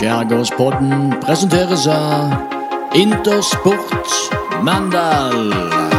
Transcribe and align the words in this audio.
Skjærgårdspodden 0.00 1.12
presenteres 1.20 1.84
av 1.92 2.32
Intersport 2.96 4.08
Mandal. 4.64 5.89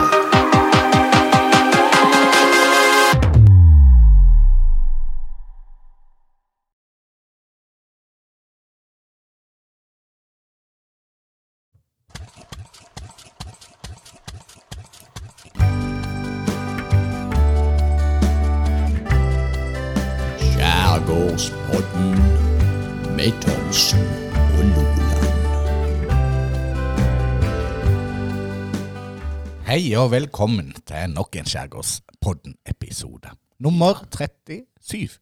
Og 30.01 30.11
velkommen 30.11 30.71
til 30.87 31.11
nok 31.13 31.35
en 31.37 31.45
Skjærgårdspodden-episode. 31.45 33.29
Nummer 33.61 33.99
37. 34.09 35.19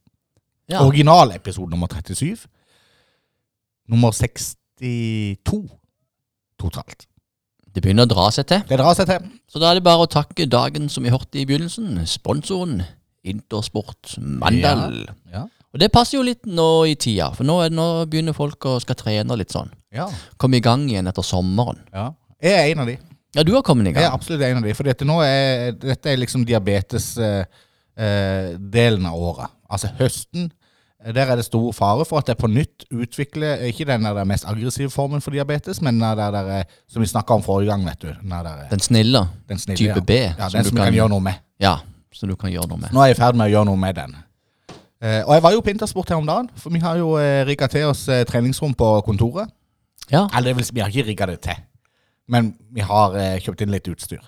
Ja. 0.70 0.86
Originalepisode 0.86 1.70
nummer 1.70 1.88
37. 1.88 2.38
Nummer 3.90 4.12
62 4.12 4.56
totalt. 6.60 7.08
Det 7.76 7.84
begynner 7.84 8.08
å 8.08 8.12
dra 8.14 8.30
seg 8.32 8.48
til. 8.48 8.64
Det 8.70 8.80
drar 8.80 8.96
seg 8.96 9.10
til. 9.10 9.28
Så 9.52 9.60
da 9.60 9.72
er 9.72 9.80
det 9.80 9.86
bare 9.86 10.06
å 10.06 10.12
takke 10.12 10.48
dagen 10.48 10.88
som 10.90 11.04
vi 11.04 11.12
hørte 11.12 11.42
i 11.42 11.46
begynnelsen. 11.50 12.00
Sponsoren 12.08 12.80
Intersport 13.28 14.16
Mandal. 14.24 15.10
Ja. 15.34 15.44
Og 15.74 15.84
det 15.84 15.92
passer 15.94 16.18
jo 16.18 16.24
litt 16.26 16.48
nå 16.48 16.70
i 16.90 16.96
tida, 16.96 17.34
for 17.36 17.44
nå, 17.46 17.60
nå 17.76 17.90
begynner 18.10 18.34
folk 18.38 18.64
å 18.66 18.80
skal 18.82 18.98
trene 18.98 19.36
litt 19.38 19.52
sånn. 19.54 19.70
Ja. 19.94 20.08
Komme 20.40 20.58
i 20.58 20.64
gang 20.64 20.88
igjen 20.88 21.12
etter 21.12 21.26
sommeren. 21.26 21.84
ja. 21.94 22.14
Jeg 22.40 22.56
er 22.56 22.70
en 22.72 22.80
av 22.80 22.88
de. 22.88 22.94
Ja, 23.36 23.44
du 23.46 23.52
har 23.54 23.62
kommet 23.62 23.88
i 23.88 23.92
Jeg 23.94 24.04
er 24.08 24.12
absolutt 24.16 24.42
en 24.42 24.58
av 24.58 24.64
de. 24.66 24.74
For 24.74 24.84
dette, 24.90 25.06
nå 25.06 25.20
er, 25.22 25.72
dette 25.78 26.10
er 26.10 26.18
liksom 26.18 26.46
diabetesdelen 26.50 27.46
eh, 27.98 28.56
delen 28.58 29.06
av 29.06 29.14
året. 29.20 29.52
Altså 29.70 29.92
høsten. 30.00 30.48
eh, 31.04 31.12
Der 31.14 31.30
er 31.30 31.36
det 31.36 31.46
stor 31.46 31.72
fare 31.78 32.06
for 32.06 32.18
at 32.20 32.26
det 32.32 32.38
på 32.38 32.48
nytt 32.50 32.86
utvikler 32.92 33.62
Ikke 33.70 33.86
den 33.86 34.04
der 34.04 34.24
mest 34.26 34.46
aggressive 34.50 34.90
formen 34.90 35.22
for 35.22 35.32
diabetes, 35.32 35.82
men 35.82 36.00
den 36.00 36.18
der, 36.18 36.32
der 36.32 36.50
eh, 36.60 36.64
som 36.90 37.02
vi 37.02 37.08
snakka 37.08 37.34
om 37.38 37.44
forrige 37.46 37.70
gang, 37.70 37.86
vet 37.86 38.02
du. 38.02 38.08
Den 38.22 38.30
der, 38.34 38.46
eh, 38.64 38.70
Den 38.72 38.80
snille. 38.80 39.28
den 39.50 39.60
snille, 39.60 39.78
type 39.78 40.00
ja. 40.00 40.02
B, 40.02 40.12
Ja, 40.40 40.50
den 40.50 40.64
som 40.66 40.76
du 40.76 40.82
kan- 40.82 40.94
gjøre 40.94 41.10
noe 41.10 41.22
med. 41.22 41.34
Ja, 41.60 41.76
som 42.12 42.30
du 42.30 42.36
kan 42.36 42.50
gjøre 42.52 42.68
noe 42.68 42.78
med. 42.80 42.90
Nå 42.92 43.00
er 43.04 43.08
jeg 43.14 43.18
i 43.18 43.22
ferd 43.22 43.36
med 43.36 43.46
å 43.52 43.54
gjøre 43.54 43.66
noe 43.66 43.78
med 43.78 43.96
den. 43.96 44.16
Eh, 45.02 45.22
og 45.28 45.34
jeg 45.36 45.44
var 45.44 45.52
jo 45.54 45.62
på 45.62 45.70
Intersport 45.72 46.10
her 46.10 46.18
om 46.18 46.26
dagen, 46.26 46.50
for 46.56 46.70
vi 46.72 46.80
har 46.80 46.98
jo 46.98 47.14
eh, 47.18 47.46
rigga 47.46 47.68
til 47.70 47.86
oss 47.88 48.08
eh, 48.10 48.24
treningsrom 48.26 48.74
på 48.76 48.90
kontoret. 49.06 49.48
Ja, 50.12 50.28
Eller 50.36 50.54
vi 50.56 50.80
har 50.82 50.90
ikke 50.90 51.06
rigga 51.08 51.26
det 51.28 51.42
til, 51.42 51.56
men 52.30 52.54
vi 52.76 52.86
har 52.86 53.16
eh, 53.18 53.38
kjøpt 53.44 53.66
inn 53.66 53.74
litt 53.74 53.88
utstyr 53.92 54.22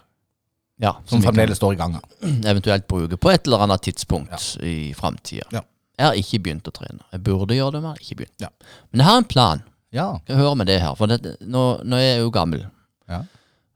ja 0.82 0.96
som 1.06 1.20
vi 1.22 1.28
fremdeles 1.28 1.60
står 1.62 1.76
i 1.76 1.78
gangen. 1.78 2.02
eventuelt 2.52 2.88
bruke 2.90 3.18
på 3.22 3.30
et 3.32 3.46
eller 3.46 3.68
annet 3.68 3.84
tidspunkt 3.86 4.56
i 4.66 4.94
framtida. 4.98 5.46
Ja. 5.54 5.62
Jeg 6.00 6.08
har 6.08 6.18
ikke 6.18 6.40
begynt 6.42 6.70
å 6.70 6.74
trene. 6.74 7.04
Jeg 7.14 7.22
burde 7.28 7.54
gjøre 7.54 7.76
det, 7.76 7.82
men 7.84 7.92
jeg 7.92 8.00
har 8.00 8.06
ikke 8.08 8.20
begynt. 8.24 8.42
Ja. 8.42 8.50
Men 8.90 9.04
jeg 9.04 9.08
har 9.12 9.20
en 9.22 9.28
plan. 9.30 9.62
Ja. 9.94 10.08
Skal 10.24 10.40
høre 10.40 10.56
med 10.58 10.72
det 10.72 10.80
her, 10.82 10.96
for 10.98 11.12
det, 11.12 11.36
nå, 11.46 11.66
nå 11.86 12.00
er 12.00 12.08
jeg 12.08 12.24
jo 12.24 12.32
gammel. 12.34 12.64
ja. 13.12 13.22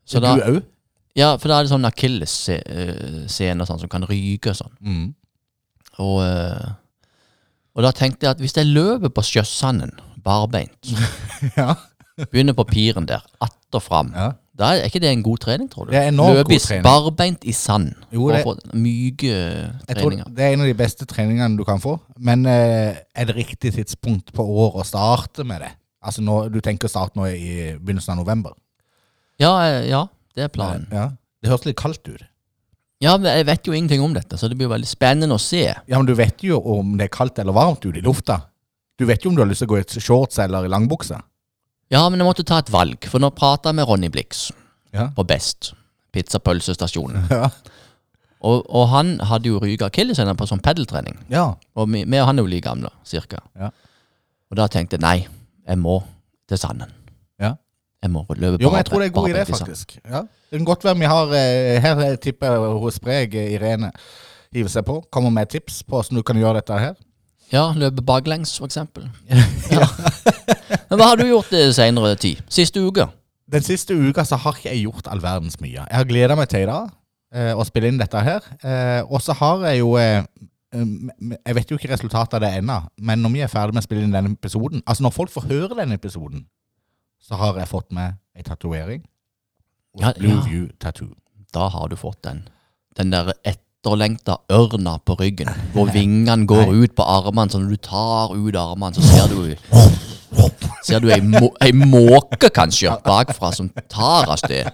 Så 0.05 0.21
du 0.21 0.25
da, 0.25 0.33
òg? 0.49 0.57
ja, 1.17 1.31
for 1.41 1.49
da 1.49 1.59
er 1.59 1.65
det 1.65 1.73
sånn 1.73 1.87
akilles-scene 1.89 3.65
sånn, 3.65 3.79
som 3.81 3.89
kan 3.89 4.05
ryke 4.09 4.53
og 4.53 4.59
sånn. 4.59 4.73
Mm. 4.85 5.07
Og, 6.01 6.19
eh, 6.21 6.67
og 7.73 7.85
da 7.85 7.91
tenkte 7.95 8.27
jeg 8.27 8.35
at 8.37 8.41
hvis 8.43 8.53
jeg 8.57 8.69
løper 8.69 9.13
på 9.13 9.23
sjøsanden, 9.25 9.93
barbeint, 10.25 10.93
Ja. 11.59 11.73
Begynner 12.31 12.53
på 12.53 12.63
piren 12.65 13.05
der, 13.05 13.21
att 13.39 13.53
og 13.75 13.83
fram, 13.83 14.13
ja. 14.15 14.29
da 14.55 14.69
er 14.71 14.85
ikke 14.87 15.01
det 15.03 15.09
en 15.11 15.23
god 15.23 15.37
trening, 15.43 15.67
tror 15.67 15.85
du? 15.85 15.91
Det 15.91 15.99
er 15.99 16.07
enormt 16.07 16.37
Løpe 16.37 16.53
god 16.53 16.59
trening. 16.63 16.83
barbeint 16.85 17.43
i 17.43 17.51
sand. 17.51 17.89
Jo, 18.13 18.29
for 18.29 18.31
det- 18.31 18.45
å 18.45 18.53
få 18.53 18.73
myke 18.73 19.31
treninger. 19.89 20.29
det 20.35 20.39
er 20.45 20.53
en 20.53 20.61
av 20.61 20.67
de 20.67 20.73
beste 20.73 21.05
treningene 21.05 21.57
du 21.57 21.63
kan 21.65 21.79
få. 21.79 21.99
Men 22.17 22.45
eh, 22.45 22.95
er 23.15 23.25
det 23.25 23.35
riktig 23.35 23.73
tidspunkt 23.75 24.31
på 24.31 24.45
året 24.47 24.85
å 24.85 24.85
starte 24.85 25.43
med 25.43 25.59
det? 25.61 25.71
Altså 26.01 26.21
nå, 26.21 26.49
Du 26.53 26.61
tenker 26.61 26.87
å 26.87 26.89
starte 26.89 27.15
nå 27.17 27.25
i 27.27 27.75
begynnelsen 27.77 28.11
av 28.11 28.17
november? 28.23 28.51
Ja, 29.37 29.59
eh, 29.65 29.89
ja, 29.89 30.05
det 30.35 30.43
er 30.43 30.47
planen. 30.47 30.87
Ja. 30.91 31.09
Det 31.43 31.49
høres 31.51 31.65
litt 31.65 31.75
kaldt 31.75 32.07
ut. 32.07 32.23
Ja, 33.01 33.17
men 33.17 33.35
jeg 33.35 33.45
vet 33.45 33.63
jo 33.67 33.73
ingenting 33.73 34.01
om 34.01 34.13
dette, 34.13 34.37
så 34.37 34.47
det 34.47 34.55
blir 34.57 34.69
veldig 34.71 34.87
spennende 34.87 35.35
å 35.35 35.39
se. 35.39 35.65
Ja, 35.85 35.97
Men 35.97 36.05
du 36.05 36.15
vet 36.15 36.37
jo 36.41 36.61
om 36.63 36.95
det 36.97 37.11
er 37.11 37.17
kaldt 37.17 37.37
eller 37.39 37.51
varmt 37.51 37.83
ute 37.83 37.97
i 37.99 38.01
lufta. 38.01 38.45
Du 38.97 39.05
vet 39.05 39.21
jo 39.21 39.29
om 39.31 39.35
du 39.35 39.41
har 39.41 39.49
lyst 39.49 39.59
til 39.59 39.67
å 39.67 39.75
gå 39.75 39.79
i 39.83 39.99
shorts 39.99 40.39
eller 40.39 40.63
i 40.63 40.69
langbukse. 40.69 41.21
Ja, 41.93 42.01
men 42.09 42.19
jeg 42.19 42.25
måtte 42.27 42.43
ta 42.47 42.57
et 42.63 42.71
valg, 42.73 43.05
for 43.11 43.21
nå 43.21 43.29
prata 43.35 43.69
jeg 43.69 43.75
med 43.81 43.87
Ronny 43.89 44.09
Blix 44.09 44.47
Ja. 44.95 45.09
på 45.15 45.23
Best, 45.27 45.73
pizzapølsestasjonen. 46.15 47.27
Ja. 47.33 47.49
Og, 48.45 48.61
og 48.69 48.89
han 48.91 49.15
hadde 49.25 49.49
jo 49.49 49.57
ryket 49.57 49.87
akilleshælen 49.87 50.37
på 50.37 50.45
sånn 50.45 50.59
pedeltrening. 50.61 51.15
ja. 51.33 51.55
Og 51.75 51.87
vi, 51.89 52.03
vi 52.05 52.19
og 52.21 52.27
han 52.27 52.37
er 52.37 52.43
jo 52.45 52.49
like 52.51 52.65
gamle, 52.67 52.91
cirka. 53.07 53.39
Ja. 53.57 53.71
Og 54.51 54.57
da 54.59 54.67
tenkte 54.69 54.99
jeg 54.99 55.01
nei, 55.01 55.15
jeg 55.65 55.79
må 55.81 55.95
til 56.49 56.59
sanden. 56.61 56.91
Ja. 57.41 57.55
Jeg 58.03 58.11
må 58.13 58.21
løpe 58.29 58.61
Jo, 58.61 58.69
men 58.69 58.83
jeg 58.83 58.85
tror 58.91 59.01
det 59.01 59.07
er 59.07 59.13
en 59.13 59.15
god 59.17 59.29
idé, 59.31 59.41
i 59.41 59.49
faktisk. 59.49 59.95
Ja. 60.05 60.21
Det 60.51 60.59
kan 60.59 60.67
godt 60.67 60.83
være 60.85 60.99
vi 60.99 61.09
har 61.09 61.33
eh, 61.33 61.79
Her 61.81 62.15
tipper 62.21 62.53
jeg 62.53 62.75
hos 62.83 62.99
Spreg 62.99 63.33
eh, 63.39 63.55
Irene 63.55 63.89
hiver 64.53 64.69
seg 64.69 64.85
på. 64.85 64.99
Kommer 65.09 65.33
med 65.33 65.49
tips 65.49 65.81
på 65.83 65.97
hvordan 65.97 66.19
du 66.19 66.23
kan 66.27 66.37
gjøre 66.37 66.59
dette 66.61 66.77
her. 66.83 66.93
Ja, 67.53 67.69
løpe 67.77 68.01
baklengs, 68.05 68.57
for 68.57 68.69
eksempel. 68.69 69.09
Ja. 69.75 69.85
men 70.89 70.99
hva 70.99 71.07
har 71.09 71.17
du 71.17 71.25
gjort 71.25 71.51
i 71.57 71.63
senere 71.73 72.13
tid? 72.21 72.41
Siste 72.53 72.81
uke? 72.85 73.07
Den 73.51 73.65
siste 73.65 73.95
uka 73.97 74.23
så 74.25 74.37
har 74.41 74.57
ikke 74.57 74.69
jeg 74.71 74.85
gjort 74.85 75.09
all 75.11 75.21
verdens 75.21 75.57
mye. 75.61 75.81
Jeg 75.81 75.97
har 75.97 76.07
gleda 76.09 76.37
meg 76.37 76.49
til 76.49 76.63
i 76.65 76.69
dag 76.69 76.89
eh, 77.35 77.51
å 77.53 77.65
spille 77.67 77.89
inn 77.91 77.99
dette 78.01 78.21
her. 78.25 78.45
Eh, 78.61 79.01
og 79.05 79.21
så 79.25 79.35
har 79.37 79.65
jeg 79.69 79.81
jo 79.83 79.95
eh, 80.01 80.21
Jeg 80.75 81.55
vet 81.55 81.71
jo 81.71 81.77
ikke 81.79 81.91
resultatet 81.93 82.37
av 82.37 82.43
det 82.43 82.53
ennå, 82.59 82.77
men 82.97 83.21
når 83.23 83.33
vi 83.35 83.43
er 83.45 83.51
ferdig 83.51 83.75
med 83.77 83.83
å 83.83 83.85
spille 83.85 84.03
inn 84.03 84.15
denne 84.15 84.33
episoden 84.35 84.81
Altså 84.83 85.05
når 85.05 85.13
folk 85.15 85.31
får 85.31 85.45
høre 85.47 85.77
denne 85.77 85.95
episoden, 85.95 86.41
så 87.23 87.37
har 87.39 87.57
jeg 87.61 87.69
fått 87.71 87.93
med 87.95 88.17
ei 88.35 88.43
tatovering. 88.43 89.05
Ja, 90.01 90.11
Blue 90.17 90.33
ja. 90.35 90.41
View 90.45 90.65
Tattoo. 90.81 91.13
Da 91.55 91.69
har 91.71 91.87
du 91.89 91.95
fått 91.95 92.19
den. 92.27 92.43
Den 92.97 93.13
der 93.13 93.31
etterlengta 93.85 94.39
ørna 94.49 94.97
på 95.05 95.15
ryggen, 95.19 95.49
hvor 95.73 95.91
vingene 95.93 96.47
går 96.47 96.73
ut 96.73 96.95
på 96.95 97.03
armene. 97.03 97.51
Så 97.51 97.59
når 97.59 97.69
du 97.69 97.77
tar 97.77 98.33
ut 98.33 98.55
armene, 98.55 98.95
så 98.95 99.01
ser 99.01 99.27
du 99.29 99.55
Ser 100.85 100.99
du 100.99 101.07
ei, 101.09 101.21
må, 101.21 101.47
ei 101.63 101.71
måke, 101.71 102.49
kanskje, 102.53 102.91
bakfra 103.05 103.51
som 103.55 103.69
tar 103.89 104.27
av 104.29 104.37
sted. 104.37 104.67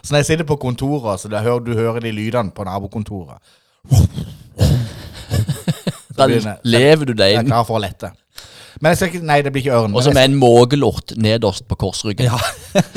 Så 0.00 0.14
når 0.14 0.22
jeg 0.22 0.26
sitter 0.26 0.46
på 0.48 0.56
kontoret, 0.56 1.20
så 1.20 1.28
hører 1.28 1.64
du 1.64 1.72
hører 1.74 2.00
de 2.00 2.12
lydene 2.14 2.54
på 2.54 2.64
nabokontoret. 2.64 3.42
Da 6.14 6.28
lever 6.30 7.10
du 7.10 7.12
deg 7.12 7.34
inn. 7.34 7.40
Jeg 7.40 7.42
er 7.42 7.50
klar 7.50 7.66
for 7.66 7.80
å 7.80 7.82
lette. 7.82 8.12
Men 8.80 8.92
jeg 8.92 9.00
skal 9.00 9.10
ikke, 9.10 9.26
Nei, 9.26 9.40
det 9.42 9.52
blir 9.52 9.64
ikke 9.64 9.82
ørn. 9.82 9.94
Og 9.96 10.06
så 10.06 10.14
med 10.14 10.30
en 10.30 10.38
mågelort 10.38 11.12
nederst 11.20 11.66
på 11.68 11.76
korsryggen. 11.80 12.30
Ja. 12.30 12.38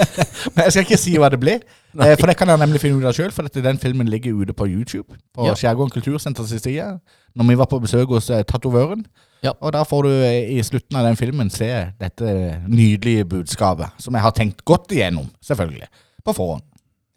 Men 0.54 0.68
jeg 0.68 0.76
skal 0.76 0.86
ikke 0.86 1.02
si 1.02 1.18
hva 1.18 1.32
det 1.34 1.42
blir, 1.42 1.66
eh, 2.06 2.16
for 2.20 2.28
det 2.30 2.38
kan 2.38 2.50
jeg 2.52 2.60
nemlig 2.62 2.82
finne 2.82 3.00
ut 3.02 3.08
av 3.10 3.16
sjøl. 3.18 3.32
For 3.34 3.48
dette, 3.48 3.64
den 3.66 3.80
filmen 3.82 4.10
ligger 4.12 4.36
ute 4.42 4.54
på 4.54 4.68
YouTube, 4.70 5.18
på 5.34 5.48
Ja. 5.48 5.56
Skjærgården 5.58 5.94
kultursenters 5.94 6.50
side. 6.62 7.00
Når 7.36 7.48
vi 7.50 7.58
var 7.58 7.66
på 7.72 7.80
besøk 7.82 8.10
hos 8.14 8.30
eh, 8.30 8.44
tatovøren. 8.44 9.06
Ja. 9.44 9.52
Og 9.62 9.74
da 9.74 9.84
får 9.86 10.04
du 10.04 10.10
eh, 10.10 10.58
i 10.58 10.64
slutten 10.66 10.98
av 10.98 11.06
den 11.06 11.16
filmen 11.20 11.50
se 11.54 11.70
dette 12.00 12.62
nydelige 12.68 13.26
budskapet, 13.26 13.94
som 14.02 14.14
jeg 14.14 14.22
har 14.26 14.32
tenkt 14.32 14.66
godt 14.66 14.92
igjennom, 14.92 15.30
selvfølgelig. 15.46 15.88
På 16.26 16.34
forhånd. 16.34 16.64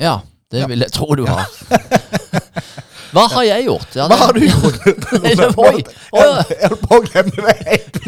Ja, 0.01 0.19
det 0.53 0.69
vil 0.69 0.85
jeg 0.85 0.93
tro 0.93 1.15
du 1.15 1.25
har. 1.29 1.47
Hva 3.11 3.25
har 3.33 3.45
jeg 3.47 3.65
gjort? 3.67 3.97
Ja, 3.99 4.07
Hva 4.11 4.19
har 4.21 4.37
du 4.37 4.45
gjort? 4.45 4.77
Jeg 4.87 5.35
jeg 5.35 5.55
holdt 5.57 6.85
på 6.85 6.99
å 6.99 7.01
glemme 7.07 7.47
det 7.47 7.55
helt. 7.67 7.99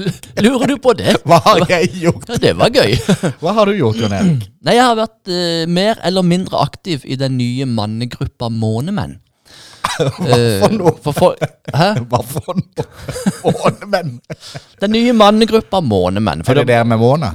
Lurer 0.46 0.70
du 0.70 0.76
på 0.82 0.94
det? 0.98 1.16
Hva 1.26 1.40
har 1.46 1.64
jeg 1.70 1.90
gjort? 2.04 2.28
Ja, 2.30 2.38
det 2.42 2.52
var 2.60 2.70
gøy. 2.74 2.94
Hva 3.42 3.54
har 3.58 3.70
du 3.70 3.74
gjort, 3.76 3.98
Jon 4.02 4.14
Erik? 4.16 4.46
Nei, 4.62 4.76
jeg 4.78 4.86
har 4.86 4.96
vært 4.98 5.32
eh, 5.34 5.64
mer 5.66 6.00
eller 6.06 6.26
mindre 6.26 6.62
aktiv 6.62 7.02
i 7.04 7.18
den 7.18 7.36
nye 7.40 7.66
mannegruppa 7.66 8.50
Månemenn. 8.52 9.18
Hva 9.92 10.38
for 10.62 10.74
noe? 10.78 10.92
For 11.04 11.16
folk, 11.16 11.42
hæ? 11.74 11.88
Hva 12.08 12.20
for 12.24 12.58
noe? 12.58 12.86
Månemenn? 13.42 14.14
Den 14.80 14.94
nye 14.94 15.14
mannegruppa 15.16 15.82
Månemenn. 15.84 16.46
For 16.46 16.54
Er 16.54 16.62
det 16.62 16.70
det, 16.70 16.78
der 16.78 16.88
med 16.94 17.02
måne? 17.02 17.34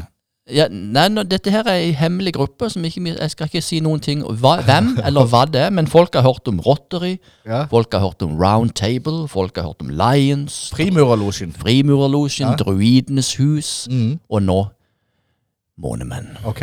Ja, 0.53 0.67
nei, 0.71 1.07
no, 1.11 1.23
dette 1.27 1.51
her 1.51 1.67
er 1.67 1.81
en 1.83 1.93
hemmelig 1.99 2.33
gruppe, 2.37 2.69
som 2.69 2.85
ikke, 2.87 3.01
jeg 3.19 3.31
skal 3.33 3.49
ikke 3.49 3.61
si 3.65 3.79
noen 3.83 3.99
ting 4.03 4.21
hva, 4.23 4.57
hvem 4.63 4.93
eller 5.05 5.27
hva 5.27 5.45
det 5.51 5.61
er, 5.65 5.69
men 5.75 5.87
folk 5.91 6.15
har 6.15 6.23
hørt 6.27 6.47
om 6.47 6.59
Rotary, 6.63 7.17
Ja. 7.45 7.65
folk 7.71 7.91
har 7.93 7.99
hørt 8.05 8.21
om 8.23 8.37
Round 8.39 8.71
Table, 8.79 9.27
folk 9.27 9.55
har 9.57 9.63
hørt 9.67 9.81
om 9.81 9.89
Lions, 9.89 10.69
Frimurerlosjen. 10.75 11.53
Frimurerlosjen, 11.53 12.49
Ja. 12.49 12.55
Druidenes 12.55 13.35
hus, 13.35 13.87
Mm. 13.91 14.19
og 14.29 14.41
nå 14.43 14.59
Månemenn. 15.77 16.37
Ok. 16.45 16.61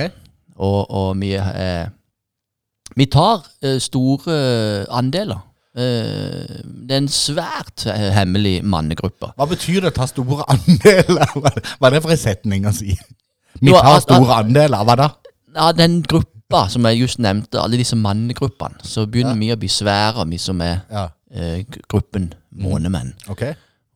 Og, 0.56 0.90
og 0.90 1.20
vi, 1.20 1.34
eh, 1.34 1.86
vi 2.96 3.04
tar 3.06 3.44
eh, 3.62 3.78
store 3.82 4.86
andeler. 4.90 5.42
Uh, 5.75 6.60
det 6.86 6.92
er 6.94 7.00
en 7.00 7.08
svært 7.10 7.82
uh, 7.90 8.10
hemmelig 8.14 8.60
mannegruppe. 8.62 9.32
Hva 9.34 9.46
betyr 9.50 9.81
det 9.82 9.90
å 9.90 9.94
ta 9.96 10.06
store 10.06 10.44
andeler? 10.46 11.32
Hva 11.81 11.88
er 11.88 11.96
det 11.96 12.02
for 12.04 12.14
en 12.14 12.20
setning 12.20 12.69
å 12.70 12.72
si? 12.76 12.94
Vi 13.60 13.70
tar 13.72 13.96
at- 13.96 14.02
store 14.08 14.34
andeler, 14.42 14.84
hva 14.84 14.96
da? 14.96 15.08
Ja, 15.54 15.72
den 15.72 16.02
gruppa 16.02 16.68
som 16.70 16.84
jeg 16.86 17.00
just 17.00 17.18
nevnte, 17.22 17.60
alle 17.62 17.76
disse 17.78 17.96
mannegruppene, 17.96 18.82
så 18.82 19.06
begynner 19.06 19.38
vi 19.38 19.52
å 19.54 19.58
bli 19.58 19.68
svære, 19.68 20.26
vi 20.30 20.38
som 20.38 20.60
er 20.60 20.80
Ja, 20.90 21.08
eh, 21.34 21.64
gruppen 21.88 22.32
månemenn. 22.54 23.14
ok. 23.28 23.54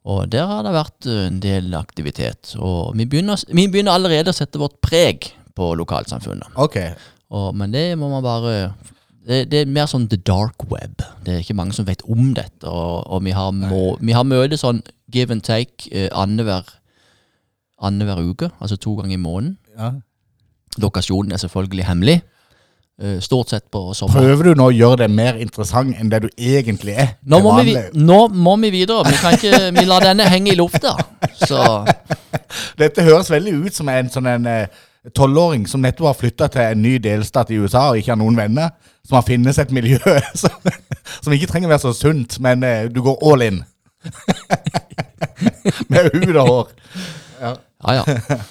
Og 0.09 0.31
der 0.31 0.47
har 0.47 0.63
det 0.63 0.73
vært 0.73 1.07
eh, 1.07 1.27
en 1.27 1.41
del 1.41 1.75
aktivitet. 1.75 2.55
Og 2.59 2.95
vi 2.97 3.05
begynner, 3.05 3.37
vi 3.53 3.67
begynner 3.69 3.93
allerede 3.93 4.31
å 4.31 4.35
sette 4.35 4.59
vårt 4.59 4.81
preg 4.81 5.33
på 5.55 5.75
lokalsamfunnet. 5.77 6.49
Ok. 6.57 6.79
Og, 7.31 7.55
men 7.55 7.73
det 7.73 7.99
må 7.99 8.09
man 8.09 8.23
bare 8.23 8.73
det, 9.29 9.51
det 9.51 9.61
er 9.61 9.67
mer 9.67 9.85
sånn 9.91 10.09
the 10.09 10.17
dark 10.17 10.65
web. 10.71 11.03
Det 11.25 11.35
er 11.35 11.43
ikke 11.43 11.57
mange 11.59 11.75
som 11.77 11.85
vet 11.85 12.01
om 12.09 12.31
dette. 12.33 12.65
Og, 12.65 13.05
og 13.13 13.23
vi 13.27 13.35
har, 13.37 13.51
må, 13.53 13.99
vi 14.01 14.13
har 14.17 14.25
møte 14.25 14.57
sånn 14.57 14.81
give 15.13 15.31
and 15.35 15.43
take 15.45 15.91
eh, 15.93 16.09
annenhver 16.17 16.65
annenhver 17.83 18.23
uke, 18.31 18.51
altså 18.61 18.77
to 18.77 18.95
ganger 18.99 19.15
i 19.15 19.21
måneden. 19.23 19.57
Ja. 19.79 19.93
Lokasjonen 20.83 21.33
er 21.33 21.37
selvfølgelig 21.43 21.85
hemmelig. 21.87 22.21
eh, 23.03 23.21
stort 23.21 23.49
sett 23.49 23.71
på 23.71 23.95
sommeren. 23.95 24.25
Prøver 24.25 24.45
du 24.51 24.55
nå 24.59 24.65
å 24.71 24.75
gjøre 24.75 24.97
det 25.05 25.11
mer 25.15 25.37
interessant 25.39 25.95
enn 25.99 26.11
det 26.11 26.23
du 26.25 26.29
egentlig 26.37 26.97
er? 26.99 27.13
Nå 27.23 27.39
må, 27.45 27.55
vi, 27.63 27.77
nå 27.95 28.19
må 28.35 28.57
vi 28.65 28.71
videre. 28.75 29.05
Vi 29.07 29.21
kan 29.21 29.37
ikke 29.39 29.71
vi 29.77 29.85
lar 29.87 30.03
denne 30.03 30.27
henge 30.27 30.53
i 30.53 30.59
lufta. 30.59 30.97
Så 31.39 31.63
Dette 32.81 33.03
høres 33.07 33.31
veldig 33.31 33.55
ut 33.67 33.75
som 33.79 33.89
en 33.93 34.11
sånn 34.11 34.27
en 34.27 34.47
eh, 34.51 34.67
tolvåring 35.15 35.67
som 35.71 35.81
nettopp 35.85 36.11
har 36.11 36.19
flytta 36.19 36.49
til 36.53 36.65
en 36.65 36.83
ny 36.83 36.97
delstat 37.03 37.51
i 37.55 37.59
USA 37.63 37.89
og 37.93 38.01
ikke 38.01 38.13
har 38.17 38.21
noen 38.21 38.37
venner. 38.39 38.75
Som 39.07 39.21
har 39.21 39.27
funnet 39.31 39.55
seg 39.57 39.69
et 39.69 39.77
miljø 39.79 39.99
som, 40.43 40.59
som 41.23 41.33
ikke 41.33 41.49
trenger 41.53 41.71
å 41.71 41.75
være 41.77 41.85
så 41.87 41.95
sunt, 41.97 42.41
men 42.45 42.67
eh, 42.67 42.89
du 42.91 42.99
går 43.07 43.23
all 43.31 43.47
in. 43.47 43.63
Med 45.91 46.11
hud 46.15 46.37
og 46.37 46.49
hår. 46.49 46.69
ja, 47.41 47.55
ja. 47.87 48.05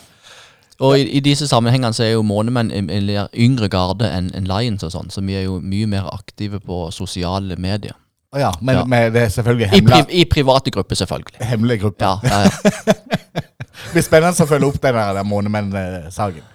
Og 0.79 0.99
i, 0.99 1.07
i 1.17 1.19
disse 1.25 1.47
sammenhengene 1.49 1.93
så 1.93 2.03
er 2.05 2.11
jo 2.11 2.21
månemenn 2.21 2.69
en, 2.71 2.89
en 2.93 3.07
yngre 3.33 3.69
garde 3.73 4.05
enn 4.13 4.29
en 4.37 4.45
Lions 4.45 4.83
og 4.85 4.91
sånn, 4.93 5.09
så 5.09 5.23
vi 5.25 5.33
er 5.39 5.47
jo 5.47 5.57
mye 5.59 5.87
mer 5.89 6.05
aktive 6.13 6.59
på 6.61 6.91
sosiale 6.93 7.57
medier. 7.57 7.95
Å 8.35 8.41
ja, 8.41 8.51
men 8.61 8.75
Ja. 8.75 8.83
Med, 8.85 9.13
det 9.15 9.21
er 9.23 9.29
selvfølgelig 9.33 9.67
I, 9.67 9.69
pri, 9.71 9.77
hemmelig, 9.79 10.19
I 10.19 10.25
private 10.29 10.71
grupper, 10.75 10.95
selvfølgelig. 10.99 11.39
hemmelig 11.49 11.79
grupper. 11.81 12.05
Ja, 12.05 12.19
ja, 12.23 12.43
ja. 12.45 12.93
Det 13.77 13.93
blir 13.93 14.03
spennende 14.03 14.43
å 14.43 14.49
følge 14.49 14.67
opp 14.67 14.79
den 14.83 14.95
der, 14.97 15.13
der 15.15 15.25
Månemenn-saken. 15.25 16.45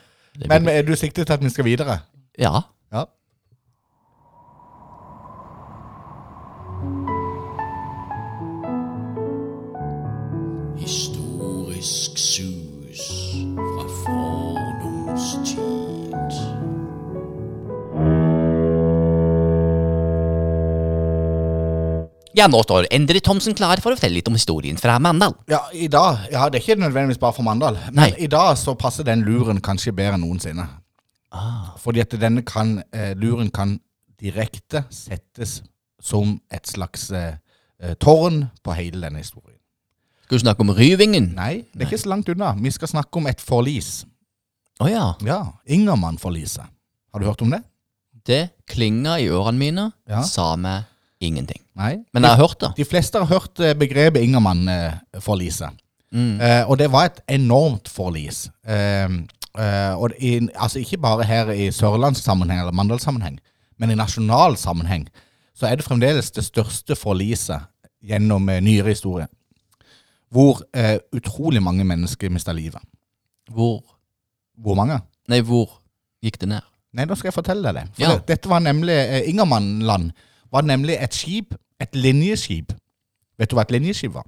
Men 0.50 0.68
er 0.68 0.82
du 0.84 0.94
siktet 0.98 1.26
til 1.26 1.34
at 1.34 1.42
vi 1.42 1.50
skal 1.50 1.64
videre? 1.64 1.98
ja. 2.38 2.60
Ja. 2.92 3.06
Historisk 10.78 12.18
sus 12.18 12.51
ja, 22.36 22.46
nå 22.48 22.62
står 22.64 22.86
Endre 22.94 23.20
Thomsen 23.24 23.54
klar 23.58 23.80
for 23.84 23.92
å 23.92 23.98
fortelle 23.98 24.16
litt 24.18 24.28
om 24.30 24.36
historien 24.38 24.78
fra 24.80 24.98
Mandal. 25.02 25.34
Ja, 25.50 25.60
i 25.72 25.88
dag, 25.92 26.26
ja, 26.32 26.46
det 26.48 26.60
er 26.60 26.64
ikke 26.64 26.80
nødvendigvis 26.80 27.20
bare 27.22 27.36
for 27.36 27.46
Mandal, 27.46 27.78
men 27.90 28.00
Nei. 28.06 28.10
i 28.24 28.28
dag 28.30 28.54
så 28.60 28.74
passer 28.78 29.06
den 29.08 29.24
luren 29.26 29.60
kanskje 29.64 29.92
bedre 29.96 30.16
enn 30.18 30.24
noensinne. 30.26 30.66
Ah. 31.32 31.72
Fordi 31.80 32.02
at 32.04 32.12
denne 32.20 32.42
kan, 32.44 32.82
eh, 32.92 33.14
luren 33.16 33.50
kan 33.50 33.78
direkte 34.20 34.84
settes 34.92 35.62
som 36.02 36.38
et 36.52 36.66
slags 36.68 37.10
eh, 37.10 37.34
eh, 37.82 37.94
tårn 38.00 38.46
på 38.62 38.74
hele 38.76 39.00
denne 39.06 39.22
historien. 39.22 39.58
Skal 40.24 40.38
du 40.38 40.44
snakke 40.46 40.64
om 40.64 40.72
Ryvingen? 40.76 41.32
Nei, 41.36 41.64
det 41.72 41.84
er 41.86 41.90
ikke 41.90 42.02
så 42.04 42.12
langt 42.12 42.28
unna. 42.32 42.52
Vi 42.56 42.70
skal 42.72 42.88
snakke 42.88 43.20
om 43.20 43.26
et 43.28 43.40
forlis. 43.40 44.04
Å 44.80 44.88
ja. 44.88 45.06
Ja, 45.24 45.40
Ingermann-forliset. 45.68 46.64
Har 47.12 47.20
du 47.20 47.26
hørt 47.28 47.42
om 47.44 47.50
det? 47.52 47.60
Det 48.24 48.42
klinga 48.70 49.18
i 49.20 49.26
ørene 49.28 49.58
mine, 49.58 49.92
Ja. 50.08 50.22
sa 50.22 50.54
meg 50.56 50.84
ingenting. 51.26 51.60
Nei. 51.78 51.96
Men 52.14 52.22
jeg 52.26 52.30
har 52.34 52.40
hørt 52.42 52.60
det. 52.60 52.70
De 52.76 52.84
fleste 52.84 53.18
har 53.22 53.26
hørt 53.30 53.60
eh, 53.60 53.74
begrepet 53.78 54.22
Ingermann-forliset. 54.24 55.70
Mm. 56.12 56.40
Eh, 56.40 56.64
og 56.68 56.78
det 56.78 56.90
var 56.92 57.08
et 57.08 57.20
enormt 57.38 57.88
forlis. 57.88 58.46
Eh, 58.68 59.08
eh, 59.58 59.92
og 59.96 60.12
i, 60.20 60.34
altså 60.54 60.78
ikke 60.82 60.98
bare 61.00 61.24
her 61.24 61.50
i 61.54 61.70
sørlandssammenheng 61.72 62.60
eller 62.60 62.72
mandalssammenheng, 62.76 63.38
men 63.80 63.90
i 63.90 63.96
nasjonal 63.98 64.56
sammenheng, 64.60 65.06
så 65.56 65.66
er 65.68 65.76
det 65.80 65.84
fremdeles 65.86 66.30
det 66.36 66.44
største 66.44 66.96
forliset 66.96 67.64
gjennom 68.04 68.48
eh, 68.52 68.60
nyere 68.64 68.92
historie. 68.92 69.26
Hvor 70.32 70.62
eh, 70.76 70.98
utrolig 71.12 71.62
mange 71.62 71.84
mennesker 71.84 72.30
mista 72.32 72.52
livet. 72.56 72.80
Hvor 73.50 73.80
Hvor 74.62 74.74
mange? 74.76 74.98
Nei, 75.32 75.40
hvor 75.40 75.78
gikk 76.22 76.36
det 76.40 76.48
ned? 76.52 76.60
Nei, 76.92 77.06
da 77.08 77.16
skal 77.16 77.30
jeg 77.30 77.34
fortelle 77.34 77.64
deg 77.72 77.74
det. 77.80 77.84
For 77.96 78.02
Ja. 78.04 78.10
det, 78.18 78.26
dette 78.28 78.48
var 78.52 78.60
nemlig 78.60 78.92
eh, 78.94 79.24
Ingermannland 79.30 80.12
var 80.52 80.62
nemlig 80.62 80.96
et 81.00 81.14
skip, 81.14 81.54
et 81.80 81.94
linjeskip. 81.96 82.72
Vet 83.38 83.50
du 83.50 83.56
hva 83.56 83.62
et 83.66 83.70
linjeskip 83.74 84.14
var? 84.14 84.26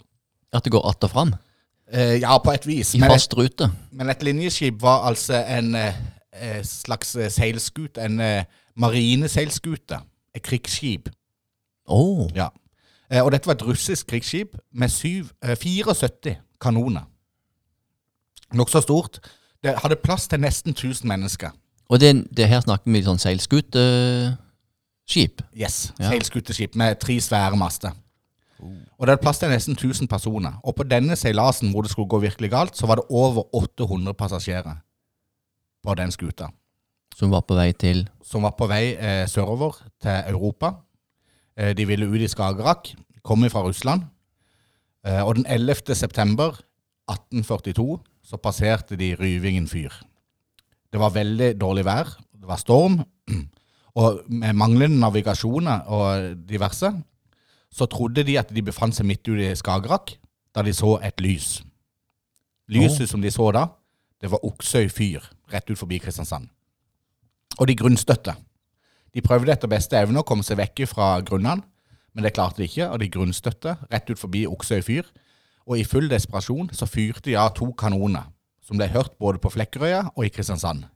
At 0.52 0.64
det 0.64 0.72
går 0.72 0.88
att 0.90 1.04
og 1.04 1.10
fram? 1.10 1.34
Eh, 1.92 2.20
ja, 2.20 2.38
på 2.38 2.50
et 2.50 2.66
vis. 2.66 2.94
I 2.94 2.98
Men 2.98 3.10
fast 3.10 3.36
rute? 3.36 3.70
men 3.92 4.10
et 4.10 4.22
linjeskip 4.22 4.82
var 4.82 5.06
altså 5.06 5.44
en 5.58 5.74
eh, 5.74 5.94
eh, 6.32 6.64
slags 6.64 7.16
eh, 7.16 7.30
seilskute, 7.30 8.00
en 8.00 8.20
eh, 8.20 8.44
marineseilskute. 8.76 9.98
Et 10.34 10.42
krigsskip. 10.42 11.08
Oh. 11.86 12.30
Ja. 12.34 12.48
Eh, 13.10 13.22
og 13.22 13.32
dette 13.32 13.46
var 13.46 13.54
et 13.54 13.66
russisk 13.66 14.06
krigsskip 14.06 14.56
med 14.72 14.88
syv, 14.88 15.28
eh, 15.44 15.56
74 15.56 16.36
kanoner. 16.60 17.02
Nokså 18.54 18.80
stort. 18.80 19.18
Det 19.64 19.74
hadde 19.82 19.96
plass 19.96 20.28
til 20.28 20.40
nesten 20.40 20.70
1000 20.72 21.08
mennesker. 21.08 21.50
Og 21.88 22.00
det, 22.00 22.36
det 22.36 22.48
her 22.48 22.60
snakker 22.60 22.90
vi 22.92 23.02
sånn 23.02 23.18
seilskuteskip. 25.06 25.42
Yes, 25.54 25.92
Ja. 25.98 26.10
Seilskuteskip 26.10 26.74
med 26.74 26.98
tre 27.00 27.20
svære 27.20 27.56
master. 27.56 27.92
Og 28.98 29.06
det 29.06 29.08
hadde 29.12 29.22
plass 29.22 29.38
til 29.38 29.48
nesten 29.48 29.74
1000 29.76 30.08
personer. 30.08 30.58
Og 30.64 30.74
på 30.74 30.82
denne 30.88 31.16
seilasen 31.16 31.70
hvor 31.72 31.82
det 31.82 31.90
skulle 31.90 32.08
gå 32.08 32.18
virkelig 32.22 32.50
galt, 32.50 32.76
så 32.76 32.86
var 32.86 32.96
det 32.96 33.04
over 33.10 33.44
800 33.54 34.14
passasjerer 34.14 34.76
på 35.82 35.94
den 35.94 36.10
skuta. 36.10 36.48
som 37.14 37.30
var 37.30 37.42
på 37.42 37.54
vei 37.54 37.72
til 37.72 38.08
Som 38.24 38.42
var 38.42 38.50
på 38.58 38.66
vei 38.66 38.96
eh, 38.98 39.28
sørover 39.28 39.72
til 40.02 40.10
Europa. 40.26 40.72
Eh, 41.56 41.72
de 41.76 41.86
ville 41.86 42.06
ut 42.06 42.20
i 42.20 42.26
Skagerrak. 42.26 42.94
Kom 43.22 43.44
fra 43.50 43.62
Russland. 43.62 44.02
Eh, 45.06 45.22
og 45.22 45.36
den 45.36 45.46
11. 45.46 45.94
september 45.94 46.58
1842 47.08 48.00
så 48.24 48.36
passerte 48.36 48.96
de 48.96 49.14
Ryvingen 49.14 49.68
fyr. 49.68 49.92
Det 50.92 51.00
var 51.00 51.10
veldig 51.10 51.60
dårlig 51.60 51.84
vær. 51.84 52.04
Det 52.32 52.48
var 52.48 52.56
storm. 52.56 53.04
Og 53.94 54.24
med 54.26 54.56
manglende 54.58 54.98
navigasjoner 54.98 55.86
og 55.86 56.34
diverse, 56.48 56.90
så 57.74 57.86
trodde 57.90 58.24
de 58.26 58.38
at 58.38 58.50
de 58.54 58.62
befant 58.62 58.94
seg 58.94 59.06
midt 59.06 59.26
ute 59.28 59.50
i 59.50 59.58
Skagerrak 59.58 60.16
da 60.54 60.62
de 60.62 60.74
så 60.74 60.96
et 61.02 61.20
lys. 61.22 61.60
Lyset 62.70 63.10
som 63.10 63.22
de 63.22 63.30
så 63.30 63.50
da, 63.54 63.66
det 64.22 64.30
var 64.30 64.44
Oksøy 64.46 64.88
fyr, 64.88 65.24
rett 65.52 65.70
ut 65.70 65.78
forbi 65.78 65.98
Kristiansand. 66.02 66.46
Og 67.58 67.68
de 67.68 67.76
grunnstøtte. 67.78 68.34
De 69.14 69.22
prøvde 69.22 69.52
etter 69.52 69.70
beste 69.70 69.98
evne 69.98 70.22
å 70.22 70.26
komme 70.26 70.46
seg 70.46 70.58
vekk 70.58 70.86
fra 70.90 71.18
grunnene, 71.26 71.62
men 72.14 72.26
det 72.26 72.32
klarte 72.34 72.62
de 72.62 72.68
ikke, 72.68 72.88
og 72.88 73.02
de 73.02 73.10
grunnstøtte 73.10 73.76
rett 73.90 74.10
ut 74.10 74.20
forbi 74.20 74.44
Oksøy 74.46 74.80
fyr. 74.86 75.06
Og 75.66 75.80
i 75.80 75.86
full 75.86 76.06
desperasjon 76.10 76.70
så 76.76 76.86
fyrte 76.86 77.26
de 77.26 77.36
av 77.38 77.52
to 77.58 77.72
kanoner, 77.78 78.26
som 78.62 78.78
ble 78.78 78.88
hørt 78.94 79.16
både 79.18 79.42
på 79.42 79.50
Flekkerøya 79.54 80.06
og 80.14 80.26
i 80.26 80.32
Kristiansand. 80.34 80.86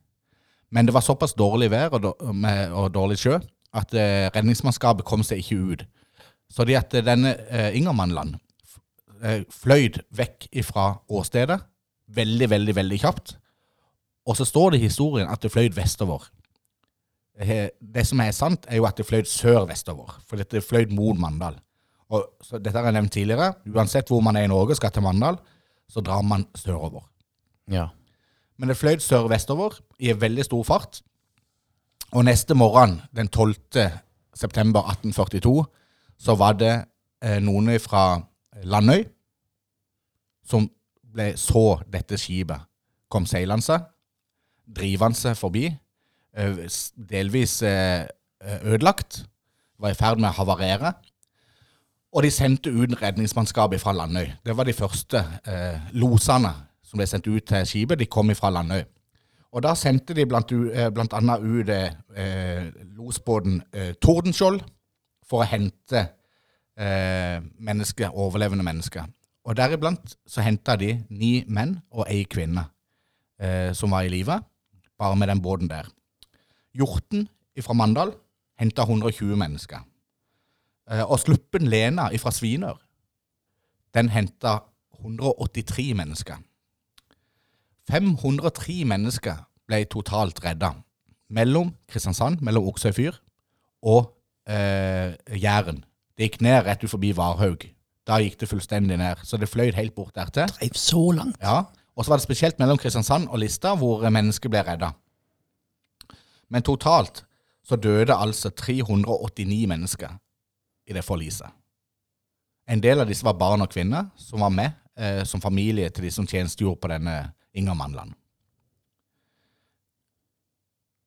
Men 0.70 0.86
det 0.86 0.94
var 0.94 1.04
såpass 1.04 1.34
dårlig 1.38 1.70
vær 1.72 1.94
og, 1.96 2.10
og 2.20 2.90
dårlig 2.92 3.18
sjø 3.22 3.38
at 3.78 3.94
eh, 3.96 4.28
redningsmannskapet 4.34 5.06
kom 5.08 5.22
seg 5.24 5.40
ikke 5.42 5.58
ut. 5.72 5.84
Så 6.52 6.64
de 6.68 6.76
at 6.78 6.92
denne 7.04 7.34
eh, 7.48 7.76
Ingermannland 7.76 8.36
eh, 9.22 9.44
fløyd 9.52 10.00
vekk 10.16 10.48
fra 10.68 10.90
åstedet 11.08 11.60
veldig, 12.08 12.48
veldig, 12.50 12.74
veldig 12.76 12.98
kjapt. 13.02 13.36
Og 14.28 14.36
så 14.36 14.44
står 14.48 14.74
det 14.74 14.80
i 14.80 14.88
historien 14.88 15.28
at 15.28 15.44
det 15.44 15.52
fløyd 15.52 15.76
vestover. 15.76 16.24
Eh, 17.40 17.68
Det 17.80 18.06
som 18.06 18.20
er 18.20 18.32
sant, 18.36 18.66
er 18.68 18.80
jo 18.80 18.88
at 18.88 18.96
det 18.96 19.06
fløyd 19.08 19.28
sør-vestover, 19.28 20.16
for 20.26 20.40
dette 20.40 20.64
fløyd 20.64 20.92
mot 20.92 21.18
Mandal. 21.20 21.60
Og 22.08 22.24
så 22.40 22.58
Dette 22.58 22.78
har 22.78 22.88
jeg 22.88 22.96
nevnt 22.96 23.12
tidligere. 23.12 23.52
Uansett 23.68 24.08
hvor 24.08 24.24
man 24.24 24.36
er 24.36 24.46
i 24.48 24.50
Norge 24.50 24.72
og 24.72 24.80
skal 24.80 24.90
til 24.90 25.04
Mandal, 25.04 25.36
så 25.88 26.00
drar 26.00 26.22
man 26.24 26.46
sørover. 26.56 27.04
Ja. 27.68 27.88
Men 28.58 28.72
det 28.72 28.78
fløy 28.78 28.98
sør-vestover 29.02 29.78
i 29.98 30.10
en 30.10 30.20
veldig 30.20 30.44
stor 30.44 30.64
fart. 30.66 31.00
Og 32.12 32.24
neste 32.24 32.54
morgen, 32.54 33.00
den 33.16 33.28
12. 33.28 33.54
september 34.34 34.80
1842, 34.80 35.64
så 36.18 36.34
var 36.34 36.56
det 36.58 36.72
eh, 37.22 37.38
noen 37.42 37.70
fra 37.80 38.22
Landøy 38.64 39.04
som 40.48 40.66
ble, 41.12 41.32
så 41.36 41.78
dette 41.90 42.18
skipet 42.20 42.64
kom 43.12 43.26
seilende, 43.28 43.78
drivende 44.68 45.34
forbi, 45.36 45.68
eh, 46.36 46.64
delvis 47.10 47.62
eh, 47.62 48.06
eh, 48.44 48.64
ødelagt, 48.64 49.24
var 49.78 49.94
i 49.94 49.98
ferd 49.98 50.20
med 50.20 50.32
å 50.32 50.38
havarere. 50.40 50.92
Og 52.12 52.24
de 52.24 52.30
sendte 52.32 52.72
ut 52.72 52.96
redningsmannskapet 52.98 53.80
fra 53.80 53.92
Landøy. 53.92 54.26
Det 54.44 54.56
var 54.56 54.64
de 54.64 54.72
første 54.72 55.20
losene 55.92 56.50
som 56.88 57.00
ble 57.00 57.06
sendt 57.08 57.28
ut 57.28 57.44
til 57.48 57.66
skipet. 57.68 58.00
De 58.00 58.08
kom 58.08 58.32
fra 58.36 58.50
Landøy. 58.54 58.82
Og 59.52 59.64
da 59.64 59.72
sendte 59.76 60.16
de 60.16 60.26
blant, 60.28 60.50
eh, 60.52 60.90
blant 60.92 61.14
annet 61.16 61.44
ut 61.44 61.70
eh, 61.72 62.68
losbåten 62.96 63.62
eh, 63.72 63.94
Tordenskjold 64.00 64.60
for 65.28 65.44
å 65.44 65.48
hente 65.48 66.02
eh, 66.76 67.38
mennesker, 67.40 68.12
overlevende 68.12 68.64
mennesker. 68.64 69.08
Og 69.48 69.56
deriblant 69.56 70.16
så 70.28 70.44
henta 70.44 70.76
de 70.76 70.98
ni 71.08 71.44
menn 71.48 71.78
og 71.90 72.04
ei 72.08 72.26
kvinne 72.28 72.66
eh, 73.40 73.72
som 73.72 73.94
var 73.96 74.04
i 74.04 74.12
live, 74.12 74.36
bare 75.00 75.16
med 75.16 75.32
den 75.32 75.40
båten 75.40 75.70
der. 75.70 75.88
Hjorten 76.76 77.28
fra 77.58 77.74
Mandal 77.74 78.12
henta 78.60 78.84
120 78.84 79.36
mennesker. 79.40 79.80
Eh, 80.90 81.04
og 81.04 81.18
Sluppen 81.24 81.70
Lena 81.72 82.10
fra 82.20 82.32
Svinør, 82.34 82.76
den 83.96 84.12
henta 84.12 84.58
183 85.00 85.94
mennesker. 85.96 86.36
503 87.88 88.84
mennesker 88.88 89.40
ble 89.68 89.82
totalt 89.90 90.40
redda. 90.44 90.74
Mellom 91.32 91.72
Kristiansand, 91.90 92.42
mellom 92.44 92.68
Oksøy 92.70 92.92
fyr 92.96 93.18
og 93.84 94.14
eh, 94.48 95.16
Jæren. 95.36 95.82
Det 96.16 96.28
gikk 96.28 96.40
ned 96.44 96.62
rett 96.66 96.84
ut 96.84 96.92
forbi 96.92 97.12
Varhaug. 97.16 97.66
Da 98.08 98.16
gikk 98.22 98.38
det 98.40 98.48
fullstendig 98.48 98.96
ned. 98.98 99.20
Så 99.24 99.36
det 99.36 99.50
fløy 99.50 99.70
helt 99.76 99.94
bort 99.94 100.16
dertil. 100.16 100.48
Dreiv 100.56 100.78
så 100.80 101.02
langt. 101.12 101.36
Ja, 101.42 101.64
Og 101.94 102.04
så 102.04 102.10
var 102.10 102.20
det 102.20 102.28
spesielt 102.28 102.58
mellom 102.58 102.78
Kristiansand 102.78 103.28
og 103.28 103.38
Lista 103.42 103.74
hvor 103.74 104.04
mennesker 104.08 104.48
ble 104.48 104.62
redda. 104.62 104.92
Men 106.48 106.62
totalt 106.62 107.24
så 107.66 107.76
døde 107.76 108.14
altså 108.14 108.50
389 108.50 109.66
mennesker 109.68 110.14
i 110.88 110.92
det 110.92 111.04
forliset. 111.04 111.50
En 112.68 112.80
del 112.80 113.00
av 113.00 113.08
disse 113.08 113.24
var 113.24 113.36
barn 113.36 113.64
og 113.64 113.72
kvinner 113.72 114.08
som 114.16 114.40
var 114.40 114.52
med 114.52 114.70
eh, 114.96 115.24
som 115.24 115.40
familie 115.40 115.90
til 115.90 116.04
de 116.06 116.12
som 116.12 116.26
tjenestegjorde 116.26 116.80
på 116.80 116.90
denne 116.92 117.16
Inger 117.58 117.74
Mannland. 117.78 118.14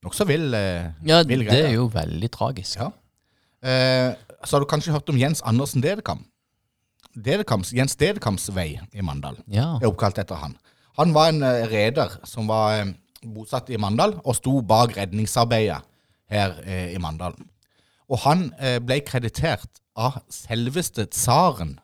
Nokså 0.02 0.26
vill, 0.26 0.54
eh, 0.58 0.92
Ja, 1.06 1.22
vil 1.24 1.46
det 1.46 1.60
er 1.66 1.74
jo 1.76 1.88
veldig 1.94 2.30
tragisk. 2.34 2.80
Ja. 2.80 2.90
Eh, 3.62 4.16
så 4.44 4.56
har 4.58 4.60
du 4.64 4.66
kanskje 4.66 4.92
hørt 4.96 5.10
om 5.10 5.18
Jens 5.18 5.42
Andersen 5.46 5.82
Dedekam? 5.84 6.26
Dedekams, 7.14 7.72
Jens 7.76 7.96
Dedekams 7.96 8.50
vei 8.56 8.80
i 8.94 9.02
Mandal 9.02 9.38
Ja. 9.48 9.76
er 9.82 9.88
oppkalt 9.92 10.18
etter 10.18 10.36
han. 10.36 10.58
Han 10.98 11.14
var 11.14 11.30
en 11.30 11.44
eh, 11.44 11.68
reder 11.70 12.18
som 12.26 12.48
var 12.48 12.80
eh, 12.80 12.94
bosatt 13.24 13.70
i 13.70 13.78
Mandal 13.78 14.16
og 14.26 14.36
sto 14.36 14.62
bak 14.62 14.96
redningsarbeidet 14.98 15.82
her 16.32 16.56
eh, 16.66 16.96
i 16.96 16.98
Mandal. 16.98 17.36
Og 18.10 18.18
han 18.26 18.54
eh, 18.60 18.80
ble 18.80 19.02
kreditert 19.06 19.82
av 19.96 20.22
selveste 20.30 21.06
tsaren 21.12 21.80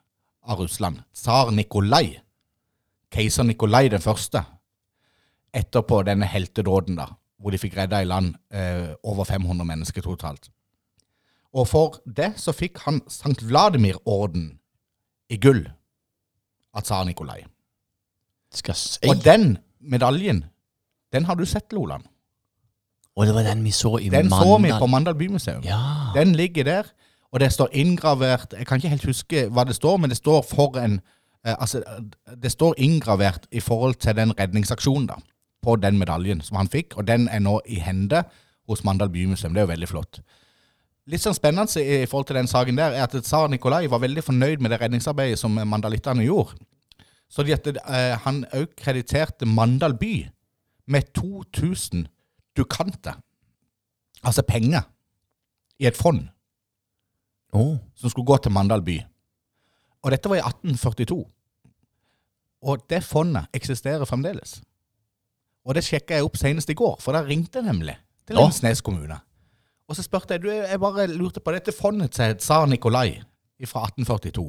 av 0.47 0.57
Russland, 0.63 1.03
tsar 1.13 1.51
Nikolai, 1.51 2.17
keiser 3.11 3.43
Nikolai 3.43 3.89
den 3.89 4.01
første, 4.01 4.45
etterpå 5.55 6.01
denne 6.07 6.27
heltedåden 6.29 6.97
da, 6.99 7.07
hvor 7.37 7.53
de 7.53 7.59
fikk 7.61 7.77
redda 7.77 8.01
i 8.01 8.09
land 8.09 8.35
eh, 8.51 8.93
over 9.03 9.27
500 9.27 9.65
mennesker 9.67 10.01
totalt. 10.05 10.49
Og 11.57 11.67
for 11.67 11.99
det 12.05 12.33
så 12.41 12.53
fikk 12.53 12.83
han 12.85 13.01
Sankt 13.09 13.43
Vladimir-orden 13.47 14.57
i 15.29 15.37
gull 15.41 15.63
av 16.75 16.85
tsar 16.85 17.07
Nikolai. 17.07 17.41
Si. 18.53 19.09
Og 19.09 19.23
den 19.25 19.57
medaljen, 19.79 20.45
den 21.13 21.25
har 21.25 21.35
du 21.35 21.45
sett, 21.45 21.73
Loland. 21.75 22.05
Og 23.17 23.25
det 23.25 23.33
var 23.33 23.47
den 23.47 23.63
vi 23.65 23.71
så 23.71 23.97
i 23.97 24.09
Den 24.09 24.29
Mandal. 24.29 24.47
så 24.47 24.57
vi 24.63 24.71
på 24.79 24.87
Mandal 24.87 25.15
bymuseum. 25.15 25.63
Ja. 25.65 26.11
Den 26.15 26.35
ligger 26.35 26.63
der, 26.63 26.83
og 27.31 27.39
det 27.39 27.51
står 27.53 27.69
inngravert 27.71 28.53
Jeg 28.57 28.67
kan 28.67 28.77
ikke 28.77 28.89
helt 28.89 29.05
huske 29.05 29.47
hva 29.49 29.63
det 29.67 29.75
står, 29.75 29.97
men 29.97 30.09
det 30.09 30.17
står 30.17 30.41
for 30.47 30.77
en 30.77 31.01
eh, 31.45 31.55
Altså, 31.59 31.83
det 32.43 32.51
står 32.51 32.73
inngravert 32.77 33.47
i 33.51 33.59
forhold 33.59 33.95
til 33.95 34.15
den 34.15 34.39
redningsaksjonen, 34.39 35.07
da, 35.07 35.15
på 35.63 35.75
den 35.81 35.97
medaljen 35.99 36.41
som 36.45 36.59
han 36.59 36.69
fikk, 36.71 36.97
og 36.97 37.07
den 37.07 37.27
er 37.27 37.41
nå 37.43 37.59
i 37.65 37.79
hende 37.83 38.23
hos 38.67 38.83
Mandal 38.83 39.09
bymuseum. 39.09 39.53
Det 39.53 39.61
er 39.61 39.67
jo 39.67 39.73
veldig 39.73 39.89
flott. 39.89 40.21
Litt 41.07 41.23
sånn 41.23 41.35
spennende 41.37 41.81
i 41.81 42.05
forhold 42.09 42.27
til 42.27 42.39
den 42.41 42.49
saken 42.51 42.79
der, 42.79 42.95
er 42.95 43.05
at 43.05 43.15
tsar 43.23 43.47
Nikolai 43.51 43.85
var 43.87 44.03
veldig 44.03 44.23
fornøyd 44.27 44.63
med 44.63 44.73
det 44.73 44.81
redningsarbeidet 44.81 45.39
som 45.39 45.55
mandalittene 45.55 46.25
gjorde. 46.25 46.57
Så 47.31 47.43
de 47.43 47.55
at, 47.55 47.67
eh, 47.67 48.15
han 48.23 48.43
òg 48.55 48.75
krediterte 48.79 49.47
Mandal 49.47 49.95
by 49.99 50.27
med 50.87 51.13
2000 51.15 52.07
dukanter, 52.57 53.19
altså 54.23 54.43
penger, 54.47 54.87
i 55.79 55.85
et 55.85 55.97
fond 55.97 56.23
oh. 57.53 57.77
som 57.95 58.09
skulle 58.09 58.25
gå 58.25 58.37
til 58.41 58.51
Mandal 58.51 58.81
by. 58.81 58.97
Og 60.03 60.11
dette 60.11 60.29
var 60.29 60.39
i 60.39 60.45
1842. 60.45 61.19
Og 62.67 62.85
det 62.89 63.03
fondet 63.03 63.51
eksisterer 63.53 64.05
fremdeles. 64.05 64.61
Og 65.67 65.75
det 65.75 65.83
sjekka 65.83 66.15
jeg 66.15 66.25
opp 66.25 66.37
senest 66.39 66.69
i 66.71 66.77
går, 66.77 66.95
for 67.03 67.15
da 67.15 67.25
ringte 67.27 67.59
jeg 67.59 67.67
nemlig 67.67 67.97
til. 68.27 68.37
Lensnes 68.39 68.81
kommune. 68.83 69.19
Og 69.87 69.95
så 69.95 70.03
spurte 70.03 70.35
jeg 70.35 70.43
du, 70.43 70.49
jeg 70.51 70.79
bare 70.79 71.07
lurte 71.11 71.43
på 71.43 71.51
dette 71.55 71.75
fondet 71.75 72.15
til 72.15 72.35
tsar 72.39 72.67
Nikolai 72.67 73.19
fra 73.67 73.85
1842. 73.87 74.47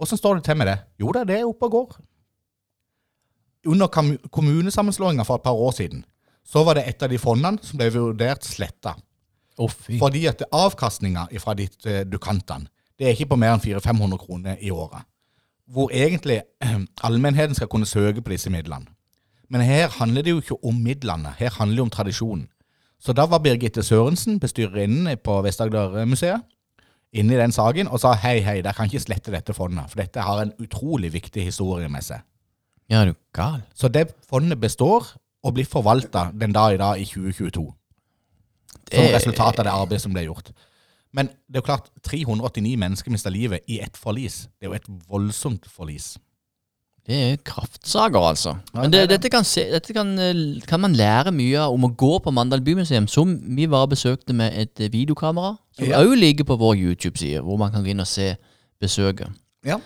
Åssen 0.00 0.18
står 0.18 0.38
det 0.38 0.44
til 0.44 0.56
med 0.56 0.70
det? 0.70 0.78
Jo 1.00 1.12
da, 1.14 1.24
det 1.28 1.40
er 1.40 1.48
oppe 1.48 1.68
og 1.68 1.74
går. 1.74 1.96
Under 3.70 3.90
kommunesammenslåinga 4.32 5.26
for 5.28 5.36
et 5.36 5.44
par 5.44 5.58
år 5.58 5.70
siden, 5.76 6.04
så 6.46 6.64
var 6.64 6.78
det 6.78 6.86
et 6.88 7.02
av 7.02 7.10
de 7.12 7.18
fondene 7.20 7.60
som 7.62 7.78
ble 7.78 7.90
vurdert 7.94 8.46
sletta. 8.46 8.94
Oh. 9.60 9.72
Fordi 10.00 10.24
at 10.30 10.46
avkastninga 10.56 11.26
fra 11.42 11.54
ditt 11.58 11.84
eh, 11.86 12.06
dukantene, 12.08 12.70
det 12.98 13.06
er 13.06 13.12
ikke 13.16 13.34
på 13.34 13.40
mer 13.40 13.56
enn 13.56 13.62
400-500 13.64 14.22
kroner 14.22 14.56
i 14.64 14.70
året. 14.72 15.04
Hvor 15.70 15.92
egentlig 15.92 16.40
eh, 16.40 16.80
allmennheten 17.06 17.58
skal 17.58 17.68
kunne 17.68 17.86
søke 17.86 18.22
på 18.22 18.32
disse 18.32 18.50
midlene. 18.50 18.88
Men 19.50 19.64
her 19.66 19.90
handler 19.98 20.22
det 20.22 20.34
jo 20.34 20.40
ikke 20.42 20.58
om 20.64 20.78
midlene, 20.84 21.34
her 21.38 21.50
handler 21.58 21.80
det 21.80 21.86
om 21.88 21.92
tradisjonen. 21.94 22.46
Så 23.00 23.14
da 23.16 23.24
var 23.26 23.40
Birgitte 23.42 23.82
Sørensen, 23.82 24.38
bestyrerinnen 24.40 25.16
på 25.24 25.38
Vest-Agder-museet, 25.42 26.44
inne 27.12 27.34
i 27.34 27.40
den 27.40 27.52
saken 27.52 27.88
og 27.90 27.98
sa 28.02 28.12
hei, 28.22 28.38
hei, 28.44 28.60
dere 28.62 28.76
kan 28.76 28.86
ikke 28.86 29.02
slette 29.02 29.32
dette 29.34 29.56
fondet, 29.56 29.88
for 29.90 30.02
dette 30.02 30.22
har 30.22 30.44
en 30.44 30.52
utrolig 30.62 31.10
viktig 31.16 31.42
historie 31.48 31.88
med 31.90 32.06
seg. 32.06 32.22
Ja, 32.90 33.02
du 33.06 33.16
gal? 33.34 33.64
Så 33.74 33.88
det 33.88 34.12
fondet 34.30 34.60
består 34.60 35.08
og 35.42 35.54
blir 35.56 35.66
forvalta 35.66 36.28
den 36.36 36.54
dag 36.54 36.76
i 36.76 36.80
dag 36.80 37.00
i 37.00 37.08
2022 37.08 37.66
som 38.90 39.14
resultat 39.14 39.60
av 39.60 39.66
det 39.66 39.72
arbeidet 39.72 40.02
som 40.02 40.14
ble 40.14 40.26
gjort. 40.26 40.50
Men 41.14 41.30
det 41.50 41.58
er 41.58 41.62
jo 41.62 41.66
klart, 41.66 41.90
389 42.06 42.76
mennesker 42.78 43.14
mista 43.14 43.30
livet 43.32 43.66
i 43.70 43.80
ett 43.82 43.96
forlis. 43.98 44.44
Det 44.58 44.66
er 44.66 44.70
jo 44.70 44.78
et 44.78 44.90
voldsomt 45.10 45.66
forlis. 45.70 46.14
Det 47.06 47.16
er 47.32 47.36
kraftsager, 47.44 48.20
altså. 48.28 48.56
Ja, 48.74 48.82
Men 48.82 48.90
det 48.92 49.00
det, 49.00 49.08
det. 49.08 49.16
dette, 49.16 49.30
kan, 49.32 49.44
se, 49.44 49.64
dette 49.72 49.92
kan, 49.96 50.12
eh, 50.18 50.60
kan 50.68 50.80
man 50.80 50.92
lære 50.94 51.32
mye 51.32 51.58
av 51.58 51.72
om 51.74 51.84
å 51.88 51.94
gå 51.96 52.18
på 52.22 52.30
Mandal 52.32 52.60
bymuseum, 52.60 53.08
som 53.08 53.32
vi 53.56 53.66
var 53.66 53.86
besøkte 53.90 54.32
med 54.36 54.52
et 54.54 54.80
eh, 54.80 54.90
videokamera, 54.92 55.56
som 55.72 55.84
Ja. 55.88 56.02
ligger 56.02 56.44
på 56.44 56.56
vår 56.60 56.76
YouTube-side, 56.76 57.40
hvor 57.42 57.58
man 57.58 57.72
kan 57.72 57.82
gå 57.84 57.90
inn 57.90 58.00
og 58.00 58.06
se 58.06 58.36
besøket. 58.80 59.28
Ja. 59.64 59.78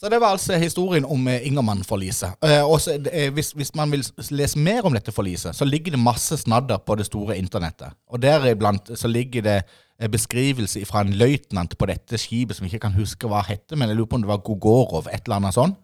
Så 0.00 0.08
det 0.08 0.20
var 0.20 0.32
altså 0.32 0.56
historien 0.56 1.04
om 1.04 1.26
eh, 1.28 1.42
Ingermann-forliset. 1.46 2.38
Eh, 2.42 3.30
hvis, 3.36 3.50
hvis 3.52 3.74
man 3.76 3.90
vil 3.92 4.04
lese 4.30 4.58
mer 4.58 4.86
om 4.88 4.92
dette 4.96 5.12
forliset, 5.12 5.56
så 5.56 5.64
ligger 5.68 5.92
det 5.92 6.00
masse 6.00 6.36
snadder 6.40 6.78
på 6.78 6.94
det 6.96 7.06
store 7.06 7.36
internettet. 7.36 7.92
Og 8.08 8.22
deriblant 8.22 8.92
så 8.96 9.08
ligger 9.08 9.42
det 9.42 9.58
beskrivelse 10.08 10.80
fra 10.88 11.02
en 11.04 11.12
løytnant 11.12 11.76
på 11.76 11.88
dette 11.90 12.16
skipet 12.18 12.56
som 12.56 12.64
jeg 12.64 12.72
ikke 12.72 12.86
kan 12.86 12.96
huske 12.96 13.28
hva 13.28 13.42
hette, 13.44 13.76
men 13.76 13.90
jeg 13.90 13.98
lurer 13.98 14.08
på 14.08 14.16
om 14.16 14.24
det 14.24 14.30
var 14.30 14.44
Gogorov, 14.46 15.10
et 15.12 15.26
eller 15.26 15.36
annet 15.42 15.56
sånt, 15.58 15.76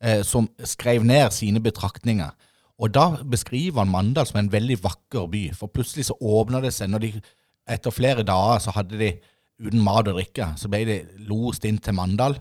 eh, 0.00 0.22
som 0.22 0.46
skrev 0.62 1.02
ned 1.02 1.34
sine 1.34 1.62
betraktninger. 1.62 2.30
Og 2.78 2.92
da 2.94 3.08
beskriver 3.24 3.80
han 3.82 3.90
Mandal 3.90 4.28
som 4.28 4.38
en 4.38 4.52
veldig 4.52 4.78
vakker 4.84 5.26
by, 5.32 5.42
for 5.56 5.72
plutselig 5.72 6.06
så 6.10 6.18
åpna 6.20 6.60
det 6.62 6.74
seg 6.76 6.92
når 6.92 7.06
de, 7.06 7.12
Etter 7.66 7.90
flere 7.90 8.22
dager 8.22 8.60
så 8.62 8.70
hadde 8.76 8.94
de 8.94 9.08
uten 9.58 9.80
mat 9.82 10.06
og 10.06 10.20
drikke, 10.20 10.52
så 10.54 10.68
ble 10.70 10.84
de 10.86 10.96
lost 11.26 11.64
inn 11.66 11.80
til 11.82 11.96
Mandal. 11.98 12.36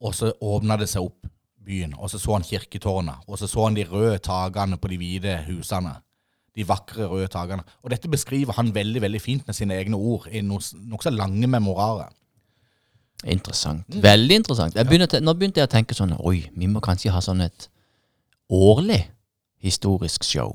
Og 0.00 0.14
så 0.16 0.30
åpna 0.40 0.78
det 0.80 0.88
seg 0.88 1.04
opp 1.04 1.26
byen, 1.64 1.92
og 1.98 2.08
så 2.08 2.20
så 2.20 2.38
han 2.38 2.46
kirketårnet. 2.46 3.26
Og 3.28 3.38
så 3.38 3.48
så 3.48 3.66
han 3.66 3.76
de 3.76 3.84
røde 3.84 4.18
takene 4.24 4.78
på 4.80 4.88
de 4.88 4.96
hvite 5.00 5.36
husene. 5.48 5.92
De 6.54 6.66
vakre 6.68 7.08
røde 7.10 7.28
takene. 7.32 7.64
Og 7.82 7.90
dette 7.90 8.10
beskriver 8.10 8.54
han 8.58 8.74
veldig 8.74 9.02
veldig 9.02 9.20
fint 9.22 9.46
med 9.46 9.56
sine 9.56 9.74
egne 9.74 9.98
ord 9.98 10.28
i 10.30 10.42
nokså 10.44 10.78
nok 10.78 11.06
lange 11.10 11.50
memorarer. 11.50 12.12
Interessant. 13.24 13.88
Mm. 13.88 14.02
Veldig 14.02 14.36
interessant. 14.42 14.76
Jeg 14.76 14.86
begynner 14.86 15.20
nå 15.24 15.34
begynte 15.34 15.62
jeg 15.62 15.70
å 15.70 15.72
tenke 15.72 15.96
sånn 15.96 16.12
Oi, 16.20 16.44
vi 16.52 16.68
må 16.68 16.82
kanskje 16.84 17.12
ha 17.14 17.22
sånn 17.24 17.40
et 17.46 17.68
årlig 18.52 19.00
historisk 19.64 20.26
show. 20.28 20.52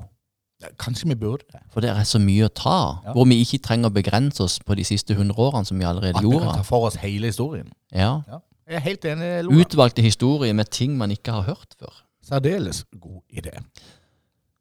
Kanskje 0.78 1.08
vi 1.08 1.16
burde 1.16 1.46
det. 1.52 1.62
For 1.72 1.80
det 1.80 1.90
er 1.90 2.04
så 2.04 2.20
mye 2.20 2.46
å 2.46 2.52
ta. 2.52 3.00
Ja. 3.04 3.14
Hvor 3.16 3.26
vi 3.28 3.40
ikke 3.42 3.62
trenger 3.64 3.90
å 3.90 3.96
begrense 3.96 4.44
oss 4.44 4.58
på 4.60 4.76
de 4.76 4.84
siste 4.86 5.16
hundre 5.16 5.40
årene, 5.40 5.66
som 5.66 5.80
vi 5.80 5.88
allerede 5.88 6.20
At 6.20 6.26
vi 6.26 6.36
kan 6.36 6.60
ta 6.60 6.66
for 6.66 6.86
oss 6.90 6.98
hele 7.00 7.32
historien. 7.32 7.72
Ja. 7.92 8.20
Ja. 8.28 8.42
Jeg 8.70 8.78
er 8.78 8.84
helt 8.84 9.06
enig, 9.08 9.30
Lola. 9.46 9.64
Utvalgte 9.64 10.02
historier 10.04 10.54
med 10.54 10.68
ting 10.70 10.92
man 10.98 11.10
ikke 11.10 11.32
har 11.34 11.48
hørt 11.48 11.74
før. 11.80 11.94
Særdeles 12.22 12.84
god 13.00 13.22
idé. 13.32 13.56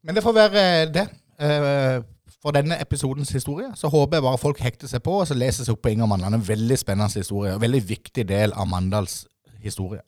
Men 0.04 0.16
det 0.16 0.24
får 0.24 0.34
være 0.34 0.64
det. 0.96 1.06
Eh, 1.40 2.02
for 2.42 2.52
denne 2.56 2.78
episodens 2.82 3.30
historie. 3.36 3.72
Så 3.76 3.88
håper 3.92 4.18
jeg 4.18 4.24
bare 4.24 4.38
folk 4.40 4.60
hekter 4.64 4.88
seg 4.88 5.04
på 5.04 5.18
og 5.22 5.28
så 5.28 5.36
leser 5.36 5.68
seg 5.68 5.76
opp 5.76 5.82
på 5.84 5.92
Inger 5.94 6.08
Mandal. 6.08 6.34
En 6.38 6.48
veldig 6.48 6.78
spennende 6.80 7.20
historie. 7.20 7.54
En 7.54 7.62
veldig 7.64 7.84
viktig 7.90 8.28
del 8.30 8.56
av 8.56 8.68
Mandals 8.68 9.26
historie. 9.64 10.02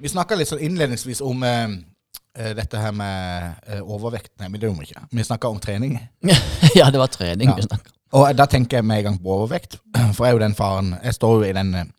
Vi 0.00 0.08
snakka 0.08 0.36
litt 0.38 0.48
sånn 0.48 0.62
innledningsvis 0.64 1.20
om 1.20 1.42
eh, 1.44 1.74
eh, 2.38 2.52
dette 2.56 2.80
her 2.80 2.92
med 2.96 3.66
eh, 3.68 3.82
overvekt. 3.84 4.32
Nei, 4.40 4.48
men 4.48 4.56
det 4.60 4.70
gjorde 4.70 4.80
vi 4.80 4.88
ikke. 4.94 5.02
Vi 5.12 5.26
snakka 5.28 5.50
om 5.52 5.60
trening. 5.60 5.98
ja, 6.78 6.88
det 6.88 7.02
var 7.02 7.12
trening 7.12 7.52
Ja. 7.52 7.56
vi 7.58 7.66
snakket 7.68 7.92
om. 7.92 7.99
Og 8.16 8.26
da 8.36 8.46
tenker 8.50 8.80
jeg 8.80 8.86
med 8.86 9.02
en 9.02 9.10
gang 9.10 9.22
på 9.22 9.38
overvekt. 9.38 9.78
For 10.16 10.26
jeg 10.26 10.34
er 10.34 10.38
jo 10.38 10.44
den 10.46 10.58
faren 10.58 10.94
Jeg 11.04 11.14
står 11.14 11.34
jo 11.36 11.48
i 11.48 11.56
den 11.56 11.74
eh, 11.78 11.90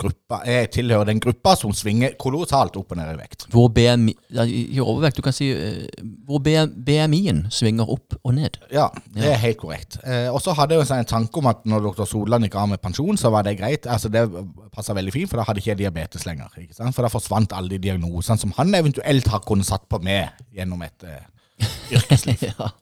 gruppa 0.00 0.38
Jeg 0.48 0.70
tilhører 0.72 1.08
den 1.10 1.20
gruppa 1.20 1.54
som 1.60 1.72
svinger 1.76 2.14
kolossalt 2.20 2.76
opp 2.80 2.92
og 2.92 2.98
ned 3.00 3.10
i 3.12 3.18
vekt. 3.18 3.46
Hvor 3.52 3.70
BMI 3.72 4.14
I 4.44 4.80
overvekt, 4.80 5.18
du 5.18 5.24
kan 5.24 5.36
si 5.36 5.50
eh, 5.52 5.82
hvor 6.28 6.40
BMI-en 6.44 7.44
svinger 7.52 7.90
opp 7.92 8.16
og 8.22 8.36
ned. 8.36 8.56
Ja, 8.72 8.90
det 9.16 9.26
er 9.32 9.40
helt 9.42 9.60
korrekt. 9.60 9.98
Eh, 10.04 10.28
og 10.32 10.40
så 10.44 10.54
hadde 10.56 10.76
jeg 10.76 10.82
jo 10.82 10.86
en 10.86 10.92
sånn 10.92 11.10
tanke 11.10 11.40
om 11.40 11.50
at 11.52 11.64
når 11.68 11.88
dr. 11.90 12.06
Solan 12.08 12.44
gikk 12.44 12.56
av 12.60 12.70
med 12.72 12.84
pensjon, 12.84 13.20
så 13.20 13.32
var 13.32 13.44
det 13.48 13.58
greit. 13.60 13.88
Altså 13.88 14.12
Det 14.12 14.24
passa 14.72 14.96
veldig 14.96 15.16
fint, 15.16 15.32
for 15.32 15.40
da 15.40 15.48
hadde 15.48 15.60
ikke 15.64 15.74
jeg 15.74 15.82
diabetes 15.84 16.24
lenger. 16.28 16.52
Ikke 16.60 16.76
sant? 16.76 16.96
For 16.96 17.04
da 17.04 17.12
forsvant 17.12 17.56
alle 17.56 17.74
de 17.76 17.82
diagnosene 17.88 18.40
som 18.40 18.56
han 18.56 18.72
eventuelt 18.76 19.28
har 19.32 19.44
kunnet 19.48 19.68
satt 19.68 19.88
på 19.88 20.00
meg 20.04 20.32
gjennom 20.56 20.80
et 20.84 21.08
yrkesliv. 21.94 22.48
ja. 22.52 22.72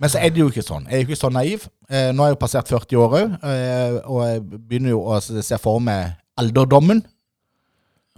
Men 0.00 0.08
så 0.08 0.18
er 0.18 0.32
det 0.32 0.40
jo 0.40 0.48
ikke 0.48 0.64
sånn. 0.64 0.86
Jeg 0.88 0.96
er 0.96 1.02
jo 1.04 1.08
ikke 1.10 1.20
så 1.20 1.28
naiv. 1.32 1.66
Eh, 1.90 2.08
nå 2.16 2.24
er 2.24 2.30
jeg 2.30 2.36
jo 2.38 2.40
passert 2.40 2.70
40 2.72 3.00
år 3.02 3.16
òg, 3.18 3.34
eh, 3.44 3.96
og 4.08 4.20
jeg 4.24 4.44
begynner 4.48 4.94
jo 4.94 5.00
å 5.04 5.18
se 5.20 5.58
for 5.60 5.82
meg 5.84 6.14
alderdommen. 6.40 7.02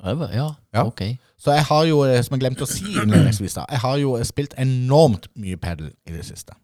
Ja, 0.03 0.15
ja, 0.75 0.85
ok. 0.87 1.03
Så 1.43 1.55
jeg 1.55 1.65
har 1.67 1.85
jo, 1.87 2.03
eh, 2.07 2.21
som 2.23 2.37
jeg 2.37 2.43
glemte 2.45 2.67
å 2.67 2.71
si 2.71 2.87
innledningsvis, 2.87 3.55
da, 3.59 3.65
jeg 3.71 3.83
har 3.83 3.97
jo 3.99 4.15
spilt 4.27 4.55
enormt 4.62 5.27
mye 5.39 5.59
pedel 5.59 5.91
i 6.07 6.15
det 6.15 6.25
siste. 6.27 6.55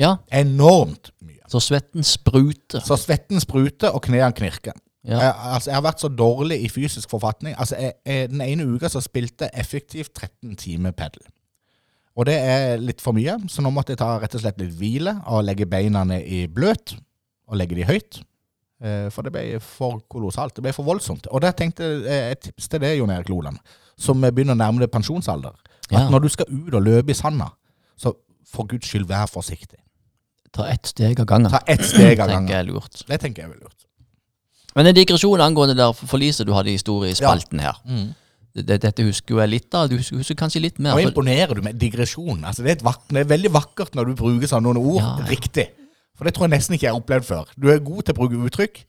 Ja, 0.00 0.16
Enormt 0.32 1.10
mye. 1.20 1.42
så 1.50 1.60
svetten 1.60 2.06
spruter. 2.06 2.80
Så 2.86 2.96
svetten 2.96 3.42
spruter, 3.42 3.90
og 3.90 4.02
knærne 4.06 4.32
knirker. 4.32 4.72
Ja. 5.04 5.18
Jeg, 5.18 5.34
altså, 5.56 5.70
jeg 5.70 5.76
har 5.76 5.84
vært 5.84 6.00
så 6.00 6.08
dårlig 6.08 6.60
i 6.64 6.68
fysisk 6.68 7.10
forfatning. 7.10 7.54
Altså, 7.58 7.76
jeg, 7.80 7.92
jeg, 8.06 8.30
Den 8.30 8.40
ene 8.44 8.66
uka 8.68 8.88
så 8.88 9.00
spilte 9.00 9.48
jeg 9.48 9.60
effektivt 9.60 10.12
13 10.14 10.56
timer 10.56 10.94
padel. 10.96 11.22
Og 12.18 12.26
det 12.26 12.34
er 12.42 12.80
litt 12.82 13.00
for 13.00 13.14
mye, 13.16 13.36
så 13.48 13.62
nå 13.62 13.70
måtte 13.72 13.94
jeg 13.94 14.00
ta 14.02 14.16
rett 14.20 14.34
og 14.34 14.42
slett 14.42 14.58
litt 14.60 14.72
hvile 14.76 15.12
og 15.30 15.44
legge 15.46 15.66
beina 15.70 16.02
i 16.18 16.46
bløt 16.50 16.96
og 17.48 17.56
legge 17.56 17.76
de 17.78 17.84
høyt. 17.86 18.20
Eh, 18.82 19.08
For 19.14 19.22
det 19.22 19.32
ble 19.32 19.44
for 19.62 20.00
kolossalt. 20.10 20.54
Det 20.56 20.62
ble 20.64 20.72
for 20.72 20.84
voldsomt. 20.84 21.26
Og 21.30 21.40
der 21.44 21.52
tenkte 21.52 21.84
jeg 21.84 22.32
et 22.32 22.40
tips 22.48 22.68
til 22.68 22.80
det, 22.80 22.96
Jon 22.98 23.10
Erik 23.14 23.28
Loland, 23.28 23.58
som 24.00 24.20
begynner 24.20 24.56
å 24.56 24.60
nærme 24.60 24.80
deg 24.82 24.90
pensjonsalder. 24.90 25.54
At 25.90 25.92
Ja. 25.92 26.08
når 26.10 26.22
du 26.22 26.28
skal 26.28 26.46
ut 26.50 26.74
og 26.74 26.82
løpe 26.82 27.10
i 27.10 27.14
sanda, 27.14 27.50
så 27.98 28.14
for 28.46 28.64
guds 28.66 28.86
skyld 28.88 29.06
vær 29.06 29.26
forsiktig. 29.30 29.78
Ta 30.52 30.66
ett 30.66 30.86
steg 30.86 31.20
av 31.20 31.26
gangen. 31.26 31.50
Ta 31.50 31.60
ett 31.66 31.84
steg 31.84 32.18
av 32.20 32.28
gangen. 32.32 32.46
tenker 32.48 32.56
jeg 32.64 32.66
lurt. 32.72 33.04
Det 33.06 33.20
tenker 33.20 33.42
jeg 33.42 33.50
er 33.52 33.60
lurt. 33.62 33.86
Men 34.76 34.86
en 34.86 34.94
digresjon 34.94 35.40
angående 35.40 35.74
der 35.76 35.92
forliset 35.92 36.46
du 36.46 36.52
hadde 36.54 36.70
i 36.70 36.76
historiespalten 36.78 37.58
her. 37.60 37.78
Det, 38.54 38.80
dette 38.82 39.04
husker 39.06 39.36
jo 39.36 39.40
jeg 39.40 39.50
litt 39.52 39.74
av. 39.78 39.88
Du 39.90 39.94
husker, 39.96 40.18
husker 40.18 40.34
kanskje 40.38 40.62
litt 40.64 40.78
mer. 40.82 40.96
Nå 40.98 41.04
imponerer 41.08 41.54
du 41.54 41.62
med 41.62 41.76
digresjon. 41.78 42.40
Altså, 42.44 42.64
det, 42.66 42.72
er 42.72 42.78
et 42.80 42.84
vak 42.86 43.04
det 43.12 43.22
er 43.22 43.28
veldig 43.30 43.52
vakkert 43.54 43.94
når 43.94 44.10
du 44.10 44.16
bruker 44.18 44.50
sånne 44.50 44.72
ord 44.80 44.98
Ja, 44.98 45.10
ja. 45.20 45.26
riktig. 45.30 45.68
For 46.18 46.26
det 46.26 46.34
tror 46.36 46.48
jeg 46.48 46.56
nesten 46.56 46.74
ikke 46.76 46.88
jeg 46.88 46.92
har 46.94 47.00
opplevd 47.00 47.28
før. 47.28 47.52
Du 47.56 47.68
er 47.72 47.78
god 47.84 48.02
til 48.08 48.12
å 48.16 48.18
bruke 48.18 48.40
uttrykk, 48.50 48.82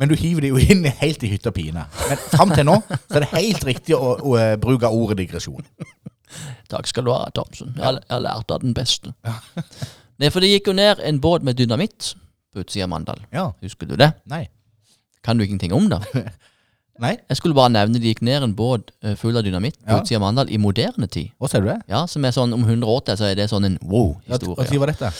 men 0.00 0.10
du 0.10 0.16
hiver 0.18 0.42
det 0.46 0.50
jo 0.54 0.58
inn 0.64 0.82
helt 1.02 1.22
i 1.22 1.30
hytte 1.34 1.52
og 1.52 1.56
pine. 1.60 1.84
Men 2.08 2.24
fram 2.32 2.50
til 2.56 2.66
nå 2.68 2.78
så 2.88 3.20
er 3.20 3.26
det 3.26 3.30
helt 3.36 3.68
riktig 3.68 3.94
å, 3.96 4.16
å, 4.16 4.32
å 4.40 4.48
bruke 4.64 4.90
ordet 4.90 5.20
digresjon. 5.20 5.62
Takk 6.72 6.88
skal 6.90 7.06
du 7.06 7.12
ha, 7.14 7.20
Thomsen. 7.36 7.74
Jeg, 7.76 7.84
har- 7.84 8.00
jeg 8.00 8.10
har 8.16 8.24
lært 8.24 8.50
av 8.56 8.64
den 8.64 8.74
beste. 8.76 9.12
Nei, 10.20 10.32
for 10.32 10.40
det 10.40 10.48
gikk 10.54 10.72
jo 10.72 10.74
ned 10.80 11.04
en 11.04 11.20
båt 11.22 11.44
med 11.46 11.58
dynamitt 11.60 12.14
på 12.56 12.64
utsida 12.64 12.88
av 12.88 12.94
Mandal. 12.96 13.20
Ja. 13.36 13.50
Husker 13.62 13.86
du 13.92 13.94
det? 14.00 14.10
Nei. 14.32 14.46
Kan 15.26 15.36
du 15.38 15.44
ingenting 15.44 15.74
om 15.76 15.86
det? 15.92 16.00
Nei? 17.02 17.16
Jeg 17.28 17.36
skulle 17.36 17.54
bare 17.54 17.68
nevne 17.74 18.00
det 18.00 18.08
gikk 18.14 18.22
ned 18.22 18.42
en 18.42 18.54
båt 18.56 18.90
eh, 19.02 19.14
full 19.20 19.36
av 19.36 19.44
dynamitt 19.44 19.76
på 19.84 19.90
Ja. 19.92 19.98
utsida 20.00 20.16
av 20.16 20.22
Mandal 20.22 20.48
i 20.50 20.56
moderne 20.56 21.06
tid. 21.06 21.30
Hva 21.40 21.48
ser 21.50 21.60
du 21.60 21.68
det? 21.68 21.80
Ja, 21.88 22.06
Som 22.06 22.24
er 22.24 22.30
sånn 22.32 22.54
om 22.54 22.64
100 22.64 22.86
år 22.88 23.04
til, 23.04 23.16
så 23.16 23.24
er 23.30 23.34
det 23.34 23.50
sånn 23.50 23.64
en 23.66 23.78
wow-historie. 23.82 24.66
sier 24.68 24.86
dette? 24.86 25.12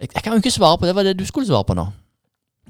Jeg, 0.00 0.10
jeg 0.14 0.22
kan 0.22 0.32
jo 0.34 0.38
ikke 0.42 0.52
svare 0.52 0.76
på 0.78 0.82
det. 0.84 0.88
Det 0.92 0.96
var 0.96 1.02
det 1.08 1.16
du 1.18 1.24
skulle 1.26 1.46
svare 1.48 1.64
på 1.64 1.74
nå. 1.74 1.88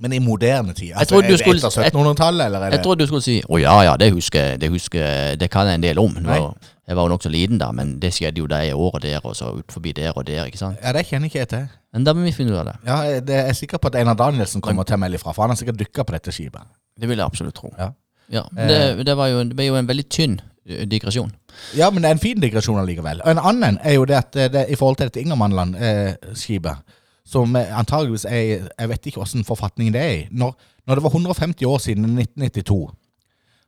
Men 0.00 0.12
i 0.14 0.18
moderne 0.22 0.72
tid? 0.74 0.92
Altså, 0.94 1.18
er 1.18 1.26
det 1.26 1.40
skulle- 1.40 1.58
etter 1.58 1.82
1700-tallet, 1.90 2.46
eller 2.46 2.58
er 2.62 2.70
det? 2.70 2.76
Jeg 2.78 2.84
trodde 2.84 2.98
du 3.02 3.06
skulle 3.06 3.22
si 3.22 3.42
å 3.48 3.58
ja, 3.60 3.82
ja, 3.82 3.96
det 3.96 4.12
husker 4.14 4.38
jeg, 4.38 4.60
det 4.60 4.70
husker 4.70 5.34
det 5.36 5.50
kan 5.50 5.66
jeg 5.66 5.74
en 5.74 5.80
del 5.82 5.98
om. 5.98 6.14
Nei. 6.22 6.38
Nå, 6.38 6.54
jeg 6.86 6.96
var 6.96 7.08
jo 7.08 7.16
nokså 7.16 7.28
liten 7.30 7.58
da, 7.58 7.72
men 7.72 7.98
det 7.98 8.12
skjedde 8.14 8.38
jo 8.38 8.46
det 8.46 8.72
året 8.74 9.02
der, 9.02 9.18
og 9.24 9.34
så 9.34 9.50
ut 9.58 9.66
forbi 9.74 9.92
der 9.92 10.12
og 10.16 10.24
der, 10.24 10.46
ikke 10.46 10.56
sant. 10.58 10.78
Ja, 10.84 10.92
det 10.92 11.04
kjenner 11.08 11.26
ikke 11.26 11.40
jeg 11.42 11.48
til. 11.48 11.68
Men 11.92 12.04
da 12.04 12.14
må 12.14 12.22
vi 12.22 12.32
finne 12.32 12.52
ut 12.54 12.58
av 12.62 12.66
det. 12.66 12.76
Ja, 12.86 13.20
det 13.20 13.34
er 13.48 13.52
sikker 13.58 13.78
på 13.78 13.86
at 13.90 13.96
Einar 13.96 14.14
Danielsen 14.14 14.60
kommer 14.62 14.84
til 14.86 14.94
å 14.94 15.00
melde 15.00 15.18
ifra, 15.18 15.34
for 15.34 15.42
han 15.42 15.50
har 15.50 15.56
sikkert 15.56 15.76
dykka 15.82 16.04
på 16.06 16.12
dette 16.14 16.30
skipet. 16.30 16.62
Det 16.98 17.08
vil 17.08 17.18
jeg 17.18 17.26
absolutt 17.26 17.54
tro. 17.58 17.74
Ja. 17.76 17.90
Ja, 18.32 18.44
det, 18.52 19.06
det, 19.06 19.16
var 19.16 19.30
jo, 19.32 19.42
det 19.48 19.56
ble 19.56 19.70
jo 19.70 19.78
en 19.78 19.88
veldig 19.88 20.06
tynn 20.12 20.38
eh, 20.68 20.84
digresjon. 20.88 21.32
Ja, 21.78 21.90
men 21.90 22.02
det 22.02 22.10
er 22.10 22.16
en 22.18 22.22
fin 22.22 22.40
digresjon 22.40 22.80
allikevel. 22.80 23.22
Og 23.24 23.32
en 23.32 23.40
annen 23.40 23.80
er 23.82 23.96
jo 23.96 24.06
det 24.08 24.18
at 24.18 24.36
eh, 24.36 24.50
det, 24.52 24.66
i 24.68 24.78
forhold 24.78 25.00
til 25.00 25.08
dette 25.10 25.22
Ingermannland-skipet, 25.24 26.96
som 27.28 27.56
eh, 27.56 27.72
antageligvis 27.76 28.26
er 28.28 28.68
Jeg 28.68 28.88
vet 28.92 29.10
ikke 29.10 29.22
åssen 29.24 29.46
forfatning 29.48 29.92
det 29.94 30.02
er 30.02 30.14
i. 30.16 30.26
Når, 30.30 30.54
når 30.86 31.00
det 31.00 31.04
var 31.04 31.16
150 31.16 31.68
år 31.68 31.78
siden 31.84 32.04
1992, 32.18 32.82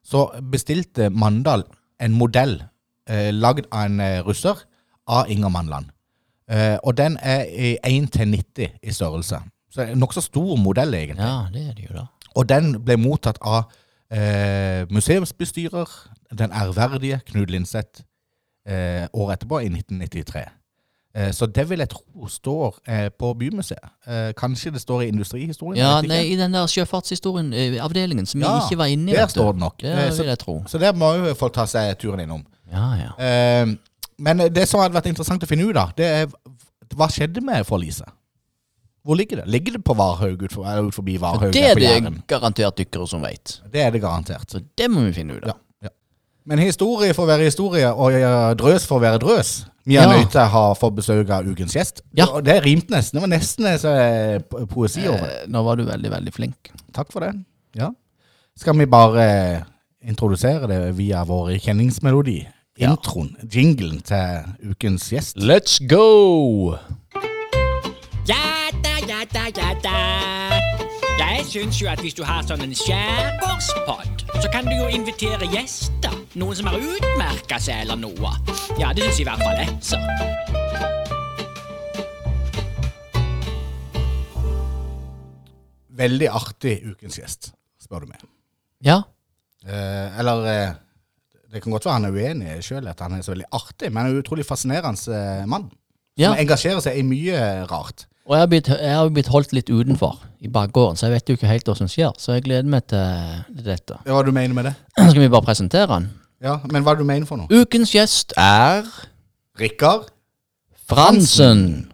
så 0.05 0.27
bestilte 0.53 1.11
Mandal 1.11 1.65
en 2.01 2.17
modell 2.17 2.61
eh, 3.09 3.31
lagd 3.33 3.69
av 3.71 3.87
en 3.87 4.01
eh, 4.01 4.21
russer 4.25 4.61
av 5.11 5.31
Ingermannland. 5.31 5.91
Eh, 6.51 6.77
og 6.83 6.97
den 6.99 7.19
er 7.23 7.45
i 7.47 7.77
1 7.85 8.11
til 8.15 8.33
90 8.33 8.79
i 8.83 8.95
størrelse. 8.95 9.43
Så 9.71 9.81
det 9.81 9.89
er 9.89 9.93
en 9.95 10.03
nokså 10.03 10.23
stor 10.25 10.57
modell, 10.59 10.95
egentlig. 10.95 11.23
Ja, 11.23 11.47
det 11.53 11.69
er 11.69 11.75
det 11.77 11.87
jo 11.91 11.99
da. 12.01 12.07
Og 12.35 12.49
den 12.49 12.73
ble 12.85 12.97
mottatt 12.99 13.39
av 13.43 13.71
eh, 14.13 14.87
museumsbestyrer, 14.91 16.09
den 16.39 16.51
ærverdige 16.53 17.21
Knut 17.27 17.51
Linseth, 17.51 18.03
eh, 18.69 19.07
året 19.13 19.33
etterpå, 19.39 19.59
i 19.59 19.69
1993. 19.69 20.45
Eh, 21.15 21.33
så 21.33 21.47
det 21.47 21.69
vil 21.71 21.79
jeg 21.79 21.89
tro 21.91 22.27
står 22.29 22.79
eh, 22.89 23.09
på 23.19 23.33
Bymuseet. 23.35 23.89
Eh, 24.07 24.33
kanskje 24.39 24.71
det 24.71 24.81
står 24.81 25.01
i 25.03 25.09
industrihistorien? 25.09 25.77
Ja, 25.83 26.01
nei, 26.07 26.21
i 26.33 26.37
den 26.39 26.55
der 26.55 26.67
sjøfartshistorien, 26.67 27.53
eh, 27.53 28.25
som 28.27 28.41
Ja, 28.41 28.53
vi 28.55 28.61
ikke 28.71 28.79
var 28.79 28.85
inne 28.87 29.13
i. 29.13 29.15
der 29.15 29.27
står 29.27 29.53
det 29.53 29.61
nok. 29.61 29.81
Det 29.81 30.13
så- 30.13 30.23
vil 30.23 30.29
jeg 30.29 30.39
tro. 30.39 30.63
Så 30.67 30.79
der 30.79 30.93
må 30.93 31.13
jo 31.15 31.35
folk 31.35 31.53
ta 31.55 31.65
seg 31.67 31.99
turen 31.99 32.21
innom. 32.21 32.47
Ja, 32.73 32.95
ja. 32.95 33.65
Men 34.19 34.39
det 34.39 34.69
som 34.69 34.81
hadde 34.81 34.95
vært 34.95 35.07
interessant 35.07 35.43
å 35.43 35.47
finne 35.47 35.65
ut 35.65 35.77
av, 35.77 35.93
det 35.97 36.07
er 36.07 36.27
hva 36.95 37.09
skjedde 37.09 37.41
med 37.41 37.65
forliset? 37.67 38.09
Hvor 39.05 39.17
ligger 39.17 39.37
det? 39.41 39.47
Ligger 39.49 39.73
det 39.79 39.85
på 39.85 39.95
Varhaug, 39.97 40.43
ut, 40.43 40.53
ut 40.59 40.95
forbi 40.95 41.17
Varhaug? 41.21 41.53
Det 41.53 41.63
er 41.71 41.75
det 41.81 42.23
garantert 42.29 42.77
dykkere 42.77 43.07
som 43.09 43.23
vet. 43.25 43.61
Det 43.73 43.81
er 43.81 43.91
det 43.95 44.03
garantert. 44.03 44.51
Så 44.51 44.61
det 44.77 44.91
må 44.93 45.07
vi 45.07 45.13
finne 45.17 45.39
ut 45.39 45.45
av. 45.45 45.57
ja. 45.83 45.89
Men 46.45 46.59
historie 46.59 47.15
får 47.15 47.27
være 47.29 47.45
historie, 47.49 47.89
og 47.93 48.13
ja, 48.13 48.53
drøs 48.55 48.87
får 48.89 49.01
være 49.01 49.19
drøs. 49.23 49.51
Vi 49.87 49.97
er 49.97 50.03
Ja. 50.09 50.17
nødt 50.19 50.31
til 50.33 50.41
å 50.41 50.49
ha 50.53 50.75
fått 50.75 50.95
besøk 50.97 51.31
av 51.31 51.47
ukens 51.49 51.73
gjest. 51.77 52.03
Ja. 52.17 52.27
Det 52.45 52.59
rimte 52.65 52.91
nesten. 52.93 53.17
Det 53.21 53.23
var 53.29 53.33
nesten 53.39 53.67
en 53.67 53.79
eh, 53.97 54.39
po- 54.51 54.67
poesi 54.67 55.07
over 55.09 55.19
det. 55.25 55.43
Eh, 55.45 55.49
Nå 55.49 55.63
var 55.65 55.77
du 55.77 55.85
veldig, 55.85 56.11
veldig 56.11 56.33
flink. 56.35 56.71
Takk 56.93 57.13
for 57.13 57.21
det. 57.21 57.33
Ja. 57.77 57.91
Skal 58.57 58.77
vi 58.79 58.87
bare 58.87 59.25
eh, 59.25 59.63
introdusere 60.09 60.67
det 60.69 60.81
via 60.97 61.25
vår 61.25 61.57
kjenningsmelodi? 61.59 62.47
Ja. 62.81 62.93
Introen, 62.95 63.37
jinglen 63.53 64.01
til 64.05 64.71
ukens 64.73 65.11
gjest. 65.13 65.37
Let's 65.37 65.79
go! 65.87 66.77
Ja 68.29 68.71
da, 68.85 68.95
ja 69.09 69.25
da, 69.35 69.45
ja 69.57 69.75
da. 69.85 69.97
Jeg 71.21 71.45
syns 71.47 71.81
jo 71.83 71.89
at 71.91 72.01
hvis 72.05 72.15
du 72.17 72.23
har 72.25 72.45
sånn 72.49 72.63
en 72.65 72.75
skjærgårdspod, 72.77 74.25
så 74.41 74.51
kan 74.53 74.69
du 74.69 74.75
jo 74.77 74.89
invitere 74.95 75.49
gjester. 75.53 76.15
Noen 76.41 76.57
som 76.57 76.71
har 76.71 76.79
utmerka 76.81 77.59
seg 77.61 77.85
eller 77.85 77.99
noe. 78.01 78.35
Ja, 78.81 78.93
det 78.97 79.09
syns 79.09 79.23
i 79.25 79.29
hvert 79.29 79.43
fall 79.45 79.59
jeg, 79.61 79.75
så. 79.85 79.99
Veldig 86.01 86.29
artig 86.33 86.77
ukens 86.93 87.19
gjest, 87.19 87.51
spør 87.83 88.05
du 88.07 88.13
meg. 88.13 88.23
Ja. 88.87 89.01
Eh, 89.67 90.19
eller 90.21 90.47
eh, 90.49 90.71
Det 91.53 91.61
kan 91.61 91.75
godt 91.75 91.85
være 91.85 91.97
han 91.99 92.07
er 92.09 92.15
uenig 92.15 92.53
sjøl 92.65 92.87
at 92.89 93.01
han 93.05 93.19
er 93.19 93.25
så 93.27 93.35
veldig 93.35 93.49
artig, 93.53 93.91
men 93.91 93.99
han 94.05 94.13
er 94.13 94.15
en 94.15 94.23
utrolig 94.23 94.47
fascinerende 94.49 95.17
eh, 95.17 95.43
mann. 95.51 95.67
ja. 96.17 96.31
Som 96.31 96.41
engasjerer 96.45 96.81
seg 96.85 97.01
i 97.01 97.05
mye 97.05 97.41
rart. 97.69 98.07
Og 98.31 98.37
jeg 98.37 98.45
har, 98.45 98.47
blitt, 98.47 98.69
jeg 98.71 98.95
har 98.95 99.09
blitt 99.11 99.29
holdt 99.35 99.53
litt 99.57 99.71
utenfor 99.75 100.21
i 100.39 100.49
bakgården, 100.55 100.95
så 100.95 101.09
jeg 101.09 101.17
vet 101.17 101.31
jo 101.33 101.35
ikke 101.35 101.49
helt 101.51 101.67
hva 101.67 101.75
som 101.75 101.89
skjer. 101.91 102.13
Så 102.15 102.37
jeg 102.37 102.45
gleder 102.45 102.69
meg 102.71 102.85
til 102.87 103.65
dette. 103.67 103.97
Ja, 104.07 104.13
Hva 104.15 104.23
du 104.23 104.31
mener 104.31 104.55
med 104.55 104.69
det? 104.69 104.75
Skal 105.11 105.25
vi 105.25 105.31
bare 105.33 105.43
presentere 105.49 105.89
den? 105.91 106.07
Ja, 106.39 106.61
Men 106.71 106.87
hva 106.87 106.95
er 106.95 107.01
det 107.01 107.03
du 107.03 107.11
mener 107.11 107.27
for 107.27 107.43
noe? 107.43 107.51
Ukens 107.51 107.91
gjest 107.91 108.37
er 108.39 108.87
Rikard? 109.59 110.13
Fransen. 110.87 111.91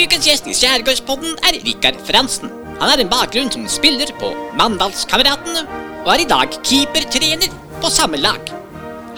Ukens 0.00 0.24
gjest 0.32 0.48
i 0.48 0.56
Skjærgårdspodden 0.56 1.36
er 1.44 1.60
Rikard 1.68 2.00
Fransen. 2.08 2.48
Han 2.80 2.88
har 2.88 3.04
en 3.04 3.12
bakgrunn 3.12 3.52
som 3.52 3.68
spiller 3.68 4.16
på 4.16 4.32
Mandalskameratene, 4.56 5.68
og 6.06 6.14
er 6.16 6.24
i 6.24 6.30
dag 6.32 6.56
keepertrener 6.64 7.52
på 7.84 7.92
samme 7.92 8.16
lag. 8.24 8.48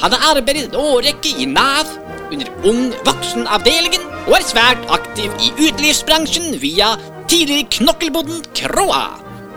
Han 0.03 0.11
har 0.11 0.35
arbeidet 0.35 0.73
en 0.73 0.81
årrekke 0.83 1.39
i 1.39 1.47
Nav, 1.55 2.03
under 2.33 2.49
Ung 2.69 2.93
voksen-avdelingen, 3.07 4.05
og 4.27 4.37
er 4.39 4.47
svært 4.47 4.85
aktiv 4.93 5.33
i 5.45 5.51
utelivsbransjen 5.67 6.55
via 6.63 6.95
tidligere 7.31 7.69
Knokkelboden 7.79 8.43
Kroa. 8.57 9.03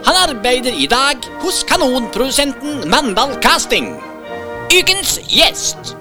Han 0.07 0.19
arbeider 0.29 0.75
i 0.77 0.87
dag 0.91 1.23
hos 1.41 1.63
kanonprodusenten 1.67 2.83
Mandal 2.91 3.35
Casting. 3.43 3.93
Ukens 4.71 5.17
gjest. 5.31 5.95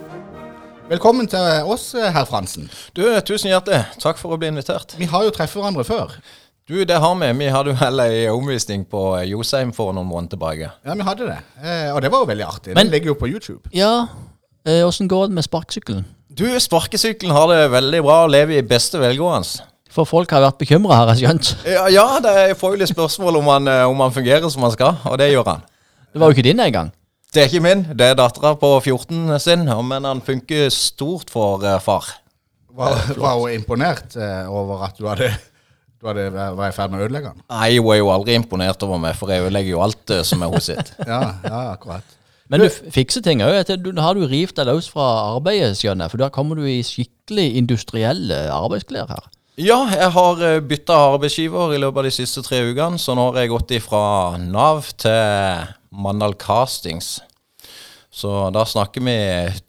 Velkommen 0.91 1.27
til 1.31 1.65
oss, 1.67 1.89
herr 1.99 2.27
Fransen. 2.29 2.69
Du, 2.95 3.03
tusen 3.27 3.51
hjertelig. 3.51 3.81
Takk 4.03 4.19
for 4.21 4.35
å 4.37 4.39
bli 4.39 4.51
invitert. 4.53 4.95
Vi 5.01 5.09
har 5.11 5.25
jo 5.27 5.33
treffet 5.35 5.59
hverandre 5.59 5.83
før. 5.87 6.13
Du, 6.67 6.77
det 6.87 6.99
har 7.03 7.15
vi. 7.19 7.31
Vi 7.41 7.49
hadde 7.55 7.73
jo 7.73 7.79
heller 7.79 8.11
ei 8.11 8.27
omvisning 8.31 8.85
på 8.91 9.01
Josheim 9.31 9.73
for 9.75 9.95
noen 9.95 10.07
måneder 10.11 10.35
tilbake. 10.37 10.71
Ja, 10.87 10.95
vi 10.99 11.07
hadde 11.07 11.29
det. 11.31 11.39
Eh, 11.63 11.89
og 11.95 12.03
det 12.03 12.11
var 12.15 12.23
jo 12.25 12.31
veldig 12.31 12.47
artig. 12.47 12.75
Men- 12.75 12.87
Den 12.87 12.93
ligger 12.95 13.13
jo 13.15 13.15
på 13.15 13.29
YouTube. 13.31 13.71
Ja, 13.75 14.07
eh, 14.67 14.83
åssen 14.87 15.09
går 15.09 15.27
det 15.27 15.35
med 15.35 15.45
sparkesykkelen? 15.47 16.05
Du, 16.37 16.45
sparkesykkelen 16.61 17.33
har 17.33 17.49
det 17.49 17.63
veldig 17.73 18.03
bra 18.05 18.17
og 18.27 18.33
lever 18.35 18.59
i 18.59 18.65
beste 18.69 18.99
velgående. 19.01 19.63
For 19.89 20.05
folk 20.05 20.29
har 20.37 20.43
vært 20.45 20.59
bekymra, 20.61 20.99
har 20.99 21.13
jeg 21.15 21.23
skjønt. 21.23 21.53
Ja, 21.65 21.87
ja, 21.89 22.05
det 22.21 22.33
er 22.43 22.51
får 22.61 22.75
jo 22.75 22.81
litt 22.83 22.91
spørsmål 22.91 23.39
om 23.39 23.47
han, 23.49 23.71
eh, 23.73 23.85
om 23.89 24.03
han 24.05 24.13
fungerer 24.13 24.45
som 24.53 24.67
han 24.67 24.75
skal, 24.75 24.99
og 25.09 25.17
det 25.17 25.31
gjør 25.31 25.49
han. 25.49 25.63
Det 26.13 26.21
var 26.21 26.29
jo 26.29 26.37
ikke 26.37 26.45
din 26.45 26.61
engang. 26.61 26.91
Det 27.33 27.41
er 27.41 27.49
ikke 27.49 27.63
min, 27.65 27.87
det 27.97 28.11
er 28.11 28.19
dattera 28.21 28.53
på 28.61 28.69
14 28.83 29.33
sin, 29.41 29.65
men 29.89 30.05
han 30.05 30.21
funker 30.27 30.69
stort 30.75 31.33
for 31.33 31.65
eh, 31.65 31.79
far. 31.81 32.11
Var, 32.77 33.01
var 33.17 33.41
hun 33.41 33.57
imponert 33.57 34.19
eh, 34.21 34.45
over 34.53 34.85
at 34.91 35.01
du 35.01 35.09
hadde, 35.09 35.31
du 35.97 36.11
hadde 36.11 36.29
var 36.37 36.69
i 36.69 36.77
ferd 36.77 36.93
med 36.93 37.01
å 37.01 37.09
ødelegge 37.09 37.33
den? 37.33 37.47
Nei, 37.49 37.71
hun 37.79 37.95
er 37.95 38.03
jo 38.03 38.13
aldri 38.13 38.37
imponert 38.37 38.85
over 38.85 39.01
meg, 39.01 39.17
for 39.17 39.33
jeg 39.33 39.49
ødelegger 39.49 39.73
jo 39.73 39.81
alt 39.89 40.17
som 40.29 40.45
er 40.45 40.53
hos 40.53 40.69
sitt. 40.69 40.93
Ja, 41.01 41.23
ja, 41.49 41.65
akkurat. 41.73 42.16
Men 42.53 42.63
du 42.63 42.69
fikser 42.95 43.25
ting 43.27 43.43
òg. 43.43 43.57
Nå 43.83 44.03
har 44.03 44.15
du 44.15 44.27
rivt 44.31 44.59
deg 44.59 44.69
løs 44.69 44.89
fra 44.93 45.07
arbeidet, 45.35 45.75
skjønner 45.79 46.07
jeg. 46.07 46.15
For 46.15 46.23
da 46.23 46.31
kommer 46.35 46.59
du 46.59 46.67
i 46.69 46.83
skikkelig 46.87 47.47
industrielle 47.59 48.39
arbeidsklær 48.55 49.11
her. 49.11 49.27
Ja, 49.57 49.79
jeg 49.89 50.11
har 50.13 50.43
eh, 50.45 50.59
bytta 50.61 50.99
arbeidsgiver 51.15 51.73
i 51.73 51.81
løpet 51.81 52.03
av 52.03 52.05
de 52.05 52.13
siste 52.13 52.43
tre 52.45 52.61
ukene, 52.69 53.01
så 53.01 53.15
nå 53.17 53.31
har 53.31 53.41
jeg 53.41 53.55
gått 53.55 53.73
ifra 53.79 54.03
Nav 54.43 54.91
til 55.01 55.71
Mandal 55.97 56.37
Castings. 56.37 57.15
Så 58.13 58.51
da 58.53 58.67
snakker 58.69 59.05
vi 59.05 59.17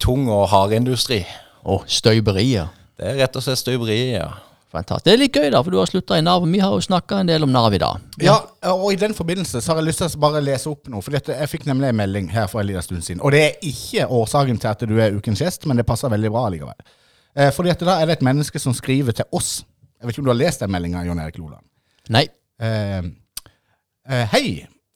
tung 0.00 0.28
og 0.32 0.50
hardindustri. 0.52 1.22
Og 1.68 1.88
støyberier. 1.90 2.68
Det 3.00 3.10
er 3.10 3.18
rett 3.22 3.40
og 3.40 3.44
slett 3.44 3.60
støyberier, 3.60 4.12
ja. 4.20 4.28
Fantastisk. 4.68 5.06
Det 5.06 5.12
er 5.14 5.20
litt 5.22 5.36
gøy, 5.36 5.46
da, 5.54 5.62
for 5.64 5.72
du 5.72 5.78
har 5.80 5.88
slutta 5.88 6.18
i 6.20 6.22
Nav. 6.24 6.44
Vi 6.44 6.60
har 6.60 6.74
jo 6.76 6.80
snakka 6.84 7.22
en 7.22 7.30
del 7.30 7.46
om 7.46 7.52
Nav 7.52 7.72
i 7.72 7.80
dag. 7.80 8.02
Ja, 8.20 8.36
og 8.74 8.90
i 8.92 8.98
den 9.00 9.14
forbindelse 9.16 9.62
så 9.64 9.72
har 9.72 9.80
jeg 9.80 9.88
lyst 9.88 10.02
til 10.02 10.10
å 10.12 10.20
bare 10.26 10.42
lese 10.44 10.68
opp 10.68 10.90
noe. 10.92 11.00
For 11.04 11.16
jeg 11.16 11.48
fikk 11.48 11.64
nemlig 11.70 11.88
en 11.88 11.96
melding 12.02 12.28
her 12.34 12.50
for 12.52 12.60
en 12.60 12.68
liten 12.68 12.84
stund 12.84 13.06
siden. 13.06 13.22
Og 13.24 13.32
det 13.32 13.40
er 13.46 13.64
ikke 13.70 14.04
årsaken 14.18 14.60
til 14.60 14.70
at 14.74 14.84
du 14.90 14.92
er 15.00 15.16
ukens 15.16 15.40
gjest, 15.40 15.64
men 15.70 15.80
det 15.80 15.86
passer 15.88 16.12
veldig 16.12 16.32
bra 16.34 16.44
likevel. 16.52 16.92
Eh, 17.38 17.48
fordi 17.56 17.72
at 17.72 17.86
da 17.88 17.96
er 18.02 18.10
det 18.10 18.18
et 18.18 18.26
menneske 18.28 18.60
som 18.60 18.76
skriver 18.76 19.16
til 19.16 19.28
oss. 19.32 19.62
Jeg 19.96 20.06
vet 20.06 20.14
ikke 20.14 20.26
om 20.26 20.28
du 20.28 20.34
har 20.34 20.42
lest 20.42 20.60
den 20.60 20.74
meldinga, 20.74 21.06
Jon 21.08 21.22
Erik 21.24 21.40
Loland. 21.40 21.64
Nei. 22.12 22.26
Eh, 22.60 23.00
eh, 24.12 24.36
hei. 24.36 24.44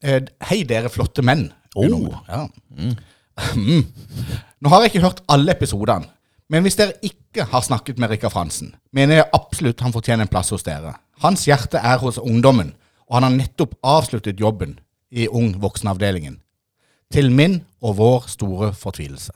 Eh, 0.05 0.21
hei, 0.51 0.61
dere 0.69 0.93
flotte 0.93 1.25
menn. 1.25 1.49
Oh. 1.77 2.13
Ja. 2.29 2.45
Mm. 3.57 3.87
Nå 4.61 4.69
har 4.69 4.83
jeg 4.83 4.91
ikke 4.91 5.07
hørt 5.07 5.23
alle 5.33 5.55
episodene, 5.57 6.05
men 6.53 6.67
hvis 6.67 6.77
dere 6.77 6.99
ikke 7.33 7.49
har 7.49 7.65
snakket 7.65 7.99
med 7.99 8.11
Rikard 8.13 8.33
Fransen, 8.35 8.75
mener 8.93 9.17
jeg 9.23 9.31
absolutt 9.33 9.81
han 9.81 9.93
fortjener 9.95 10.27
en 10.27 10.31
plass 10.33 10.51
hos 10.53 10.63
dere. 10.67 10.95
Hans 11.25 11.47
hjerte 11.49 11.81
er 11.81 11.99
hos 12.03 12.19
ungdommen, 12.21 12.75
og 13.09 13.17
han 13.19 13.27
har 13.27 13.35
nettopp 13.37 13.75
avsluttet 13.83 14.41
jobben 14.41 14.79
i 15.11 15.27
Ung 15.29 15.55
voksenavdelingen. 15.61 16.39
Til 17.13 17.31
min 17.33 17.63
og 17.85 17.97
vår 17.99 18.29
store 18.33 18.71
fortvilelse. 18.73 19.33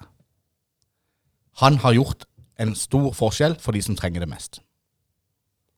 Han 1.61 1.78
har 1.80 1.96
gjort 1.96 2.24
en 2.61 2.74
stor 2.76 3.11
forskjell 3.16 3.56
for 3.61 3.72
de 3.76 3.82
som 3.85 3.96
trenger 3.96 4.24
det 4.24 4.28
mest. 4.30 4.61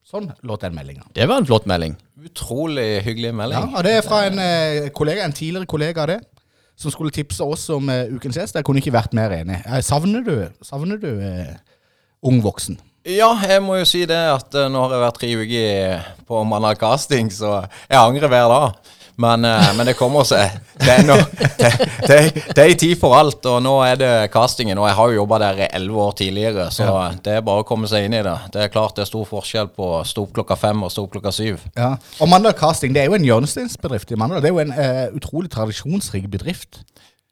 Sånn 0.09 0.31
låt 0.47 0.63
den 0.65 0.75
meldinga. 0.75 1.05
Det 1.15 1.27
var 1.29 1.43
en 1.43 1.47
flott 1.47 1.67
melding. 1.69 1.97
Utrolig 2.25 3.03
hyggelig 3.05 3.29
Ja, 3.31 3.37
melding. 3.43 3.75
og 3.77 3.85
det 3.85 3.93
er 3.99 4.03
fra 4.07 4.23
en, 4.27 4.39
eh, 4.39 4.89
kollega, 4.91 5.25
en 5.25 5.33
tidligere 5.33 5.67
kollega 5.67 6.03
av 6.03 6.07
det, 6.09 6.21
som 6.77 6.91
skulle 6.91 7.11
tipse 7.11 7.43
oss 7.45 7.69
om 7.71 7.89
eh, 7.91 8.07
ukens 8.15 8.37
gjest. 8.39 8.55
Jeg 8.55 8.65
kunne 8.65 8.81
ikke 8.81 8.95
vært 8.95 9.13
mer 9.13 9.31
enig. 9.31 9.61
Eh, 9.67 9.81
savner 9.83 10.25
du, 10.25 10.49
savner 10.63 10.97
du 10.97 11.21
eh, 11.21 11.57
ung 12.23 12.43
voksen? 12.45 12.79
Ja, 13.09 13.31
jeg 13.49 13.63
må 13.65 13.79
jo 13.79 13.89
si 13.89 14.03
det 14.09 14.19
at 14.19 14.55
eh, 14.59 14.69
nå 14.69 14.85
har 14.85 14.95
jeg 14.95 15.05
vært 15.07 15.19
tre 15.23 15.33
uker 15.41 16.07
på 16.29 16.45
Mandal 16.45 16.77
Casting, 16.77 17.31
så 17.33 17.63
jeg 17.89 18.01
angrer 18.01 18.29
hver 18.29 18.53
dag. 18.53 18.95
Men, 19.19 19.45
eh, 19.45 19.71
men 19.75 19.89
det 19.89 19.97
kommer 19.99 20.27
seg. 20.29 20.59
Det 20.79 20.93
er, 20.95 21.01
no, 21.03 21.17
det, 21.59 21.69
det, 22.07 22.19
det 22.55 22.63
er 22.63 22.71
en 22.71 22.79
tid 22.79 22.93
for 23.01 23.17
alt, 23.19 23.43
og 23.51 23.57
nå 23.65 23.73
er 23.83 23.97
det 23.99 24.11
castingen. 24.31 24.79
Og 24.79 24.87
jeg 24.87 24.95
har 24.95 25.11
jo 25.11 25.17
jobba 25.19 25.41
der 25.43 25.63
i 25.65 25.67
elleve 25.75 26.05
år 26.05 26.13
tidligere, 26.21 26.69
så 26.71 26.87
det 27.25 27.33
er 27.35 27.43
bare 27.45 27.65
å 27.65 27.67
komme 27.67 27.91
seg 27.91 28.07
inn 28.07 28.15
i 28.15 28.23
det. 28.23 28.37
Det 28.55 28.63
er 28.63 28.71
klart 28.71 28.95
det 28.95 29.03
er 29.03 29.11
stor 29.11 29.27
forskjell 29.27 29.73
på 29.75 29.89
å 29.97 30.05
stå 30.07 30.23
opp 30.23 30.37
klokka 30.39 30.57
fem 30.61 30.87
og 30.87 30.93
stå 30.95 31.09
opp 31.09 31.17
klokka 31.17 31.33
syv. 31.35 31.67
Ja. 31.75 31.97
Og 32.23 32.31
Mandal 32.31 32.55
Casting 32.57 32.95
det 32.95 33.03
er 33.03 33.11
jo 33.11 33.19
en 33.19 33.27
hjørnesteinsbedrift 33.27 34.15
i 34.15 34.21
Mandal. 34.23 34.45
Det 34.45 34.53
er 34.53 34.55
jo 34.55 34.63
en 34.63 34.77
uh, 34.79 35.19
utrolig 35.19 35.51
tradisjonsrik 35.51 36.31
bedrift. 36.31 36.85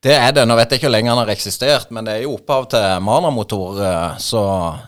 Det 0.04 0.12
er 0.12 0.34
det. 0.36 0.44
Nå 0.46 0.56
vet 0.58 0.70
jeg 0.70 0.80
ikke 0.80 0.90
hvor 0.90 0.96
lenge 0.96 1.12
han 1.12 1.22
har 1.22 1.32
eksistert, 1.32 1.88
men 1.94 2.06
det 2.06 2.18
er 2.18 2.26
jo 2.26 2.34
opphav 2.36 2.68
til 2.72 2.84
Mana-motor, 3.02 3.80
eh, 3.80 4.18
så, 4.22 4.42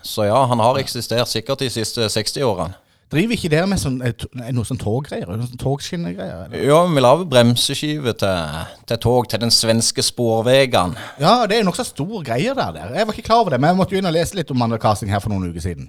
så 0.04 0.28
ja, 0.28 0.42
han 0.50 0.60
har 0.62 0.78
eksistert 0.82 1.30
sikkert 1.30 1.64
de 1.64 1.70
siste 1.72 2.10
60 2.12 2.44
årene. 2.44 2.76
Driver 3.08 3.38
ikke 3.38 3.48
dere 3.48 3.68
med 3.70 3.80
sånn, 3.80 4.02
eh, 4.04 4.26
noe 4.52 4.68
sånn 4.68 4.80
toggreier? 4.80 5.30
Sånn 5.40 5.60
Togskinnegreier? 5.60 6.52
Jo, 6.52 6.66
Ja, 6.74 6.80
vi 6.92 7.00
lager 7.00 7.30
bremseskive 7.30 8.12
til, 8.20 8.58
til 8.90 9.00
tog 9.00 9.30
til 9.32 9.40
den 9.40 9.54
svenske 9.54 10.04
sporveien. 10.04 10.92
Ja, 11.16 11.46
det 11.48 11.56
er 11.56 11.62
jo 11.62 11.70
nokså 11.70 11.88
stor 11.88 12.20
greier 12.26 12.58
der, 12.58 12.74
der. 12.76 12.92
Jeg 13.00 13.08
var 13.08 13.16
ikke 13.16 13.30
klar 13.30 13.40
over 13.46 13.56
det, 13.56 13.62
men 13.64 13.72
jeg 13.72 13.80
måtte 13.80 13.96
jo 13.96 14.02
inn 14.02 14.10
og 14.10 14.16
lese 14.18 14.36
litt 14.36 14.52
om 14.52 14.60
Mandal 14.60 14.82
Casting 14.82 15.08
her 15.08 15.24
for 15.24 15.32
noen 15.32 15.48
uker 15.48 15.64
siden. 15.64 15.88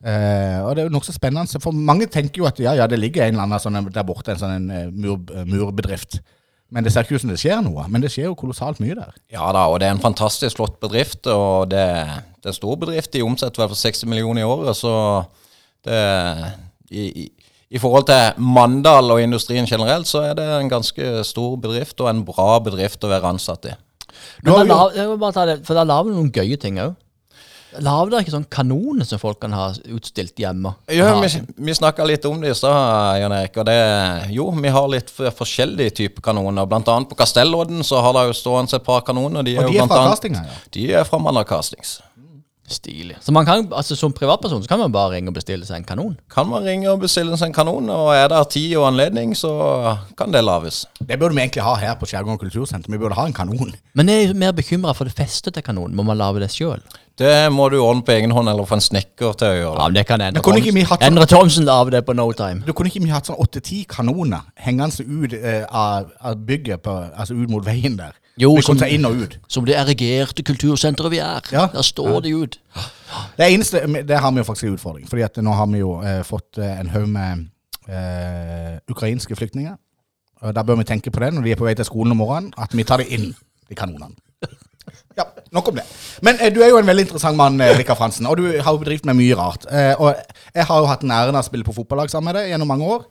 Uh, 0.00 0.62
og 0.64 0.70
det 0.72 0.80
er 0.80 0.86
jo 0.86 0.94
nokså 0.94 1.12
spennende. 1.12 1.60
For 1.60 1.76
mange 1.76 2.06
tenker 2.08 2.40
jo 2.40 2.46
at 2.48 2.62
ja, 2.62 2.72
ja, 2.78 2.86
det 2.88 3.00
ligger 3.02 3.26
en 3.26 3.34
eller 3.34 3.48
annen 3.50 3.60
sånn, 3.60 3.82
der 3.90 4.06
borte, 4.06 4.32
en 4.32 4.40
sånn 4.40 4.54
en, 4.70 4.94
mur, 4.94 5.18
murbedrift. 5.50 6.20
Men 6.70 6.86
det 6.86 6.92
ser 6.94 7.06
ikke 7.06 7.18
ut 7.18 7.24
som 7.24 7.32
det 7.32 7.40
skjer 7.42 7.62
noe. 7.66 7.84
Men 7.90 8.02
det 8.04 8.12
skjer 8.14 8.28
jo 8.28 8.38
kolossalt 8.38 8.78
mye 8.82 8.94
der. 8.94 9.14
Ja 9.34 9.48
da, 9.54 9.66
og 9.70 9.80
det 9.82 9.88
er 9.88 9.96
en 9.96 10.02
fantastisk 10.02 10.60
flott 10.60 10.78
bedrift, 10.82 11.26
og 11.26 11.70
det, 11.72 11.82
det 12.38 12.46
er 12.46 12.54
en 12.54 12.58
stor 12.60 12.78
bedrift. 12.78 13.10
De 13.14 13.24
omsetter 13.26 13.64
vel 13.64 13.72
for 13.72 13.80
60 13.80 14.06
millioner 14.10 14.44
i 14.44 14.48
året, 14.48 14.78
så 14.78 14.94
det 15.86 16.00
i, 16.90 17.08
i, 17.24 17.26
I 17.70 17.82
forhold 17.82 18.06
til 18.10 18.42
Mandal 18.42 19.10
og 19.14 19.22
industrien 19.22 19.66
generelt, 19.66 20.06
så 20.10 20.24
er 20.30 20.38
det 20.38 20.46
en 20.56 20.70
ganske 20.70 21.24
stor 21.26 21.58
bedrift, 21.62 22.00
og 22.00 22.10
en 22.10 22.24
bra 22.26 22.58
bedrift 22.62 23.04
å 23.06 23.10
være 23.10 23.34
ansatt 23.34 23.70
i. 23.70 23.76
Men 24.42 24.54
har 24.54 24.66
da 24.66 24.80
vi 24.90 24.98
jeg 25.00 25.10
må 25.10 25.20
bare 25.20 25.36
ta 25.36 25.46
det, 25.48 25.60
for 25.66 25.78
da 25.78 25.86
lager 25.86 26.10
vi 26.10 26.16
noen 26.16 26.32
gøye 26.34 26.58
ting 26.60 26.80
òg. 26.82 26.94
Lager 27.78 28.10
dere 28.10 28.24
ikke 28.24 28.32
sånn 28.34 28.46
kanoner 28.50 29.06
som 29.06 29.20
folk 29.22 29.38
kan 29.40 29.52
ha 29.54 29.68
utstilt 29.94 30.34
hjemme? 30.42 30.72
Jo, 30.90 31.06
vi, 31.22 31.28
vi 31.68 31.74
snakka 31.78 32.02
litt 32.08 32.24
om 32.26 32.40
det 32.42 32.50
i 32.50 32.56
stad, 32.58 33.20
Jan 33.22 33.34
Erik. 33.36 33.54
Og 33.62 33.68
det, 33.68 33.76
jo, 34.34 34.48
vi 34.58 34.72
har 34.74 34.88
litt 34.90 35.12
forskjellige 35.14 35.94
typer 36.02 36.24
kanoner. 36.32 36.66
Blant 36.66 36.90
annet 36.90 37.08
på 37.12 37.18
Kastellodden 37.20 37.84
så 37.86 38.02
har 38.02 38.16
det 38.18 38.26
jo 38.32 38.36
stående 38.40 38.74
et 38.80 38.86
par 38.86 39.04
kanoner. 39.06 39.46
De 39.46 39.54
er, 39.54 39.62
Og 39.62 39.70
de 39.70 39.78
er 39.78 39.84
blant 39.84 39.92
fra 39.94 40.02
annet- 40.02 40.16
castinga, 40.18 40.42
ja. 40.48 40.58
De 40.74 40.88
er 40.98 41.04
fra 41.06 41.22
Mandal 41.22 41.46
Castings. 41.46 42.00
Stilig. 42.70 43.16
Så 43.20 43.32
man 43.34 43.44
kan, 43.48 43.64
altså 43.74 43.96
Som 43.98 44.12
privatperson 44.14 44.62
så 44.62 44.68
kan 44.70 44.78
man 44.78 44.92
bare 44.94 45.16
ringe 45.16 45.28
og 45.32 45.34
bestille 45.34 45.66
seg 45.66 45.80
en 45.80 45.84
kanon. 45.88 46.12
Kan 46.30 46.46
man 46.46 46.62
ringe 46.62 46.86
og 46.92 47.00
bestille 47.02 47.34
seg 47.36 47.50
en 47.50 47.56
kanon, 47.56 47.88
og 47.90 48.12
er 48.14 48.28
det 48.30 48.44
tid 48.54 48.76
og 48.78 48.86
anledning, 48.92 49.32
så 49.36 49.50
kan 50.16 50.30
det 50.30 50.44
lages. 50.46 50.84
Det 51.02 51.18
burde 51.18 51.34
vi 51.34 51.42
egentlig 51.42 51.64
ha 51.66 51.74
her 51.74 51.96
på 51.98 52.06
Skjærgården 52.06 52.38
kultursenter. 52.38 52.90
Vi 52.94 52.98
burde 53.02 53.18
ha 53.18 53.26
en 53.26 53.34
kanon. 53.34 53.72
Men 53.98 54.08
jeg 54.08 54.30
er 54.30 54.34
mer 54.38 54.52
bekymra 54.54 54.94
for 54.94 55.04
det 55.10 55.16
festet 55.18 55.54
til 55.58 55.66
kanonen. 55.66 55.96
Må 55.98 56.06
man 56.06 56.18
lage 56.20 56.40
det 56.44 56.52
sjøl? 56.54 56.78
Det 57.20 57.50
må 57.52 57.66
du 57.68 57.76
ordne 57.82 58.04
på 58.06 58.14
egen 58.14 58.30
hånd, 58.32 58.48
eller 58.48 58.64
få 58.64 58.78
en 58.78 58.80
snekker 58.86 59.34
til 59.36 59.50
å 59.50 59.56
gjøre 59.58 59.74
Ja, 59.82 59.88
men 59.90 59.98
det 59.98 60.06
kan 60.08 60.22
Endre 60.22 60.40
Thomsen. 60.40 60.86
hatt 60.86 61.00
sånn- 61.00 61.06
Endre 61.10 61.26
Thomsen 61.26 61.64
lage 61.68 61.90
det 61.90 62.06
på 62.06 62.14
no 62.16 62.30
time. 62.32 62.62
Du 62.64 62.72
kunne 62.72 62.88
ikke 62.88 63.02
vi 63.02 63.10
hatt 63.10 63.26
sånn 63.26 63.36
åtte-ti 63.36 63.82
kanoner 63.90 64.46
hengende 64.56 65.04
ut 65.04 65.34
eh, 65.34 65.64
av, 65.68 66.06
av 66.22 66.36
bygget, 66.46 66.80
på, 66.82 66.94
altså 67.18 67.34
ut 67.34 67.50
mot 67.50 67.64
veien 67.66 67.98
der? 67.98 68.14
Jo, 68.38 68.54
vi 68.56 68.62
som- 68.62 68.76
kunne 68.76 68.86
ta 68.88 68.94
inn 68.94 69.04
og 69.04 69.16
ut. 69.16 69.38
Som 69.48 69.64
det 69.66 69.76
erigerte 69.76 70.42
kultursenteret 70.42 71.10
vi 71.10 71.18
er. 71.18 71.40
Ja. 71.52 71.66
Der 71.72 71.82
står 71.82 72.20
de 72.22 72.34
ut. 72.36 72.58
Det 73.36 73.52
eneste, 73.52 73.80
det 74.08 74.18
har 74.20 74.30
vi 74.30 74.38
jo 74.38 74.44
faktisk 74.44 74.64
en 74.64 74.74
utfordring. 74.78 75.08
Fordi 75.08 75.22
at 75.22 75.36
nå 75.36 75.52
har 75.52 75.66
vi 75.66 75.78
jo 75.78 76.00
eh, 76.02 76.22
fått 76.22 76.58
eh, 76.58 76.80
en 76.80 76.88
haug 76.88 77.08
med 77.08 77.46
eh, 77.88 78.78
ukrainske 78.90 79.36
flyktninger. 79.36 79.76
Og 80.42 80.54
Da 80.54 80.62
bør 80.62 80.76
vi 80.76 80.84
tenke 80.84 81.10
på 81.10 81.20
det 81.20 81.34
når 81.34 81.42
de 81.42 81.50
er 81.52 81.56
på 81.56 81.64
vei 81.64 81.74
til 81.74 81.84
skolen 81.84 82.10
om 82.12 82.16
morgenen, 82.16 82.52
at 82.58 82.72
vi 82.76 82.82
tar 82.82 82.96
det 83.02 83.08
inn, 83.12 83.34
i 83.70 83.74
kanonene. 83.74 84.14
Ja, 85.18 85.22
nok 85.52 85.68
om 85.68 85.74
det. 85.74 85.84
Men 86.22 86.36
eh, 86.40 86.50
du 86.54 86.62
er 86.62 86.68
jo 86.70 86.78
en 86.78 86.86
veldig 86.86 87.04
interessant 87.04 87.36
mann, 87.36 87.60
eh, 87.60 87.76
Rikard 87.78 87.96
Fransen. 87.98 88.26
Og 88.26 88.36
du 88.38 88.46
har 88.62 88.72
jo 88.72 88.78
bedrevet 88.78 89.04
med 89.04 89.14
mye 89.18 89.36
rart. 89.36 89.66
Eh, 89.70 89.94
og 90.00 90.14
jeg 90.54 90.64
har 90.64 90.78
jo 90.80 90.86
hatt 90.86 91.00
den 91.04 91.10
æren 91.10 91.34
av 91.36 91.42
å 91.44 91.46
spille 91.46 91.64
på 91.66 91.74
fotballag 91.76 92.10
sammen 92.10 92.32
med 92.32 92.40
deg 92.40 92.50
gjennom 92.54 92.66
mange 92.70 92.86
år. 92.86 93.04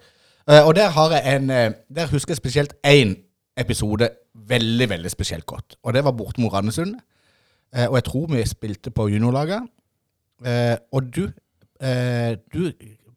Eh, 0.49 0.63
og 0.65 0.73
der 0.75 0.89
har 0.89 1.11
jeg 1.11 1.35
en 1.35 1.49
eh, 1.49 1.71
Der 1.95 2.07
husker 2.07 2.31
jeg 2.33 2.37
spesielt 2.41 2.73
én 2.87 3.15
episode 3.57 4.09
veldig, 4.49 4.87
veldig 4.89 5.11
spesielt 5.13 5.45
godt. 5.49 5.77
Og 5.83 5.93
det 5.95 6.03
var 6.05 6.15
borte 6.17 6.41
mot 6.41 6.53
Randesund. 6.53 6.95
Eh, 7.75 7.85
og 7.87 7.99
jeg 7.99 8.07
tror 8.09 8.27
vi 8.33 8.45
spilte 8.49 8.91
på 8.91 9.07
juniorlaget. 9.13 9.67
Eh, 10.45 10.75
og 10.95 11.09
du, 11.15 11.25
eh, 11.81 12.35
du 12.53 12.71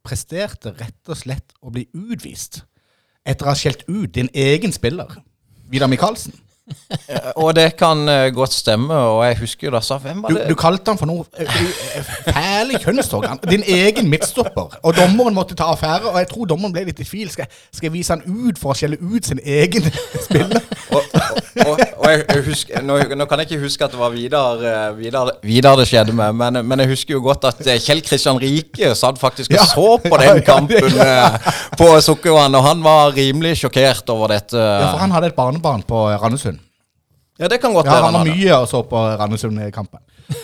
presterte 0.04 0.74
rett 0.80 1.08
og 1.12 1.16
slett 1.16 1.54
å 1.62 1.70
bli 1.72 1.86
utvist 1.94 2.62
etter 3.24 3.46
å 3.46 3.52
ha 3.52 3.58
skjelt 3.58 3.84
ut 3.88 4.10
din 4.16 4.28
egen 4.34 4.72
spiller, 4.74 5.20
Vidar 5.70 5.88
Michaelsen. 5.88 6.34
Og 7.36 7.50
det 7.56 7.72
kan 7.76 8.04
eh, 8.08 8.28
godt 8.34 8.52
stemme, 8.54 8.94
og 8.94 9.24
jeg 9.26 9.38
husker 9.40 9.66
jo 9.66 9.72
da 9.74 9.80
sa 9.82 9.96
Hvem 10.00 10.20
var 10.22 10.30
Du, 10.30 10.36
det? 10.38 10.44
du 10.52 10.54
kalte 10.58 10.92
han 10.92 10.98
for 11.00 11.10
noe 11.10 11.24
eh, 11.34 11.48
eh, 11.98 12.10
fæle 12.28 12.78
kjønnstog. 12.82 13.26
Din 13.50 13.64
egen 13.66 14.08
midtstopper. 14.10 14.78
Og 14.82 14.94
dommeren 14.96 15.34
måtte 15.34 15.56
ta 15.58 15.72
affære, 15.74 16.12
og 16.12 16.18
jeg 16.22 16.28
tror 16.30 16.46
dommeren 16.52 16.72
ble 16.74 16.84
litt 16.88 17.02
i 17.02 17.06
tvil. 17.08 17.30
Skal, 17.34 17.50
skal 17.72 17.88
jeg 17.90 17.94
vise 17.96 18.14
han 18.14 18.22
ut 18.46 18.60
for 18.62 18.72
å 18.72 18.78
skjelle 18.78 18.98
ut 19.02 19.26
sin 19.26 19.42
egen 19.42 19.88
spiller? 20.22 20.62
Og, 20.94 21.02
og, 21.66 21.80
og 21.98 22.06
jeg, 22.10 22.22
jeg 22.28 22.44
husker, 22.46 22.82
nå, 22.86 22.96
nå 23.18 23.26
kan 23.30 23.42
jeg 23.42 23.50
ikke 23.50 23.60
huske 23.64 23.84
at 23.86 23.92
det 23.94 24.00
var 24.00 24.12
Vidar, 24.14 24.62
eh, 24.68 24.88
Vidar, 24.98 25.30
Vidar 25.46 25.76
det 25.80 25.86
skjedde 25.90 26.14
med, 26.16 26.34
men, 26.38 26.60
men 26.68 26.82
jeg 26.84 26.92
husker 26.92 27.16
jo 27.16 27.22
godt 27.24 27.44
at 27.50 27.62
eh, 27.66 27.80
Kjell 27.82 28.02
Kristian 28.06 28.40
Rike 28.42 28.92
satt 28.98 29.20
faktisk 29.22 29.52
og 29.52 29.58
Ja. 29.60 29.66
så 29.70 29.86
på 30.04 30.20
den 30.22 30.42
kampen 30.46 30.98
ja. 30.98 31.08
eh, 31.36 31.52
på 31.78 31.88
Sukkervann, 32.04 32.54
og 32.58 32.66
han 32.66 32.82
var 32.84 33.12
rimelig 33.16 33.56
sjokkert 33.62 34.08
over 34.14 34.34
dette. 34.36 34.56
Ja, 34.58 34.92
for 34.92 35.02
han 35.04 35.14
hadde 35.14 35.32
et 35.32 35.38
barnebarn 35.38 35.82
på 35.88 36.06
Randesund. 36.22 36.60
Ja, 37.40 37.48
det 37.48 37.58
kan 37.62 37.72
godt 37.74 37.86
Ja, 37.88 37.98
han 38.04 38.14
var 38.14 38.26
mye 38.28 38.56
og 38.60 38.68
så 38.70 38.82
på 38.86 38.98
Randesund-kampen. 39.18 39.98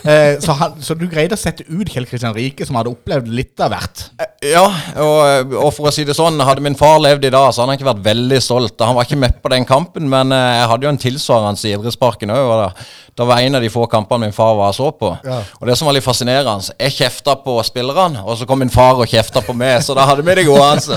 Eh, 0.08 0.38
så, 0.40 0.54
han, 0.56 0.76
så 0.84 0.94
du 0.96 1.06
greide 1.10 1.36
å 1.36 1.40
sette 1.40 1.66
ut 1.68 1.88
Kjell 1.90 2.06
Kristian 2.08 2.34
Rike, 2.36 2.66
som 2.66 2.78
hadde 2.78 2.92
opplevd 2.92 3.28
litt 3.32 3.60
av 3.64 3.72
hvert. 3.74 4.04
Ja, 4.44 4.64
og, 5.02 5.52
og 5.58 5.72
for 5.76 5.90
å 5.90 5.92
si 5.94 6.04
det 6.06 6.16
sånn, 6.16 6.40
hadde 6.46 6.64
min 6.64 6.78
far 6.78 7.00
levd 7.02 7.26
i 7.28 7.32
dag, 7.34 7.50
så 7.52 7.62
hadde 7.62 7.74
han 7.74 7.80
ikke 7.80 7.90
vært 7.90 8.06
veldig 8.06 8.40
stolt. 8.44 8.86
Han 8.86 8.96
var 8.96 9.08
ikke 9.08 9.20
med 9.20 9.38
på 9.42 9.52
den 9.52 9.66
kampen, 9.68 10.08
men 10.10 10.32
eh, 10.34 10.54
jeg 10.60 10.70
hadde 10.72 10.88
jo 10.88 10.92
en 10.94 11.02
tilsvarende 11.02 11.68
i 11.68 11.74
idrettsparken 11.76 12.34
òg. 12.34 12.82
Da, 13.18 13.26
var 13.26 13.42
en 13.42 13.58
av 13.58 13.64
de 13.64 13.70
få 13.72 13.84
kampene 13.90 14.28
min 14.28 14.34
far 14.36 14.54
var 14.58 14.74
så 14.76 14.92
på. 14.94 15.10
Ja. 15.26 15.40
Og 15.58 15.66
det 15.66 15.74
som 15.78 15.88
var 15.90 15.96
litt 15.96 16.06
fascinerende, 16.06 16.74
jeg 16.78 16.94
kjefta 16.94 17.34
på 17.42 17.56
spillerne, 17.66 18.22
og 18.22 18.38
så 18.38 18.46
kom 18.48 18.62
min 18.62 18.72
far 18.72 19.00
og 19.02 19.10
kjefta 19.10 19.42
på 19.44 19.56
meg, 19.58 19.80
så 19.82 19.96
da 19.98 20.06
hadde 20.08 20.22
vi 20.26 20.38
det 20.38 20.46
gående. 20.46 20.84
Så, 20.84 20.94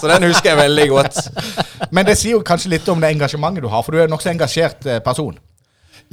så 0.00 0.08
den 0.08 0.30
husker 0.30 0.54
jeg 0.54 0.62
veldig 0.62 0.86
godt. 0.94 1.20
Men 1.92 2.08
det 2.08 2.16
sier 2.18 2.38
jo 2.38 2.44
kanskje 2.46 2.72
litt 2.72 2.88
om 2.88 3.02
det 3.02 3.12
engasjementet 3.12 3.66
du 3.66 3.68
har, 3.72 3.84
for 3.84 3.92
du 3.92 4.00
er 4.00 4.08
en 4.08 4.16
nokså 4.16 4.32
engasjert 4.32 4.88
eh, 4.88 5.02
person. 5.04 5.36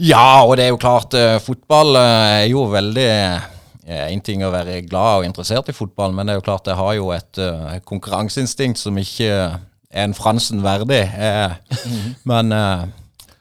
Ja, 0.02 0.44
og 0.46 0.56
det 0.58 0.66
er 0.66 0.72
jo 0.74 0.80
klart, 0.82 1.14
eh, 1.18 1.38
fotball 1.44 1.96
eh, 2.00 2.44
er 2.44 2.48
jo 2.52 2.66
veldig 2.72 3.10
En 3.84 4.22
ting 4.24 4.40
å 4.48 4.48
være 4.48 4.78
glad 4.88 5.20
og 5.20 5.26
interessert 5.28 5.68
i 5.68 5.76
fotball, 5.76 6.14
men 6.16 6.26
det 6.26 6.32
er 6.32 6.38
jo 6.38 6.46
klart 6.46 6.70
jeg 6.72 6.80
har 6.80 6.94
jo 6.96 7.10
et 7.12 7.40
eh, 7.44 7.80
konkurranseinstinkt 7.84 8.80
som 8.80 8.96
ikke 8.96 9.28
er 9.28 10.06
en 10.06 10.16
Fransen 10.16 10.62
verdig. 10.64 11.02
eh, 11.04 11.52
men, 12.32 12.54
eh, 12.56 12.86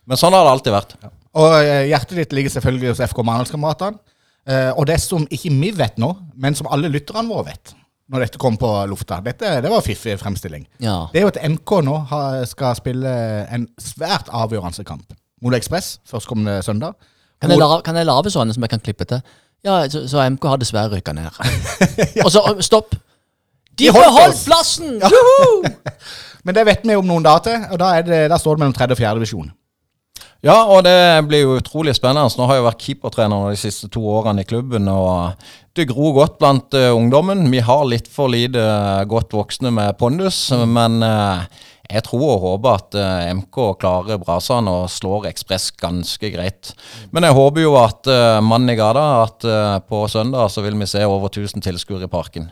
men 0.02 0.18
sånn 0.18 0.34
har 0.34 0.42
det 0.42 0.54
alltid 0.56 0.74
vært. 0.74 0.96
Og 1.38 1.54
eh, 1.60 1.86
hjertet 1.92 2.18
ditt 2.18 2.34
ligger 2.34 2.56
selvfølgelig 2.56 2.90
hos 2.90 3.04
FK 3.06 3.22
Mandalskameratene. 3.22 4.02
Eh, 4.50 4.72
og 4.74 4.88
det 4.90 4.98
som 4.98 5.22
ikke 5.30 5.54
vi 5.54 5.70
vet 5.78 6.02
nå, 6.02 6.10
men 6.42 6.58
som 6.58 6.66
alle 6.74 6.90
lytterne 6.90 7.30
våre 7.30 7.52
vet, 7.52 7.76
når 8.10 8.26
dette 8.26 8.42
kom 8.42 8.58
på 8.58 8.68
lufta 8.90 9.20
Dette 9.22 9.60
det 9.62 9.70
var 9.70 9.86
fiffig 9.86 10.18
fremstilling. 10.18 10.66
Ja. 10.82 11.04
Det 11.12 11.22
er 11.22 11.28
jo 11.28 11.30
at 11.30 11.42
MK 11.54 11.78
nå 11.86 12.00
har, 12.10 12.42
skal 12.50 12.74
spille 12.82 13.14
en 13.46 13.70
svært 13.80 14.26
avgjørende 14.34 14.82
kamp 14.90 15.14
mot 15.42 15.54
Ekspress 15.54 15.98
førstkommende 16.08 16.62
søndag. 16.62 16.94
Kan 17.42 17.50
jeg, 17.50 17.58
lave, 17.58 17.80
kan 17.82 17.96
jeg 17.98 18.06
lave 18.06 18.30
sånne 18.30 18.54
som 18.54 18.62
jeg 18.62 18.70
kan 18.70 18.82
klippe 18.82 19.06
til? 19.10 19.22
Ja, 19.66 19.80
så, 19.90 20.04
så 20.10 20.22
MK 20.30 20.44
har 20.46 20.60
dessverre 20.62 20.92
rykka 20.94 21.14
ned. 21.14 21.30
Og 22.24 22.30
så 22.34 22.42
stopp! 22.62 22.94
De 23.78 23.88
De 23.88 23.90
holdt 23.94 24.44
plassen! 24.46 25.00
Men 26.44 26.54
det 26.54 26.66
vet 26.66 26.86
vi 26.86 26.98
om 26.98 27.06
noen 27.06 27.24
dager 27.24 27.44
til, 27.46 27.66
og 27.70 27.78
da, 27.78 27.92
er 27.94 28.06
det, 28.06 28.22
da 28.32 28.38
står 28.38 28.56
det 28.56 28.64
mellom 28.64 28.74
tredje 28.74 28.96
og 28.96 28.98
fjerde 28.98 29.20
divisjon. 29.20 29.52
Ja, 30.42 30.56
og 30.66 30.80
det 30.82 31.22
blir 31.30 31.44
jo 31.44 31.58
utrolig 31.60 31.94
spennende. 31.94 32.26
Nå 32.34 32.48
har 32.50 32.58
jeg 32.58 32.64
vært 32.66 32.80
keepertrener 32.82 33.52
de 33.52 33.60
siste 33.60 33.86
to 33.94 34.02
årene 34.10 34.42
i 34.42 34.48
klubben, 34.48 34.88
og 34.90 35.38
det 35.78 35.86
gror 35.92 36.16
godt 36.16 36.40
blant 36.40 36.74
uh, 36.74 36.90
ungdommen. 36.96 37.44
Vi 37.52 37.62
har 37.62 37.84
litt 37.86 38.10
for 38.10 38.32
lite 38.32 38.58
uh, 38.58 39.04
godt 39.06 39.36
voksne 39.38 39.70
med 39.70 39.94
pondus, 40.00 40.48
men 40.66 40.98
eh, 41.06 41.46
jeg 41.92 42.04
tror 42.06 42.24
og 42.34 42.44
håper 42.46 42.78
at 42.78 42.96
uh, 42.96 43.30
MK 43.36 43.58
klarer 43.82 44.20
brasene 44.22 44.72
og 44.72 44.90
slår 44.92 45.28
Ekspress 45.32 45.70
ganske 45.80 46.32
greit. 46.34 46.72
Men 47.12 47.26
jeg 47.28 47.36
håper 47.36 47.64
jo 47.64 47.76
at 47.80 48.08
uh, 48.10 48.40
mannen 48.44 48.72
i 48.72 48.76
gata, 48.78 49.04
at 49.26 49.48
uh, 49.48 49.78
på 49.84 50.04
søndag 50.12 50.50
så 50.52 50.64
vil 50.64 50.78
vi 50.80 50.88
se 50.88 51.04
over 51.06 51.28
1000 51.28 51.64
tilskuere 51.64 52.08
i 52.08 52.12
parken. 52.12 52.50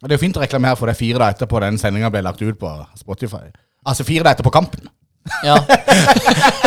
Og 0.00 0.08
Det 0.08 0.14
er 0.14 0.18
jo 0.18 0.24
fint 0.24 0.38
å 0.40 0.42
reklamere 0.42 0.78
for 0.80 0.90
det 0.90 0.98
fire 0.98 1.20
dager 1.20 1.36
etterpå 1.36 1.60
den 1.62 1.78
sendinga 1.80 2.10
ble 2.12 2.24
lagt 2.24 2.42
ut 2.42 2.58
på 2.58 2.72
Spotify. 2.98 3.46
Altså 3.86 4.06
fire 4.08 4.24
dager 4.24 4.40
etterpå 4.40 4.54
kampen. 4.54 4.88
Ja. 5.44 5.60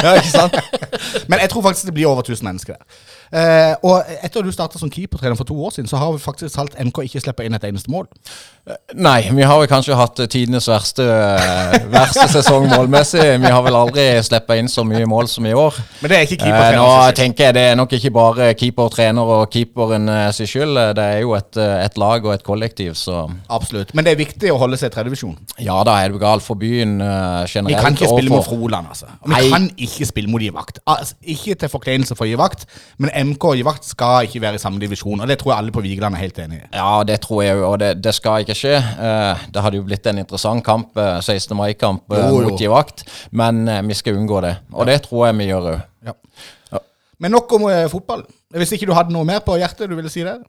Ja, 0.04 0.18
ikke 0.20 0.32
sant? 0.34 0.56
Men 1.32 1.40
jeg 1.40 1.48
tror 1.54 1.64
faktisk 1.64 1.88
det 1.88 1.94
blir 1.96 2.10
over 2.10 2.26
1000 2.26 2.44
mennesker 2.44 2.76
der. 2.76 3.04
Eh, 3.34 3.74
og 3.82 4.04
etter 4.22 4.44
at 4.44 4.46
du 4.46 4.52
starta 4.54 4.78
som 4.78 4.92
keepertrener 4.94 5.38
for 5.40 5.48
to 5.50 5.56
år 5.66 5.72
siden, 5.74 5.88
så 5.90 5.98
har 5.98 6.12
vi 6.14 6.22
faktisk 6.22 6.54
talt 6.54 6.76
MK 6.78 7.00
ikke 7.08 7.22
slipper 7.24 7.48
inn 7.48 7.56
et 7.58 7.64
eneste 7.66 7.90
mål. 7.90 8.06
Nei, 8.96 9.24
vi 9.34 9.44
har 9.44 9.60
jo 9.60 9.68
kanskje 9.68 9.96
hatt 9.98 10.20
tidenes 10.32 10.68
verste, 10.70 11.04
verste 11.92 12.28
sesong 12.32 12.68
målmessig. 12.72 13.24
Vi 13.42 13.50
har 13.52 13.64
vel 13.66 13.76
aldri 13.76 14.06
sluppet 14.24 14.62
inn 14.62 14.70
så 14.72 14.86
mye 14.88 15.08
mål 15.10 15.28
som 15.32 15.48
i 15.50 15.54
år. 15.58 15.80
Men 16.04 16.14
det 16.14 16.18
er 16.20 16.28
ikke 16.28 16.38
Eh, 16.44 16.46
keepertrener. 16.46 16.78
nå 16.78 17.06
sin 17.08 17.18
tenker 17.20 17.46
jeg 17.50 17.56
det 17.58 17.64
er 17.72 17.76
nok 17.80 17.96
ikke 17.98 18.12
bare 18.16 18.48
keeper, 18.60 18.90
trener 18.94 19.34
og 19.38 19.50
keeperen 19.52 20.08
eh, 20.10 20.30
sin 20.38 20.48
skyld. 20.50 20.80
Det 20.98 21.04
er 21.04 21.20
jo 21.26 21.34
et, 21.38 21.58
eh, 21.58 21.86
et 21.88 21.98
lag 21.98 22.26
og 22.26 22.34
et 22.34 22.44
kollektiv, 22.44 22.94
så 23.00 23.24
Absolutt. 23.50 23.94
Men 23.94 24.06
det 24.06 24.14
er 24.14 24.22
viktig 24.22 24.52
å 24.54 24.58
holde 24.62 24.78
seg 24.78 24.92
i 24.92 24.96
tredjevisjon? 24.96 25.36
ja 25.64 25.76
da 25.84 25.98
er 26.04 26.14
du 26.14 26.20
gal 26.22 26.40
for 26.44 26.56
byen 26.60 27.00
eh, 27.02 27.46
generelt. 27.50 27.74
Vi 27.74 27.82
kan 27.82 27.94
ikke 27.98 28.08
spille 28.08 28.24
spille 28.24 28.36
mot 28.38 28.46
Froland, 28.48 28.88
altså. 28.94 29.06
Vi 29.26 29.34
Nei. 29.34 29.44
kan 29.50 29.68
ikke 29.78 30.06
spille 30.10 30.30
mot 30.32 30.42
Givakt. 30.42 30.80
Altså, 30.88 31.16
ikke 31.22 31.56
til 31.60 31.70
forkleinelse 31.70 32.16
for 32.16 32.26
Givakt, 32.30 32.66
men 32.98 33.10
MK 33.24 33.48
og 33.50 33.56
Givakt 33.60 33.86
skal 33.88 34.28
ikke 34.28 34.42
være 34.44 34.60
i 34.60 34.62
samme 34.62 34.82
divisjon. 34.82 35.22
Og 35.24 35.30
det 35.30 35.38
tror 35.42 35.54
jeg 35.54 35.64
alle 35.64 35.74
på 35.76 35.84
Vigeland 35.86 36.18
er 36.18 36.24
helt 36.26 36.40
enig 36.44 36.60
i. 36.60 36.66
Ja, 36.76 37.04
det 37.08 37.20
tror 37.24 37.44
jeg 37.46 37.58
jo, 37.58 37.66
og 37.72 37.80
det, 37.82 37.92
det 38.04 38.14
skal 38.18 38.44
ikke 38.46 38.56
skje. 38.58 38.76
Eh, 38.80 39.46
det 39.56 39.64
hadde 39.66 39.80
jo 39.80 39.86
blitt 39.88 40.08
en 40.12 40.22
interessant 40.24 40.64
kamp, 40.66 40.92
eh, 41.00 41.20
16. 41.22 41.56
mai-kamp 41.60 42.12
eh, 42.14 42.24
Jo, 42.28 42.42
jo. 42.42 42.50
mot 42.50 42.60
Givakt, 42.62 43.06
men 43.32 43.64
eh, 43.72 43.82
vi 43.88 43.98
skal 44.00 44.20
unngå 44.20 44.42
det. 44.46 44.56
Og 44.74 44.90
det 44.90 45.00
tror 45.08 45.28
jeg 45.30 45.40
vi 45.42 45.50
gjør 45.52 45.72
òg. 45.76 45.80
Ja. 46.10 46.18
Men 47.24 47.32
nok 47.38 47.52
om 47.56 47.70
eh, 47.72 47.86
fotball. 47.92 48.26
Hvis 48.54 48.76
ikke 48.76 48.90
du 48.90 48.94
hadde 48.98 49.14
noe 49.16 49.26
mer 49.28 49.40
på 49.46 49.56
hjertet 49.62 49.90
du 49.90 49.96
ville 49.98 50.12
si 50.12 50.26
der? 50.26 50.42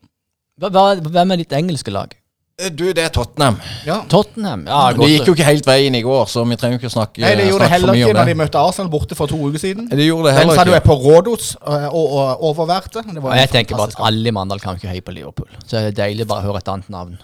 Hvem 0.59 1.35
er 1.35 1.41
ditt 1.41 1.53
engelske 1.57 1.93
lag? 1.95 2.13
Eh, 2.57 2.71
Du, 2.71 2.85
det 2.95 3.03
er 3.03 3.09
Tottenham. 3.11 3.57
Ja. 3.87 3.97
Tottenham? 4.09 4.61
Ja, 4.69 4.93
Det 4.95 5.09
gikk 5.11 5.27
jo 5.27 5.33
ikke 5.35 5.47
helt 5.49 5.67
veien 5.67 5.95
i 5.99 6.03
går, 6.07 6.29
så 6.31 6.45
vi 6.47 6.55
trenger 6.61 6.79
jo 6.79 6.83
ikke 6.85 6.93
snakke, 6.93 7.25
Nei, 7.25 7.33
det 7.40 7.49
gjorde 7.49 7.64
det 7.64 7.67
snakke 7.67 7.71
for 7.71 7.75
heller 7.75 7.93
mye 7.97 8.05
ikke 8.05 8.11
om 8.14 8.19
når 8.21 8.31
de 8.31 8.35
møtte 8.43 8.61
Arsenal 8.62 8.90
borte 8.93 9.17
for 9.19 9.27
to 9.33 9.40
uker 9.49 9.59
siden. 9.59 9.88
Det 9.90 10.07
gjorde 10.07 10.29
det 10.29 10.35
Den 10.37 10.38
heller 10.45 10.55
sa 10.61 10.64
du 10.64 10.71
er 10.71 10.79
ikke. 10.79 10.87
på 10.87 10.97
Rådos 11.03 11.49
eh, 11.67 11.88
og, 11.90 12.12
og 12.21 12.45
overværte. 12.51 13.03
Det 13.11 13.23
var 13.25 13.33
Og 13.33 13.37
jeg 13.43 13.51
tenker 13.51 13.77
bare 13.81 13.90
at 13.90 13.99
alle 14.07 14.29
i 14.31 14.35
Mandal 14.38 14.61
kan 14.62 14.79
ikke 14.79 14.93
heie 14.93 15.03
på 15.03 15.11
Liverpool. 15.17 15.49
Så 15.67 15.83
det 15.83 15.90
er 15.90 15.99
deilig 16.05 16.29
bare 16.31 16.45
å 16.45 16.49
høre 16.53 16.62
et 16.62 16.71
annet 16.77 16.88
navn. 16.95 17.19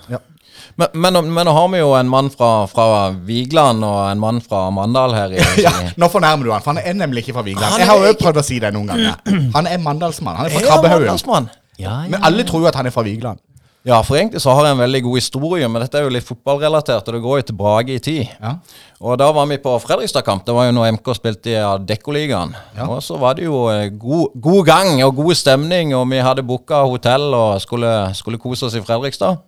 Men, 0.77 0.89
men, 0.95 1.21
men 1.33 1.47
nå 1.47 1.53
har 1.55 1.69
vi 1.73 1.79
jo 1.79 1.93
en 1.97 2.09
mann 2.11 2.29
fra, 2.35 2.67
fra 2.69 2.89
Vigeland 3.15 3.85
og 3.87 4.01
en 4.11 4.19
mann 4.21 4.41
fra 4.45 4.65
Mandal 4.75 5.15
her. 5.15 5.37
I, 5.39 5.45
Ja, 5.67 5.71
nå 5.97 6.09
fornærmer 6.11 6.45
du 6.45 6.51
han, 6.53 6.61
for 6.67 6.75
han 6.75 6.83
er 6.83 6.99
nemlig 6.99 7.23
ikke 7.25 7.37
fra 7.39 7.47
Vigeland. 7.47 7.79
Jeg 7.79 7.87
har 7.89 8.03
jo 8.03 8.11
ikke- 8.11 8.25
prøvd 8.27 8.43
å 8.43 8.45
si 8.51 8.59
det 8.59 8.75
noen 8.75 8.91
ganger. 8.91 9.15
Han 9.55 9.67
er 9.71 9.79
mandalsmann. 9.79 10.37
Han 10.43 10.51
er 10.51 10.57
fra 10.59 10.61
Ja, 10.67 10.75
Krabbehaugen. 10.75 11.07
Mandalsmann. 11.07 11.49
Ja, 11.81 12.01
Men 12.11 12.19
alle 12.27 12.43
tror 12.45 12.61
jo 12.67 12.69
at 12.69 12.75
han 12.77 12.91
er 12.91 12.93
fra 12.93 13.07
Vigeland. 13.07 13.39
Ja, 13.83 14.03
for 14.05 14.19
egentlig 14.19 14.43
så 14.45 14.53
har 14.53 14.67
jeg 14.67 14.77
en 14.77 14.83
veldig 14.83 15.01
god 15.07 15.17
historie, 15.17 15.69
men 15.73 15.81
dette 15.81 15.97
er 15.97 16.05
jo 16.05 16.13
litt 16.13 16.27
fotballrelatert, 16.27 17.07
og 17.09 17.15
det 17.17 17.21
går 17.25 17.39
jo 17.39 17.45
til 17.49 17.57
Brage 17.57 17.95
i 17.95 18.03
tid. 18.05 18.33
Ja. 18.37 18.59
Og 19.01 19.17
da 19.17 19.31
var 19.33 19.47
vi 19.49 19.57
på 19.63 19.73
Fredrikstad-kamp. 19.81 20.43
Det 20.45 20.53
var 20.53 20.67
jo 20.69 20.75
når 20.77 20.99
MK 20.99 21.09
spilte 21.17 21.55
i 21.55 21.57
Adeccoligaen. 21.65 22.53
Ja. 22.77 22.91
Og 22.91 23.01
så 23.07 23.17
var 23.21 23.39
det 23.39 23.47
jo 23.47 23.63
eh, 23.73 23.87
god, 23.89 24.37
god 24.37 24.67
gang 24.69 25.01
og 25.07 25.15
god 25.23 25.39
stemning, 25.41 25.95
og 25.97 26.05
vi 26.13 26.21
hadde 26.21 26.45
booka 26.45 26.83
hotell 26.85 27.33
og 27.33 27.63
skulle, 27.65 27.95
skulle 28.19 28.41
kose 28.43 28.69
oss 28.69 28.77
i 28.77 28.85
Fredrikstad. 28.85 29.41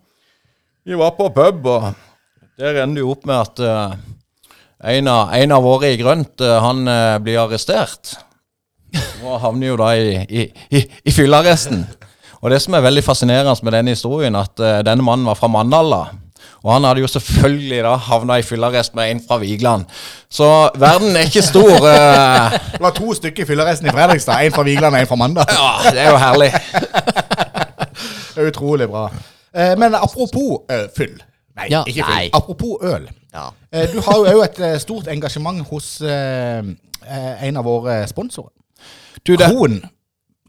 Vi 0.89 0.97
var 0.97 1.13
på 1.19 1.29
pub, 1.37 1.69
og 1.69 1.93
der 2.59 2.81
ender 2.83 3.03
det 3.03 3.05
jo 3.05 3.13
opp 3.13 3.29
med 3.29 3.37
at 3.37 3.61
uh, 3.61 3.93
en, 4.95 5.11
av, 5.13 5.35
en 5.37 5.53
av 5.55 5.63
våre 5.63 5.93
i 5.93 5.99
grønt, 6.01 6.41
uh, 6.41 6.57
han 6.65 6.81
uh, 6.89 7.21
blir 7.23 7.43
arrestert. 7.43 8.17
Og 9.21 9.37
havner 9.45 9.75
jo 9.75 9.77
da 9.81 9.93
i, 9.93 10.17
i, 10.25 10.49
i, 10.73 10.83
i 11.05 11.15
fyllearresten. 11.15 11.85
Og 12.43 12.51
det 12.51 12.59
som 12.63 12.75
er 12.75 12.83
veldig 12.83 13.05
fascinerende 13.07 13.55
med 13.63 13.73
denne 13.77 13.95
historien, 13.95 14.35
at 14.35 14.59
uh, 14.59 14.81
denne 14.87 15.05
mannen 15.07 15.27
var 15.31 15.37
fra 15.39 15.47
Mandala. 15.53 16.03
Og 16.63 16.73
han 16.73 16.85
hadde 16.87 17.01
jo 17.03 17.09
selvfølgelig 17.11 17.79
da 17.83 17.93
havna 18.09 18.37
i 18.39 18.43
fyllearrest 18.47 18.95
med 18.95 19.11
en 19.11 19.21
fra 19.29 19.39
Vigeland. 19.43 19.85
Så 20.31 20.47
verden 20.79 21.17
er 21.17 21.27
ikke 21.27 21.43
stor. 21.43 21.87
eh. 21.91 22.57
Det 22.75 22.83
var 22.83 22.95
to 22.95 23.15
stykker 23.19 23.43
i 23.43 23.47
fylleresten 23.47 23.89
i 23.91 23.95
Fredrikstad. 23.95 24.43
En 24.47 24.55
fra 24.55 24.63
Vigeland 24.67 24.95
og 24.95 25.01
en 25.01 25.07
fra 25.11 25.19
Mandal. 25.19 25.47
ja, 25.51 25.91
det 25.91 26.01
er 26.05 26.11
jo 26.11 26.21
herlig. 26.23 26.51
Det 28.33 28.41
er 28.41 28.49
utrolig 28.49 28.87
bra. 28.89 29.03
Uh, 29.53 29.75
Men 29.79 29.95
apropos 29.95 30.63
fyll. 30.97 31.19
Nei, 31.57 31.67
Ja, 31.71 31.83
ikke 31.87 32.01
fyll. 32.05 32.15
nei. 32.15 32.31
Apropos 32.33 32.79
øl. 32.83 33.09
Ja. 33.35 33.49
Eh, 33.73 33.89
Du 33.93 34.01
har 34.01 34.17
jo 34.19 34.39
òg 34.41 34.45
et 34.47 34.81
stort 34.81 35.07
engasjement 35.13 35.61
hos 35.69 35.99
en 36.01 37.57
av 37.61 37.65
våre 37.65 38.07
sponsorer. 38.09 38.51
Du, 39.27 39.35
det, 39.37 39.51
Kroen. 39.51 39.83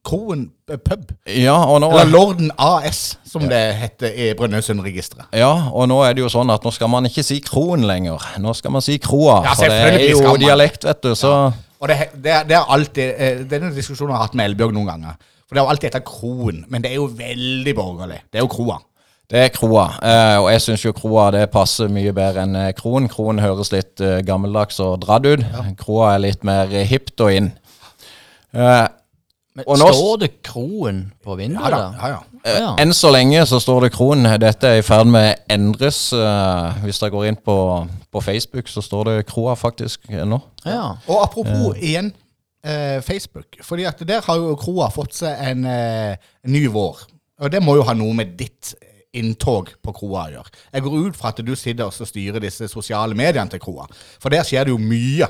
Kroen 0.04 0.50
eh, 0.70 0.78
pub. 0.78 1.12
ja, 1.32 1.56
og 1.56 1.80
nå, 1.82 1.90
Eller 1.94 2.10
Lorden 2.12 2.52
AS, 2.60 3.18
som 3.28 3.46
det 3.48 3.62
heter 3.80 4.12
i 4.12 4.32
Brønnøysundregisteret. 4.36 5.30
ja, 5.40 5.52
og 5.72 5.88
nå 5.88 6.02
er 6.04 6.14
det 6.18 6.26
jo 6.26 6.32
sånn 6.32 6.52
at 6.52 6.66
nå 6.66 6.72
skal 6.76 6.92
man 6.92 7.08
ikke 7.08 7.24
si 7.24 7.40
kroen 7.46 7.86
lenger. 7.88 8.20
Nå 8.44 8.54
skal 8.58 8.76
man 8.76 8.84
si 8.84 8.98
kroa. 9.00 9.42
Ja, 9.48 9.54
for 9.56 9.72
det 9.72 10.02
er 10.02 10.10
jo 10.12 10.36
dialekt, 10.42 10.84
vet 10.90 11.04
du. 11.04 11.14
Så 11.16 11.32
Og 11.80 11.88
det, 11.92 11.98
det, 12.16 12.36
det 12.48 12.56
er 12.56 12.70
alltid 12.72 13.14
eh, 13.18 13.40
Denne 13.48 13.74
diskusjonen 13.76 14.14
har 14.16 14.22
jeg 14.22 14.30
hatt 14.30 14.36
med 14.40 14.52
Elbjørg 14.52 14.74
noen 14.76 14.92
ganger. 14.92 15.20
For 15.48 15.56
det 15.56 15.62
er 15.62 15.66
jo 15.66 15.72
alltid 15.74 15.90
etter 15.92 16.04
Kroen, 16.08 16.66
men 16.72 16.84
det 16.84 16.92
er 16.92 17.00
jo 17.00 17.08
veldig 17.08 17.74
borgerlig. 17.76 18.20
Det 18.32 18.40
er 18.40 18.46
jo 18.46 18.52
kroa. 18.52 18.80
Det 19.34 19.40
er 19.40 19.52
kroa, 19.56 19.86
eh, 20.04 20.38
og 20.42 20.50
jeg 20.52 20.62
syns 20.62 20.84
jo 20.84 20.92
kroa 20.94 21.30
det 21.34 21.46
passer 21.52 21.88
mye 21.90 22.12
bedre 22.14 22.44
enn 22.44 22.58
Kroen. 22.78 23.08
kron. 23.08 23.12
Kron 23.12 23.40
høres 23.40 23.72
litt 23.72 24.02
eh, 24.04 24.20
gammeldags 24.28 24.80
og 24.84 25.00
dradd 25.06 25.26
ut. 25.26 25.46
Kroa 25.80 26.14
er 26.16 26.24
litt 26.26 26.44
mer 26.44 26.68
hipt 26.90 27.24
og 27.24 27.32
inn. 27.34 27.50
Eh, 28.54 28.86
Men 29.56 29.66
Og 29.68 29.78
nå- 29.78 29.90
står 29.94 30.20
det 30.24 30.30
kroen 30.42 31.12
på 31.24 31.36
vinduet 31.38 31.62
Ja 31.62 31.70
da. 31.70 31.82
Ja, 32.00 32.08
ja. 32.10 32.22
eh, 32.44 32.60
Ja. 32.60 32.72
Enn 32.82 32.94
så 32.94 33.12
lenge 33.14 33.44
så 33.46 33.60
står 33.62 33.82
det 33.86 33.92
Kroen. 33.94 34.24
Dette 34.42 34.64
er 34.68 34.80
i 34.80 34.82
ferd 34.82 35.06
med 35.08 35.36
å 35.36 35.54
endres. 35.54 36.00
eh, 36.14 36.80
hvis 36.84 37.00
dere 37.00 37.12
går 37.14 37.28
inn 37.28 37.36
på, 37.38 37.88
på 38.12 38.22
Facebook, 38.24 38.68
så 38.68 38.82
står 38.82 39.04
det 39.12 39.26
kroa 39.30 39.54
faktisk 39.56 40.10
nå. 40.10 40.42
Ja. 40.66 40.96
Og 41.08 41.22
apropos 41.24 41.78
igjen 41.78 42.12
eh, 42.66 43.00
Facebook. 43.02 43.60
fordi 43.62 43.84
at 43.86 44.00
der 44.08 44.22
har 44.22 44.36
jo 44.42 44.56
kroa 44.56 44.90
fått 44.90 45.14
seg 45.14 45.38
en, 45.52 45.66
eh, 45.66 46.16
en 46.46 46.52
ny 46.52 46.66
vår. 46.68 47.06
Og 47.42 47.52
det 47.52 47.62
må 47.62 47.76
jo 47.76 47.84
ha 47.84 47.94
noe 47.94 48.14
med 48.14 48.36
ditt 48.38 48.74
inntog 49.14 49.70
på 49.84 49.94
kroa 49.94 50.26
å 50.26 50.32
gjøre. 50.34 50.52
Jeg 50.74 50.82
går 50.82 51.08
ut 51.08 51.16
fra 51.16 51.30
at 51.30 51.38
du 51.46 51.56
sitter 51.56 51.86
og 51.86 51.94
styrer 51.94 52.40
disse 52.42 52.66
sosiale 52.68 53.14
mediene 53.14 53.50
til 53.52 53.60
kroa. 53.60 53.86
For 54.20 54.30
der 54.34 54.42
skjer 54.42 54.66
det 54.66 54.74
jo 54.74 54.80
mye. 54.82 55.28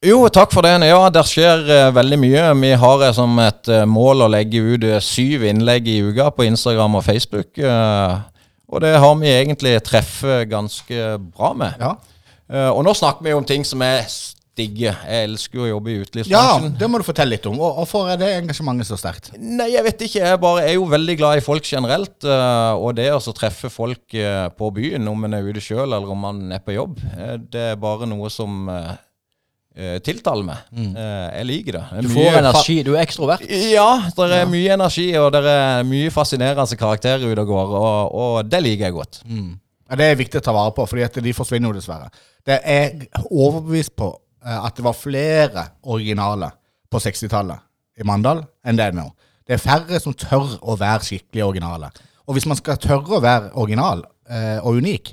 Jo, 0.00 0.22
takk 0.32 0.48
for 0.54 0.64
det. 0.64 0.78
Ja, 0.88 1.00
det 1.12 1.26
skjer 1.28 1.66
uh, 1.68 1.90
veldig 1.92 2.16
mye. 2.22 2.44
Vi 2.56 2.70
har 2.80 3.02
uh, 3.04 3.10
som 3.12 3.34
et 3.42 3.68
uh, 3.68 3.82
mål 3.84 4.24
å 4.24 4.30
legge 4.32 4.62
ut 4.64 4.86
syv 5.04 5.44
innlegg 5.44 5.90
i 5.92 5.98
uka 6.00 6.30
på 6.32 6.46
Instagram 6.48 6.96
og 6.96 7.04
Facebook. 7.04 7.60
og 7.60 8.80
det 8.80 8.94
har 8.96 9.14
vi 9.20 9.28
egentlig 9.28 9.74
treffet 9.84 10.48
ganske 10.48 11.18
bra 11.20 11.52
med. 11.52 11.76
Ja, 11.82 11.96
og 12.72 12.80
nå 12.86 12.94
snakker 12.96 13.26
vi 13.26 13.34
om 13.34 13.44
ting 13.44 13.64
som 13.66 13.82
er 13.84 14.06
digge. 14.56 14.94
Jeg 14.94 15.26
elsker 15.26 15.58
jo 15.58 15.66
å 15.66 15.68
jobbe 15.74 15.92
i 15.92 16.24
ja 16.30 16.58
det 16.58 16.88
må 16.88 16.98
du 16.98 17.04
fortelle 17.04 17.36
litt 17.36 17.46
om. 17.46 17.60
Og 17.60 17.82
Hvorfor 17.82 18.08
er 18.10 18.16
det 18.18 18.30
engasjementet 18.38 18.88
så 18.88 18.96
sterkt? 18.98 19.30
Nei, 19.36 19.68
jeg 19.74 19.84
vet 19.84 20.06
ikke. 20.06 20.24
Jeg 20.24 20.40
bare 20.40 20.64
er 20.64 20.74
jo 20.78 20.88
veldig 20.88 21.18
glad 21.20 21.42
i 21.42 21.44
folk 21.44 21.68
generelt. 21.68 22.24
og 22.24 22.96
det 22.96 23.10
å 23.12 23.36
treffe 23.36 23.68
folk 23.68 24.16
på 24.56 24.72
byen, 24.80 25.12
om 25.12 25.22
man 25.26 25.36
er 25.36 25.44
ute 25.44 25.60
sjøl 25.60 25.90
eller 25.90 26.08
om 26.08 26.24
man 26.24 26.42
er 26.56 26.64
på 26.64 26.78
jobb, 26.78 26.98
det 27.52 27.68
er 27.74 27.80
bare 27.84 28.08
noe 28.08 28.32
som 28.32 28.64
tiltaler 30.04 30.46
meg. 30.46 30.60
Eh, 30.76 31.26
jeg 31.38 31.46
liker 31.48 31.76
det. 31.78 31.82
det 31.94 32.02
Du 32.06 32.12
får 32.12 32.38
energi. 32.40 32.76
Du 32.86 32.92
er 32.94 33.02
ekstrovert. 33.04 33.44
Ja, 33.48 33.88
det 34.16 34.28
er 34.40 34.50
mye 34.50 34.74
energi, 34.76 35.08
og 35.20 35.30
det 35.36 35.42
er 35.52 35.86
mye 35.88 36.12
fascinerende 36.14 36.78
karakterer 36.80 37.24
ute 37.26 37.44
og 37.44 37.52
går, 37.54 37.74
og, 37.80 38.14
og 38.24 38.50
det 38.50 38.62
liker 38.66 38.88
jeg 38.88 38.96
godt. 38.98 39.22
Ja, 39.26 39.96
Det 39.98 40.06
er 40.10 40.20
viktig 40.20 40.40
å 40.40 40.44
ta 40.46 40.54
vare 40.54 40.74
på, 40.76 40.86
fordi 40.86 41.08
de 41.26 41.34
forsvinner 41.34 41.70
jo 41.72 41.78
dessverre. 41.80 42.10
Det 42.46 42.60
er 42.64 43.06
overbevist 43.30 43.96
på 43.98 44.10
eh, 44.44 44.58
at 44.60 44.76
det 44.76 44.84
var 44.86 44.96
flere 44.98 45.66
originale 45.82 46.52
på 46.90 46.98
60-tallet 47.02 47.66
i 48.00 48.06
Mandal 48.06 48.44
enn 48.66 48.78
det 48.78 48.90
er 48.90 48.96
nå. 48.96 49.08
Det 49.46 49.56
er 49.56 49.62
færre 49.62 49.98
som 50.00 50.14
tør 50.14 50.56
å 50.62 50.76
være 50.78 51.04
skikkelig 51.08 51.42
originale. 51.44 51.90
Og 52.28 52.36
hvis 52.36 52.46
man 52.46 52.58
skal 52.58 52.78
tørre 52.78 53.18
å 53.18 53.22
være 53.24 53.50
original 53.58 54.04
eh, 54.30 54.58
og 54.62 54.78
unik, 54.78 55.10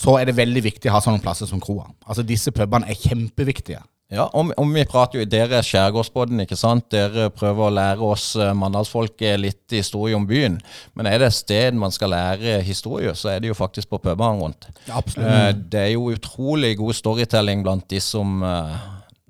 så 0.00 0.14
er 0.20 0.30
det 0.30 0.36
veldig 0.38 0.62
viktig 0.64 0.88
å 0.88 0.94
ha 0.94 1.00
sånne 1.04 1.20
plasser 1.22 1.48
som 1.50 1.60
kroa. 1.60 1.88
Altså 2.06 2.22
Disse 2.24 2.52
pubene 2.54 2.88
er 2.88 2.96
kjempeviktige. 2.96 3.82
Ja, 4.10 4.24
om, 4.34 4.48
om 4.56 4.72
vi 4.74 4.82
prater 4.90 5.20
jo, 5.20 5.24
Dere 5.30 5.60
er 5.60 5.66
Skjærgårdsbåten, 5.66 6.42
ikke 6.42 6.56
sant? 6.58 6.88
Dere 6.90 7.28
prøver 7.30 7.68
å 7.68 7.74
lære 7.74 8.02
oss 8.02 8.32
mandalsfolket 8.58 9.26
eh, 9.28 9.38
litt 9.38 9.74
historie 9.76 10.18
om 10.18 10.24
byen. 10.26 10.56
Men 10.98 11.06
er 11.06 11.20
det 11.22 11.28
et 11.30 11.36
sted 11.36 11.78
man 11.78 11.94
skal 11.94 12.10
lære 12.10 12.56
historie, 12.66 13.12
så 13.14 13.30
er 13.36 13.44
det 13.44 13.52
jo 13.52 13.58
faktisk 13.58 13.92
på 13.92 14.00
pubene 14.02 14.32
rundt. 14.40 14.66
absolutt. 14.90 15.28
Eh, 15.30 15.52
det 15.54 15.84
er 15.84 15.92
jo 15.92 16.08
utrolig 16.10 16.72
god 16.80 16.98
storytelling 16.98 17.62
blant 17.62 17.86
de 17.92 18.02
som, 18.02 18.42
eh, 18.42 18.74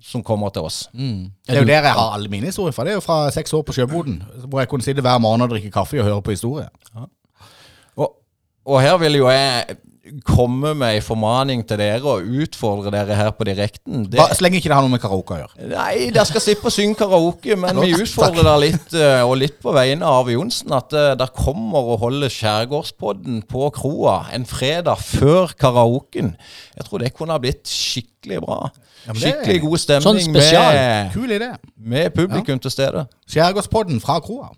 som 0.01 0.25
kommer 0.25 0.49
til 0.57 0.71
oss. 0.71 0.81
Det 0.97 1.59
er 1.59 1.61
jo 1.61 1.69
der 1.69 1.85
jeg 1.85 1.99
har 2.01 2.17
alle 2.17 2.33
mine 2.33 2.49
historier 2.49 2.73
fra. 2.73 2.89
Det 2.89 2.95
er 2.95 3.01
jo 3.03 3.05
fra 3.05 3.21
seks 3.37 3.53
år 3.53 3.67
på 3.69 3.77
Sjøboden, 3.77 4.23
hvor 4.47 4.65
jeg 4.65 4.73
kunne 4.73 4.87
sitte 4.87 5.05
hver 5.05 5.21
morgen 5.21 5.45
og 5.45 5.53
drikke 5.53 5.75
kaffe 5.77 6.01
og 6.01 6.09
høre 6.09 6.25
på 6.25 6.33
historie. 6.39 6.71
Og, 8.01 8.17
og 8.65 8.81
her 8.81 8.97
vil 9.05 9.21
jo 9.21 9.29
jeg 9.29 9.77
komme 10.27 10.73
med 10.79 10.97
en 10.99 11.05
formaning 11.05 11.63
til 11.69 11.79
dere 11.81 12.03
og 12.07 12.27
utfordre 12.43 12.93
dere 12.95 13.17
her 13.19 13.31
på 13.37 13.47
direkten. 13.49 14.05
Det, 14.11 14.19
Bare, 14.19 14.37
så 14.37 14.45
lenge 14.45 14.61
ikke 14.61 14.71
det 14.71 14.77
har 14.77 14.85
noe 14.87 14.93
med 14.93 15.03
karaoke 15.03 15.37
å 15.37 15.41
gjøre. 15.41 15.69
Nei, 15.73 16.11
dere 16.15 16.27
skal 16.29 16.45
slippe 16.45 16.71
å 16.71 16.75
synge 16.75 16.99
karaoke, 17.01 17.57
men 17.61 17.81
vi 17.83 17.93
utfordrer 17.97 18.47
dere 18.47 18.63
litt, 18.65 18.95
eh, 18.97 19.23
og 19.25 19.37
litt 19.41 19.59
på 19.63 19.75
vegne 19.77 20.07
av 20.07 20.31
Johnsen, 20.33 20.73
at 20.77 20.95
uh, 20.97 21.13
dere 21.19 21.35
kommer 21.37 21.93
og 21.95 22.01
holder 22.05 22.33
Skjærgårdspodden 22.35 23.43
på 23.51 23.71
kroa 23.77 24.17
en 24.37 24.47
fredag 24.49 25.03
før 25.03 25.55
karaoken. 25.61 26.35
Jeg 26.77 26.89
tror 26.89 27.05
det 27.05 27.13
kunne 27.17 27.37
ha 27.37 27.43
blitt 27.43 27.69
skikkelig 27.71 28.41
bra. 28.47 28.63
Ja, 29.07 29.15
det- 29.15 29.21
skikkelig 29.23 29.61
god 29.65 29.79
stemning 29.81 30.25
Sånn 30.25 30.35
med, 30.35 31.13
Kul 31.15 31.31
idé. 31.33 31.55
med 31.77 32.11
publikum 32.17 32.61
til 32.61 32.75
stede. 32.75 33.07
Skjærgårdspodden 33.31 34.01
fra 34.03 34.19
kroa. 34.21 34.51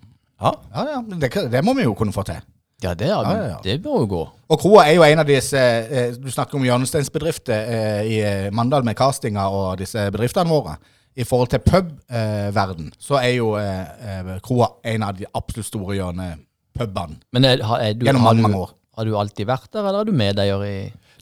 Ja. 0.42 0.52
Ja, 0.74 0.86
ja, 0.96 1.02
det, 1.22 1.30
det 1.52 1.62
må 1.64 1.74
vi 1.78 1.84
jo 1.86 1.94
kunne 1.94 2.14
få 2.14 2.24
til. 2.26 2.40
Ja, 2.82 2.94
det, 2.98 3.08
er, 3.08 3.26
Ja, 3.28 3.42
ja, 3.52 3.58
det 3.62 3.76
bør 3.84 4.00
jo 4.02 4.06
gå. 4.10 4.22
Og 4.52 4.58
Kroa 4.60 4.84
er 4.88 4.96
jo 4.96 5.04
en 5.06 5.22
av 5.22 5.28
disse 5.28 5.58
eh, 5.58 6.16
Du 6.18 6.26
snakker 6.34 6.58
om 6.58 6.64
hjørnesteinsbedrifter 6.66 7.68
eh, 7.76 8.00
i 8.10 8.16
eh, 8.26 8.48
Mandal 8.54 8.84
med 8.84 8.96
castinga 8.98 9.46
og 9.54 9.78
disse 9.80 10.08
bedriftene 10.10 10.50
våre. 10.50 10.76
I 11.12 11.24
forhold 11.28 11.50
til 11.52 11.60
pubverden, 11.60 12.86
så 12.98 13.18
er 13.20 13.34
jo 13.36 13.50
eh, 13.60 13.82
eh, 14.08 14.30
Kroa 14.44 14.70
en 14.94 15.02
av 15.04 15.18
de 15.18 15.26
absolutt 15.36 15.68
store 15.68 15.98
hjørnepubene. 15.98 17.18
Men 17.36 17.44
er, 17.48 17.60
er 17.60 17.92
du, 17.94 18.06
Gjennom 18.08 18.24
mange, 18.24 18.42
mange 18.46 18.62
år. 18.64 18.72
har 18.96 19.08
du 19.08 19.16
alltid 19.20 19.46
vært 19.48 19.68
der, 19.72 19.84
eller 19.84 20.00
er 20.00 20.08
du 20.08 20.16
medeier 20.16 20.64
i 20.64 20.76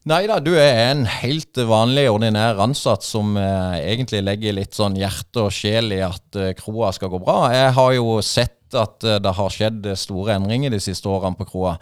Nei 0.08 0.22
da, 0.24 0.38
du 0.40 0.54
er 0.56 0.78
en 0.94 1.02
helt 1.04 1.58
vanlig, 1.68 2.06
ordinær 2.08 2.56
ansatt 2.64 3.04
som 3.04 3.34
eh, 3.36 3.74
egentlig 3.92 4.22
legger 4.24 4.54
litt 4.56 4.72
sånn 4.72 4.96
hjerte 4.96 5.42
og 5.44 5.52
sjel 5.52 5.92
i 5.92 5.98
at 6.00 6.38
eh, 6.40 6.54
kroa 6.56 6.88
skal 6.96 7.10
gå 7.12 7.20
bra. 7.20 7.50
Jeg 7.52 7.74
har 7.76 7.92
jo 7.98 8.14
sett 8.24 8.78
at 8.80 9.04
eh, 9.04 9.18
det 9.20 9.34
har 9.36 9.52
skjedd 9.52 9.90
store 10.00 10.38
endringer 10.38 10.72
de 10.72 10.80
siste 10.80 11.04
årene 11.10 11.36
på 11.36 11.50
kroa. 11.50 11.74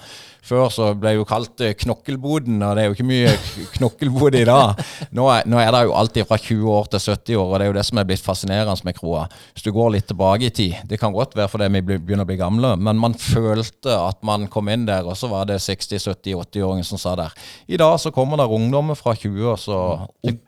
Før 0.48 0.70
så 0.72 0.92
ble 0.96 1.12
det 1.12 1.18
jo 1.18 1.26
kalt 1.28 1.60
eh, 1.64 1.74
knokkelboden, 1.76 2.62
og 2.64 2.76
det 2.76 2.82
er 2.82 2.88
jo 2.88 2.96
ikke 2.96 3.08
mye 3.08 3.32
knokkelbod 3.74 4.38
i 4.38 4.46
dag. 4.48 4.80
Nå 5.16 5.26
er, 5.32 5.44
nå 5.50 5.60
er 5.60 5.72
det 5.74 5.82
jo 5.84 5.94
alltid 5.98 6.28
fra 6.28 6.38
20 6.40 6.70
år 6.72 6.88
til 6.92 7.02
70 7.04 7.36
år, 7.36 7.50
og 7.50 7.54
det 7.54 7.66
er 7.66 7.70
jo 7.70 7.76
det 7.76 7.84
som 7.88 8.00
er 8.00 8.08
blitt 8.08 8.24
fascinerende 8.24 8.88
med 8.88 8.96
kroa. 8.96 9.26
Hvis 9.52 9.66
du 9.66 9.70
går 9.76 9.92
litt 9.94 10.08
tilbake 10.08 10.48
i 10.48 10.54
tid, 10.54 10.80
det 10.88 11.00
kan 11.02 11.12
godt 11.12 11.36
være 11.36 11.52
fordi 11.52 11.68
vi 11.76 11.84
begynner 11.90 12.24
å 12.24 12.30
bli 12.30 12.40
gamle, 12.40 12.74
men 12.80 13.00
man 13.00 13.16
følte 13.18 13.92
at 13.92 14.24
man 14.26 14.48
kom 14.52 14.72
inn 14.72 14.88
der, 14.88 15.04
og 15.04 15.18
så 15.20 15.30
var 15.30 15.48
det 15.50 15.60
60-, 15.64 16.08
70-, 16.08 16.40
80-åringer 16.48 16.88
som 16.88 17.02
sa 17.02 17.16
der. 17.18 17.36
I 17.68 17.80
dag 17.80 17.98
så 18.00 18.14
kommer 18.14 18.40
det 18.40 18.48
ungdommer 18.48 18.98
fra 18.98 19.16
20 19.18 19.52
år 19.52 19.60
så 19.60 19.80
opp. 20.08 20.44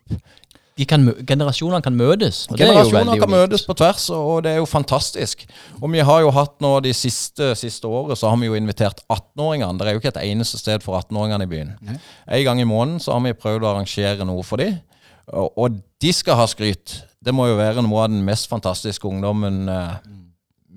De 0.80 0.86
kan, 0.88 1.02
Generasjonene 1.28 1.82
kan 1.84 1.96
møtes. 1.96 2.46
Og 2.48 2.56
det 2.56 2.66
er 2.66 2.78
jo 2.78 2.88
kan 2.94 3.10
unikt. 3.10 3.26
møtes 3.32 3.64
på 3.68 3.76
tvers, 3.76 4.06
og 4.16 4.44
det 4.46 4.54
er 4.54 4.60
jo 4.62 4.68
fantastisk. 4.68 5.44
Og 5.76 5.90
vi 5.92 6.00
har 6.08 6.22
jo 6.24 6.30
hatt 6.32 6.54
nå 6.64 6.72
de 6.86 6.94
siste, 6.96 7.52
siste 7.60 7.88
året, 7.88 8.16
så 8.16 8.30
har 8.32 8.40
vi 8.40 8.48
jo 8.48 8.56
invitert 8.56 9.02
18-åringene. 9.12 9.76
Det 9.76 9.88
er 9.90 9.96
jo 9.96 10.00
ikke 10.00 10.14
et 10.14 10.22
eneste 10.24 10.60
sted 10.60 10.86
for 10.86 10.96
18-åringene 11.02 11.44
i 11.44 11.50
byen. 11.50 11.74
En 11.90 12.46
gang 12.48 12.62
i 12.62 12.68
måneden 12.68 13.02
så 13.04 13.12
har 13.12 13.26
vi 13.26 13.36
prøvd 13.36 13.66
å 13.66 13.74
arrangere 13.74 14.28
noe 14.28 14.46
for 14.46 14.62
dem. 14.62 14.78
Og, 15.30 15.52
og 15.60 15.76
de 16.02 16.14
skal 16.16 16.40
ha 16.40 16.48
skryt. 16.48 17.02
Det 17.20 17.34
må 17.36 17.50
jo 17.50 17.60
være 17.60 17.84
noe 17.84 18.06
av 18.06 18.08
den 18.14 18.24
mest 18.24 18.48
fantastiske 18.48 19.04
ungdommen 19.06 19.68
eh, 19.68 19.98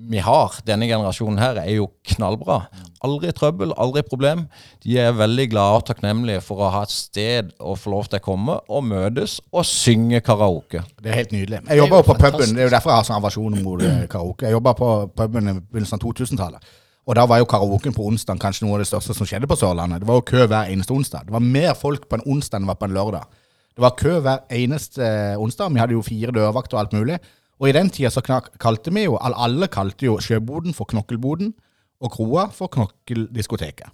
vi 0.09 0.19
har. 0.23 0.57
Denne 0.67 0.87
generasjonen 0.89 1.39
her 1.41 1.59
er 1.61 1.69
jo 1.75 1.87
knallbra. 2.13 2.59
Aldri 3.03 3.31
trøbbel, 3.35 3.73
aldri 3.79 4.03
problem. 4.07 4.45
De 4.83 4.97
er 4.99 5.15
veldig 5.15 5.47
glade 5.51 5.79
og 5.79 5.85
takknemlige 5.87 6.43
for 6.43 6.63
å 6.63 6.69
ha 6.73 6.83
et 6.87 6.93
sted 6.93 7.51
å 7.59 7.75
få 7.79 7.93
lov 7.93 8.09
til 8.11 8.21
å 8.21 8.25
komme 8.25 8.57
og 8.67 8.85
møtes 8.87 9.39
og 9.51 9.67
synge 9.67 10.21
karaoke. 10.25 10.83
Det 11.01 11.11
er 11.11 11.19
helt 11.21 11.35
nydelig. 11.35 11.63
Jeg 11.69 11.81
jobba 11.83 11.99
jo 12.01 12.07
på 12.07 12.15
fantastisk. 12.15 12.39
puben. 12.39 12.55
Det 12.55 12.63
er 12.63 12.69
jo 12.69 12.75
derfor 12.75 12.93
jeg 12.93 13.01
har 13.01 13.09
sånn 13.09 13.19
aversjon 13.19 13.59
mot 13.65 13.83
eh, 13.83 14.01
karaoke. 14.11 14.47
Jeg 14.47 14.57
jobba 14.57 14.75
på 14.79 14.89
puben 15.19 15.51
i 15.51 15.57
begynnelsen 15.59 15.99
av 15.99 16.05
2000-tallet. 16.07 16.73
Og 17.03 17.17
da 17.19 17.25
var 17.27 17.41
jo 17.41 17.47
karaoken 17.51 17.95
på 17.95 18.05
onsdag 18.07 18.39
kanskje 18.39 18.63
noe 18.65 18.77
av 18.77 18.83
det 18.83 18.87
største 18.87 19.15
som 19.17 19.27
skjedde 19.27 19.47
på 19.51 19.57
Sørlandet. 19.59 20.03
Det 20.03 20.07
var 20.07 20.21
jo 20.21 20.27
kø 20.29 20.45
hver 20.47 20.71
eneste 20.71 20.95
onsdag. 20.95 21.27
Det 21.27 21.35
var 21.35 21.43
mer 21.43 21.73
folk 21.75 22.07
på 22.07 22.19
en 22.19 22.27
onsdag 22.31 22.61
enn 22.61 22.67
det 22.67 22.71
var 22.71 22.79
på 22.79 22.87
en 22.87 22.95
lørdag. 22.95 23.39
Det 23.73 23.83
var 23.83 23.95
kø 23.99 24.19
hver 24.23 24.43
eneste 24.53 25.03
eh, 25.03 25.39
onsdag. 25.41 25.73
Vi 25.73 25.81
hadde 25.81 25.97
jo 25.97 26.05
fire 26.05 26.31
dørvakter 26.35 26.77
og 26.77 26.85
alt 26.85 26.95
mulig. 26.95 27.17
Og 27.63 27.69
i 27.69 27.75
den 27.75 27.89
tida 27.89 28.09
så 28.11 28.19
knak- 28.21 28.49
kalte 28.59 28.91
vi 28.91 29.05
jo, 29.05 29.15
alle 29.23 29.69
kalte 29.71 30.03
jo 30.09 30.17
Sjøboden 30.19 30.73
for 30.75 30.83
Knokkelboden, 30.91 31.53
og 32.03 32.11
Kroa 32.11 32.49
for 32.51 32.67
Knokkeldiskoteket. 32.67 33.87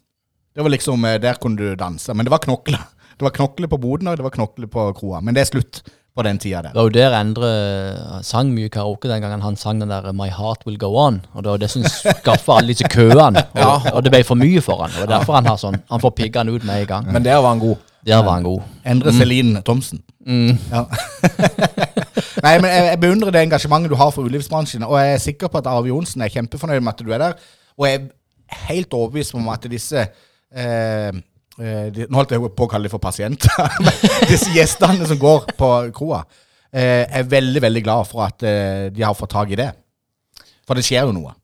Det 0.56 0.64
var 0.66 0.70
liksom, 0.74 1.06
eh, 1.06 1.20
Der 1.22 1.38
kunne 1.38 1.56
du 1.58 1.76
danse. 1.76 2.14
Men 2.14 2.26
det 2.26 2.32
var 2.32 2.40
knokler. 2.40 2.82
Det 3.20 3.24
var 3.28 3.32
knokler 3.36 3.68
på 3.68 3.78
Boden, 3.78 4.08
og 4.08 4.16
det 4.18 4.24
var 4.24 4.32
knokler 4.32 4.68
på 4.72 4.94
Kroa. 4.96 5.20
Men 5.22 5.36
det 5.36 5.42
er 5.42 5.46
slutt 5.52 5.82
på 6.16 6.24
den 6.24 6.38
tida 6.40 6.62
der. 6.62 6.70
Det 6.72 6.76
var 6.80 6.84
jo 6.88 6.90
der 6.96 7.16
Endre 7.20 7.50
eh, 7.50 8.22
sang 8.24 8.54
mye 8.56 8.70
karaoke 8.72 9.10
den 9.12 9.22
gangen 9.22 9.42
han 9.44 9.58
sang 9.58 9.80
den 9.82 9.90
der 9.90 10.08
'My 10.14 10.30
Heart 10.32 10.64
Will 10.66 10.78
Go 10.80 10.88
On'. 10.96 11.20
Og 11.36 11.44
det 11.44 11.52
var 11.52 11.58
det 11.58 11.70
som 11.70 11.84
skaffa 12.24 12.58
alle 12.58 12.68
disse 12.72 12.88
køene. 12.88 13.44
Og, 13.56 13.82
og 13.94 14.04
det 14.04 14.12
ble 14.12 14.24
for 14.24 14.36
mye 14.40 14.62
for 14.62 14.82
han. 14.82 14.92
Og 14.96 15.04
er 15.04 15.12
derfor 15.20 15.36
han 15.36 15.46
har 15.46 15.58
sånn 15.58 15.82
Han 15.90 16.00
får 16.00 16.12
piggene 16.16 16.52
ut 16.56 16.64
med 16.64 16.82
en 16.82 16.88
gang. 16.88 17.12
Men 17.12 17.24
der 17.24 17.36
var 17.44 17.50
han 17.50 17.60
god. 17.60 17.76
Der 18.08 18.24
var 18.24 18.32
han 18.40 18.44
god. 18.44 18.62
Endre 18.86 19.12
Celine 19.14 19.62
Thomsen. 19.62 20.00
Ja. 20.72 20.86
Nei, 22.44 22.56
men 22.62 22.70
jeg, 22.72 22.86
jeg 22.92 23.00
beundrer 23.02 23.34
det 23.36 23.42
engasjementet 23.46 23.92
du 23.92 23.98
har 24.00 24.12
for 24.16 24.28
utelivsbransjen, 24.28 24.86
og 24.88 24.96
jeg 25.00 25.16
er 25.16 25.24
sikker 25.24 25.52
på 25.52 25.60
at 25.62 25.70
Arve 25.72 25.92
Johnsen 25.92 26.24
er 26.24 26.32
kjempefornøyd 26.34 26.84
med 26.84 26.94
at 26.94 27.04
du 27.06 27.12
er 27.14 27.24
der. 27.24 27.50
Og 27.80 27.88
jeg 27.88 28.00
er 28.00 28.62
helt 28.70 28.96
overbevist 28.96 29.36
om 29.38 29.50
at 29.54 29.68
disse 29.72 30.04
eh, 30.04 31.10
eh, 31.60 31.88
de, 31.96 32.08
Nå 32.08 32.20
holdt 32.22 32.36
jeg 32.36 32.54
på 32.56 32.68
å 32.68 32.72
kalle 32.72 32.90
dem 32.90 32.94
for 32.94 33.04
pasienter. 33.04 33.52
disse 34.32 34.52
gjestene 34.56 35.08
som 35.10 35.20
går 35.20 35.52
på 35.60 35.74
kroa, 35.96 36.24
eh, 36.72 37.06
er 37.06 37.30
veldig, 37.30 37.64
veldig 37.68 37.84
glad 37.86 38.10
for 38.10 38.26
at 38.28 38.48
eh, 38.48 38.88
de 38.94 39.06
har 39.06 39.18
fått 39.18 39.36
tak 39.36 39.54
i 39.54 39.60
det. 39.60 39.72
For 40.68 40.78
det 40.78 40.86
skjer 40.86 41.08
jo 41.10 41.16
noe. 41.16 41.36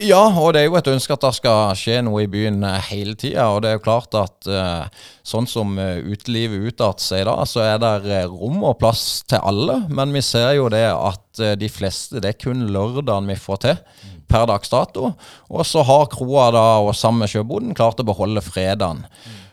Ja, 0.00 0.22
og 0.32 0.54
det 0.56 0.62
er 0.62 0.70
jo 0.70 0.78
et 0.78 0.88
ønske 0.88 1.12
at 1.12 1.24
det 1.26 1.30
skal 1.36 1.74
skje 1.76 1.98
noe 2.06 2.22
i 2.24 2.30
byen 2.30 2.62
eh, 2.64 2.86
hele 2.88 3.12
tida. 3.20 3.50
Og 3.52 3.60
det 3.60 3.68
er 3.68 3.74
jo 3.76 3.82
klart 3.84 4.16
at 4.16 4.48
eh, 4.48 5.02
sånn 5.28 5.48
som 5.50 5.74
eh, 5.76 6.00
utelivet 6.00 6.70
utarter 6.70 7.04
seg 7.04 7.26
da, 7.28 7.34
så 7.44 7.66
er 7.66 7.82
det 7.82 8.22
rom 8.30 8.62
og 8.64 8.78
plass 8.80 9.20
til 9.28 9.44
alle. 9.44 9.82
Men 9.92 10.16
vi 10.16 10.24
ser 10.24 10.54
jo 10.56 10.70
det 10.72 10.86
at 10.94 11.42
de 11.60 11.68
fleste, 11.72 12.22
det 12.24 12.32
er 12.32 12.40
kun 12.40 12.64
lørdagen 12.72 13.28
vi 13.28 13.36
får 13.38 13.60
til 13.66 13.76
per 14.30 14.48
dags 14.48 14.72
dato. 14.72 15.12
Og 15.52 15.68
så 15.68 15.84
har 15.84 16.08
kroa 16.08 16.48
da, 16.56 16.64
og 16.80 16.96
sammen 16.96 17.26
med 17.26 17.34
sjøboden, 17.34 17.76
klart 17.76 18.00
å 18.00 18.08
beholde 18.08 18.44
fredagen. 18.44 19.04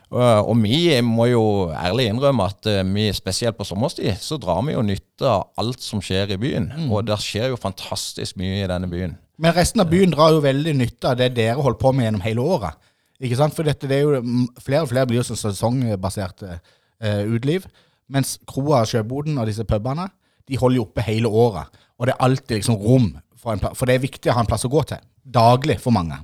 Og 0.07 0.53
vi 0.63 0.95
må 1.03 1.27
jo 1.27 1.45
ærlig 1.75 2.07
innrømme 2.07 2.47
at 2.47 2.69
vi, 2.87 3.09
spesielt 3.15 3.59
på 3.59 3.67
sommerstid, 3.67 4.15
så 4.23 4.39
drar 4.39 4.63
vi 4.63 4.77
jo 4.77 4.85
nytte 4.85 5.27
av 5.27 5.49
alt 5.59 5.83
som 5.83 5.99
skjer 5.99 6.37
i 6.37 6.39
byen. 6.39 6.71
Og 6.87 7.07
det 7.09 7.19
skjer 7.23 7.51
jo 7.51 7.59
fantastisk 7.59 8.39
mye 8.39 8.61
i 8.61 8.69
denne 8.69 8.87
byen. 8.91 9.17
Men 9.38 9.53
resten 9.53 9.83
av 9.83 9.89
byen 9.91 10.13
drar 10.13 10.33
jo 10.33 10.43
veldig 10.45 10.73
nytte 10.79 11.11
av 11.11 11.17
det 11.19 11.31
dere 11.38 11.61
holder 11.61 11.81
på 11.81 11.91
med 11.93 12.07
gjennom 12.07 12.23
hele 12.25 12.45
året. 12.55 12.77
Ikke 13.21 13.38
sant? 13.39 13.55
For 13.57 13.65
dette, 13.65 13.89
det 13.89 13.99
er 13.99 14.05
jo, 14.05 14.21
mm, 14.21 14.47
flere 14.61 14.85
og 14.85 14.91
flere 14.91 15.09
blir 15.09 15.21
jo 15.21 15.27
sånn 15.27 15.39
sesongbasert 15.39 16.45
eh, 16.47 17.23
uteliv. 17.29 17.67
Mens 18.13 18.38
kroa, 18.49 18.83
sjøboden 18.88 19.38
og 19.38 19.49
disse 19.49 19.65
pubene, 19.67 20.07
de 20.47 20.57
holder 20.59 20.79
jo 20.81 20.88
oppe 20.88 21.05
hele 21.05 21.29
året. 21.29 21.69
Og 21.97 22.07
det 22.07 22.15
er 22.15 22.25
alltid 22.27 22.59
liksom 22.59 22.79
rom 22.81 23.11
for 23.38 23.53
en 23.53 23.61
plass. 23.61 23.77
For 23.77 23.89
det 23.89 23.97
er 23.97 24.05
viktig 24.05 24.31
å 24.31 24.38
ha 24.38 24.43
en 24.45 24.49
plass 24.49 24.65
å 24.67 24.71
gå 24.73 24.83
til. 24.89 25.01
Daglig 25.21 25.79
for 25.83 25.95
mange. 25.95 26.21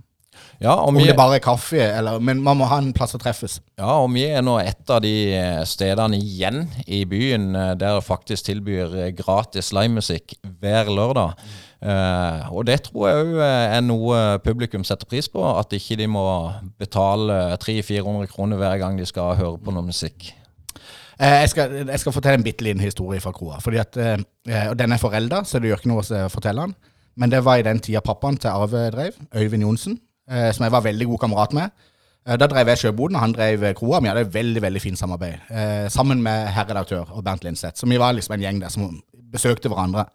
Ja, 0.61 0.75
om, 0.81 0.95
Om 0.95 1.03
det 1.03 1.15
bare 1.17 1.37
er 1.37 1.43
kaffe, 1.43 1.81
eller, 1.81 2.21
men 2.23 2.39
man 2.43 2.57
må 2.59 2.67
ha 2.69 2.77
en 2.81 2.93
plass 2.95 3.15
å 3.17 3.19
treffes. 3.21 3.57
Ja, 3.79 3.97
og 3.99 4.13
vi 4.13 4.23
er 4.29 4.43
nå 4.45 4.55
et 4.61 4.89
av 4.93 5.01
de 5.03 5.13
eh, 5.35 5.59
stedene 5.67 6.17
igjen 6.17 6.63
i 6.85 7.03
byen 7.09 7.51
eh, 7.57 7.73
der 7.79 7.99
faktisk 8.05 8.47
tilbyr 8.47 8.95
eh, 9.01 9.11
gratis 9.17 9.73
livemusikk 9.75 10.37
hver 10.61 10.91
lørdag. 10.93 11.35
Eh, 11.83 12.51
og 12.55 12.63
det 12.67 12.77
tror 12.85 13.09
jeg 13.09 13.23
òg 13.25 13.41
er 13.43 13.81
noe 13.83 14.19
publikum 14.43 14.85
setter 14.87 15.09
pris 15.09 15.27
på. 15.31 15.43
At 15.43 15.73
ikke 15.75 15.97
de 15.99 16.07
må 16.11 16.23
betale 16.79 17.57
300-400 17.63 18.31
kroner 18.31 18.61
hver 18.61 18.79
gang 18.81 18.99
de 18.99 19.07
skal 19.09 19.35
høre 19.39 19.59
på 19.59 19.75
noe 19.75 19.85
musikk. 19.89 20.31
Eh, 21.19 21.41
jeg, 21.43 21.51
skal, 21.51 21.75
jeg 21.83 21.99
skal 22.01 22.15
fortelle 22.15 22.39
en 22.39 22.45
bitte 22.45 22.65
liten 22.65 22.83
historie 22.83 23.21
fra 23.23 23.35
kroa. 23.35 23.59
Fordi 23.63 23.81
at, 23.83 23.99
eh, 23.99 24.69
og 24.69 24.77
Den 24.79 24.95
er 24.95 25.01
forelda, 25.01 25.43
så 25.43 25.59
det 25.59 25.71
gjør 25.71 25.83
ikke 25.83 25.91
noe 25.91 26.05
å 26.05 26.27
fortelle 26.31 26.67
den. 26.69 26.75
Men 27.19 27.29
det 27.29 27.43
var 27.45 27.59
i 27.59 27.65
den 27.67 27.83
tida 27.83 28.01
pappaen 28.01 28.39
til 28.41 28.49
Arve 28.49 28.87
drev, 28.89 29.19
Øyvind 29.35 29.61
Johnsen, 29.61 29.99
som 30.25 30.63
jeg 30.65 30.71
var 30.73 30.81
veldig 30.81 31.05
god 31.11 31.19
kamerat 31.21 31.51
med. 31.53 31.83
Da 32.25 32.47
drev 32.49 32.71
jeg 32.71 32.79
sjøboden, 32.81 33.19
og 33.19 33.21
han 33.21 33.35
drev 33.35 33.65
kroa. 33.77 33.99
Vi 34.01 34.09
hadde 34.09 34.23
et 34.25 34.33
veldig 34.33 34.63
veldig 34.63 34.81
fint 34.81 34.97
samarbeid. 34.97 35.43
Sammen 35.93 36.23
med 36.25 36.47
herredaktør 36.55 37.11
og 37.13 37.21
Bernt 37.23 37.45
Lindseth. 37.45 37.77
Så 37.77 37.85
vi 37.85 37.99
var 38.01 38.15
liksom 38.17 38.33
en 38.33 38.41
gjeng 38.47 38.63
der 38.63 38.73
som 38.73 38.95
besøkte 39.29 39.69
hverandre. 39.69 40.07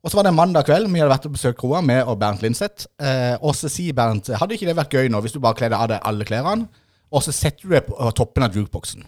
Og 0.00 0.08
så 0.08 0.16
var 0.16 0.24
det 0.24 0.32
mandag 0.32 0.64
kveld, 0.64 0.88
vi 0.88 1.00
hadde 1.02 1.12
vært 1.12 1.26
og 1.28 1.34
besøkt 1.34 1.58
kroa 1.60 1.82
med 1.84 2.06
og 2.08 2.16
Bernt 2.20 2.40
Lindseth. 2.44 2.88
Eh, 3.02 3.34
og 3.44 3.52
så 3.56 3.68
sier 3.68 3.96
Bernt 3.96 4.30
hadde 4.32 4.56
ikke 4.56 4.70
det 4.70 4.76
vært 4.78 4.94
gøy 4.96 5.10
nå 5.12 5.20
hvis 5.20 5.34
du 5.36 5.40
bare 5.44 5.58
kledde 5.58 5.76
av 5.76 5.90
deg 5.92 6.06
alle 6.08 6.24
klærne, 6.28 6.70
og 7.10 7.24
så 7.26 7.34
setter 7.34 7.66
du 7.66 7.74
deg 7.74 7.88
på 7.88 8.12
toppen 8.16 8.46
av 8.46 8.56
jukeboksen. 8.56 9.04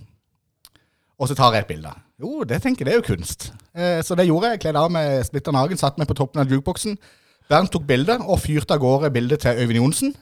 Og 1.23 1.31
så 1.31 1.37
tar 1.39 1.55
jeg 1.55 1.65
et 1.65 1.71
bilde. 1.71 1.93
Jo, 2.21 2.43
det 2.49 2.59
tenker 2.65 2.85
jeg, 2.85 2.91
det 2.91 2.95
er 2.95 3.01
jo 3.01 3.09
kunst. 3.09 3.49
Eh, 3.73 4.01
så 4.05 4.17
det 4.19 4.27
gjorde 4.29 4.53
jeg. 4.53 4.61
Kledde 4.65 4.83
av 4.83 4.93
meg 4.93 5.23
splitter 5.25 5.55
nagen, 5.55 5.81
satte 5.81 6.03
meg 6.03 6.11
på 6.11 6.17
toppen 6.19 6.43
av 6.43 6.51
jukeboksen. 6.51 6.99
Bernt 7.51 7.73
tok 7.73 7.87
bilde 7.89 8.19
og 8.27 8.41
fyrte 8.43 8.77
av 8.77 8.83
gårde 8.83 9.13
bildet 9.15 9.45
til 9.47 9.63
Øyvind 9.63 9.81
Johnsen. 9.81 10.15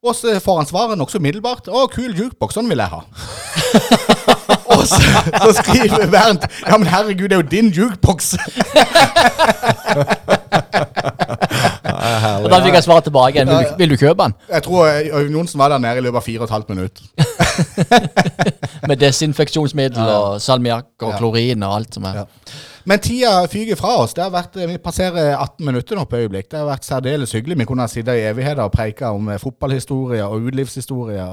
Og 0.00 0.14
så 0.16 0.32
får 0.40 0.56
han 0.56 0.66
svaret 0.68 0.96
nokså 0.98 1.18
umiddelbart. 1.20 1.66
'Å, 1.68 1.82
kul 1.92 2.14
jukebox. 2.16 2.54
sånn 2.56 2.68
vil 2.72 2.80
jeg 2.80 2.88
ha'. 2.88 3.02
og 4.72 4.86
så, 4.88 4.96
så 5.44 5.50
skriver 5.58 6.06
Bernt 6.08 6.46
'Ja, 6.64 6.78
men 6.80 6.88
herregud, 6.88 7.28
det 7.28 7.36
er 7.36 7.42
jo 7.42 7.48
din 7.50 7.68
jukeboks'. 7.76 8.32
Og 12.40 12.48
da 12.48 12.58
fikk 12.64 12.74
jeg 12.78 12.84
svaret 12.86 13.04
tilbake 13.04 13.34
igjen. 13.36 13.50
Vil 13.50 13.66
du, 13.66 13.74
vil 13.82 13.92
du 13.92 13.96
kjøpe 14.00 14.24
den? 14.24 14.34
Jeg 14.48 14.62
tror 14.64 14.88
Øyvind 14.88 15.36
Johnsen 15.36 15.58
var 15.60 15.68
der 15.74 15.78
nede 15.84 16.00
i 16.00 16.04
løpet 16.06 16.16
av 16.22 16.24
fire 16.24 16.40
og 16.40 16.46
et 16.48 16.54
halvt 16.54 16.68
minutt. 16.72 17.02
Med 18.88 18.96
desinfeksjonsmiddel 19.02 20.08
og 20.16 20.40
salmiakk 20.40 20.88
og 21.04 21.10
Ja. 21.12 21.18
klorin 21.20 21.62
og 21.66 21.74
alt 21.76 21.94
som 21.98 22.04
er. 22.08 22.22
Men 22.84 23.00
tida 23.00 23.46
fyker 23.50 23.76
fra 23.76 23.96
oss. 24.02 24.14
Det 24.16 24.24
har 24.24 24.32
vært, 24.32 24.56
Vi 24.56 24.78
passerer 24.78 25.36
18 25.36 25.66
minutter 25.66 25.96
nå 25.96 26.06
på 26.08 26.16
øyeblikk. 26.16 26.50
Det 26.50 26.58
har 26.58 26.68
vært 26.68 26.88
særdeles 26.88 27.32
hyggelig. 27.32 27.58
Vi 27.58 27.68
kunne 27.68 27.84
ha 27.84 27.88
sittet 27.88 28.16
i 28.16 28.26
evigheter 28.30 28.62
og 28.64 28.72
preika 28.72 29.12
om 29.12 29.28
eh, 29.28 29.38
fotballhistorie 29.38 30.24
og 30.24 30.48
utelivshistorie. 30.48 31.26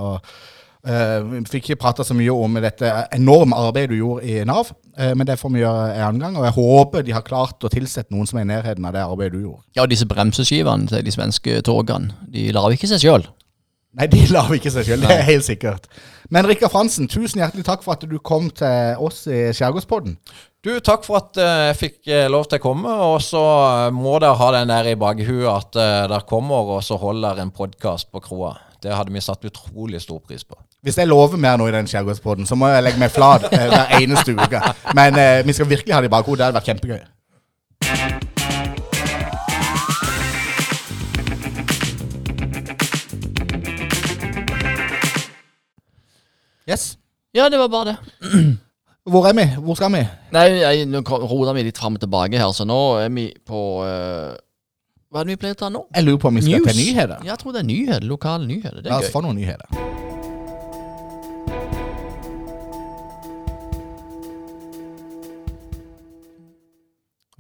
uh, 0.88 1.32
Vi 1.32 1.44
fikk 1.46 1.70
ikke 1.70 1.82
prata 1.82 2.04
så 2.04 2.14
mye 2.14 2.32
om 2.32 2.60
dette 2.62 2.92
enorme 3.16 3.56
arbeidet 3.56 3.90
du 3.90 3.96
gjorde 3.96 4.24
i 4.28 4.44
Nav, 4.46 4.72
uh, 5.00 5.14
men 5.16 5.28
det 5.28 5.40
får 5.40 5.54
vi 5.54 5.64
gjøre 5.64 5.96
en 5.96 6.04
annen 6.10 6.20
gang. 6.20 6.38
Og 6.38 6.46
jeg 6.46 6.58
håper 6.60 7.02
de 7.02 7.16
har 7.16 7.22
klart 7.22 7.64
å 7.64 7.72
tilsette 7.72 8.14
noen 8.14 8.28
som 8.28 8.40
er 8.40 8.48
i 8.48 8.52
nærheten 8.52 8.86
av 8.86 8.94
det 8.94 9.06
arbeidet 9.06 9.34
du 9.34 9.42
gjorde. 9.48 9.64
Ja, 9.76 9.86
disse 9.86 10.06
bremseskivene 10.06 10.88
til 10.88 11.06
de 11.06 11.12
svenske 11.12 11.62
togene, 11.62 12.14
de 12.28 12.52
lar 12.52 12.72
ikke 12.72 12.92
seg 12.92 13.04
sjøl. 13.04 13.28
Nei, 13.98 14.06
de 14.12 14.28
lar 14.30 14.52
ikke 14.54 14.70
seg 14.70 14.86
sjøl, 14.86 15.02
det 15.02 15.14
er 15.16 15.24
helt 15.26 15.46
sikkert. 15.48 15.88
Men 16.30 16.46
Rikard 16.46 16.74
Fransen, 16.74 17.08
tusen 17.10 17.40
hjertelig 17.42 17.66
takk 17.66 17.86
for 17.86 17.96
at 17.96 18.04
du 18.06 18.18
kom 18.20 18.52
til 18.54 19.00
oss 19.02 19.24
i 19.32 19.48
Skjærgårdspodden. 19.56 20.18
Du, 20.66 20.72
takk 20.82 21.04
for 21.06 21.20
at 21.20 21.38
eh, 21.38 21.64
jeg 21.70 21.78
fikk 21.78 22.08
eh, 22.10 22.28
lov 22.34 22.48
til 22.50 22.58
å 22.58 22.64
komme. 22.64 22.94
Og 23.12 23.20
så 23.22 23.42
eh, 23.42 23.90
må 23.94 24.16
dere 24.18 24.38
ha 24.40 24.48
den 24.56 24.72
der 24.74 24.90
i 24.90 24.96
bakhuet 24.98 25.46
at 25.52 25.78
uh, 25.78 26.08
dere 26.10 26.26
kommer 26.30 26.74
og 26.78 26.82
så 26.84 26.98
holder 26.98 27.44
en 27.44 27.54
podkast 27.54 28.10
på 28.10 28.24
kroa. 28.26 28.56
Det 28.82 28.94
hadde 28.94 29.14
vi 29.14 29.22
satt 29.22 29.46
utrolig 29.46 30.02
stor 30.02 30.20
pris 30.26 30.44
på. 30.44 30.58
Hvis 30.86 30.98
jeg 30.98 31.10
lover 31.10 31.38
mer 31.42 31.58
nå 31.62 31.70
i 31.70 31.76
den 31.76 31.90
skjærgårdspoden, 31.90 32.46
så 32.50 32.58
må 32.58 32.72
jeg 32.74 32.86
legge 32.86 33.02
meg 33.02 33.14
flat 33.14 33.46
eh, 33.52 33.68
hver 33.70 33.96
eneste 34.02 34.34
uke. 34.34 34.62
Men 34.98 35.18
eh, 35.22 35.46
vi 35.46 35.54
skal 35.54 35.70
virkelig 35.70 35.94
ha 35.94 36.02
det 36.02 36.10
i 36.10 36.16
bakhodet. 36.18 36.40
Det 36.42 36.46
hadde 36.50 36.58
vært 36.58 36.70
kjempegøy. 36.74 37.02
Yes. 46.68 46.98
Ja, 47.34 47.50
det 47.50 47.60
var 47.62 47.70
bare 47.72 47.94
det. 47.94 48.58
Hvor 49.08 49.24
er 49.28 49.34
vi? 49.34 49.44
Hvor 49.64 49.76
skal 49.80 49.94
vi? 49.94 50.02
Nei, 50.36 50.42
jeg, 50.60 50.88
nå 50.92 51.00
roter 51.08 51.54
vi 51.56 51.62
litt 51.70 51.78
fram 51.80 51.96
og 51.96 52.02
tilbake 52.04 52.42
her, 52.42 52.52
så 52.52 52.66
nå 52.68 52.80
er 53.00 53.14
vi 53.16 53.30
på 53.48 53.62
uh, 53.80 54.36
Hva 55.08 55.22
er 55.22 55.30
det 55.30 55.38
vi 55.38 55.40
pleier 55.40 55.56
å 55.56 55.60
ta 55.62 55.70
nå? 55.72 55.86
Jeg 55.96 56.04
lurer 56.04 56.20
på 56.20 56.28
om 56.28 56.36
vi 56.36 56.44
skal 56.44 56.60
News. 56.60 56.68
til 56.68 56.82
nyheter. 56.82 57.22
Ja, 57.24 57.30
jeg 57.32 57.40
tror 57.40 57.56
det 57.56 57.62
er 57.64 57.70
nyheter. 57.70 58.04
Lokale 58.10 58.50
nyheter. 58.50 58.82
Det 58.82 58.92
er 58.92 58.92
La 58.92 59.00
er 59.00 59.06
oss 59.06 59.08
gøy. 59.08 59.16
få 59.16 59.24
noen 59.24 59.40
nyheter. 59.40 59.72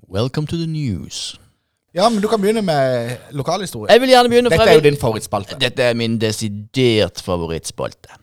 Welcome 0.07 0.47
to 0.47 0.55
the 0.55 0.71
news. 0.71 1.35
Ja, 1.91 2.07
men 2.07 2.21
du 2.23 2.31
kan 2.31 2.39
begynne 2.39 2.63
med 2.63 3.17
lokalhistorie. 3.35 3.91
Jeg 3.91 4.01
vil 4.01 4.15
gjerne 4.15 4.29
begynne 4.31 4.49
Dette 4.55 4.71
er 4.71 4.79
jo 4.79 4.87
din 4.87 4.99
favorittspalte. 5.01 5.59
Dette 5.59 5.83
er 5.91 5.97
min 5.99 6.15
desidert 6.21 7.19
favorittspalte. 7.25 8.15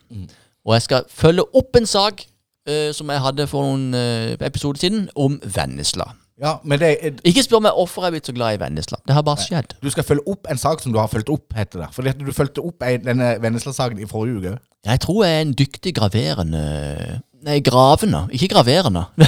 Og 0.65 0.79
jeg 0.79 0.89
skal 0.89 1.05
følge 1.13 1.45
opp 1.53 1.77
en 1.77 1.87
sak 1.87 2.25
eh, 2.67 2.91
som 2.97 3.11
jeg 3.11 3.21
hadde 3.25 3.47
for 3.51 3.63
noen 3.67 3.95
uh, 3.95 4.35
episoder 4.47 4.81
siden, 4.81 5.09
om 5.17 5.41
Vennesla. 5.45 6.11
Ja, 6.43 6.57
men 6.67 6.81
det 6.83 6.89
er, 6.99 7.13
Ikke 7.31 7.45
spør 7.47 7.61
meg 7.63 7.77
hvorfor 7.79 8.03
jeg 8.03 8.11
er 8.11 8.15
blitt 8.17 8.27
så 8.27 8.33
glad 8.35 8.57
i 8.57 8.61
Vennesla. 8.65 8.99
Det 9.07 9.15
har 9.15 9.23
bare 9.23 9.39
skjedd. 9.45 9.77
du 9.83 9.91
skal 9.95 10.03
følge 10.05 10.25
opp 10.33 10.49
en 10.51 10.59
sak 10.59 10.83
som 10.83 10.93
du 10.93 10.99
har 10.99 11.07
fulgt 11.13 11.31
opp, 11.31 11.55
heter 11.55 11.85
det. 11.85 11.89
Fordi 11.95 12.11
at 12.11 12.19
du 12.19 12.33
fulgte 12.35 12.65
opp 12.65 12.83
denne 13.05 13.37
Vennesla-saken 13.43 14.01
i 14.03 14.09
forrige 14.11 14.41
uke. 14.43 14.57
Jeg 14.85 15.01
tror 15.01 15.25
jeg 15.25 15.37
er 15.37 15.45
en 15.47 15.55
dyktig 15.55 15.95
graverende 15.95 16.65
Nei, 17.45 17.59
gravende. 17.61 18.25
Ikke 18.33 18.49
graverende. 18.49 19.05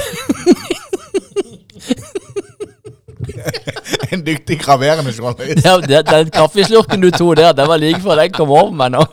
En 4.13 4.23
dyktig 4.27 4.59
graverende 4.61 5.13
journalist. 5.19 5.65
Ja, 5.65 5.77
det- 5.81 6.07
Den 6.11 6.31
kaffeslurken 6.31 7.01
du 7.03 7.11
tok 7.11 7.37
der, 7.37 7.53
den 7.53 7.69
var 7.69 7.77
like 7.77 8.01
før 8.01 8.15
den 8.15 8.33
kom 8.33 8.51
over 8.51 8.71
meg 8.71 8.91
nå. 8.95 9.05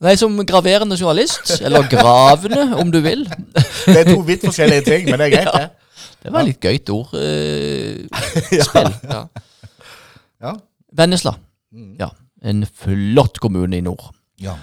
Ja. 0.00 0.08
Nei, 0.08 0.16
som 0.20 0.34
graverende 0.46 0.96
journalist. 0.98 1.54
Eller 1.64 1.86
gravende, 1.88 2.64
om 2.80 2.90
du 2.92 2.98
vil. 3.04 3.22
Det 3.54 3.94
er 4.02 4.08
to 4.10 4.18
vidt 4.26 4.42
forskjellige 4.44 4.82
ting, 4.84 5.06
men 5.10 5.20
det 5.22 5.28
er 5.28 5.34
greit, 5.36 5.54
det. 5.54 5.70
Det 6.24 6.32
var 6.32 6.44
litt 6.46 6.60
gøyt 6.64 6.90
ordspill. 6.90 8.08
Eh. 8.10 8.64
Ja. 9.14 9.22
Ja. 10.44 10.52
Vennesla. 10.96 11.34
Ja. 12.00 12.10
En 12.44 12.66
flott 12.66 13.38
kommune 13.40 13.78
i 13.78 13.84
nord. 13.84 14.10
Ja. 14.42 14.56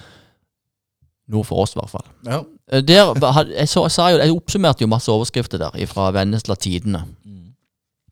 Nord 1.31 1.47
for 1.47 1.63
oss, 1.63 1.73
i 1.75 1.79
hvert 1.79 1.93
fall. 1.93 2.05
ja. 2.27 2.41
Eh, 2.71 2.81
Der, 2.87 3.09
jeg, 3.51 3.67
så, 3.67 3.81
jeg, 3.87 3.91
sa 3.91 4.09
jo, 4.13 4.19
jeg 4.21 4.31
oppsummerte 4.35 4.83
jo 4.85 4.87
masse 4.91 5.11
overskrifter 5.11 5.59
der 5.59 5.73
fra 5.91 6.11
Vennesla 6.15 6.55
Tidene. 6.55 7.01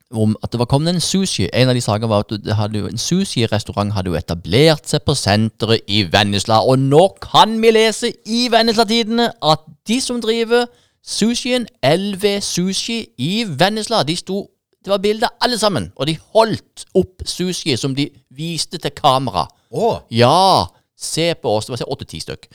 Om 0.10 0.34
at 0.43 0.51
det 0.51 0.57
var 0.57 0.66
kommet 0.66 0.95
en 0.95 1.03
sushi. 1.03 1.45
En 1.53 1.70
av 1.70 1.78
de 1.78 1.82
sakene 1.86 2.10
var 2.10 2.24
at 2.26 2.32
det 2.41 2.55
hadde 2.57 2.80
jo, 2.82 2.88
en 2.89 2.97
sushi-restaurant 2.97 3.93
hadde 3.93 4.10
jo 4.10 4.18
etablert 4.18 4.89
seg 4.89 5.03
på 5.05 5.14
senteret 5.14 5.86
i 5.86 6.01
Vennesla. 6.10 6.64
Og 6.66 6.82
nå 6.82 7.03
kan 7.22 7.60
vi 7.62 7.74
lese 7.76 8.10
i 8.26 8.47
Vennesla 8.49 8.88
Tidene 8.89 9.30
at 9.38 9.68
de 9.88 9.99
som 10.01 10.22
driver 10.22 10.66
sushien, 11.05 11.68
LV 11.86 12.39
Sushi 12.41 13.03
i 13.18 13.45
Vennesla, 13.47 14.03
de 14.03 14.16
sto 14.18 14.47
Det 14.80 14.93
var 14.93 15.01
bilder 15.03 15.28
alle 15.43 15.57
sammen, 15.60 15.89
og 15.99 16.07
de 16.07 16.14
holdt 16.34 16.86
opp 16.95 17.26
sushi 17.28 17.74
som 17.78 17.91
de 17.95 18.05
viste 18.32 18.78
til 18.80 18.93
kamera. 18.95 19.43
Oh. 19.76 19.97
Ja, 20.10 20.70
se 20.95 21.34
på 21.36 21.51
oss. 21.51 21.66
Det 21.68 21.74
var 21.74 21.91
åtte-ti 21.91 22.20
stykk. 22.24 22.47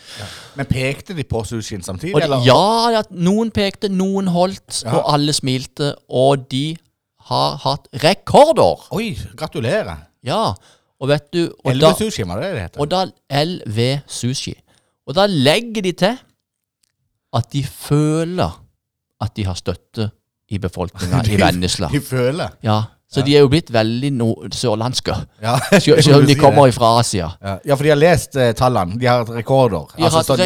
men 0.56 0.66
pekte 0.66 1.14
de 1.16 1.24
på 1.24 1.44
sushien 1.44 1.82
samtidig, 1.82 2.22
de, 2.22 2.38
ja, 2.46 2.98
at 2.98 3.12
noen 3.12 3.50
pekte, 3.50 3.88
noen 3.88 4.28
holdt, 4.32 4.82
og 4.86 5.12
alle 5.12 5.32
smilte. 5.32 5.94
Og 6.08 6.50
de 6.50 6.76
har 7.30 7.56
hatt 7.64 7.88
rekordår. 8.02 8.88
Oi, 8.96 9.12
gratulerer. 9.38 10.04
Ja, 10.24 10.52
og 11.00 11.10
vet 11.10 11.26
du 11.34 11.40
og 11.48 11.70
LV 11.74 11.80
da, 11.82 11.92
sushi, 11.98 12.24
var 12.28 12.40
er 12.40 12.44
det 12.44 12.52
det 12.54 12.64
heter? 12.64 12.80
og 12.80 12.90
da 12.92 13.04
LV 13.44 13.78
Sushi. 14.08 14.54
Og 15.04 15.16
da 15.18 15.26
legger 15.28 15.84
de 15.84 15.92
til 16.00 16.18
at 17.34 17.48
de 17.52 17.64
føler 17.66 18.60
at 19.24 19.34
de 19.36 19.44
har 19.44 19.56
støtte 19.58 20.10
i 20.52 20.58
befolkninga 20.62 21.22
i 21.32 21.38
Vennesla. 21.40 21.88
De 21.92 22.00
føler. 22.04 22.54
Ja, 22.64 22.78
så 23.14 23.22
de 23.26 23.36
er 23.38 23.44
jo 23.44 23.48
blitt 23.52 23.70
veldig 23.74 24.10
no 24.18 24.28
sørlandske. 24.52 25.14
Ja, 25.44 25.54
Selv 25.84 26.16
om 26.18 26.26
de 26.26 26.34
kommer 26.40 26.72
fra 26.74 26.90
Asia. 27.00 27.28
ja. 27.40 27.54
ja, 27.64 27.76
for 27.78 27.86
de 27.86 27.92
har 27.94 28.00
lest 28.00 28.34
eh, 28.36 28.50
tallene. 28.58 28.98
De 29.00 29.06
har 29.06 29.22
hatt 29.22 29.30
rekorder. 29.36 29.86
De 29.96 30.02
har 30.02 30.10
hatt 30.18 30.26
så, 30.26 30.36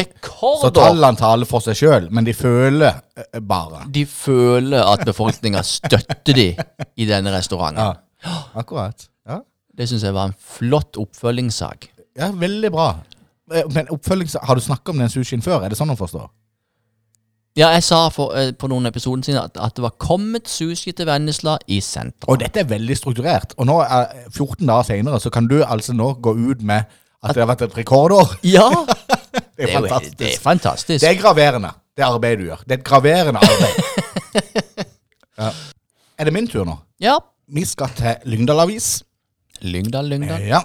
så 0.61 0.71
tallene 0.75 1.17
taler 1.19 1.49
for 1.49 1.65
seg 1.65 1.79
sjøl, 1.81 2.07
men 2.13 2.27
de 2.29 2.33
føler 2.37 2.91
eh, 3.17 3.39
bare. 3.41 3.83
De 3.89 4.05
føler 4.05 4.83
at 4.85 5.03
befolkninga 5.09 5.63
støtter 5.65 6.37
de 6.37 6.47
i 6.53 7.09
denne 7.09 7.33
restauranten. 7.35 7.95
Ja, 8.25 8.37
akkurat. 8.61 9.09
Ja, 9.29 9.41
Det 9.77 9.89
syns 9.89 10.03
jeg 10.05 10.13
var 10.15 10.29
en 10.31 10.37
flott 10.57 10.97
oppfølgingssak. 10.99 11.89
ja 12.19 12.31
veldig 12.35 12.71
bra. 12.73 12.89
Eh, 13.53 13.63
Men 13.73 13.87
oppfølgings... 13.89 14.35
Har 14.43 14.55
du 14.55 14.61
snakka 14.61 14.91
om 14.93 14.99
den 15.01 15.09
sushien 15.09 15.41
før? 15.41 15.63
Er 15.65 15.69
det 15.73 15.77
sånn 15.79 15.89
å 15.89 15.97
forstå? 15.97 16.27
Ja, 17.59 17.73
jeg 17.75 17.83
sa 17.83 18.05
for, 18.13 18.31
eh, 18.39 18.53
på 18.55 18.69
noen 18.71 18.87
episoder 18.87 19.25
siden 19.25 19.41
at, 19.41 19.57
at 19.59 19.75
det 19.75 19.83
var 19.83 19.91
kommet 19.99 20.47
sushi 20.47 20.93
til 20.95 21.09
Vennesla 21.09 21.57
i 21.67 21.81
sentrum. 21.83 22.31
Og 22.31 22.39
dette 22.39 22.61
er 22.61 22.69
veldig 22.69 22.95
strukturert. 22.95 23.55
Og 23.59 23.67
nå, 23.67 23.81
er 23.83 24.29
14 24.29 24.63
dager 24.63 24.87
senere, 24.87 25.19
så 25.19 25.31
kan 25.33 25.49
du 25.49 25.57
altså 25.65 25.95
nå 25.97 26.13
gå 26.23 26.31
ut 26.37 26.63
med 26.63 26.87
at 27.19 27.35
det 27.35 27.43
har 27.43 27.49
vært 27.51 27.65
et 27.67 27.75
rekordår. 27.81 28.37
Ja! 28.57 28.69
Det 29.59 29.67
er 29.67 29.75
er, 29.75 29.81
jo, 29.81 29.87
fantastisk. 29.89 30.17
det 30.19 30.27
er 30.27 30.39
fantastisk. 30.39 31.01
Det 31.03 31.09
er 31.09 31.17
graverende, 31.19 31.69
det 31.99 32.03
arbeidet 32.05 32.39
du 32.39 32.45
gjør. 32.45 32.61
Det 32.63 32.71
er 32.71 32.77
et 32.77 32.85
graverende 32.87 33.41
arbeid. 33.43 34.53
ja. 35.41 35.49
Er 36.15 36.29
det 36.29 36.33
min 36.33 36.47
tur 36.47 36.63
nå? 36.63 36.77
Ja. 37.03 37.17
Vi 37.51 37.65
skal 37.67 37.91
til 37.97 38.23
Lyngdal 38.31 38.63
Avis. 38.63 38.87
Lyngdal, 39.59 40.07
Lyngdal. 40.07 40.45
Ja. 40.47 40.61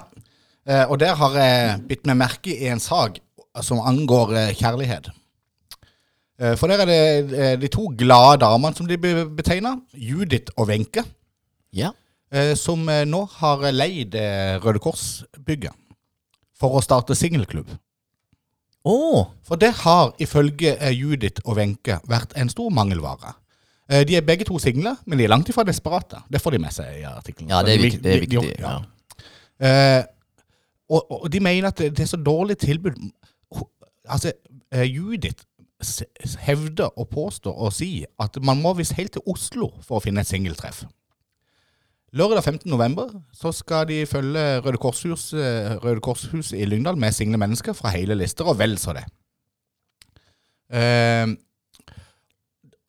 Eh, 0.63 0.85
og 0.87 1.01
der 1.03 1.19
har 1.19 1.35
jeg 1.41 1.75
bitt 1.89 2.07
meg 2.07 2.21
merke 2.23 2.55
i 2.55 2.71
en 2.71 2.79
sak 2.79 3.19
som 3.67 3.83
angår 3.83 4.31
eh, 4.39 4.53
kjærlighet. 4.55 5.11
Eh, 6.39 6.55
for 6.59 6.67
der 6.67 6.81
er 6.83 6.89
det 6.89 7.39
eh, 7.39 7.53
de 7.61 7.67
to 7.71 7.85
glade 7.97 8.41
damene 8.43 8.75
som 8.75 8.87
de 8.89 8.97
betegner, 9.37 9.77
Judith 9.93 10.51
og 10.57 10.67
Wenche, 10.67 11.03
Ja. 11.73 11.91
eh, 12.31 12.53
som 12.55 12.85
nå 12.85 13.21
har 13.39 13.71
leid 13.71 14.15
Røde 14.63 14.79
Kors-bygget 14.83 15.71
for 16.59 16.75
å 16.75 16.81
starte 16.83 17.15
singelklubb. 17.15 17.69
Oh. 18.85 19.25
For 19.43 19.55
det 19.57 19.71
har 19.81 20.11
ifølge 20.21 20.75
Judith 20.93 21.41
og 21.45 21.57
Wenche 21.57 21.99
vært 22.07 22.35
en 22.37 22.49
stor 22.49 22.69
mangelvare. 22.69 23.33
De 24.05 24.15
er 24.17 24.21
begge 24.25 24.45
to 24.45 24.57
single, 24.59 24.95
men 25.05 25.17
de 25.19 25.25
er 25.25 25.29
langt 25.29 25.49
ifra 25.49 25.63
desperate. 25.65 26.17
Det 26.29 26.39
får 26.41 26.51
de 26.55 26.59
med 26.59 26.73
seg 26.73 26.99
i 26.99 27.03
artikkelen. 27.05 27.49
ja, 27.49 27.59
det 27.63 27.73
er 27.75 27.81
viktig. 27.83 28.01
Det 28.03 28.13
er 28.13 28.19
viktig. 28.23 28.59
ja. 28.59 28.71
Ja. 29.59 30.03
Og, 30.89 31.05
og 31.23 31.31
de 31.33 31.39
mener 31.39 31.67
at 31.69 31.77
det 31.77 31.99
er 31.99 32.09
så 32.09 32.17
dårlig 32.17 32.57
tilbud. 32.61 32.97
Altså, 34.09 34.31
Judith 34.85 35.43
hevder 36.45 36.93
og 36.95 37.09
påstår 37.11 37.55
og 37.55 37.73
sier 37.75 38.07
at 38.21 38.37
man 38.43 38.61
må 38.63 38.73
visst 38.77 38.95
helt 38.97 39.15
til 39.15 39.25
Oslo 39.27 39.73
for 39.83 39.99
å 39.99 40.03
finne 40.03 40.23
et 40.23 40.29
singeltreff. 40.29 40.85
Lørdag 42.15 42.45
15. 42.45 42.69
november 42.71 43.09
så 43.35 43.51
skal 43.51 43.87
de 43.89 44.05
følge 44.07 44.43
Røde 44.63 44.79
Korshus, 44.79 45.33
eh, 45.33 45.75
Røde 45.83 45.99
Korshuset 45.99 46.55
i 46.61 46.65
Lyngdal 46.65 46.95
med 46.97 47.11
single 47.11 47.37
mennesker 47.41 47.75
fra 47.75 47.91
hele 47.91 48.15
lister, 48.15 48.47
og 48.47 48.59
vel 48.59 48.77
så 48.79 48.93
det. 48.95 49.03
Eh, 50.71 51.33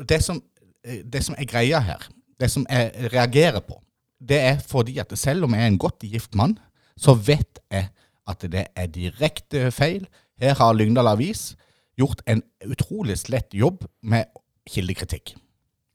det, 0.07 0.21
som, 0.23 0.39
eh, 0.85 1.03
det 1.03 1.25
som 1.25 1.35
er 1.39 1.51
greia 1.51 1.81
her, 1.83 2.07
det 2.39 2.51
som 2.53 2.67
jeg 2.71 3.11
reagerer 3.13 3.61
på, 3.67 3.81
det 4.23 4.39
er 4.39 4.63
fordi 4.63 4.99
at 4.99 5.11
selv 5.19 5.45
om 5.45 5.55
jeg 5.55 5.63
er 5.63 5.75
en 5.75 5.79
godt 5.79 6.07
gift 6.07 6.35
mann, 6.35 6.59
så 6.97 7.15
vet 7.15 7.59
jeg 7.71 7.89
at 8.29 8.47
det 8.53 8.67
er 8.77 8.87
direkte 8.87 9.73
feil. 9.73 10.07
Her 10.39 10.55
har 10.55 10.73
Lyngdal 10.73 11.09
Avis 11.09 11.57
gjort 11.99 12.23
en 12.27 12.43
utrolig 12.67 13.19
slett 13.19 13.55
jobb 13.55 13.85
med 14.03 14.29
kildekritikk. 14.71 15.35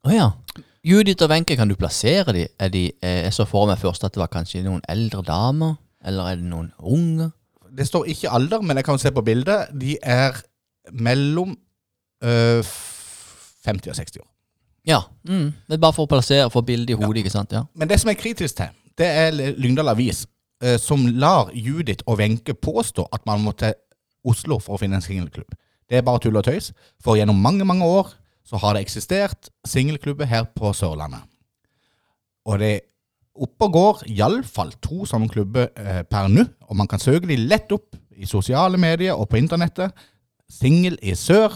Å 0.08 0.14
ja. 0.14 0.28
Judith 0.82 1.22
og 1.22 1.30
Wenche, 1.30 1.56
kan 1.60 1.70
du 1.70 1.76
plassere 1.78 2.34
dem? 2.34 2.49
Er 2.58 2.72
de 2.74 2.88
eh, 2.89 3.20
Jeg 3.28 3.34
så 3.36 3.45
for 3.45 3.70
meg 3.70 3.78
først 3.82 4.04
at 4.08 4.16
det 4.16 4.22
var 4.24 4.32
kanskje 4.34 4.64
noen 4.66 4.82
eldre 4.89 5.22
damer. 5.28 5.76
Eller 6.06 6.32
er 6.32 6.39
det 6.39 6.47
noen 6.49 6.72
unge? 6.80 7.30
Det 7.72 7.86
står 7.88 8.10
ikke 8.12 8.32
alder, 8.34 8.64
men 8.66 8.80
jeg 8.80 8.88
kan 8.88 8.99
se 8.99 9.12
på 9.14 9.22
bildet. 9.22 9.70
De 9.78 9.97
er 10.02 10.41
mellom 10.91 11.54
øh, 12.24 12.66
50 13.66 13.93
og 13.93 13.95
60 13.95 14.18
år. 14.24 14.28
Ja. 14.88 14.99
Mm. 15.30 15.52
Det 15.68 15.78
er 15.78 15.84
bare 15.84 15.93
for 15.93 16.10
å 16.10 16.12
plassere, 16.12 16.49
få 16.49 16.64
bildet 16.66 16.95
i 16.95 16.97
hodet, 16.97 17.22
ikke 17.22 17.34
sant? 17.34 17.54
Ja. 17.54 17.68
Men 17.78 17.89
det 17.89 17.99
som 18.02 18.10
er 18.10 18.18
kritisk 18.18 18.58
til, 18.58 18.74
det 18.97 19.08
er 19.08 19.38
Lyngdal 19.62 19.93
Avis, 19.93 20.26
øh, 20.64 20.80
som 20.82 21.06
lar 21.06 21.54
Judith 21.54 22.04
og 22.08 22.18
Wenche 22.20 22.58
påstå 22.58 23.06
at 23.14 23.26
man 23.30 23.45
må 23.45 23.54
til 23.54 23.78
Oslo 24.26 24.58
for 24.60 24.78
å 24.78 24.82
finne 24.82 24.97
en 24.97 25.06
singelklubb. 25.06 25.54
Det 25.92 26.00
er 26.00 26.06
bare 26.08 26.22
tull 26.24 26.39
og 26.39 26.46
tøys, 26.48 26.70
for 27.04 27.20
gjennom 27.20 27.36
mange, 27.44 27.66
mange 27.68 27.84
år 27.84 28.14
så 28.48 28.60
har 28.64 28.76
det 28.76 28.86
eksistert 28.86 29.50
singelklubber 29.68 30.26
her 30.26 30.46
på 30.56 30.72
Sørlandet. 30.74 31.26
Og 32.48 32.62
det 32.62 32.70
er 32.72 32.80
oppe 33.42 33.68
og 33.68 33.76
går 33.76 34.00
iallfall 34.12 34.72
to 34.84 35.04
sånne 35.08 35.28
klubber 35.32 35.68
eh, 35.76 36.02
per 36.08 36.30
nå, 36.32 36.46
og 36.68 36.80
man 36.80 36.88
kan 36.88 37.02
søke 37.02 37.28
de 37.28 37.38
lett 37.39 37.72
opp 37.76 37.98
i 38.16 38.28
sosiale 38.30 38.80
medier 38.80 39.20
og 39.20 39.28
på 39.32 39.39
internettet. 39.39 39.92
Singel 40.52 40.98
i 41.04 41.14
sør 41.16 41.54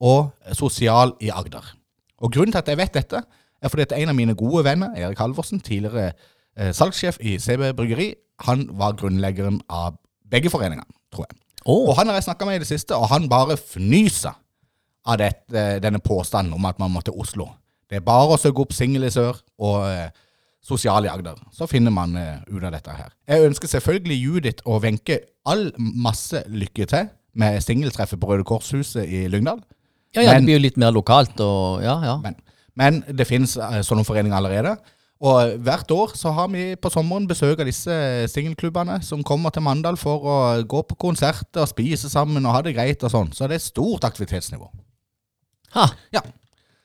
og 0.00 0.30
sosial 0.56 1.14
i 1.22 1.30
Agder. 1.30 1.64
Og 2.20 2.32
grunnen 2.32 2.54
til 2.54 2.62
at 2.62 2.70
jeg 2.70 2.80
vet 2.80 2.98
dette, 2.98 3.22
er 3.60 3.68
fordi 3.72 3.86
at 3.88 3.96
en 3.98 4.12
av 4.12 4.16
mine 4.16 4.34
gode 4.34 4.64
venner, 4.64 4.94
Erik 4.96 5.20
Halvorsen, 5.20 5.60
tidligere 5.60 6.12
eh, 6.56 6.72
salgssjef 6.74 7.20
i 7.20 7.38
CB 7.38 7.74
Bryggeri, 7.76 8.12
han 8.46 8.66
var 8.78 8.96
grunnleggeren 9.00 9.60
av 9.68 9.98
begge 10.30 10.50
foreningene, 10.50 10.88
tror 11.12 11.26
jeg. 11.28 11.39
Å, 11.66 11.74
Og 11.90 11.96
han 11.98 12.08
har 12.08 12.16
jeg 12.16 12.24
snakka 12.28 12.46
med 12.48 12.56
i 12.56 12.62
det 12.64 12.68
siste, 12.70 12.96
og 12.96 13.08
han 13.12 13.28
bare 13.28 13.56
fnyser 13.60 14.32
av 15.06 15.18
dette, 15.20 15.80
denne 15.82 15.98
påstanden 16.00 16.54
om 16.56 16.64
at 16.68 16.78
man 16.80 16.90
må 16.92 17.02
til 17.04 17.14
Oslo. 17.20 17.48
Det 17.90 17.98
er 18.00 18.04
bare 18.06 18.34
å 18.36 18.38
søke 18.40 18.62
opp 18.62 18.72
singel 18.76 19.04
i 19.08 19.10
sør 19.12 19.38
og 19.58 19.84
eh, 19.88 20.10
sosial 20.62 21.04
i 21.04 21.10
Agder. 21.10 21.38
Så 21.56 21.66
finner 21.68 21.90
man 21.94 22.14
eh, 22.16 22.38
ut 22.52 22.62
av 22.62 22.72
dette 22.76 22.94
her. 22.94 23.10
Jeg 23.28 23.48
ønsker 23.48 23.68
selvfølgelig 23.72 24.18
Judith 24.20 24.62
og 24.68 24.82
Wenche 24.84 25.18
all 25.48 25.70
masse 25.78 26.42
lykke 26.48 26.86
til 26.90 27.08
med 27.40 27.60
singeltreffet 27.64 28.20
på 28.20 28.28
Røde 28.30 28.44
Korshuset 28.48 29.04
i 29.08 29.24
Lyngdal. 29.32 29.60
ja, 30.14 30.22
ja, 30.22 30.32
men- 30.32 30.42
det 30.42 30.46
blir 30.48 30.58
jo 30.58 30.64
litt 30.68 30.76
mer 30.78 30.92
lokalt 30.92 31.40
og 31.40 31.82
Ja, 31.82 31.98
ja. 32.04 32.16
Men, 32.22 32.36
men 32.76 33.02
det 33.16 33.26
finnes 33.26 33.56
eh, 33.56 33.80
sånne 33.86 34.04
foreninger 34.04 34.36
allerede. 34.36 34.76
Og 35.20 35.58
hvert 35.60 35.90
år 35.92 36.14
så 36.16 36.30
har 36.32 36.48
vi 36.48 36.62
på 36.80 36.88
sommeren 36.92 37.26
besøk 37.28 37.60
av 37.60 37.68
disse 37.68 37.92
singelklubbene 38.32 39.02
som 39.04 39.20
kommer 39.26 39.52
til 39.52 39.60
Mandal 39.66 39.98
for 40.00 40.22
å 40.24 40.36
gå 40.64 40.80
på 40.88 40.96
konserter, 40.96 41.66
spise 41.68 42.08
sammen 42.08 42.46
og 42.48 42.54
ha 42.56 42.62
det 42.64 42.72
greit 42.78 43.04
og 43.04 43.12
sånn. 43.12 43.28
Så 43.36 43.44
det 43.50 43.58
er 43.58 43.64
stort 43.66 44.06
aktivitetsnivå. 44.08 44.70
Ha. 45.76 45.84
Ja. 46.16 46.22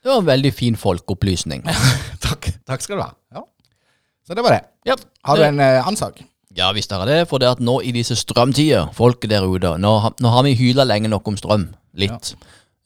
Det 0.03 0.11
var 0.11 0.19
en 0.19 0.27
veldig 0.27 0.51
fin 0.53 0.75
folkeopplysning. 0.77 1.63
Takk, 2.25 2.51
takk 2.67 2.83
skal 2.83 2.99
du 2.99 3.03
ha. 3.05 3.11
Ja. 3.33 3.45
Så 4.27 4.35
det 4.37 4.43
var 4.45 4.53
det. 4.57 4.63
Ja, 4.89 4.95
Har 5.25 5.37
du 5.39 5.43
en 5.47 5.59
eh, 5.61 5.79
annen 5.81 5.97
sak? 5.97 6.19
Ja, 6.55 6.67
visst 6.75 6.91
er 6.95 7.01
det. 7.07 7.17
For 7.29 7.41
det 7.41 7.49
at 7.55 7.61
nå 7.63 7.79
i 7.85 7.91
disse 7.95 8.15
strømtider, 8.19 8.91
folket 8.95 9.29
der 9.33 9.45
ute 9.47 9.75
Nå, 9.81 9.91
har- 10.03 10.13
nå 10.23 10.31
har 10.33 10.43
vi 10.47 10.53
hyla 10.59 10.85
lenge 10.87 11.09
nok 11.11 11.27
om 11.31 11.37
strøm. 11.39 11.67
Litt. 11.97 12.33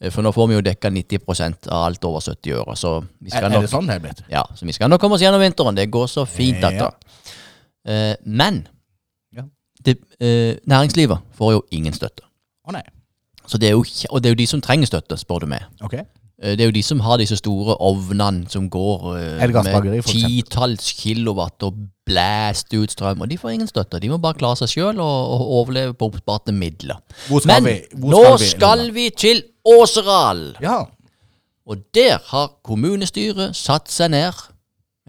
Eh, 0.01 0.09
For 0.11 0.21
nå 0.23 0.31
får 0.35 0.47
vi 0.47 0.55
jo 0.55 0.61
dekka 0.61 0.89
90% 0.95 1.67
av 1.69 1.85
alt 1.89 2.05
over 2.07 2.19
70 2.23 2.53
øre. 2.61 2.75
Så 2.79 2.93
vi 3.19 3.29
Er, 3.31 3.37
skal 3.37 3.49
er 3.49 3.55
nok 3.57 3.61
det 3.65 3.69
sånn 3.73 3.87
det 3.87 3.95
er 3.95 3.99
blitt? 3.99 4.21
Ja, 4.31 4.43
så 4.55 4.65
vi 4.65 4.71
skal 4.75 4.89
nok 4.89 5.01
komme 5.01 5.15
oss 5.17 5.21
gjennom 5.21 5.41
vinteren. 5.43 5.75
Det 5.75 5.89
går 5.91 6.07
så 6.07 6.25
fint, 6.27 6.61
Ja. 6.61 6.69
dette. 6.69 6.93
Eh, 7.85 8.15
men 8.25 8.67
Ja. 9.35 9.43
det, 9.83 9.97
eh, 10.19 10.55
næringslivet 10.67 11.19
får 11.37 11.51
jo 11.53 11.61
ingen 11.71 11.93
støtte. 11.93 12.21
Å 12.67 12.71
nei. 12.73 12.83
Så 13.47 13.57
det 13.57 13.67
er 13.69 13.71
jo, 13.71 13.83
og 14.11 14.21
det 14.21 14.29
er 14.29 14.33
jo 14.35 14.35
de 14.43 14.45
som 14.45 14.61
trenger 14.61 14.85
støtte, 14.87 15.17
spør 15.17 15.39
du 15.41 15.45
meg. 15.47 15.63
Ok. 15.81 15.93
Eh, 15.95 16.55
Det 16.55 16.61
er 16.61 16.65
jo 16.67 16.71
de 16.71 16.81
som 16.83 16.99
har 17.01 17.17
disse 17.17 17.35
store 17.35 17.75
ovnene 17.81 18.49
som 18.49 18.69
går 18.69 19.13
med 19.13 19.41
Edgars 19.49 19.65
bakeri, 19.65 20.01
titalls 20.01 20.93
kilowatt 20.93 21.61
og 21.63 21.73
blæster 22.09 22.81
ut 22.83 22.91
strøm. 22.93 23.21
Og 23.23 23.29
de 23.31 23.37
får 23.39 23.53
ingen 23.55 23.69
støtte. 23.69 24.01
De 24.01 24.09
må 24.11 24.17
bare 24.21 24.37
klare 24.41 24.57
seg 24.63 24.73
sjøl 24.73 24.99
og, 24.99 25.33
og 25.37 25.47
overleve 25.61 25.93
på 25.97 26.09
oppsparte 26.09 26.51
midler. 26.55 26.99
Skal 27.29 27.49
Men 27.53 27.69
vi? 27.69 27.75
Hvor 27.95 28.15
nå 28.15 28.23
vi? 28.41 28.51
skal 28.55 28.87
vi 28.97 29.09
til 29.15 29.43
Åseral! 29.69 30.47
Ja. 30.63 30.79
Og 31.69 31.77
der 31.93 32.17
har 32.31 32.47
kommunestyret 32.65 33.53
satt 33.57 33.91
seg 33.93 34.09
ned. 34.15 34.33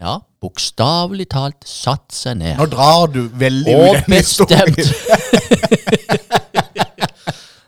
Ja, 0.01 0.19
bokstavelig 0.41 1.27
talt 1.29 1.65
satt 1.69 2.13
seg 2.13 2.37
ned. 2.39 2.55
Nå 2.57 2.65
drar 2.69 3.09
du 3.13 3.23
veldig 3.37 3.73
Og 3.77 3.95
ut 3.95 4.07
den 4.07 4.15
historien. 4.17 4.73
bestemt 4.77 6.20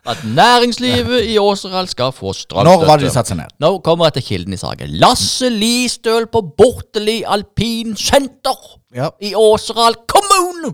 at 0.06 0.24
næringslivet 0.28 1.24
i 1.32 1.38
Åseral 1.40 1.88
skal 1.88 2.12
få 2.12 2.34
strømstøtte. 2.34 2.64
Når 2.68 2.86
var 2.88 2.98
det 3.00 3.08
de 3.08 3.14
satte 3.14 3.32
seg 3.32 3.38
ned? 3.40 3.54
Nå 3.64 3.78
kommer 3.86 4.10
etter 4.12 4.22
kilden 4.26 4.54
i 4.54 4.60
saken. 4.60 4.92
Lasse 5.00 5.50
Listøl 5.50 6.28
på 6.32 6.42
Borteli 6.58 7.22
alpinsenter 7.24 8.60
Ja. 8.96 9.10
i 9.22 9.34
Åseral 9.36 9.96
kommune. 10.08 10.74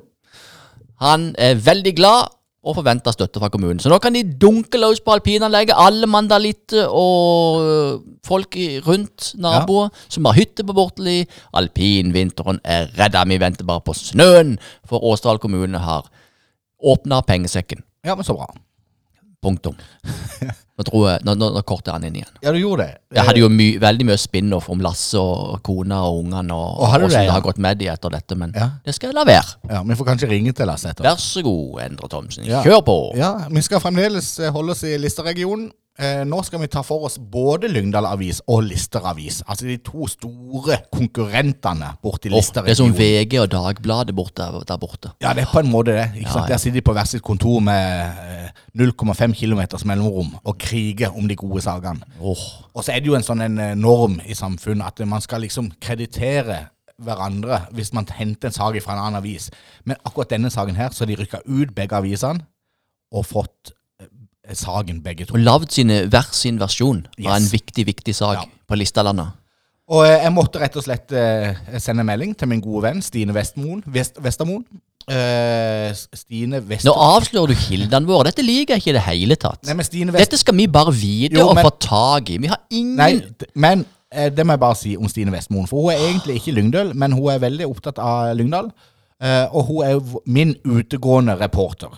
Han 1.00 1.36
er 1.38 1.56
veldig 1.56 1.96
glad 1.96 2.34
og 2.64 2.76
forventer 2.76 3.14
støtte 3.16 3.40
fra 3.40 3.48
kommunen. 3.50 3.80
Så 3.80 3.88
nå 3.90 3.98
kan 4.04 4.14
de 4.14 4.24
dunke 4.42 4.78
løs 4.82 5.00
på 5.00 5.14
alpinanlegget, 5.16 5.78
alle 5.78 6.08
mandalitter 6.08 6.88
og 6.92 7.62
øh, 7.64 8.00
folk 8.28 8.58
rundt 8.88 9.30
naboer 9.40 9.90
som 10.10 10.26
har 10.26 10.34
hytte 10.36 10.66
på 10.68 10.74
Borteli. 10.76 11.22
Alpinvinteren 11.56 12.60
er 12.64 12.90
redda, 13.00 13.24
vi 13.30 13.40
venter 13.40 13.66
bare 13.66 13.82
på 13.86 13.94
snøen, 13.96 14.58
for 14.86 15.04
Åsdal 15.04 15.40
kommune 15.40 15.78
har 15.80 16.10
åpna 16.84 17.22
pengesekken. 17.22 17.84
Ja, 18.06 18.16
men 18.16 18.24
så 18.28 18.34
bra. 18.36 18.50
Punktum. 19.42 19.76
Nå 20.80 20.84
tror 20.88 21.04
jeg, 21.10 21.22
nå, 21.28 21.34
nå, 21.36 21.48
nå 21.56 21.62
korter 21.68 21.92
han 21.96 22.04
inn 22.08 22.16
igjen. 22.22 22.32
Ja, 22.44 22.52
du 22.56 22.60
gjorde 22.60 22.86
det. 22.88 22.94
Jeg 23.18 23.26
hadde 23.28 23.42
jo 23.42 23.50
my, 23.52 23.66
veldig 23.84 24.06
mye 24.08 24.20
spin-off 24.20 24.70
om 24.72 24.80
Lasse 24.84 25.20
og 25.20 25.58
kona 25.68 25.98
og 26.08 26.22
ungene 26.22 26.56
og, 26.56 26.78
Og 26.84 26.92
hvordan 26.94 27.12
det, 27.12 27.24
ja? 27.28 27.34
har 27.36 27.44
gått 27.44 27.60
med 27.60 27.80
de 27.82 27.90
etter 27.92 28.14
dette, 28.16 28.38
men 28.40 28.54
Ja. 28.56 28.70
det 28.86 28.96
skal 28.96 29.12
jeg 29.12 29.16
la 29.20 29.26
være. 29.28 29.58
Ja, 29.72 29.82
Vi 29.84 29.96
får 30.00 30.08
kanskje 30.14 30.30
ringe 30.32 30.54
til 30.56 30.68
Lasse 30.72 30.92
etter. 30.94 31.04
Vær 31.08 31.20
så 31.20 31.44
god, 31.44 31.82
Endre 31.84 32.08
Thomsen. 32.12 32.48
Ja. 32.48 32.64
Kjør 32.64 32.84
på. 32.88 32.98
Ja, 33.20 33.34
Vi 33.52 33.62
skal 33.68 33.80
fremdeles 33.84 34.38
holde 34.56 34.72
oss 34.76 34.84
i 34.88 34.96
Listerregionen. 34.98 35.72
Eh, 36.00 36.22
nå 36.24 36.38
skal 36.48 36.62
vi 36.62 36.70
ta 36.72 36.80
for 36.86 37.04
oss 37.10 37.18
både 37.20 37.68
Lyngdal 37.68 38.06
Avis 38.08 38.38
og 38.48 38.62
Lister 38.70 39.04
Avis. 39.10 39.42
Altså 39.46 39.68
de 39.68 39.76
to 39.84 40.08
store 40.08 40.78
konkurrentene 40.96 41.90
borti 42.04 42.32
Åh, 42.32 42.52
det 42.56 42.72
er 42.72 42.78
som 42.80 42.94
VG 42.96 43.36
og 43.42 43.50
Dagbladet 43.52 44.16
borte, 44.16 44.46
der 44.68 44.80
borte. 44.80 45.12
Ja, 45.20 45.34
det 45.36 45.44
er 45.44 45.52
på 45.52 45.60
en 45.60 45.72
måte 45.72 45.98
det. 45.98 46.06
Ikke 46.16 46.30
Ja, 46.30 46.34
sant? 46.38 46.48
Der 46.48 46.58
sitter 46.58 46.80
de 46.80 46.86
på 46.88 46.96
hvert 46.96 47.12
sitt 47.12 47.24
kontor 47.26 47.60
med 47.60 48.16
eh, 48.24 48.52
0,5 48.80 49.36
km 49.36 49.62
mellomrom 49.86 50.38
og 50.44 50.58
kriger 50.58 51.12
om 51.18 51.28
de 51.28 51.36
gode 51.36 51.62
sakene. 51.62 52.00
Oh. 52.22 52.46
Og 52.74 52.84
så 52.84 52.94
er 52.94 53.04
det 53.04 53.12
jo 53.12 53.18
en 53.20 53.26
sånn 53.26 53.44
en 53.44 53.60
eh, 53.60 53.76
norm 53.76 54.22
i 54.24 54.38
samfunnet 54.38 54.88
at 54.88 55.04
man 55.08 55.22
skal 55.26 55.44
liksom 55.44 55.68
kreditere 55.84 56.62
hverandre 57.00 57.66
hvis 57.76 57.92
man 57.96 58.08
henter 58.16 58.48
en 58.48 58.56
sak 58.56 58.80
fra 58.84 58.96
en 58.96 59.04
annen 59.04 59.20
avis. 59.20 59.50
Men 59.84 60.00
akkurat 60.06 60.32
denne 60.32 60.52
saken 60.52 60.80
her, 60.80 60.96
så 60.96 61.04
har 61.04 61.12
de 61.12 61.20
rykka 61.20 61.44
ut 61.44 61.76
begge 61.76 62.00
avisene 62.00 62.48
og 63.12 63.26
fått 63.26 63.74
saken 64.58 65.02
begge 65.04 65.26
to. 65.28 65.36
Og 65.38 65.44
lagd 65.44 65.76
hver 66.10 66.32
sin 66.34 66.60
versjon 66.62 67.04
av 67.26 67.36
en 67.36 67.50
viktig, 67.52 67.86
viktig 67.86 68.16
sak 68.16 68.38
Ja. 68.40 68.46
på 68.68 68.78
Listalandet. 68.80 69.36
Og 69.90 70.06
eh, 70.06 70.20
jeg 70.24 70.34
måtte 70.36 70.60
rett 70.62 70.76
og 70.78 70.84
slett 70.86 71.12
eh, 71.18 71.56
sende 71.82 72.04
melding 72.06 72.36
til 72.38 72.48
min 72.52 72.62
gode 72.62 72.84
venn 72.88 73.02
Stine 73.02 73.34
Vestmoen, 73.34 73.82
Vest, 73.88 74.20
Vestermoen. 74.22 74.64
Eh, 75.10 75.90
Stine 76.14 76.60
Nå 76.60 76.68
Vester... 76.70 76.94
avslører 76.94 77.54
du 77.54 77.56
kildene 77.58 78.06
våre. 78.06 78.28
Dette 78.30 78.46
liker 78.46 78.76
jeg 78.76 78.84
ikke 78.84 78.92
i 78.94 78.98
det 79.00 79.06
hele 79.08 79.36
tatt. 79.42 79.64
Nei, 79.66 79.74
men 79.80 79.88
Stine 79.88 80.14
Vest... 80.14 80.28
Dette 80.28 80.38
skal 80.44 80.58
vi 80.60 80.68
bare 80.70 80.94
vite 80.94 81.40
Jo, 81.40 81.48
og 81.50 81.56
men- 81.58 81.66
få 81.66 81.72
tak 81.82 82.30
i. 82.30 82.38
Vi 82.44 82.52
har 82.52 82.62
ingen 82.70 82.96
Nei, 83.00 83.16
men 83.56 83.86
det 84.10 84.42
må 84.46 84.54
jeg 84.56 84.62
bare 84.62 84.78
si 84.78 84.96
om 84.98 85.10
Stine 85.10 85.34
Vestmoen. 85.34 85.66
For 85.70 85.82
hun 85.82 85.92
er 85.94 86.04
egentlig 86.06 86.38
ikke 86.40 86.54
Lyngdøl, 86.58 86.94
men 86.98 87.14
hun 87.18 87.30
er 87.34 87.42
veldig 87.42 87.68
opptatt 87.70 88.00
av 88.02 88.32
Lyngdal. 88.38 88.70
Eh, 89.20 89.48
og 89.52 89.66
hun 89.68 89.82
er 89.84 89.98
min 90.30 90.54
utegående 90.64 91.34
reporter, 91.42 91.98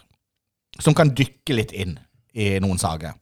som 0.81 0.95
kan 0.97 1.11
dykke 1.13 1.53
litt 1.59 1.71
inn 1.75 1.97
i 2.33 2.53
noen 2.63 2.79
saker. 2.81 3.17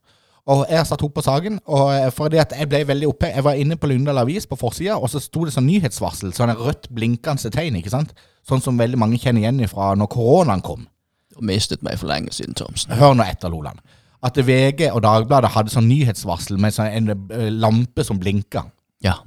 Og 0.49 0.64
jeg 0.66 0.80
har 0.80 0.88
satt 0.88 1.03
opp 1.05 1.14
på 1.14 1.24
saken, 1.24 1.60
og 1.70 1.91
eh, 1.93 2.07
fordi 2.16 2.39
at 2.41 2.53
jeg 2.57 2.70
ble 2.72 2.82
veldig 2.89 3.10
oppe 3.12 3.30
Jeg 3.30 3.45
var 3.45 3.57
inne 3.60 3.78
på 3.78 3.89
Lyngdal 3.91 4.18
Avis 4.18 4.47
på 4.49 4.57
forsida, 4.57 4.97
og 4.97 5.12
så 5.12 5.22
sto 5.22 5.43
det 5.45 5.53
sånn 5.53 5.68
nyhetsvarsel, 5.70 6.32
sånn 6.34 6.53
en 6.55 6.64
rødt 6.64 6.89
blinkende 6.95 7.51
tegn, 7.53 7.78
ikke 7.78 7.93
sant? 7.93 8.16
Sånn 8.47 8.64
som 8.64 8.80
veldig 8.80 8.97
mange 8.97 9.20
kjenner 9.22 9.43
igjen 9.43 9.62
fra 9.70 9.91
når 9.99 10.10
koronaen 10.16 10.64
kom. 10.66 10.88
Du 11.36 11.43
mistet 11.45 11.84
meg 11.86 11.99
for 12.01 12.10
lenge 12.10 12.34
siden, 12.34 12.55
Thomsen. 12.57 12.95
Hør 12.97 13.14
nå 13.18 13.28
etter, 13.28 13.51
Loland. 13.53 13.84
At 14.26 14.39
VG 14.41 14.89
og 14.89 15.03
Dagbladet 15.05 15.51
hadde 15.53 15.72
sånn 15.72 15.88
nyhetsvarsel 15.88 16.57
med 16.60 16.74
sånn 16.76 16.89
en 16.89 17.12
eh, 17.14 17.51
lampe 17.53 18.03
som 18.07 18.18
blinka. 18.20 18.66
Ja. 19.05 19.20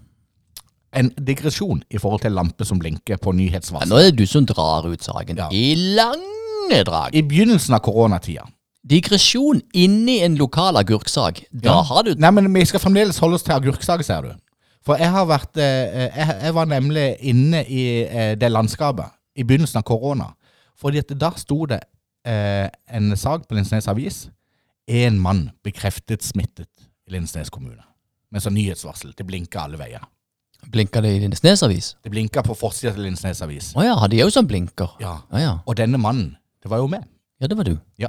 En 0.93 1.13
digresjon 1.15 1.85
i 1.89 2.01
forhold 2.03 2.27
til 2.27 2.35
lampe 2.35 2.67
som 2.69 2.83
blinker 2.83 3.23
på 3.23 3.31
ja. 3.31 3.39
nyhetsvarsel. 3.45 3.93
Nå 3.93 4.01
er 4.01 4.11
det 4.11 4.19
du 4.19 4.27
som 4.27 4.49
drar 4.49 4.91
ut 4.91 5.07
saken. 5.07 5.39
Ja. 5.39 5.47
I 5.55 5.95
lange 5.95 6.83
drag. 6.83 7.15
I 7.15 7.23
begynnelsen 7.31 7.79
av 7.79 7.85
koronatida 7.87 8.49
Digresjon 8.83 9.61
inni 9.79 10.19
en 10.27 10.35
lokal 10.41 10.77
agurksak. 10.81 11.45
Da 11.53 11.69
Ja. 11.71 11.83
har 11.83 12.03
du 12.03 12.15
Nei, 12.19 12.31
men 12.31 12.53
vi 12.53 12.65
skal 12.65 12.81
fremdeles 12.81 13.19
holde 13.23 13.35
oss 13.39 13.43
til 13.47 13.55
agurksaker, 13.55 14.03
ser 14.05 14.23
du. 14.23 14.33
For 14.83 14.97
jeg 14.99 15.11
har 15.11 15.27
vært 15.27 15.57
eh, 15.57 16.11
jeg, 16.17 16.39
jeg 16.43 16.55
var 16.55 16.67
nemlig 16.67 17.17
inne 17.21 17.61
i 17.71 18.03
eh, 18.05 18.35
det 18.35 18.51
landskapet 18.51 19.13
i 19.39 19.45
begynnelsen 19.45 19.79
av 19.79 19.85
korona. 19.87 20.33
Fordi 20.77 20.99
at 20.99 21.13
da 21.19 21.31
sto 21.39 21.67
det 21.71 21.79
eh, 22.27 22.69
en 22.91 23.15
sak 23.17 23.47
på 23.47 23.55
Lindesnes 23.55 23.87
Avis. 23.89 24.25
Én 24.91 25.15
mann 25.23 25.53
bekreftet 25.63 26.23
smittet 26.27 26.69
i 27.07 27.13
Lindesnes 27.15 27.51
kommune. 27.55 27.85
Med 28.33 28.43
sånn 28.43 28.57
nyhetsvarsel. 28.59 29.13
Det 29.15 29.25
blinka 29.29 29.63
alle 29.63 29.79
veier. 29.79 30.03
Blinka 30.73 31.01
det 31.03 31.11
i 31.17 31.21
Lindesnes 31.23 31.63
avis? 31.63 31.93
Det 32.03 32.11
blinka 32.11 32.43
på 32.47 32.55
forsida 32.55 32.93
til 32.95 33.03
Lindesnes 33.03 33.41
Avis. 33.43 33.73
Å 33.75 33.83
ja, 33.83 33.95
hadde 33.99 34.15
er 34.19 34.27
jo 34.27 34.31
sånn 34.35 34.47
blinker. 34.47 34.93
Ja. 35.03 35.17
Ja, 35.33 35.39
ja. 35.43 35.55
Og 35.67 35.75
denne 35.79 35.99
mannen, 35.99 36.37
det 36.63 36.71
var 36.71 36.79
jo 36.83 36.87
meg. 36.91 37.03
ja, 37.43 37.49
det 37.51 37.57
var 37.59 37.65
du. 37.67 37.77
Ja. 37.99 38.09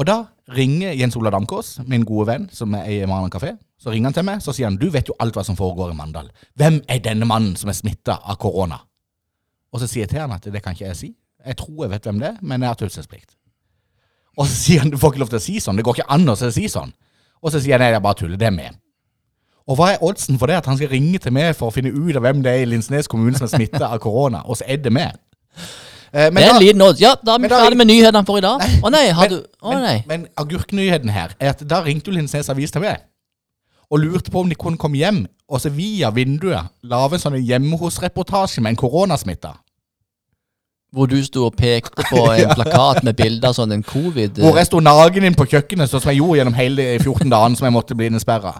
Og 0.00 0.06
da 0.08 0.22
ringer 0.56 0.94
Jens 0.96 1.16
Ola 1.20 1.30
Damkås, 1.34 1.74
min 1.84 2.06
gode 2.08 2.30
venn, 2.30 2.46
som 2.56 2.72
er 2.78 2.86
i 2.88 3.00
Maran 3.08 3.32
kafé. 3.32 3.52
Så 3.80 3.92
ringer 3.92 4.08
han 4.08 4.16
til 4.16 4.24
meg, 4.24 4.40
så 4.40 4.54
sier 4.56 4.70
han 4.70 4.78
du 4.80 4.88
vet 4.92 5.08
jo 5.08 5.16
alt 5.20 5.36
hva 5.36 5.44
som 5.44 5.58
foregår 5.58 5.92
i 5.92 5.96
Mandal. 5.96 6.30
Hvem 6.56 6.80
er 6.88 7.02
denne 7.04 7.28
mannen 7.28 7.52
som 7.60 7.68
er 7.68 7.76
smitta 7.76 8.16
av 8.24 8.38
korona? 8.40 8.80
Og 9.70 9.82
så 9.82 9.88
sier 9.88 10.06
jeg 10.06 10.14
til 10.14 10.22
han 10.24 10.32
at 10.36 10.48
det 10.48 10.62
kan 10.64 10.76
ikke 10.76 10.88
jeg 10.88 10.98
si. 10.98 11.10
Jeg 11.44 11.56
tror 11.60 11.84
jeg 11.84 11.92
vet 11.92 12.08
hvem 12.08 12.20
det 12.20 12.30
er, 12.32 12.40
men 12.40 12.64
jeg 12.64 12.72
har 12.72 12.80
taushetsplikt. 12.80 13.36
Og 14.40 14.46
så 14.48 14.56
sier 14.56 14.84
han 14.84 14.92
du 14.92 14.98
får 15.00 15.12
ikke 15.12 15.22
lov 15.24 15.32
til 15.32 15.40
å 15.40 15.44
si 15.44 15.58
sånn. 15.60 15.76
Det 15.76 15.84
går 15.84 16.00
ikke 16.00 16.12
an 16.16 16.32
å 16.32 16.36
si 16.40 16.68
sånn. 16.72 16.92
Og 17.40 17.52
så 17.52 17.60
sier 17.60 17.76
jeg 17.76 17.82
nei, 17.82 17.92
jeg 17.92 18.04
bare 18.04 18.20
tuller. 18.20 18.40
Det 18.40 18.48
er 18.48 18.56
meg. 18.56 18.80
Og 19.68 19.76
hva 19.78 19.92
er 19.92 20.04
oddsen 20.04 20.40
for 20.40 20.50
det 20.50 20.58
at 20.62 20.68
han 20.68 20.80
skal 20.80 20.90
ringe 20.92 21.20
til 21.22 21.34
meg 21.36 21.52
for 21.58 21.68
å 21.68 21.74
finne 21.74 21.92
ut 21.92 22.16
av 22.16 22.24
hvem 22.24 22.40
det 22.44 22.52
er 22.52 22.64
i 22.64 22.68
Linsnes 22.72 23.08
kommune 23.08 23.36
som 23.38 23.46
er 23.46 23.52
smitta 23.52 23.90
av 23.92 24.00
korona, 24.02 24.42
og 24.48 24.58
så 24.58 24.66
er 24.66 24.80
det 24.82 24.92
meg? 24.96 25.20
Eh, 26.12 26.26
men 26.32 26.40
det 26.42 26.46
er 26.48 26.54
en 26.54 26.62
liten. 26.62 26.82
Ja, 26.98 27.14
da 27.22 27.36
er 27.36 27.42
vi 27.44 27.50
ferdig 27.52 27.78
med 27.78 27.86
nyhetene 27.86 28.24
for 28.26 28.40
i 28.40 28.44
dag. 28.44 28.62
Å 28.82 28.90
nei, 28.90 29.04
har 29.14 29.30
men, 29.30 29.38
du 29.38 29.62
Å 29.62 29.74
men, 29.74 29.84
nei. 29.84 29.98
men 30.10 30.26
agurknyheten 30.40 31.12
her 31.14 31.36
er 31.38 31.52
at 31.54 31.62
da 31.68 31.82
ringte 31.86 32.10
jo 32.10 32.16
Lindesnes 32.16 32.50
Avis 32.50 32.74
til 32.74 32.82
meg 32.84 33.06
og 33.90 33.98
lurte 33.98 34.30
på 34.30 34.44
om 34.44 34.50
de 34.50 34.54
kunne 34.58 34.78
komme 34.78 35.00
hjem 35.00 35.24
og 35.50 35.62
så 35.62 35.70
via 35.74 36.12
vinduet 36.14 36.70
lage 36.86 37.18
en 37.18 37.22
sånn 37.24 37.38
hjemme 37.42 37.78
hos-reportasje 37.80 38.62
med 38.62 38.76
en 38.76 38.78
koronasmitta. 38.78 39.56
Hvor 40.90 41.06
du 41.06 41.16
sto 41.22 41.44
og 41.46 41.54
pekte 41.54 42.02
på 42.08 42.24
en 42.32 42.50
plakat 42.56 43.04
med 43.06 43.14
bilder 43.18 43.52
sånn 43.54 43.70
en 43.76 43.84
covid 43.86 44.40
Hvor 44.42 44.56
jeg 44.58 44.66
sto 44.66 44.80
nagen 44.82 45.26
inn 45.28 45.36
på 45.38 45.46
kjøkkenet, 45.52 45.90
sånn 45.90 46.02
som 46.02 46.10
jeg 46.10 46.18
gjorde 46.18 46.40
gjennom 46.40 46.56
hele 46.58 46.82
de 46.82 47.04
14 47.04 47.30
dagene 47.30 47.60
som 47.60 47.68
jeg 47.68 47.74
måtte 47.76 47.96
bli 47.98 48.08
innesperra. 48.10 48.56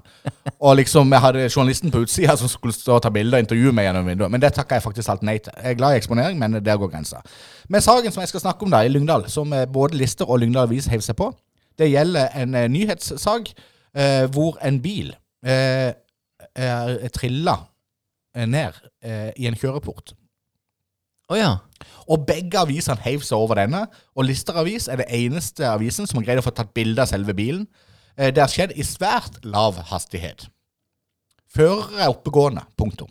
Og 0.61 0.76
liksom, 0.78 1.11
jeg 1.11 1.24
hadde 1.24 1.49
journalisten 1.49 1.91
på 1.91 2.05
utsida 2.05 2.37
som 2.39 2.51
skulle 2.53 2.76
stå 2.76 2.99
og 2.99 3.03
ta 3.03 3.11
bilder 3.14 3.41
og 3.41 3.47
intervjue 3.47 3.74
meg 3.74 3.89
gjennom 3.89 4.07
vinduet. 4.12 4.31
Men 4.31 4.45
det 4.45 4.53
takka 4.55 4.78
jeg 4.78 4.87
faktisk 4.87 5.11
alt 5.11 5.26
nei 5.26 5.39
til. 5.43 5.57
Jeg 5.59 5.74
er 5.74 5.81
glad 5.81 5.97
i 5.97 6.03
eksponering, 6.03 6.39
men 6.39 6.61
der 6.62 6.78
går 6.78 6.93
grensa. 6.93 7.22
Men 7.68 7.83
saken 7.83 8.14
som 8.14 8.22
jeg 8.22 8.31
skal 8.31 8.45
snakke 8.45 8.66
om 8.66 8.74
da, 8.74 8.85
i 8.87 8.93
Lyngdal, 8.93 9.26
som 9.33 9.53
eh, 9.57 9.66
både 9.66 9.99
Lister 9.99 10.31
og 10.31 10.39
Lyngdal 10.43 10.68
Avis 10.68 10.87
heiv 10.91 11.03
seg 11.07 11.18
på, 11.18 11.33
det 11.78 11.91
gjelder 11.91 12.31
en 12.39 12.55
eh, 12.55 12.68
nyhetssak 12.70 13.51
eh, 13.97 14.24
hvor 14.35 14.59
en 14.66 14.81
bil 14.83 15.12
eh, 15.47 15.91
er, 16.55 16.97
er 17.01 17.12
trilla 17.14 17.57
eh, 18.37 18.47
ned 18.47 18.78
eh, 19.03 19.31
i 19.37 19.51
en 19.51 19.59
kjøreport. 19.59 20.14
Å 21.31 21.39
ja. 21.39 21.51
Og 22.11 22.24
begge 22.26 22.59
avisene 22.59 22.99
heiv 23.05 23.22
seg 23.22 23.39
over 23.39 23.61
denne, 23.61 23.85
og 24.18 24.26
Lister 24.26 24.57
Avis 24.59 24.89
er 24.91 24.99
det 25.01 25.07
eneste 25.14 25.68
avisen 25.70 26.09
som 26.11 26.18
har 26.18 26.26
greid 26.26 26.43
å 26.43 26.47
få 26.47 26.53
tatt 26.57 26.74
bilde 26.74 27.05
av 27.05 27.11
selve 27.11 27.37
bilen. 27.39 27.68
Eh, 28.16 28.33
Det 28.35 28.43
har 28.43 28.51
skjedd 28.51 28.74
i 28.74 28.87
svært 28.87 29.39
lav 29.47 29.78
hastighet. 29.93 30.49
Fører 31.51 32.03
er 32.03 32.11
oppegående. 32.11 32.62
Punktum. 32.78 33.11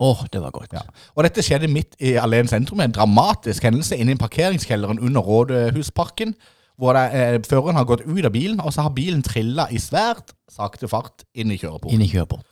Å, 0.00 0.14
det 0.32 0.40
var 0.40 0.52
godt. 0.54 0.72
Ja. 0.72 0.80
Og 1.12 1.26
dette 1.26 1.42
skjedde 1.44 1.68
midt 1.68 1.96
i 2.00 2.14
Alén 2.16 2.48
sentrum, 2.48 2.80
en 2.80 2.92
dramatisk 2.92 3.66
hendelse 3.68 3.98
inne 4.00 4.14
i 4.14 4.20
parkeringskjelleren 4.20 5.00
under 5.04 5.20
Rådhusparken, 5.20 6.32
hvor 6.80 6.96
det, 6.96 7.02
eh, 7.12 7.38
føreren 7.44 7.76
har 7.76 7.84
gått 7.84 8.06
ut 8.06 8.24
av 8.24 8.32
bilen, 8.32 8.60
og 8.64 8.72
så 8.72 8.86
har 8.86 8.94
bilen 8.96 9.20
trilla 9.22 9.66
i 9.68 9.76
svært 9.76 10.32
sakte 10.48 10.88
fart 10.88 11.26
inn 11.34 11.52
i 11.52 11.58
kjøreporten. 11.60 11.92
Inn 11.92 12.06
i 12.06 12.08
kjøport. 12.08 12.46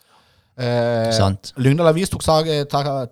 Eh. 0.58 1.34
Lyngdal 1.62 1.86
Avis 1.92 2.10
tok, 2.10 2.24
sag, 2.26 2.48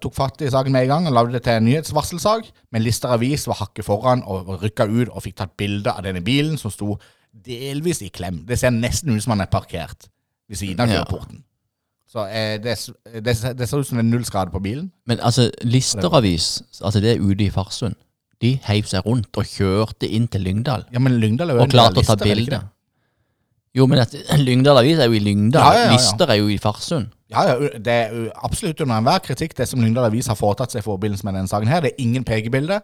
tok 0.02 0.14
fatt 0.16 0.42
i 0.42 0.50
saken 0.50 0.74
med 0.74 0.86
en 0.86 0.90
gang 0.90 1.04
og 1.06 1.14
lagde 1.14 1.36
det 1.36 1.44
til 1.46 1.60
en 1.60 1.66
nyhetsvarselsak. 1.68 2.48
Men 2.74 2.82
Lister 2.82 3.12
Avis 3.14 3.46
var 3.46 3.60
hakket 3.60 3.86
foran 3.86 4.24
og, 4.26 4.56
rykka 4.64 4.88
ut 4.90 5.12
og 5.12 5.22
fikk 5.22 5.36
tatt 5.38 5.54
bilde 5.58 5.92
av 5.92 6.02
denne 6.06 6.24
bilen 6.26 6.58
som 6.58 6.74
sto 6.74 6.96
delvis 7.46 8.02
i 8.02 8.10
klem. 8.10 8.42
Det 8.48 8.58
ser 8.58 8.74
nesten 8.74 9.14
ut 9.14 9.22
som 9.22 9.36
han 9.36 9.44
er 9.46 9.52
parkert 9.52 10.08
ved 10.50 10.58
siden 10.58 10.80
av 10.82 10.90
Ja. 10.90 11.02
kjøreporten. 11.04 11.44
Så 12.10 12.24
eh, 12.30 12.56
det, 12.62 12.76
det, 13.22 13.34
det 13.58 13.68
ser 13.68 13.78
ut 13.82 13.86
som 13.86 13.98
det 13.98 14.04
er 14.06 14.10
null 14.10 14.24
skade 14.26 14.50
på 14.50 14.62
bilen. 14.62 14.90
Men 15.06 15.20
altså, 15.20 15.50
Listeravis, 15.62 16.62
altså 16.82 17.02
det 17.02 17.16
er 17.16 17.22
ute 17.22 17.44
i 17.44 17.50
Farsund, 17.50 17.94
de 18.42 18.54
heiv 18.66 18.88
seg 18.90 19.06
rundt 19.06 19.36
og 19.38 19.46
kjørte 19.48 20.08
inn 20.08 20.26
til 20.28 20.42
Lyngdal. 20.46 20.86
Ja, 20.92 20.98
men 21.02 21.20
Lyngdal 21.20 21.50
er 21.50 21.60
jo 21.60 21.66
Og 21.66 21.70
klarte 21.72 22.02
å 22.02 22.06
ta 22.06 22.16
Lister, 22.16 22.26
bilde. 22.26 22.60
Jo, 23.76 23.86
men 23.90 24.00
at 24.02 24.14
Lyngdal 24.40 24.80
Avis 24.80 24.98
er 25.02 25.10
jo 25.10 25.18
i 25.18 25.22
Lyngdal. 25.24 25.62
Ja, 25.62 25.72
ja, 25.72 25.84
ja, 25.84 25.90
ja. 25.90 25.96
Lister 25.96 26.32
er 26.32 26.40
jo 26.40 26.48
i 26.52 26.58
Farsund. 26.60 27.12
Ja, 27.30 27.42
ja, 27.48 27.54
det 27.74 27.92
er 27.92 28.12
absolutt 28.46 28.80
under 28.84 29.00
enhver 29.00 29.18
kritikk 29.24 29.56
det 29.58 29.66
som 29.66 29.80
Lyngdal 29.82 30.06
Avis 30.06 30.28
har 30.30 30.38
foretatt 30.38 30.70
seg 30.74 30.84
i 30.84 30.86
forbindelse 30.86 31.26
med 31.26 31.34
denne 31.34 31.50
saken 31.50 31.70
her. 31.70 31.82
Det 31.82 31.90
er 31.94 32.02
ingen 32.04 32.24
pekebilde. 32.24 32.80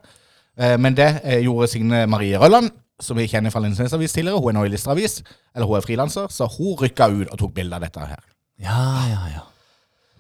Eh, 0.58 0.74
Men 0.82 0.96
det 0.98 1.20
eh, 1.22 1.44
gjorde 1.44 1.68
Signe 1.70 2.06
Marie 2.10 2.38
Rølland, 2.40 2.72
som 3.00 3.16
vi 3.16 3.28
kjenner 3.30 3.54
fra 3.54 3.62
Lindesnes 3.62 3.94
Avis 3.94 4.12
tidligere. 4.12 4.40
Hun 4.42 4.50
er 4.50 4.58
nå 4.58 4.66
i 4.66 4.72
Lister 4.74 4.90
Avis, 4.90 5.22
eller 5.54 5.70
hun 5.70 5.78
er 5.78 5.86
frilanser, 5.86 6.26
så 6.30 6.48
hun 6.58 6.74
rykka 6.80 7.08
ut 7.08 7.30
og 7.30 7.38
tok 7.38 7.54
bilde 7.54 7.78
av 7.78 7.86
dette 7.86 8.02
her. 8.02 8.20
Ja, 8.62 8.82
ja, 9.12 9.22
ja. 9.36 9.46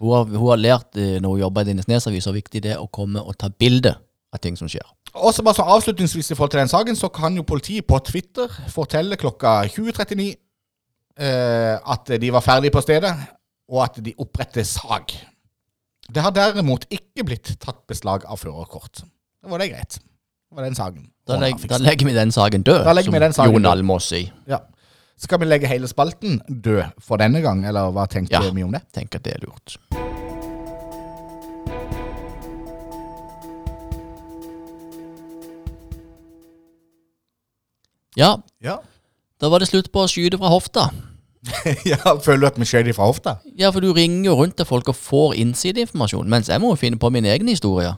Hun 0.02 0.14
har, 0.14 0.24
hun 0.30 0.48
har 0.48 0.62
lært 0.62 0.96
eh, 0.98 1.18
når 1.22 1.36
hun 1.36 1.42
jobber 1.42 1.66
i 1.66 1.72
Lindesnes 1.72 2.06
Avis, 2.06 2.30
hvor 2.30 2.38
viktig 2.38 2.62
det 2.62 2.76
er 2.76 2.80
å 2.82 2.88
komme 2.90 3.20
og 3.22 3.36
ta 3.38 3.50
bilde 3.50 3.96
av 4.32 4.40
ting 4.42 4.56
som 4.58 4.70
skjer. 4.70 4.86
Og 5.12 5.34
så 5.34 5.42
bare 5.44 5.58
så 5.58 5.66
avslutningsvis 5.74 6.30
i 6.30 6.34
forhold 6.38 6.54
til 6.54 6.62
den 6.62 6.70
saken, 6.70 6.96
så 6.96 7.10
kan 7.12 7.34
jo 7.36 7.42
politiet 7.44 7.86
på 7.86 7.98
Twitter 8.06 8.48
fortelle 8.72 9.18
klokka 9.20 9.58
20.39 9.68 10.30
eh, 11.18 11.76
at 11.76 12.14
de 12.22 12.30
var 12.32 12.40
ferdige 12.46 12.72
på 12.72 12.80
stedet, 12.86 13.12
og 13.72 13.80
at 13.86 13.98
de 14.04 14.12
oppretter 14.20 14.66
sag. 14.68 15.14
Det 16.12 16.20
har 16.24 16.34
derimot 16.36 16.84
ikke 16.92 17.24
blitt 17.24 17.54
tatt 17.62 17.80
beslag 17.88 18.26
av 18.28 18.40
førerkort. 18.42 19.04
Da 19.42 19.48
var 19.48 19.62
det 19.62 19.70
greit. 19.72 19.96
Det 19.96 20.58
var 20.58 20.66
den 20.68 20.76
saken. 20.76 21.06
Da, 21.26 21.38
fikset. 21.40 21.70
da 21.72 21.78
legger 21.80 22.06
vi 22.10 22.12
den 22.12 22.32
saken 22.34 22.64
død, 22.66 22.82
Da 22.84 22.92
legger 22.92 23.18
den 23.22 23.32
som 23.32 23.46
saken 23.46 23.56
Jon 23.56 23.70
Almaas 23.70 24.10
sier. 24.12 24.32
Ja. 24.50 24.58
Skal 25.16 25.38
vi 25.40 25.46
legge 25.46 25.70
hele 25.70 25.88
spalten 25.88 26.40
død 26.48 26.98
for 27.00 27.16
denne 27.22 27.40
gang, 27.40 27.64
eller 27.64 27.92
hva 27.94 28.08
tenker 28.10 28.34
Ja. 28.36 28.40
du 28.42 28.52
mye 28.52 28.64
om 28.68 28.72
det? 28.72 28.82
Tenker 28.92 29.20
at 29.20 29.24
det 29.24 29.36
er 29.36 29.46
lurt. 29.46 29.78
Ja, 38.14 38.42
Ja. 38.60 38.82
da 39.40 39.48
var 39.48 39.58
det 39.60 39.68
slutt 39.68 39.90
på 39.92 40.04
å 40.04 40.08
skyte 40.10 40.38
fra 40.38 40.50
hofta. 40.52 40.90
ja 41.90 41.98
føler 42.22 42.44
du 42.44 42.46
at 42.52 42.58
vi 42.60 42.68
skjøt 42.68 42.90
ifra 42.92 43.08
hofta? 43.08 43.36
Ja, 43.58 43.72
for 43.74 43.82
du 43.82 43.90
ringer 43.96 44.30
jo 44.30 44.36
rundt 44.38 44.56
til 44.60 44.68
folk 44.68 44.88
og 44.92 44.96
får 44.98 45.34
innsideinformasjon, 45.42 46.28
mens 46.30 46.50
jeg 46.52 46.62
må 46.62 46.70
jo 46.74 46.78
finne 46.78 47.00
på 47.02 47.10
min 47.10 47.26
egen 47.26 47.50
historie. 47.50 47.94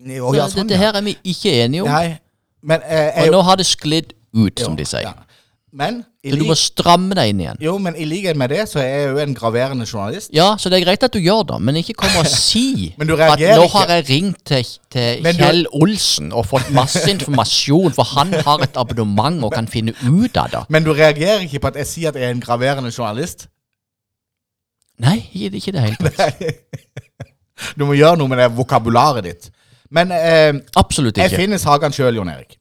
Jo, 0.00 0.32
ja, 0.34 0.48
Så 0.48 0.58
ja. 0.58 0.64
Dette 0.64 0.78
her 0.80 0.96
er 0.96 1.04
vi 1.04 1.16
ikke 1.24 1.52
enige 1.64 1.84
om, 1.84 1.90
Nei, 1.92 2.16
men 2.62 2.82
eh, 2.88 3.22
og 3.24 3.34
nå 3.36 3.42
har 3.46 3.60
det 3.60 3.66
sklidd 3.68 4.14
ut, 4.34 4.60
som 4.60 4.76
de 4.78 4.86
sier. 4.88 5.06
Ja. 5.10 5.29
Men 5.72 6.00
Så 6.26 6.34
du 6.34 6.42
må 6.48 6.54
stramme 6.58 7.14
deg 7.14 7.28
inn 7.30 7.40
igjen. 7.44 7.58
jo, 7.62 7.76
men 7.78 7.94
i 7.94 8.02
likhet 8.04 8.34
med 8.36 8.50
det, 8.50 8.64
så 8.68 8.80
er 8.82 8.88
jeg 8.88 9.10
jo 9.12 9.18
en 9.22 9.34
graverende 9.38 9.86
journalist. 9.86 10.30
Ja, 10.34 10.56
så 10.58 10.68
det 10.68 10.80
er 10.80 10.84
greit 10.88 11.04
at 11.06 11.12
du 11.14 11.20
gjør 11.22 11.44
det, 11.46 11.60
men 11.62 11.76
ikke 11.78 11.94
kom 11.94 12.16
og 12.18 12.26
si 12.50 12.92
Men 12.98 13.06
du 13.06 13.14
at 13.14 13.38
nå 13.38 13.62
ikke. 13.62 13.68
har 13.76 13.92
jeg 13.94 14.08
ringt 14.08 14.40
til, 14.50 14.66
til 14.90 15.22
du- 15.24 15.30
Kjell 15.38 15.62
Olsen 15.72 16.32
og 16.32 16.46
fått 16.50 16.72
masse 16.74 17.04
informasjon, 17.10 17.92
for 17.94 18.02
han 18.16 18.32
har 18.34 18.64
et 18.66 18.76
abonnement 18.82 19.44
og 19.46 19.52
kan 19.54 19.68
finne 19.70 19.94
ut 20.02 20.36
av 20.36 20.50
det. 20.50 20.64
Men 20.68 20.82
du 20.84 20.90
reagerer 20.92 21.46
ikke 21.46 21.60
på 21.62 21.70
at 21.70 21.76
jeg 21.84 21.86
sier 21.86 22.08
at 22.10 22.18
jeg 22.18 22.24
er 22.26 22.34
en 22.34 22.42
graverende 22.42 22.90
journalist? 22.90 23.46
Nei, 25.00 25.20
ikke 25.32 25.70
i 25.70 25.72
det 25.78 25.80
hele 25.86 25.96
tatt. 26.10 26.42
Du 27.76 27.84
må 27.84 27.92
gjøre 27.92 28.16
noe 28.16 28.28
med 28.28 28.38
det 28.40 28.46
vokabularet 28.56 29.24
ditt. 29.26 29.50
Men 29.92 30.10
eh, 30.16 30.54
Absolutt 30.80 31.18
jeg 31.20 31.30
finner 31.34 31.58
sagene 31.60 31.92
sjøl, 31.92 32.16
Jon 32.16 32.28
Erik. 32.32 32.54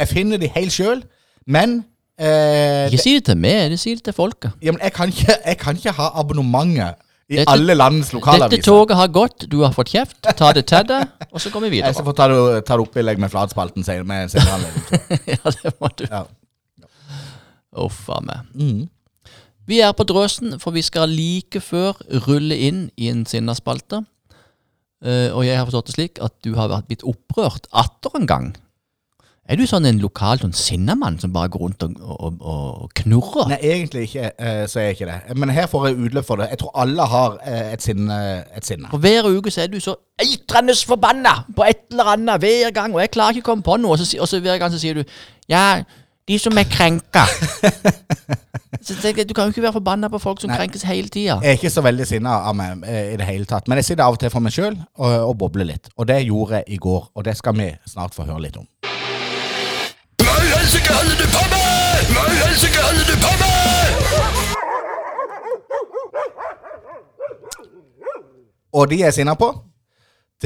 Jeg 0.00 0.08
finner 0.08 0.40
de 0.40 0.48
helt 0.54 0.72
sjøl, 0.72 1.02
men 1.46 1.82
eh, 2.20 2.86
Ikke 2.90 3.02
si 3.02 3.14
det 3.18 3.24
til 3.30 3.38
meg, 3.40 3.76
si 3.80 3.94
det 3.96 4.04
til 4.10 4.16
folket. 4.16 4.52
ja, 4.62 4.72
men 4.76 4.82
jeg, 4.84 4.92
kan 4.96 5.08
ikke, 5.12 5.36
jeg 5.46 5.58
kan 5.58 5.76
ikke 5.80 5.94
ha 5.96 6.10
abonnementet 6.20 7.06
i 7.30 7.36
Dette- 7.38 7.52
alle 7.52 7.74
landets 7.78 8.12
lokalaviser. 8.12 8.50
Dette 8.56 8.66
toget 8.66 8.96
har 8.98 9.08
gått, 9.14 9.44
du 9.50 9.60
har 9.62 9.72
fått 9.72 9.92
kjeft, 9.94 10.18
ta 10.36 10.52
det 10.52 10.64
til 10.66 10.84
deg, 10.88 11.06
og 11.32 11.40
så 11.40 11.50
går 11.54 11.60
vi 11.66 11.72
videre. 11.76 11.92
Jeg 11.92 11.94
skal 12.00 12.08
få 12.10 12.14
ta 12.18 12.26
det, 12.32 12.38
ta 12.66 12.76
det 12.76 12.84
opp 12.88 12.96
i 12.98 13.04
legg 13.06 13.20
med 13.22 13.30
flatspalten 13.30 13.86
senere. 13.86 14.04
Med 14.10 14.32
senere 14.32 14.54
anledning. 14.58 15.20
Ja, 15.30 15.52
det 15.54 15.74
må 15.80 15.90
du. 15.96 16.06
Ja. 16.10 16.24
Uff 17.84 18.08
a 18.10 18.18
meg. 18.24 18.48
Mm. 18.58 18.88
Vi 19.70 19.78
er 19.86 19.92
på 19.94 20.02
drøsen, 20.08 20.56
for 20.58 20.74
vi 20.74 20.82
skal 20.82 21.12
like 21.14 21.60
før 21.62 21.94
rulle 22.26 22.56
inn 22.58 22.88
i 22.98 23.06
en 23.12 23.22
sinnaspalte. 23.30 24.00
Uh, 25.00 25.30
og 25.32 25.44
jeg 25.46 25.54
har 25.56 25.64
forstått 25.68 25.86
det 25.92 25.94
slik 25.94 26.18
at 26.20 26.34
du 26.44 26.50
har 26.58 26.66
vært 26.72 26.88
blitt 26.90 27.04
opprørt 27.06 27.68
atter 27.70 28.18
en 28.18 28.26
gang. 28.28 28.48
Er 29.50 29.58
du 29.58 29.64
sånn 29.66 29.86
en 29.88 29.98
lokal 29.98 30.38
sånn 30.38 30.52
sinnemann 30.54 31.16
som 31.18 31.32
bare 31.34 31.50
går 31.50 31.62
rundt 31.64 31.82
og, 31.82 31.96
og, 31.98 32.36
og 32.38 32.92
knurrer? 33.00 33.48
Nei, 33.50 33.56
egentlig 33.72 34.04
ikke, 34.06 34.28
eh, 34.38 34.60
så 34.70 34.78
er 34.78 34.84
jeg 34.84 34.98
ikke 35.00 35.08
det. 35.08 35.38
Men 35.42 35.50
her 35.56 35.66
får 35.70 35.88
jeg 35.88 35.96
utløp 36.06 36.28
for 36.28 36.38
det. 36.38 36.46
Jeg 36.52 36.60
tror 36.60 36.76
alle 36.84 37.06
har 37.10 37.34
eh, 37.42 37.72
et 37.74 37.82
sinne. 37.82 38.18
Et 38.54 38.68
sinne. 38.68 38.86
For 38.92 39.02
hver 39.02 39.26
uke 39.26 39.50
så 39.50 39.64
er 39.64 39.72
du 39.72 39.80
så 39.82 39.96
eitrende 40.22 40.76
forbanna 40.86 41.40
på 41.56 41.66
et 41.66 41.82
eller 41.90 42.12
annet 42.14 42.44
hver 42.44 42.70
gang, 42.76 42.94
og 42.94 43.02
jeg 43.02 43.10
klarer 43.16 43.34
ikke 43.34 43.48
å 43.48 43.50
komme 43.50 43.66
på 43.66 43.80
noe. 43.82 43.96
Og 43.96 44.04
så, 44.04 44.06
og 44.22 44.30
så 44.30 44.38
hver 44.44 44.62
gang 44.62 44.70
så 44.70 44.78
sier 44.78 45.02
du 45.02 45.18
Ja, 45.50 45.82
de 46.30 46.38
som 46.38 46.54
er 46.60 46.70
krenka. 46.70 47.26
Du 48.80 49.34
kan 49.34 49.44
jo 49.44 49.52
ikke 49.52 49.62
være 49.62 49.74
forbanna 49.74 50.08
på 50.08 50.18
folk 50.22 50.40
som 50.40 50.48
Nei. 50.48 50.56
krenkes 50.56 50.86
hele 50.88 51.10
tida. 51.12 51.36
Jeg 51.42 51.50
er 51.50 51.58
ikke 51.58 51.72
så 51.74 51.82
veldig 51.84 52.06
sinna 52.08 52.38
av 52.48 52.54
meg 52.56 52.86
eh, 52.88 53.12
i 53.12 53.18
det 53.20 53.26
hele 53.28 53.44
tatt. 53.44 53.68
Men 53.68 53.80
jeg 53.82 53.90
sitter 53.90 54.06
av 54.06 54.16
og 54.16 54.22
til 54.22 54.32
for 54.32 54.40
meg 54.40 54.54
sjøl 54.54 54.78
og, 54.78 55.10
og 55.10 55.34
bobler 55.42 55.68
litt. 55.68 55.90
Og 55.98 56.08
det 56.08 56.22
gjorde 56.22 56.62
jeg 56.62 56.78
i 56.78 56.80
går, 56.80 57.10
og 57.12 57.26
det 57.26 57.36
skal 57.36 57.58
vi 57.58 57.68
snart 57.90 58.16
få 58.16 58.24
høre 58.30 58.46
litt 58.46 58.56
om. 58.56 58.64
Helsike 60.70 60.92
holder 60.94 61.16
du 61.18 61.26
på 61.34 61.40
med? 61.50 62.10
Hva 62.14 62.22
i 62.30 62.36
helsike 62.38 62.82
holder 62.84 63.06
du 63.08 63.14
på 63.18 63.30
med? 63.40 63.88
Og 68.78 68.84
de 68.92 69.00
jeg 69.00 69.08
er 69.08 69.16
sinna 69.16 69.34
på, 69.34 69.48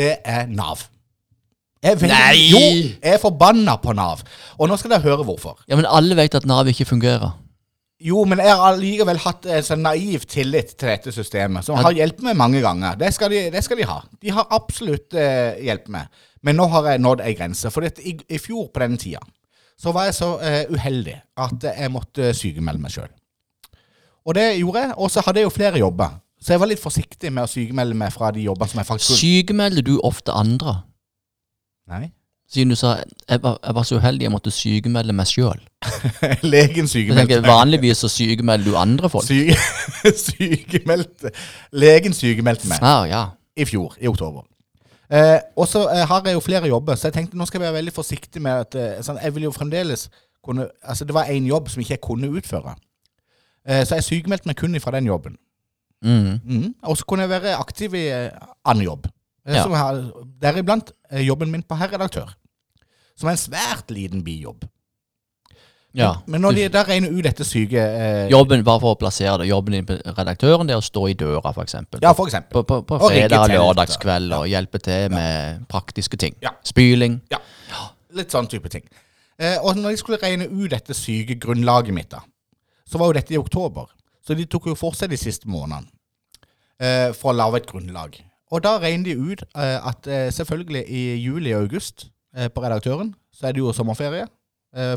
det 0.01 0.14
er 0.25 0.49
Nav. 0.49 0.87
Jeg 1.85 2.01
vet, 2.01 2.09
Nei! 2.09 2.41
Jo, 2.55 2.62
jeg 3.05 3.18
er 3.18 3.20
forbanna 3.20 3.77
på 3.85 3.93
Nav. 3.93 4.25
Og 4.57 4.72
nå 4.72 4.81
skal 4.81 4.95
dere 4.95 5.05
høre 5.05 5.29
hvorfor. 5.29 5.61
Ja, 5.68 5.77
men 5.77 5.85
alle 5.85 6.16
vet 6.16 6.41
at 6.41 6.49
Nav 6.49 6.72
ikke 6.72 6.89
fungerer. 6.95 7.37
Jo, 8.01 8.25
men 8.25 8.41
jeg 8.41 8.49
har 8.49 8.64
allikevel 8.70 9.20
hatt 9.27 9.45
en 9.45 9.68
sånn 9.68 9.85
naiv 9.85 10.25
tillit 10.25 10.72
til 10.72 10.89
dette 10.89 11.12
systemet, 11.12 11.68
som 11.68 11.77
har 11.85 11.93
hjulpet 12.01 12.25
meg 12.31 12.41
mange 12.41 12.64
ganger. 12.64 12.97
Det 12.97 13.12
skal 13.12 13.29
de, 13.29 13.45
det 13.53 13.61
skal 13.68 13.77
de 13.77 13.93
ha. 13.93 14.01
De 14.25 14.33
har 14.41 14.49
absolutt 14.57 15.12
eh, 15.20 15.61
hjulpet 15.68 15.93
meg. 16.01 16.25
Men 16.41 16.57
nå 16.57 16.72
har 16.72 16.95
jeg 16.95 17.05
nådd 17.05 17.29
ei 17.29 17.37
grense. 17.37 17.68
For 17.68 17.85
dette, 17.85 18.01
i, 18.01 18.16
i 18.25 18.41
fjor 18.41 18.72
på 18.72 18.81
denne 18.81 18.97
tida 18.97 19.20
så 19.81 19.93
var 19.93 20.09
jeg 20.09 20.16
så 20.16 20.31
eh, 20.41 20.64
uheldig 20.70 21.16
at 21.45 21.68
jeg 21.70 21.93
måtte 21.93 22.33
sykemelde 22.37 22.83
meg 22.83 22.95
sjøl. 22.95 23.11
Og 24.25 24.37
det 24.39 24.47
gjorde 24.59 24.85
jeg. 24.87 24.95
Og 24.97 25.11
så 25.12 25.22
hadde 25.25 25.43
jeg 25.43 25.49
jo 25.49 25.55
flere 25.55 25.81
jobber. 25.83 26.18
Så 26.41 26.53
jeg 26.55 26.61
var 26.61 26.68
litt 26.68 26.83
forsiktig 26.83 27.33
med 27.33 27.47
å 27.47 27.51
sykemelde 27.51 27.97
meg 27.97 28.12
fra 28.12 28.31
de 28.35 28.45
jobber 28.45 28.68
som 28.68 28.81
jeg 28.81 28.89
faktisk. 28.89 29.16
Sykemelder 29.20 29.85
du 29.85 29.97
ofte 30.05 30.33
andre? 30.37 30.79
Nei. 31.91 32.07
Siden 32.55 32.70
du 32.70 32.77
sa 32.79 32.99
jeg 33.01 33.41
var, 33.43 33.57
jeg 33.64 33.75
var 33.75 33.87
så 33.89 33.99
uheldig 33.99 34.27
jeg 34.27 34.33
måtte 34.33 34.53
sykemelde 34.53 35.14
meg 35.16 35.29
sjøl. 35.29 35.62
Legen 36.55 36.89
sykemeldte 36.91 37.41
meg. 37.41 37.49
Vanligvis 37.49 38.05
så 38.05 38.11
sykemelder 38.12 38.68
du 38.68 38.77
andre 38.79 39.11
folk. 39.11 39.27
Syke, 39.27 39.57
sykemeldte 40.29 41.33
Legen 41.72 42.16
sykemeldte 42.16 42.70
meg. 42.70 42.85
Ja, 42.85 42.97
ja. 43.09 43.22
i 43.57 43.66
fjor, 43.68 43.97
i 44.01 44.11
oktober. 44.12 44.45
Eh, 45.11 45.40
og 45.57 45.68
så 45.68 45.84
eh, 45.92 46.07
har 46.09 46.22
jeg 46.24 46.34
jo 46.34 46.40
flere 46.40 46.68
jobber, 46.68 46.96
så 46.96 47.09
jeg 47.09 47.18
tenkte 47.18 47.36
nå 47.36 47.46
skal 47.46 47.61
jeg 47.61 47.68
være 47.68 47.78
veldig 47.80 47.92
forsiktig 47.92 48.42
med 48.42 48.64
at 48.64 48.76
eh, 48.80 49.02
sånn, 49.05 49.20
Jeg 49.20 49.34
vil 49.34 49.48
jo 49.48 49.52
fremdeles 49.52 50.09
kunne 50.44 50.68
Altså, 50.82 51.05
det 51.05 51.14
var 51.14 51.28
én 51.32 51.46
jobb 51.48 51.68
som 51.68 51.80
ikke 51.80 51.96
jeg 51.96 52.05
kunne 52.05 52.30
utføre. 52.32 52.76
Eh, 53.68 53.84
så 53.84 53.98
jeg 53.98 54.05
sykemeldte 54.05 54.48
meg 54.48 54.57
kun 54.61 54.80
fra 54.80 54.94
den 54.96 55.09
jobben. 55.09 55.36
Mm. 56.05 56.40
Mm. 56.44 56.74
Og 56.82 56.96
så 56.96 57.05
kunne 57.09 57.24
jeg 57.24 57.32
være 57.32 57.57
aktiv 57.57 57.94
i 57.96 58.07
eh, 58.12 58.30
annen 58.64 58.84
jobb. 58.84 59.09
Ja. 59.44 59.61
deriblant 60.40 60.92
jobben 61.20 61.50
min 61.52 61.62
på 61.62 61.76
herredaktør. 61.76 62.30
Som 63.16 63.28
er 63.28 63.36
en 63.36 63.42
svært 63.42 63.90
liten 63.92 64.24
bijobb. 64.24 64.64
Ja. 65.95 66.11
Men 66.26 66.42
når 66.42 66.57
de 66.59 66.66
da 66.74 66.82
regner 66.88 67.12
ut 67.14 67.22
dette 67.22 67.45
syke 67.47 67.78
eh, 67.78 68.24
Jobben, 68.32 68.64
bare 68.66 68.82
for 68.82 68.97
å 68.97 68.99
plassere 68.99 69.36
det, 69.42 69.47
jobben 69.47 69.76
din 69.76 69.86
på 69.86 69.97
redaktøren 70.16 70.66
det 70.66 70.74
er 70.74 70.82
å 70.82 70.84
stå 70.84 71.05
i 71.12 71.14
døra, 71.18 71.53
eksempel. 71.62 72.03
Ja, 72.03 72.11
for 72.18 72.26
eksempel. 72.26 72.51
På, 72.57 72.64
på, 72.66 72.80
på 72.88 72.99
fredag 73.05 73.38
og 73.38 73.47
telt, 73.47 73.55
lørdagskveld 73.61 74.34
og 74.34 74.49
hjelpe 74.51 74.82
til 74.82 75.14
med 75.14 75.64
praktiske 75.70 76.18
ting. 76.18 76.34
Ja. 76.42 76.57
Spyling. 76.66 77.20
Ja, 77.30 77.38
litt 78.18 78.34
sånn 78.34 78.51
type 78.51 78.72
ting. 78.72 78.86
Eh, 79.38 79.57
og 79.62 79.78
når 79.78 79.95
de 79.95 80.03
skulle 80.03 80.18
regne 80.22 80.51
ut 80.51 80.70
dette 80.74 80.99
syke 80.99 81.38
grunnlaget 81.42 81.95
mitt, 81.95 82.11
da, 82.11 82.22
så 82.86 82.99
var 82.99 83.11
jo 83.11 83.18
dette 83.20 83.34
i 83.34 83.40
oktober. 83.40 83.90
Så 84.26 84.34
de 84.34 84.47
tok 84.51 84.70
jo 84.72 84.78
for 84.78 84.97
seg 84.99 85.12
de 85.12 85.18
siste 85.20 85.51
månedene 85.51 85.86
eh, 86.80 87.11
for 87.14 87.32
å 87.32 87.38
lage 87.38 87.62
et 87.62 87.70
grunnlag. 87.70 88.18
Og 88.55 88.62
da 88.64 88.76
regner 88.82 89.11
de 89.12 89.32
ut 89.32 89.42
eh, 89.47 89.78
at 89.78 90.07
eh, 90.11 90.30
selvfølgelig 90.34 90.84
i 90.88 91.03
juli 91.22 91.55
og 91.55 91.66
august 91.68 92.09
eh, 92.36 92.51
på 92.51 92.62
redaktøren, 92.64 93.14
så 93.34 93.49
er 93.49 93.57
det 93.57 93.62
jo 93.62 93.74
sommerferie 93.74 94.26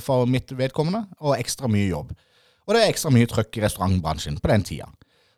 for 0.02 0.26
mitt 0.26 0.52
vedkommende, 0.58 1.06
og 1.22 1.36
ekstra 1.40 1.68
mye 1.72 1.88
jobb. 1.90 2.14
Og 2.68 2.74
det 2.76 2.84
er 2.84 2.90
ekstra 2.92 3.12
mye 3.14 3.28
trøkk 3.30 3.58
i 3.58 3.62
restaurantbransjen 3.64 4.40
på 4.44 4.50
den 4.52 4.64
tida. 4.68 4.88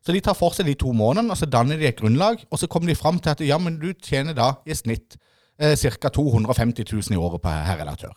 Så 0.05 0.13
de 0.15 0.21
tar 0.23 0.33
for 0.39 0.55
seg 0.55 0.65
de 0.65 0.73
to 0.79 0.93
månedene, 0.95 1.31
og 1.31 1.37
så 1.37 1.45
danner 1.45 1.77
de 1.77 1.85
et 1.89 1.97
grunnlag, 1.99 2.39
og 2.49 2.57
så 2.61 2.67
kommer 2.71 2.87
de 2.89 2.95
fram 2.95 3.19
til 3.19 3.29
at 3.35 3.41
ja, 3.45 3.57
men 3.59 3.75
du 3.81 3.91
tjener 3.93 4.33
da 4.33 4.53
i 4.65 4.73
snitt 4.73 5.17
eh, 5.59 5.75
ca. 5.75 6.09
250 6.09 6.85
000 6.87 7.13
i 7.13 7.19
året 7.19 7.41
på 7.43 7.51
herredaktør. 7.51 8.15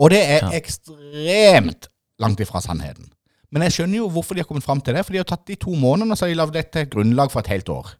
Og 0.00 0.10
det 0.14 0.22
er 0.22 0.38
Ja. 0.46 0.50
ekstremt 0.56 1.88
langt 2.20 2.40
ifra 2.40 2.60
sannheten. 2.60 3.10
Men 3.52 3.62
jeg 3.66 3.72
skjønner 3.74 3.98
jo 3.98 4.08
hvorfor 4.14 4.34
de 4.34 4.40
har 4.44 4.46
kommet 4.48 4.62
fram 4.64 4.80
til 4.80 4.94
det, 4.94 5.04
for 5.04 5.12
de 5.12 5.18
har 5.18 5.24
tatt 5.28 5.44
de 5.50 5.56
to 5.58 5.74
månedene 5.74 6.14
og 6.14 6.18
så 6.18 6.24
har 6.28 6.30
de 6.34 6.38
lagd 6.38 6.52
det 6.54 6.70
til 6.70 6.82
et 6.86 6.90
grunnlag 6.92 7.32
for 7.32 7.40
et 7.42 7.48
helt 7.50 7.68
år. 7.68 7.96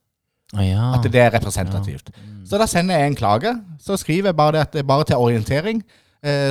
Ja. 0.55 0.95
At 0.97 1.03
det 1.11 1.21
er 1.21 1.31
representativt. 1.35 2.11
Så 2.47 2.59
da 2.59 2.67
sender 2.67 2.99
jeg 2.99 3.07
en 3.13 3.17
klage. 3.19 3.53
Så 3.83 3.97
skriver 3.99 4.29
jeg 4.31 4.37
bare 4.37 4.53
det 4.53 4.61
at 4.61 4.73
det 4.73 4.79
er 4.81 4.89
bare 4.89 5.05
til 5.05 5.17
orientering 5.17 5.83
eh, 5.83 5.91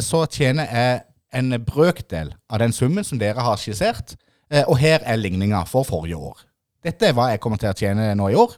så 0.02 0.26
tjener 0.26 0.66
jeg 0.74 1.02
en 1.34 1.54
brøkdel 1.66 2.34
av 2.50 2.60
den 2.64 2.74
summen 2.74 3.06
som 3.06 3.20
dere 3.22 3.44
har 3.46 3.60
skissert, 3.62 4.16
eh, 4.52 4.64
og 4.68 4.80
her 4.82 5.04
er 5.06 5.20
ligninga 5.20 5.64
for 5.70 5.86
forrige 5.88 6.18
år. 6.18 6.46
Dette 6.84 7.10
er 7.10 7.14
hva 7.14 7.30
jeg 7.34 7.42
kommer 7.44 7.60
til 7.62 7.70
å 7.70 7.78
tjene 7.78 8.14
nå 8.18 8.30
i 8.32 8.38
år, 8.40 8.56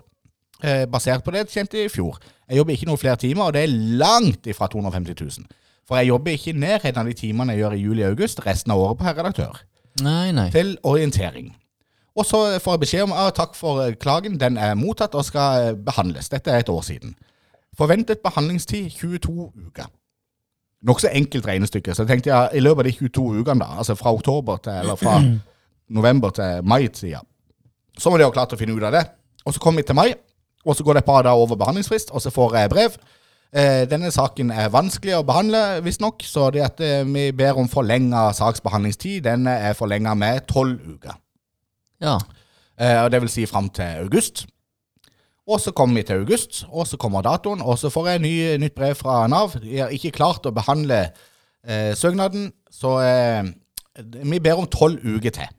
eh, 0.63 0.85
basert 0.85 1.23
på 1.23 1.31
det 1.33 1.45
jeg 1.45 1.53
tjente 1.55 1.83
i 1.83 1.89
fjor. 1.89 2.19
Jeg 2.47 2.57
jobber 2.57 2.73
ikke 2.73 2.87
noen 2.87 3.01
flere 3.01 3.17
timer, 3.17 3.43
og 3.45 3.53
det 3.53 3.63
er 3.63 3.77
langt 3.99 4.47
ifra 4.47 4.67
250 4.67 5.15
000. 5.19 5.47
For 5.87 5.97
jeg 5.97 6.07
jobber 6.07 6.31
ikke 6.31 6.51
i 6.53 6.59
nærheten 6.59 6.97
av 6.97 7.05
de 7.05 7.13
timene 7.13 7.53
jeg 7.53 7.63
gjør 7.63 7.73
i 7.75 7.81
juli 7.81 8.03
og 8.03 8.11
august 8.11 8.45
resten 8.45 8.71
av 8.71 8.79
året 8.79 8.97
på 8.99 9.03
herredaktør 9.03 9.63
Nei, 10.01 10.31
nei. 10.31 10.49
til 10.51 10.77
orientering. 10.83 11.55
Og 12.15 12.25
så 12.25 12.59
får 12.59 12.73
jeg 12.75 12.79
beskjed 12.79 13.03
om 13.07 13.13
at 13.15 13.35
takk 13.35 13.55
for 13.55 13.81
eh, 13.83 13.95
klagen, 13.95 14.37
den 14.39 14.57
er 14.57 14.75
mottatt 14.75 15.15
og 15.15 15.25
skal 15.25 15.71
eh, 15.71 15.75
behandles. 15.75 16.29
Dette 16.29 16.51
er 16.51 16.59
et 16.59 16.69
år 16.69 16.81
siden. 16.81 17.15
Forventet 17.77 18.19
behandlingstid 18.23 18.91
22 18.91 19.51
uker. 19.67 19.87
Nokså 20.87 21.11
enkelt 21.13 21.45
regnestykke. 21.45 21.93
Så 21.93 22.03
jeg 22.03 22.09
tenkte 22.09 22.31
ja, 22.31 22.41
i 22.53 22.61
løpet 22.63 22.85
av 22.85 22.89
de 22.89 22.95
22 22.97 23.41
ukene, 23.41 23.61
da, 23.61 23.77
altså 23.83 23.95
fra 23.99 24.13
oktober 24.15 24.61
til, 24.65 24.79
eller 24.81 24.97
fra 24.97 25.19
november 25.97 26.33
til 26.35 26.65
mai-tida, 26.65 27.21
så 27.99 28.09
må 28.09 28.17
de 28.17 28.25
ha 28.25 28.33
klart 28.33 28.53
å 28.55 28.59
finne 28.59 28.73
ut 28.73 28.85
av 28.87 28.95
det. 28.95 29.05
Og 29.45 29.55
så 29.55 29.61
kommer 29.61 29.81
vi 29.81 29.89
til 29.89 29.97
mai, 29.97 30.11
og 30.65 30.77
så 30.77 30.85
går 30.85 30.97
det 30.97 31.03
et 31.03 31.09
par 31.09 31.25
dager 31.25 31.41
over 31.41 31.59
behandlingsfrist, 31.59 32.13
og 32.15 32.23
så 32.23 32.33
får 32.33 32.57
jeg 32.57 32.71
brev. 32.73 32.97
Eh, 33.51 33.83
denne 33.91 34.07
saken 34.15 34.53
er 34.55 34.71
vanskelig 34.71 35.17
å 35.17 35.25
behandle, 35.27 35.81
visstnok, 35.83 36.23
så 36.23 36.47
det 36.55 36.63
at 36.63 36.81
eh, 36.85 37.01
vi 37.03 37.27
ber 37.35 37.59
om 37.59 37.67
forlenga 37.69 38.29
saksbehandlingstid. 38.37 39.25
Den 39.25 39.49
er 39.51 39.75
forlenga 39.75 40.13
med 40.15 40.45
tolv 40.47 40.79
uker. 40.95 41.17
Ja. 42.01 42.15
Eh, 42.79 42.97
og 43.03 43.11
det 43.11 43.19
vil 43.25 43.33
si 43.33 43.45
fram 43.49 43.67
til 43.75 44.05
august. 44.05 44.45
Og 45.51 45.59
så 45.59 45.73
kommer 45.75 45.99
vi 45.99 46.05
til 46.07 46.21
august, 46.23 46.61
og 46.71 46.85
så 46.87 46.97
kommer 47.01 47.23
datoen, 47.25 47.59
og 47.65 47.75
så 47.81 47.89
får 47.91 48.07
jeg 48.13 48.21
ny, 48.23 48.33
nytt 48.61 48.75
brev 48.77 48.95
fra 48.95 49.25
Nav. 49.31 49.57
De 49.59 49.81
har 49.81 49.91
ikke 49.91 50.13
klart 50.15 50.45
å 50.47 50.53
behandle 50.55 51.01
eh, 51.67 51.91
søknaden, 51.99 52.49
så 52.71 52.93
eh, 53.03 53.49
vi 54.31 54.39
ber 54.39 54.61
om 54.61 54.69
tolv 54.71 55.01
uker 55.03 55.33
til. 55.35 55.49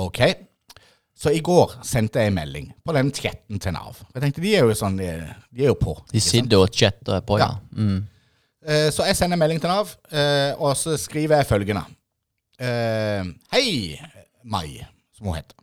Ok. 0.00 0.22
Så 1.20 1.30
i 1.36 1.42
går 1.44 1.76
sendte 1.84 2.22
jeg 2.22 2.30
en 2.32 2.38
melding 2.38 2.70
på 2.86 2.94
den 2.96 3.10
chatten 3.14 3.60
til 3.60 3.74
Nav. 3.76 3.98
Jeg 4.14 4.24
tenkte, 4.24 4.42
De 4.42 4.54
er 4.56 4.64
jo 4.66 4.74
sånn, 4.78 4.96
de, 4.98 5.10
de 5.52 5.66
er 5.66 5.70
jo 5.70 5.76
på. 5.78 5.94
De 6.10 6.22
sitter 6.24 6.62
og 6.64 6.72
chatter 6.74 7.20
på, 7.28 7.36
ja. 7.42 7.50
Ja. 7.52 7.76
Mm. 7.76 8.00
Eh, 8.64 8.88
Så 8.94 9.06
jeg 9.06 9.18
sender 9.20 9.36
en 9.38 9.44
melding 9.44 9.60
til 9.62 9.70
Nav, 9.70 9.92
eh, 10.10 10.50
og 10.58 10.72
så 10.80 10.96
skriver 10.98 11.42
jeg 11.42 11.50
følgende. 11.52 11.84
Eh, 12.60 13.22
Hei, 13.52 13.68
Mai, 14.44 14.80
som 15.16 15.28
hun 15.30 15.36
heter. 15.38 15.59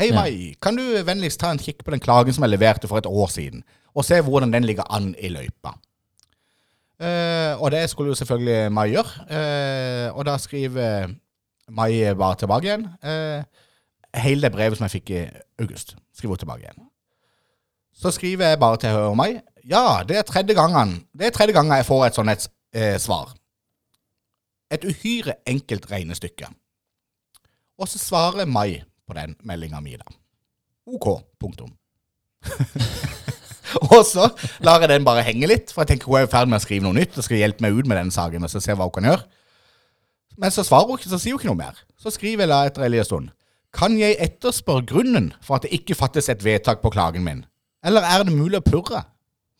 Hei. 0.00 0.14
Mai. 0.16 0.54
Kan 0.62 0.78
du 0.78 0.84
vennligst 1.04 1.42
ta 1.42 1.50
en 1.52 1.58
kikk 1.60 1.82
på 1.84 1.92
den 1.92 2.00
klagen 2.00 2.32
som 2.32 2.46
jeg 2.46 2.54
leverte 2.54 2.88
for 2.88 2.96
et 2.96 3.08
år 3.08 3.26
siden, 3.28 3.60
og 3.92 4.06
se 4.08 4.16
hvordan 4.24 4.52
den 4.54 4.64
ligger 4.64 4.86
an 4.88 5.10
i 5.20 5.28
løypa? 5.28 5.74
Eh, 7.00 7.60
og 7.60 7.68
det 7.74 7.82
skulle 7.90 8.08
jo 8.08 8.16
selvfølgelig 8.16 8.72
Mai 8.72 8.94
gjøre, 8.94 9.26
eh, 9.28 10.16
og 10.16 10.24
da 10.24 10.38
skriver 10.40 11.12
Mai 11.68 12.14
bare 12.14 12.40
tilbake 12.40 12.70
igjen. 12.70 12.88
Eh, 13.04 13.44
hele 14.24 14.48
det 14.48 14.52
brevet 14.56 14.78
som 14.78 14.88
jeg 14.88 14.96
fikk 14.96 15.10
i 15.10 15.22
august, 15.60 15.96
skriver 16.16 16.32
hun 16.32 16.42
tilbake 16.46 16.64
igjen. 16.64 16.88
Så 17.92 18.10
skriver 18.16 18.48
jeg 18.54 18.60
bare 18.60 18.80
til 18.80 18.88
henne 18.88 19.12
og 19.12 19.20
Mai. 19.20 19.40
Ja, 19.68 20.00
det 20.08 20.16
er 20.16 20.22
tredje 20.22 20.54
gangen 20.56 21.02
Det 21.12 21.26
er 21.26 21.30
tredje 21.30 21.52
gangen 21.52 21.76
jeg 21.76 21.84
får 21.84 22.06
et 22.06 22.14
sånt 22.14 22.30
et, 22.30 22.48
eh, 22.72 22.98
svar. 22.98 23.34
Et 24.70 24.84
uhyre 24.84 25.34
enkelt 25.46 25.90
regnestykke. 25.90 26.48
Og 27.78 27.88
så 27.88 27.98
svarer 27.98 28.46
Mai 28.46 28.80
på 29.10 29.18
den 29.18 29.34
meldinga 29.46 29.82
mi, 29.84 29.98
da. 29.98 30.06
OK. 30.90 31.10
Punktum. 31.42 31.74
og 33.90 34.00
så 34.08 34.30
lar 34.64 34.80
jeg 34.80 34.92
den 34.94 35.04
bare 35.06 35.24
henge 35.26 35.50
litt, 35.50 35.74
for 35.74 35.84
jeg 35.84 35.92
tenker 35.92 36.10
hun 36.10 36.22
er 36.22 36.28
i 36.28 36.32
ferd 36.32 36.48
med 36.50 36.60
å 36.60 36.64
skrive 36.64 36.86
noe 36.86 36.96
nytt 36.96 37.18
og 37.18 37.26
skal 37.26 37.42
hjelpe 37.42 37.64
meg 37.66 37.76
ut 37.76 37.90
med 37.90 38.00
den 38.00 38.14
saken 38.14 38.46
og 38.46 38.52
så 38.52 38.62
se 38.62 38.74
hva 38.74 38.88
hun 38.88 38.96
kan 38.96 39.10
gjøre. 39.10 39.26
Men 40.40 40.54
så 40.54 40.64
svarer 40.64 40.88
hun 40.88 40.98
ikke, 40.98 41.10
så 41.12 41.20
sier 41.20 41.36
hun 41.36 41.42
ikke 41.42 41.50
noe 41.50 41.60
mer. 41.60 41.84
Så 42.00 42.14
skriver 42.14 42.46
jeg 42.46 42.52
da 42.52 42.62
etter 42.68 42.86
en 42.86 42.94
liten 42.94 43.08
stund. 43.08 43.30
Kan 43.76 43.94
jeg 44.00 44.16
etterspørre 44.18 44.86
grunnen 44.88 45.30
for 45.44 45.58
at 45.58 45.66
det 45.66 45.74
ikke 45.76 45.98
fattes 45.98 46.30
et 46.32 46.42
vedtak 46.42 46.80
på 46.82 46.90
klagen 46.94 47.26
min? 47.26 47.44
Eller 47.86 48.04
er 48.06 48.24
det 48.26 48.34
mulig 48.34 48.58
å 48.58 48.64
purre? 48.64 49.04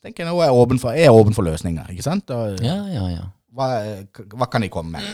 Tenker 0.00 0.24
jeg 0.24 0.32
nå 0.32 0.40
er 0.40 0.56
åpen 0.56 0.80
for, 0.80 0.96
er 0.96 1.12
åpen 1.12 1.36
for 1.36 1.44
løsninger, 1.44 1.92
ikke 1.92 2.06
sant? 2.06 2.32
Og, 2.32 2.56
Ja, 2.64 2.78
ja, 2.88 3.04
ja. 3.12 3.26
hva, 3.52 3.68
hva 4.32 4.48
kan 4.50 4.64
de 4.64 4.70
komme 4.72 4.96
med? 4.96 5.04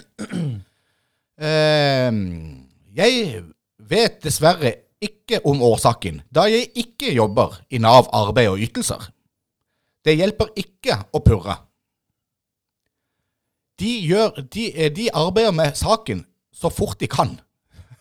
Uh, 1.42 2.14
jeg 3.00 3.42
vet 3.78 4.22
dessverre 4.24 4.74
ikke 5.02 5.40
om 5.44 5.60
årsaken, 5.62 6.22
da 6.32 6.46
jeg 6.48 6.70
ikke 6.74 7.12
jobber 7.12 7.58
i 7.70 7.78
Nav 7.82 8.08
arbeid 8.16 8.48
og 8.48 8.62
ytelser. 8.64 9.10
Det 10.06 10.14
hjelper 10.16 10.52
ikke 10.56 10.96
å 11.12 11.20
purre. 11.20 11.58
De, 13.80 13.90
gjør, 14.08 14.38
de, 14.52 14.70
eh, 14.72 14.92
de 14.94 15.10
arbeider 15.12 15.52
med 15.52 15.76
saken 15.76 16.22
så 16.54 16.70
fort 16.72 17.00
de 17.00 17.08
kan. 17.12 17.34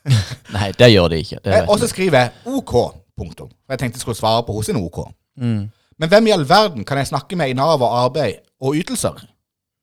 Nei, 0.56 0.70
det 0.80 0.92
gjør 0.94 1.10
de 1.12 1.20
ikke. 1.24 1.42
Eh, 1.44 1.66
Og 1.68 1.82
så 1.82 1.90
skriver 1.92 2.20
jeg 2.22 2.56
OK. 2.56 2.76
Punktum. 3.16 3.50
Jeg 3.70 3.80
tenkte 3.80 3.98
jeg 3.98 4.04
skulle 4.04 4.20
svare 4.20 4.44
på 4.48 4.54
hos 4.56 4.70
en 4.72 4.80
OK. 4.80 5.02
Mm. 5.40 5.66
Men 6.00 6.10
hvem 6.12 6.28
i 6.28 6.34
all 6.36 6.44
verden 6.48 6.84
kan 6.88 7.00
jeg 7.00 7.08
snakke 7.12 7.36
med 7.40 7.52
i 7.52 7.56
Nav 7.58 7.80
og 7.82 7.92
arbeid 8.06 8.42
og 8.60 8.76
ytelser? 8.76 9.20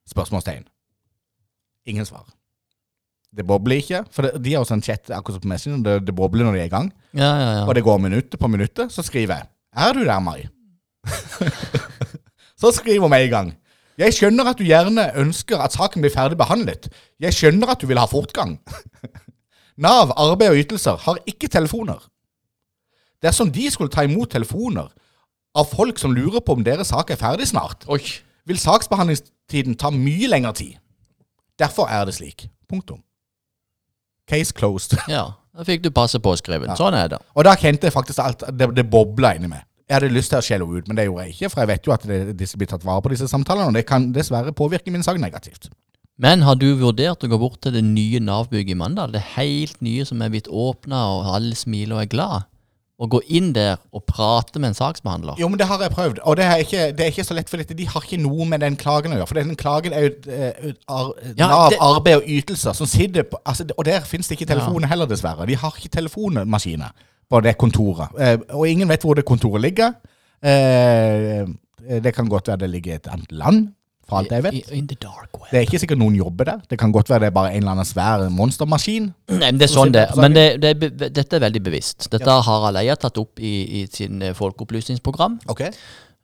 Spørsmålstegn. 0.09 0.65
Ingen 1.89 2.07
svar. 2.09 2.25
Det 3.33 3.47
bobler 3.49 3.81
ikke, 3.81 4.03
for 4.13 4.27
det, 4.27 4.43
de 4.45 4.53
har 4.53 4.61
jo 4.61 4.69
sånn 4.69 4.83
chat 4.85 5.09
akkurat 5.09 5.39
som 5.39 5.45
på 5.45 5.49
Messenger, 5.49 5.81
det, 5.87 5.95
det 6.09 6.15
bobler 6.17 6.45
når 6.45 6.59
de 6.59 6.61
er 6.61 6.69
i 6.69 6.73
gang. 6.73 6.91
Ja, 7.17 7.31
ja, 7.31 7.49
ja. 7.57 7.63
Og 7.65 7.73
det 7.77 7.85
går 7.87 8.03
minutter 8.05 8.41
på 8.41 8.51
minutter, 8.53 8.91
så 8.93 9.05
skriver 9.07 9.41
jeg 9.41 9.49
Er 9.73 9.97
du 9.97 10.03
der, 10.05 10.21
Mai? 10.21 10.43
så 12.61 12.73
skriver 12.77 13.07
hun 13.07 13.17
i 13.17 13.23
en 13.25 13.33
gang. 13.33 13.53
Jeg 14.01 14.17
skjønner 14.17 14.49
at 14.49 14.61
du 14.61 14.65
gjerne 14.65 15.07
ønsker 15.21 15.61
at 15.65 15.75
saken 15.77 16.05
blir 16.05 16.13
ferdig 16.13 16.37
behandlet. 16.41 16.89
Jeg 17.21 17.37
skjønner 17.37 17.73
at 17.73 17.81
du 17.81 17.89
vil 17.89 18.01
ha 18.01 18.09
fortgang. 18.09 18.59
Nav, 19.85 20.13
arbeid 20.17 20.53
og 20.53 20.61
ytelser 20.61 21.01
har 21.05 21.21
ikke 21.29 21.49
telefoner. 21.53 22.01
Dersom 23.23 23.53
de 23.53 23.69
skulle 23.71 23.93
ta 23.93 24.05
imot 24.05 24.33
telefoner 24.33 24.91
av 25.57 25.69
folk 25.73 26.01
som 26.01 26.15
lurer 26.17 26.41
på 26.45 26.57
om 26.57 26.65
deres 26.65 26.91
sak 26.93 27.13
er 27.13 27.21
ferdig 27.21 27.49
snart, 27.49 27.85
Oi. 27.93 28.01
vil 28.49 28.61
saksbehandlingstiden 28.61 29.77
ta 29.81 29.93
mye 29.95 30.29
lengre 30.29 30.53
tid. 30.59 30.77
Derfor 31.61 31.89
er 31.93 32.09
det 32.09 32.17
slik. 32.17 32.49
Punktum. 32.69 33.03
Case 34.33 34.57
closed. 34.57 34.97
Ja, 35.13 35.27
da 35.53 35.67
fikk 35.69 35.85
du 35.85 35.91
passe 35.95 36.21
påskrevet. 36.23 36.73
Ja. 36.73 36.79
Sånn 36.79 36.97
er 36.97 37.13
det. 37.13 37.21
Og 37.37 37.45
da 37.45 37.53
kjente 37.61 37.91
jeg 37.91 37.95
faktisk 37.95 38.23
alt 38.25 38.47
det, 38.49 38.71
det 38.79 38.87
bobla 38.89 39.35
inni 39.37 39.53
meg. 39.53 39.67
Jeg 39.91 39.99
hadde 39.99 40.15
lyst 40.15 40.33
til 40.33 40.41
å 40.41 40.45
skjelle 40.47 40.65
ut, 40.65 40.87
men 40.89 40.97
det 40.97 41.05
gjorde 41.05 41.27
jeg 41.27 41.35
ikke, 41.35 41.49
for 41.53 41.61
jeg 41.61 41.69
vet 41.69 41.87
jo 41.89 41.93
at 41.93 42.05
det, 42.09 42.21
disse 42.41 42.57
blir 42.57 42.71
tatt 42.71 42.85
vare 42.87 43.03
på, 43.05 43.13
disse 43.13 43.29
samtalene, 43.29 43.69
og 43.69 43.77
det 43.77 43.85
kan 43.85 44.07
dessverre 44.15 44.55
påvirke 44.57 44.95
min 44.95 45.05
sak 45.05 45.21
negativt. 45.21 45.69
Men 46.23 46.45
har 46.47 46.57
du 46.57 46.69
vurdert 46.81 47.25
å 47.25 47.29
gå 47.29 47.39
bort 47.41 47.61
til 47.65 47.75
det 47.77 47.83
nye 47.85 48.21
Nav-bygget 48.23 48.73
i 48.73 48.79
Mandal? 48.79 49.13
Det 49.13 49.21
helt 49.35 49.81
nye 49.85 50.07
som 50.09 50.23
er 50.23 50.33
blitt 50.33 50.49
åpna, 50.49 51.03
og 51.19 51.29
alle 51.35 51.59
smiler 51.59 51.99
og 51.99 52.05
er 52.07 52.11
glad? 52.15 52.49
Og 53.03 53.11
gå 53.11 53.19
inn 53.35 53.51
der 53.57 53.81
og 53.91 54.05
prate 54.07 54.61
med 54.63 54.71
en 54.71 54.77
saksbehandler? 54.79 55.35
Jo, 55.41 55.49
men 55.51 55.59
det 55.59 55.67
har 55.67 55.81
jeg 55.83 55.91
prøvd, 55.91 56.21
og 56.23 56.37
det 56.39 56.45
er 56.47 56.61
ikke, 56.63 56.83
det 56.95 57.03
er 57.03 57.11
ikke 57.11 57.25
så 57.27 57.35
lett, 57.35 57.51
for 57.51 57.59
dette. 57.59 57.75
de 57.75 57.87
har 57.91 58.05
ikke 58.07 58.21
noe 58.23 58.47
med 58.47 58.63
den 58.63 58.77
klagen 58.79 59.15
å 59.15 59.19
gjøre. 59.19 59.31
For 59.31 59.41
den 59.41 59.57
klagen 59.59 59.97
er 59.97 60.07
jo 60.07 60.13
eh, 60.31 60.69
ar, 60.87 61.11
Ja, 61.35 61.49
Nav, 61.51 61.75
arbeid 61.83 62.21
og 62.21 62.29
ytelser 62.31 62.77
som 62.79 62.87
sitter 62.87 63.27
på 63.27 63.41
altså, 63.43 63.67
Og 63.75 63.89
der 63.89 64.07
finnes 64.07 64.31
det 64.31 64.39
ikke 64.39 64.53
telefoner 64.53 64.93
heller, 64.93 65.11
dessverre. 65.11 65.49
De 65.51 65.59
har 65.59 65.75
ikke 65.75 65.91
telefonmaskiner 65.99 66.95
på 67.33 67.41
det 67.43 67.57
kontoret. 67.59 68.15
Eh, 68.21 68.39
og 68.55 68.69
ingen 68.71 68.91
vet 68.93 69.03
hvor 69.03 69.19
det 69.19 69.27
kontoret 69.27 69.65
ligger. 69.65 69.97
Eh, 70.43 71.43
det 72.03 72.15
kan 72.15 72.29
godt 72.31 72.53
være 72.53 72.63
det 72.63 72.71
ligger 72.71 72.93
i 72.93 73.01
et 73.01 73.09
annet 73.11 73.33
land, 73.35 73.65
for 74.13 74.21
alt 74.21 74.35
jeg 74.37 74.45
vet. 74.47 74.71
In 74.77 74.87
the 74.91 74.99
dark 75.01 75.41
web. 75.41 75.49
Det 75.51 75.61
er 75.61 75.67
ikke 75.67 75.81
sikkert 75.83 76.01
noen 76.03 76.17
jobber 76.19 76.51
der. 76.53 76.63
Det 76.71 76.79
kan 76.81 76.93
godt 76.95 77.11
være 77.13 77.25
det 77.25 77.31
er 77.33 77.35
bare 77.41 77.55
en 77.55 77.65
eller 77.65 77.77
annen 77.77 77.89
svær 77.89 78.29
monstermaskin. 78.33 79.11
Nei, 79.33 79.41
men 79.49 79.61
det 79.61 79.69
er 79.69 79.73
sånn 79.73 79.95
det 79.95 80.07
Men 80.21 80.37
det, 80.37 80.47
det, 80.63 80.93
dette 81.03 81.39
er 81.39 81.45
veldig 81.49 81.65
bevisst. 81.65 82.09
Dette 82.13 82.29
har 82.29 82.45
Harald 82.47 82.81
Eia 82.83 82.97
tatt 83.01 83.19
opp 83.23 83.41
i, 83.43 83.55
i 83.81 83.85
sin 83.91 84.23
eh, 84.23 84.37
folkeopplysningsprogram. 84.39 85.41
Okay. 85.53 85.73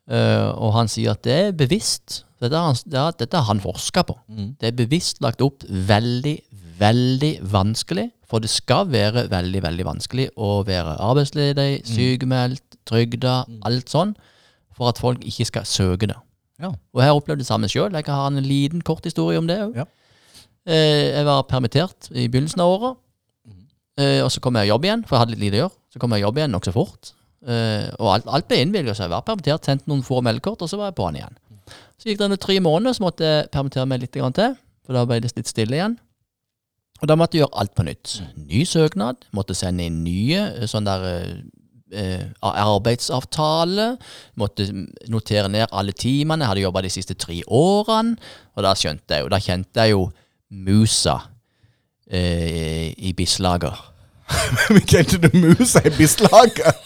Uh, 0.09 0.49
og 0.57 0.73
han 0.73 0.89
sier 0.89 1.13
at 1.13 1.25
det 1.25 1.35
er 1.35 1.57
bevisst. 1.57 2.23
Dette 2.41 2.55
har 2.55 2.71
han, 2.71 3.11
dette 3.19 3.35
har 3.35 3.49
han 3.49 3.61
forska 3.61 4.05
på. 4.07 4.15
Det 4.61 4.71
er 4.71 4.77
bevisst 4.77 5.19
lagt 5.21 5.43
opp 5.45 5.65
veldig, 5.67 6.37
veldig 6.79 7.33
vanskelig. 7.51 8.07
For 8.29 8.41
det 8.43 8.51
skal 8.53 8.87
være 8.91 9.25
veldig, 9.31 9.61
veldig 9.65 9.85
vanskelig 9.87 10.27
å 10.37 10.59
være 10.67 10.99
arbeidsledig, 11.01 11.81
sykemeldt, 11.89 12.77
trygda, 12.89 13.41
alt 13.65 13.89
sånn. 13.89 14.13
For 14.77 14.91
at 14.91 15.01
folk 15.01 15.25
ikke 15.27 15.47
skal 15.49 15.65
søke 15.67 16.11
det. 16.11 16.17
Ja. 16.59 16.73
Og 16.73 17.01
jeg 17.01 17.09
har 17.09 17.17
opplevd 17.17 17.41
det 17.43 17.47
samme 17.47 17.69
sjøl. 17.71 17.93
Jeg 17.95 18.07
har 18.07 18.27
en 18.27 18.43
liten 18.43 18.83
kort 18.85 19.05
historie 19.07 19.39
om 19.39 19.47
det 19.49 19.59
òg. 19.63 19.77
Ja. 19.79 19.87
Jeg 20.69 21.23
var 21.25 21.47
permittert 21.49 22.09
i 22.11 22.27
begynnelsen 22.27 22.61
av 22.61 22.73
året. 22.73 22.97
Eh, 23.99 24.19
og 24.23 24.29
så 24.31 24.41
kom 24.43 24.55
jeg 24.59 24.67
i 24.67 24.71
jobb 24.71 24.85
igjen, 24.87 25.05
for 25.07 25.15
jeg 25.15 25.23
hadde 25.23 25.35
litt 25.35 25.45
lite 25.45 25.57
å 25.57 25.63
gjøre. 25.63 25.75
Så 25.93 26.01
kom 26.01 26.13
jeg 26.13 26.21
i 26.21 26.25
jobb 26.27 26.39
igjen 26.39 26.53
nokså 26.55 26.73
fort. 26.75 27.13
Eh, 27.47 27.87
og 27.97 28.11
alt, 28.13 28.27
alt 28.27 28.47
ble 28.49 28.59
innvilget, 28.63 28.97
så 28.97 29.05
jeg 29.05 29.13
var 29.13 29.25
permittert, 29.27 29.67
sendte 29.67 29.89
noen 29.91 30.03
få 30.05 30.19
meldekort, 30.25 30.61
og 30.63 30.71
så 30.71 30.79
var 30.79 30.91
jeg 30.91 30.99
på'n 30.99 31.19
igjen. 31.19 31.39
Så 31.99 32.07
gikk 32.09 32.19
det 32.21 32.29
under 32.29 32.39
tre 32.39 32.59
måneder, 32.63 32.95
så 32.95 33.03
måtte 33.03 33.27
jeg 33.27 33.49
permittere 33.53 33.87
meg 33.89 34.03
litt 34.03 34.15
grann 34.15 34.35
til, 34.35 34.55
for 34.85 34.95
da 34.95 35.03
ble 35.07 35.19
det 35.23 35.33
litt 35.35 35.51
stille 35.51 35.79
igjen. 35.79 35.97
Og 36.99 37.07
da 37.07 37.15
måtte 37.19 37.37
jeg 37.37 37.45
gjøre 37.45 37.61
alt 37.61 37.75
på 37.75 37.85
nytt. 37.87 38.15
Ny 38.39 38.63
søknad, 38.67 39.27
måtte 39.35 39.55
sende 39.55 39.87
inn 39.87 40.01
nye 40.03 40.45
eh, 40.51 40.67
sånn 40.67 40.87
der 40.87 41.05
eh, 41.07 41.19
eh, 41.23 41.37
arbeidsavtale. 42.45 43.97
Måtte 44.39 44.67
notere 45.09 45.49
ned 45.49 45.67
alle 45.71 45.93
timene 45.97 46.45
jeg 46.45 46.53
hadde 46.53 46.65
jobba 46.67 46.83
de 46.85 46.93
siste 46.93 47.17
tre 47.19 47.41
årene. 47.47 48.17
Og 48.55 48.65
da 48.65 48.75
skjønte 48.77 49.15
jeg 49.15 49.25
jo, 49.25 49.31
da 49.33 49.39
kjente 49.43 49.85
jeg 49.85 49.95
jo 49.95 50.03
musa 50.49 51.17
eh, 52.09 52.93
i 52.97 53.13
bislager. 53.17 53.77
Men 54.69 54.85
Kjente 54.85 55.17
du 55.17 55.29
musa 55.33 55.81
i 55.85 55.91
Bislager? 55.97 56.73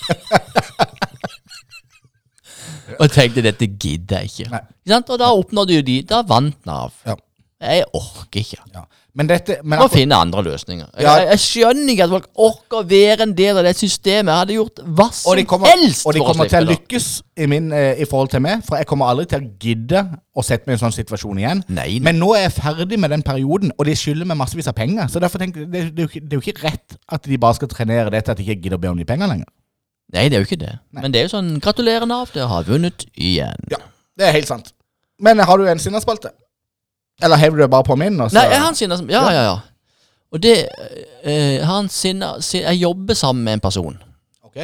Og 3.01 3.09
tenkte 3.11 3.41
dette 3.43 3.67
gidder 3.67 4.23
jeg 4.23 4.31
ikke. 4.31 4.49
Nei. 4.53 4.99
Og 5.01 5.19
da 5.19 5.31
oppnådde 5.33 5.77
jo 5.79 5.83
de 5.85 5.95
Da 6.07 6.21
vant 6.27 6.65
Nav. 6.67 6.91
Ja. 7.07 7.15
Jeg 7.63 7.85
orker 7.95 8.39
ikke. 8.41 8.59
Ja. 8.75 8.83
Men 9.13 9.27
dette 9.29 9.59
men 9.61 9.77
Må 9.77 9.85
finne 9.93 10.17
andre 10.17 10.41
løsninger. 10.47 10.87
Ja. 10.97 11.11
jeg, 11.19 11.27
jeg 11.35 11.41
skjønner 11.43 11.91
ikke 11.93 12.05
at 12.07 12.13
folk 12.15 12.29
orker 12.47 12.79
å 12.79 12.85
være 12.89 13.27
en 13.27 13.35
del 13.37 13.59
av 13.61 13.67
det 13.67 13.75
systemet. 13.77 14.31
Jeg 14.31 14.39
hadde 14.39 14.55
gjort 14.55 14.81
hva 14.97 15.05
som 15.13 15.37
de 15.37 15.43
kommer, 15.51 15.69
helst 15.69 16.07
og 16.09 16.15
de 16.17 16.23
kommer 16.25 16.49
til 16.49 16.65
å 16.65 16.69
lykkes 16.71 17.09
i, 17.37 17.47
min, 17.51 17.67
eh, 17.77 18.01
i 18.01 18.07
forhold 18.09 18.31
til 18.33 18.41
meg, 18.41 18.63
for 18.65 18.81
jeg 18.81 18.89
kommer 18.89 19.11
aldri 19.13 19.27
til 19.29 19.43
å 19.43 19.51
gidde 19.61 20.01
å 20.33 20.45
sette 20.45 20.65
meg 20.65 20.73
i 20.73 20.77
en 20.79 20.83
sånn 20.87 20.95
situasjon 20.97 21.43
igjen. 21.43 21.61
Nei, 21.69 21.75
nei. 21.93 22.01
Men 22.09 22.17
nå 22.23 22.31
er 22.33 22.47
jeg 22.47 22.55
ferdig 22.57 22.97
med 23.05 23.13
den 23.13 23.25
perioden, 23.27 23.75
og 23.77 23.85
de 23.85 23.93
skylder 24.01 24.31
meg 24.33 24.39
massevis 24.41 24.71
av 24.73 24.77
penger. 24.81 25.05
Så 25.13 25.21
derfor 25.21 25.45
tenker 25.45 25.67
jeg, 25.67 25.69
det, 25.75 25.83
det, 25.93 26.09
det 26.17 26.33
er 26.33 26.41
jo 26.41 26.45
ikke 26.47 26.65
rett 26.65 26.97
at 27.13 27.29
de 27.29 27.41
bare 27.45 27.61
skal 27.61 27.69
trenere 27.69 28.09
det 28.15 28.25
til 28.25 28.33
at 28.33 28.41
de 28.41 28.47
ikke 28.47 28.65
gidder 28.65 28.81
å 28.81 28.85
be 28.87 28.95
om 28.95 29.03
de 29.03 29.05
penger 29.13 29.29
lenger. 29.29 29.49
Nei, 30.13 30.25
det 30.29 30.39
er 30.39 30.41
jo 30.41 30.49
ikke 30.49 30.63
det. 30.65 30.73
Nei. 30.89 31.05
Men 31.05 31.13
det 31.13 31.21
er 31.21 31.29
jo 31.29 31.35
sånn 31.37 31.59
Gratulerer, 31.61 32.09
Nav, 32.09 32.33
dere 32.33 32.49
har 32.49 32.65
vunnet 32.65 33.05
igjen. 33.13 33.69
Ja, 33.69 33.79
det 34.17 34.25
er 34.25 34.35
helt 34.41 34.49
sant. 34.49 34.73
Men 35.21 35.37
har 35.45 35.61
du 35.61 35.69
en 35.69 35.81
sinnaspalte? 35.81 36.33
Eller 37.21 37.37
hever 37.37 37.55
du 37.57 37.61
det 37.61 37.69
bare 37.71 37.83
på 37.83 37.95
min? 37.95 38.19
Også? 38.21 38.33
Nei, 38.33 38.47
jeg 38.49 38.61
har 38.61 38.69
en 38.69 38.75
sinne 38.75 38.97
som 38.97 39.09
Ja, 39.09 39.23
ja, 39.31 39.43
ja. 39.43 39.57
Og 40.33 40.41
det 40.41 40.53
eh, 41.23 41.59
jeg 41.59 41.65
har 41.65 41.79
en 41.79 41.89
sinne, 41.89 42.25
Jeg 42.53 42.77
jobber 42.81 43.13
sammen 43.13 43.43
med 43.45 43.53
en 43.53 43.59
person 43.59 43.97
Ok. 44.43 44.57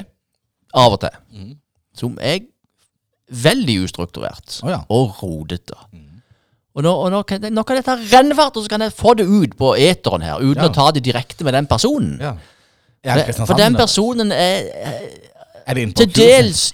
av 0.73 0.91
og 0.93 0.99
til 0.99 1.09
Mm. 1.33 1.55
som 1.95 2.17
er 2.21 2.39
veldig 3.31 3.83
ustrukturert 3.83 4.61
Å 4.63 4.69
ja. 4.69 4.79
og 4.89 5.13
rodete. 5.23 5.75
Og, 6.75 6.83
nå, 6.83 6.89
og 6.93 7.11
nå, 7.11 7.21
kan, 7.27 7.41
nå 7.53 7.63
kan 7.63 7.75
jeg 7.75 7.85
ta 7.85 7.95
rennefart, 7.95 8.55
og 8.57 8.63
så 8.63 8.69
kan 8.69 8.81
jeg 8.81 8.93
få 8.93 9.13
det 9.17 9.25
ut 9.27 9.55
på 9.57 9.75
eteren 9.77 10.21
her, 10.21 10.39
uten 10.39 10.63
Ja. 10.63 10.69
å 10.69 10.73
ta 10.73 10.91
det 10.91 11.03
direkte 11.03 11.43
med 11.43 11.53
den 11.53 11.67
personen. 11.67 12.17
ja. 12.21 12.33
For, 13.33 13.45
for 13.45 13.53
den 13.57 13.75
personen 13.75 14.31
er, 14.31 14.65
er 14.73 14.99
Er 15.67 15.73
til 15.95 16.09
dels 16.15 16.73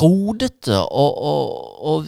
rodete 0.00 0.78
og, 0.78 1.18
og, 1.22 1.84
og 1.84 2.06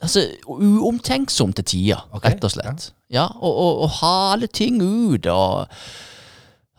altså, 0.00 0.24
uomtenksom 0.46 1.52
til 1.52 1.64
tider, 1.64 2.08
okay, 2.12 2.34
rett 2.34 2.44
og 2.44 2.54
slett. 2.54 2.90
Ja, 3.10 3.26
og, 3.40 3.52
og, 3.52 3.78
og 3.84 3.94
hale 4.00 4.46
ting 4.46 4.80
ut 4.82 5.26
og 5.26 5.66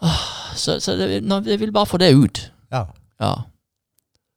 ah, 0.01 0.27
Så, 0.55 0.79
så 0.79 0.95
det, 0.95 1.21
jeg 1.21 1.59
vil 1.59 1.71
bare 1.71 1.85
få 1.85 1.97
det 1.97 2.13
ut. 2.15 2.51
Ja. 2.71 2.85
Ja. 3.21 3.33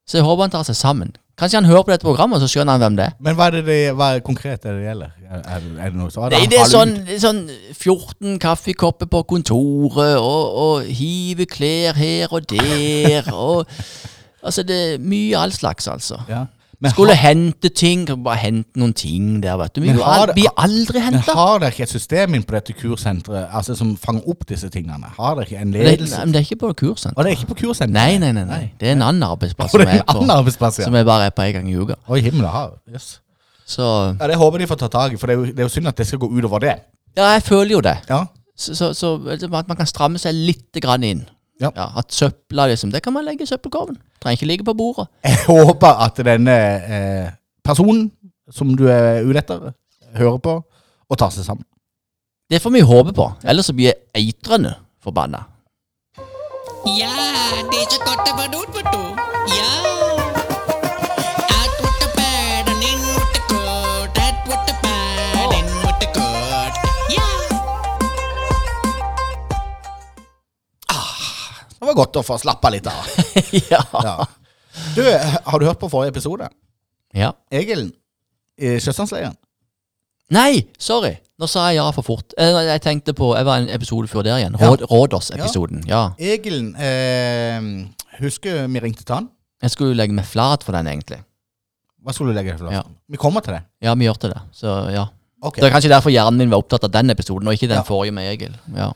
Så 0.07 0.19
jeg 0.19 0.27
håper 0.27 0.45
han 0.45 0.53
tar 0.53 0.67
seg 0.67 0.77
sammen. 0.77 1.15
Kanskje 1.39 1.59
han 1.59 1.67
hører 1.67 1.83
på 1.83 1.91
dette 1.91 2.07
programmet, 2.07 2.39
så 2.39 2.47
skjønner 2.47 2.77
han 2.77 2.83
hvem 2.85 2.97
det 2.99 3.05
er. 3.09 3.15
Men 3.27 3.35
hva 3.35 3.49
er 3.49 3.57
det, 3.57 3.63
det 3.67 3.79
hva 3.99 4.13
er 4.15 4.21
konkret 4.23 4.63
er 4.63 4.77
det 4.77 4.83
det 4.85 4.87
gjelder? 4.87 5.15
Er, 5.25 5.41
er, 5.57 5.65
er 5.83 5.95
det 5.95 5.99
noe 5.99 6.13
så? 6.15 6.29
Det 6.31 6.59
er 6.61 6.69
sånn, 6.71 6.93
det 7.09 7.17
er 7.17 7.23
sånn 7.25 7.41
14 7.73 8.37
kaffekopper 8.43 9.11
på 9.11 9.23
kontoret, 9.33 10.15
og, 10.21 10.61
og 10.65 10.91
hive 10.95 11.49
klær 11.51 11.99
her 11.99 12.35
og 12.35 12.47
der, 12.55 13.33
og 13.35 13.65
Altså, 14.45 14.61
det 14.63 14.77
er 14.77 14.99
mye 15.01 15.39
all 15.41 15.53
slags, 15.57 15.87
altså. 15.89 16.19
ja. 16.29 16.43
Men 16.81 16.91
Skulle 16.91 17.15
har, 17.15 17.29
hente 17.35 17.69
ting, 17.75 18.07
bare 18.25 18.37
hente 18.37 18.79
noen 18.81 18.93
ting 18.95 19.41
der, 19.43 19.57
vet 19.57 19.75
du. 19.75 19.81
Vi 19.81 19.89
blir 19.93 20.35
det- 20.35 20.53
aldri 20.57 21.01
men 21.01 21.21
har 21.21 21.59
dere 21.59 21.71
ikke 21.71 21.83
et 21.83 21.89
system 21.89 22.35
inn 22.35 22.43
på 22.43 22.53
dette 22.57 22.73
kursenteret 22.73 23.49
altså, 23.53 23.77
som 23.77 23.97
fanger 23.97 24.29
opp 24.29 24.47
disse 24.47 24.69
tingene? 24.71 25.07
Har 25.17 25.35
dere 25.37 25.45
ikke 25.47 25.61
en 25.61 25.71
Det, 25.73 25.81
er- 25.81 25.91
ledelse? 25.91 26.19
men 26.19 26.33
det 26.33 26.37
er 26.41 26.45
ikke 26.55 26.61
på 26.61 26.73
kurssenteret. 26.75 27.17
Og 27.19 27.25
det 27.25 27.33
er 27.33 27.37
ikke 27.37 27.55
på 27.55 27.59
kursenteret? 27.67 27.93
Nei, 27.93 28.19
nei, 28.19 28.33
nei, 28.33 28.45
nei. 28.45 28.73
Det 28.81 28.89
er 28.89 28.93
en 28.93 29.03
annen 29.03 29.23
arbeidsplass 29.23 29.71
som 29.71 29.81
er 29.81 29.85
en 29.85 29.99
er 29.99 30.03
annen 30.09 30.29
på. 30.29 30.33
arbeidsplass, 30.39 30.79
ja. 30.79 30.85
Som 30.85 30.95
jeg 30.95 31.05
bare 31.07 31.27
er 31.27 31.31
på 31.31 31.43
en 31.43 31.53
gang 31.53 31.69
i 31.71 31.77
uka. 31.77 31.95
Oi, 32.09 32.21
himmel 32.21 32.45
og. 32.47 32.79
Yes. 32.93 33.21
Så 33.67 34.17
Ja, 34.21 34.27
det 34.27 34.37
håper 34.37 34.59
de 34.59 34.67
får 34.67 34.77
ta 34.79 34.89
tak 34.89 35.13
i, 35.13 35.17
for 35.17 35.27
det 35.27 35.35
er, 35.37 35.39
jo, 35.41 35.45
det 35.47 35.59
er 35.59 35.63
jo 35.65 35.69
synd 35.69 35.89
at 35.89 35.97
det 35.97 36.07
skal 36.07 36.19
gå 36.19 36.29
utover 36.29 36.59
det. 36.61 36.75
Ja, 37.17 37.33
jeg 37.33 37.43
føler 37.43 37.71
jo 37.71 37.81
det. 37.81 37.97
Ja. 38.11 38.25
Så, 38.57 38.75
så, 38.75 38.93
så 38.95 39.49
man 39.51 39.77
kan 39.77 39.87
stramme 39.87 40.19
seg 40.19 40.35
litt 40.35 40.73
grann 40.83 41.03
inn. 41.03 41.25
Ja. 41.63 41.71
At 41.97 42.13
søpla, 42.13 42.67
liksom, 42.67 42.91
det 42.91 43.03
kan 43.03 43.15
man 43.15 43.25
legge 43.25 43.47
i 43.47 43.47
søppelkurven. 43.47 43.97
Trenger 44.23 44.39
ikke 44.41 44.49
ligge 44.51 44.67
på 44.67 44.75
bordet. 44.75 45.07
Jeg 45.25 45.39
håper 45.47 46.03
at 46.07 46.19
denne 46.27 46.57
eh, 46.97 47.29
personen 47.65 48.11
som 48.53 48.75
du 48.77 48.87
er 48.91 49.23
ute 49.25 49.39
etter, 49.41 49.73
hører 50.15 50.39
på 50.43 50.57
og 51.11 51.19
tar 51.19 51.33
seg 51.35 51.47
sammen. 51.47 51.67
Det 52.51 52.61
får 52.63 52.75
vi 52.75 52.85
håpe 52.85 53.15
på. 53.17 53.27
Ellers 53.49 53.71
så 53.71 53.75
blir 53.77 53.89
jeg 53.89 53.97
eitrende 54.21 54.75
forbanna. 55.03 55.47
Ja, 56.85 57.15
det 57.71 57.81
er 57.81 57.89
så 57.89 58.03
godt 58.05 58.29
å 58.29 58.37
være 58.37 58.53
noen, 58.53 58.75
vet 58.77 58.93
du. 58.93 59.01
Ja. 59.57 60.04
Det 71.85 71.91
var 71.91 71.99
godt 72.01 72.17
å 72.17 72.23
få 72.25 72.39
slappa 72.41 72.71
litt 72.73 72.87
av. 72.89 73.09
ja. 73.75 73.81
Ja. 73.93 74.15
Du, 74.97 75.03
har 75.05 75.61
du 75.61 75.67
hørt 75.69 75.79
på 75.83 75.91
forrige 75.93 76.15
episode? 76.17 76.49
ja. 77.15 77.29
Egil 77.53 77.91
i 78.57 78.71
Sjøsandsleiren. 78.81 79.37
Nei, 80.33 80.65
sorry. 80.81 81.19
Nå 81.39 81.47
sa 81.51 81.67
jeg 81.69 81.77
ja 81.77 81.85
for 81.93 82.07
fort. 82.07 82.33
Eh, 82.41 82.57
Jeg 82.71 82.81
tenkte 82.81 83.13
på 83.15 83.33
Jeg 83.37 83.45
var 83.45 83.61
en 83.61 83.69
episode 83.75 84.09
før 84.09 84.25
der 84.25 84.39
igjen. 84.41 84.57
Råd, 84.57 84.87
Rådås-episoden. 84.89 85.83
Ja. 85.91 86.07
Egil 86.17 86.71
eh, 86.81 87.61
Husker 88.23 88.65
vi 88.71 88.81
ringte 88.83 89.05
til 89.05 89.19
han? 89.19 89.29
Jeg 89.63 89.75
skulle 89.75 89.99
legge 89.99 90.17
meg 90.17 90.25
flat 90.31 90.65
for 90.65 90.73
den, 90.79 90.89
egentlig. 90.89 91.21
Hva 92.01 92.15
skulle 92.17 92.33
du 92.33 92.39
legge 92.41 92.57
for 92.57 92.73
Ja. 92.73 92.81
Vi 93.11 93.21
kommer 93.21 93.45
til 93.45 93.59
det. 93.59 93.63
Ja, 93.85 93.93
vi 93.99 94.09
gjorde 94.09 94.33
det. 94.33 94.41
Så 94.57 94.73
ja. 94.95 95.05
Okay. 95.45 95.61
Det 95.61 95.69
er 95.69 95.75
kanskje 95.77 95.93
derfor 95.93 96.15
hjernen 96.15 96.41
min 96.41 96.51
var 96.55 96.63
opptatt 96.65 96.87
av 96.89 96.95
den 96.95 97.13
episoden, 97.13 97.47
og 97.51 97.55
ikke 97.59 97.69
den 97.69 97.83
Ja. 97.83 97.85
forrige 97.85 98.17
med 98.17 98.31
Egil. 98.33 98.55
Ja. 98.75 98.93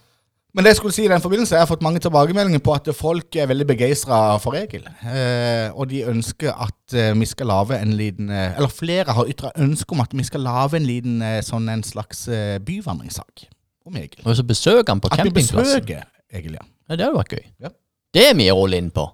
Men 0.59 0.67
det 0.67 0.73
jeg 0.73 0.79
skulle 0.81 0.95
si 0.97 1.05
i 1.07 1.11
den 1.11 1.23
forbindelse, 1.23 1.55
jeg 1.55 1.63
har 1.63 1.69
fått 1.71 1.85
mange 1.87 2.01
tilbakemeldinger 2.03 2.59
på 2.67 2.73
at 2.75 2.89
folk 2.99 3.37
er 3.39 3.47
veldig 3.47 3.63
begeistra 3.69 4.17
for 4.43 4.57
Egil. 4.59 4.89
Eh, 5.07 5.69
og 5.71 5.87
de 5.93 6.01
ønsker 6.11 6.51
at 6.51 6.95
eh, 6.99 7.13
vi 7.15 7.29
skal 7.31 7.47
lage 7.47 7.77
en 7.79 7.93
liten 7.95 8.27
eh, 8.35 8.57
Eller 8.59 8.73
flere 8.75 9.15
har 9.15 9.31
ytra 9.31 9.53
ønske 9.55 9.95
om 9.95 10.03
at 10.03 10.17
vi 10.19 10.25
skal 10.27 10.43
lage 10.43 10.81
en 10.81 10.89
liten 10.89 11.21
eh, 11.23 11.37
sånn 11.47 11.71
en 11.71 11.85
slags 11.87 12.25
byvandringssak 12.67 13.45
om 13.87 14.01
Egil. 14.01 14.25
Og 14.27 14.35
så 14.35 14.43
besøker 14.49 14.91
han 14.91 15.05
på 15.05 15.13
At 15.15 15.23
vi 15.29 15.31
besøker 15.37 16.03
Egil, 16.35 16.59
ja. 16.59 16.67
Ja, 16.91 16.97
det 16.99 17.07
hadde 17.07 17.21
vært 17.21 17.37
gøy. 17.39 17.47
Ja. 17.63 17.71
Det 18.19 18.27
er 18.27 18.35
vi 18.41 18.49
all 18.51 18.75
in 18.81 18.91
på. 18.99 19.07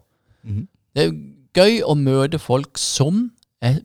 Mhm. 0.49 0.64
Det 0.97 1.05
er 1.05 1.12
gøy 1.61 1.76
å 1.84 1.99
møte 1.99 2.40
folk 2.40 2.80
som 2.80 3.26
er, 3.61 3.82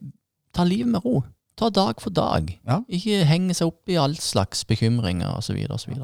tar 0.56 0.72
livet 0.72 0.96
med 0.96 1.04
ro. 1.04 1.26
Tar 1.60 1.76
dag 1.76 2.00
for 2.00 2.16
dag. 2.16 2.56
Ja. 2.64 2.80
Ikke 2.88 3.20
henge 3.28 3.52
seg 3.58 3.68
opp 3.74 3.92
i 3.92 4.00
all 4.00 4.16
slags 4.16 4.64
bekymringer 4.64 5.36
osv. 5.42 5.60
osv. 5.76 6.00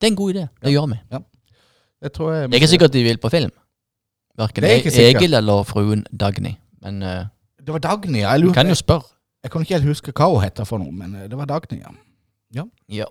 Det 0.00 0.06
er 0.06 0.10
en 0.12 0.16
god 0.16 0.34
idé. 0.34 0.46
Det 0.64 0.72
gjør 0.72 0.86
vi. 0.92 0.98
Det 2.02 2.12
tror 2.14 2.32
jeg 2.32 2.48
Det 2.50 2.54
er 2.54 2.60
ikke 2.62 2.68
sikkert 2.70 2.92
de 2.92 3.02
vil 3.02 3.18
på 3.18 3.28
film. 3.30 3.50
Verken 4.38 4.62
Det 4.62 4.70
er 4.70 4.76
ikke 4.76 4.90
sikkert. 4.94 5.22
Egil 5.22 5.34
eller 5.34 5.62
fruen 5.66 6.04
Dagny. 6.20 6.52
Men 6.82 7.02
eh, 7.02 7.24
Det 7.58 7.72
var 7.74 7.78
Dagny. 7.82 8.18
ja. 8.20 8.30
Jeg, 8.32 8.40
du 8.40 8.46
lurer- 8.46 8.54
kan 8.54 8.68
jo 8.68 8.74
spørre. 8.74 9.02
jeg 9.42 9.50
kan 9.50 9.60
ikke 9.60 9.74
helt 9.74 9.84
huske 9.88 10.12
hva 10.12 10.28
hun 10.30 10.42
heter 10.42 10.64
for 10.64 10.78
noe, 10.78 10.92
men 10.92 11.14
eh, 11.14 11.26
det 11.28 11.38
var 11.38 11.44
Dagny, 11.50 11.80
ja. 12.54 12.62
Ja. 12.88 13.04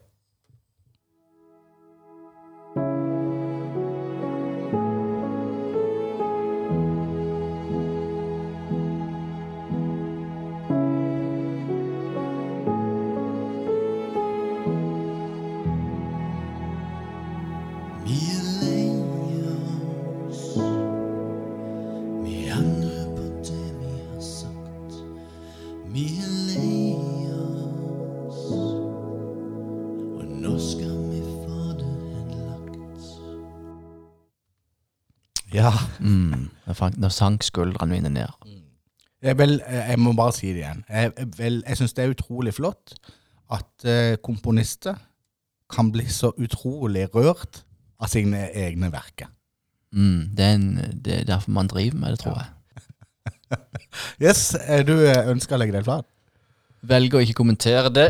Mm. 36.07 36.47
Nå 37.01 37.09
sank 37.13 37.43
skuldrene 37.43 37.91
mine 37.97 38.11
ned. 38.13 38.47
Jeg, 39.23 39.37
vel, 39.39 39.57
eh, 39.65 39.89
jeg 39.91 39.99
må 39.99 40.13
bare 40.17 40.33
si 40.35 40.51
det 40.53 40.61
igjen. 40.63 40.83
Jeg, 40.89 41.11
jeg, 41.17 41.29
vel, 41.37 41.61
jeg 41.67 41.79
syns 41.79 41.95
det 41.97 42.03
er 42.05 42.13
utrolig 42.13 42.53
flott 42.55 42.93
at 43.53 43.87
eh, 43.87 44.17
komponister 44.23 44.97
kan 45.71 45.89
bli 45.91 46.05
så 46.11 46.31
utrolig 46.39 47.07
rørt 47.15 47.63
av 47.99 48.11
sine 48.11 48.45
egne 48.55 48.91
verker. 48.93 49.31
Mm. 49.95 50.29
Det, 50.37 50.45
er 50.45 50.53
en, 50.59 50.67
det 51.03 51.15
er 51.21 51.25
derfor 51.27 51.51
man 51.55 51.67
driver 51.71 51.97
med 52.03 52.15
det, 52.15 52.19
tror 52.23 52.39
jeg. 52.43 52.53
Yes, 54.21 54.51
eh, 54.59 54.83
Du 54.85 54.93
ønsker 54.99 55.55
å 55.55 55.59
legge 55.61 55.73
deg 55.77 55.85
flat? 55.87 56.05
Velger 56.87 57.19
å 57.19 57.23
ikke 57.25 57.37
kommentere 57.39 57.89
det. 57.91 58.09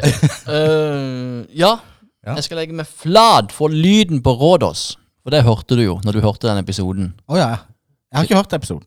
uh, 0.49 1.45
ja, 1.63 1.77
Ja. 2.25 2.33
jeg 2.35 2.43
skal 2.49 2.59
legge 2.59 2.75
meg 2.75 2.89
flat 2.89 3.53
for 3.55 3.71
lyden 3.71 4.19
på 4.25 4.33
Rådås. 4.35 4.97
For 5.23 5.31
det 5.33 5.45
hørte 5.45 5.77
du 5.79 5.83
jo 5.85 5.95
når 6.03 6.17
du 6.17 6.21
hørte 6.25 6.49
den 6.49 6.59
episoden. 6.59 7.13
Oh, 7.29 7.37
ja. 7.39 7.53
Jeg 8.11 8.17
har 8.17 8.23
ikke 8.23 8.35
hørt 8.35 8.53
episoden. 8.53 8.83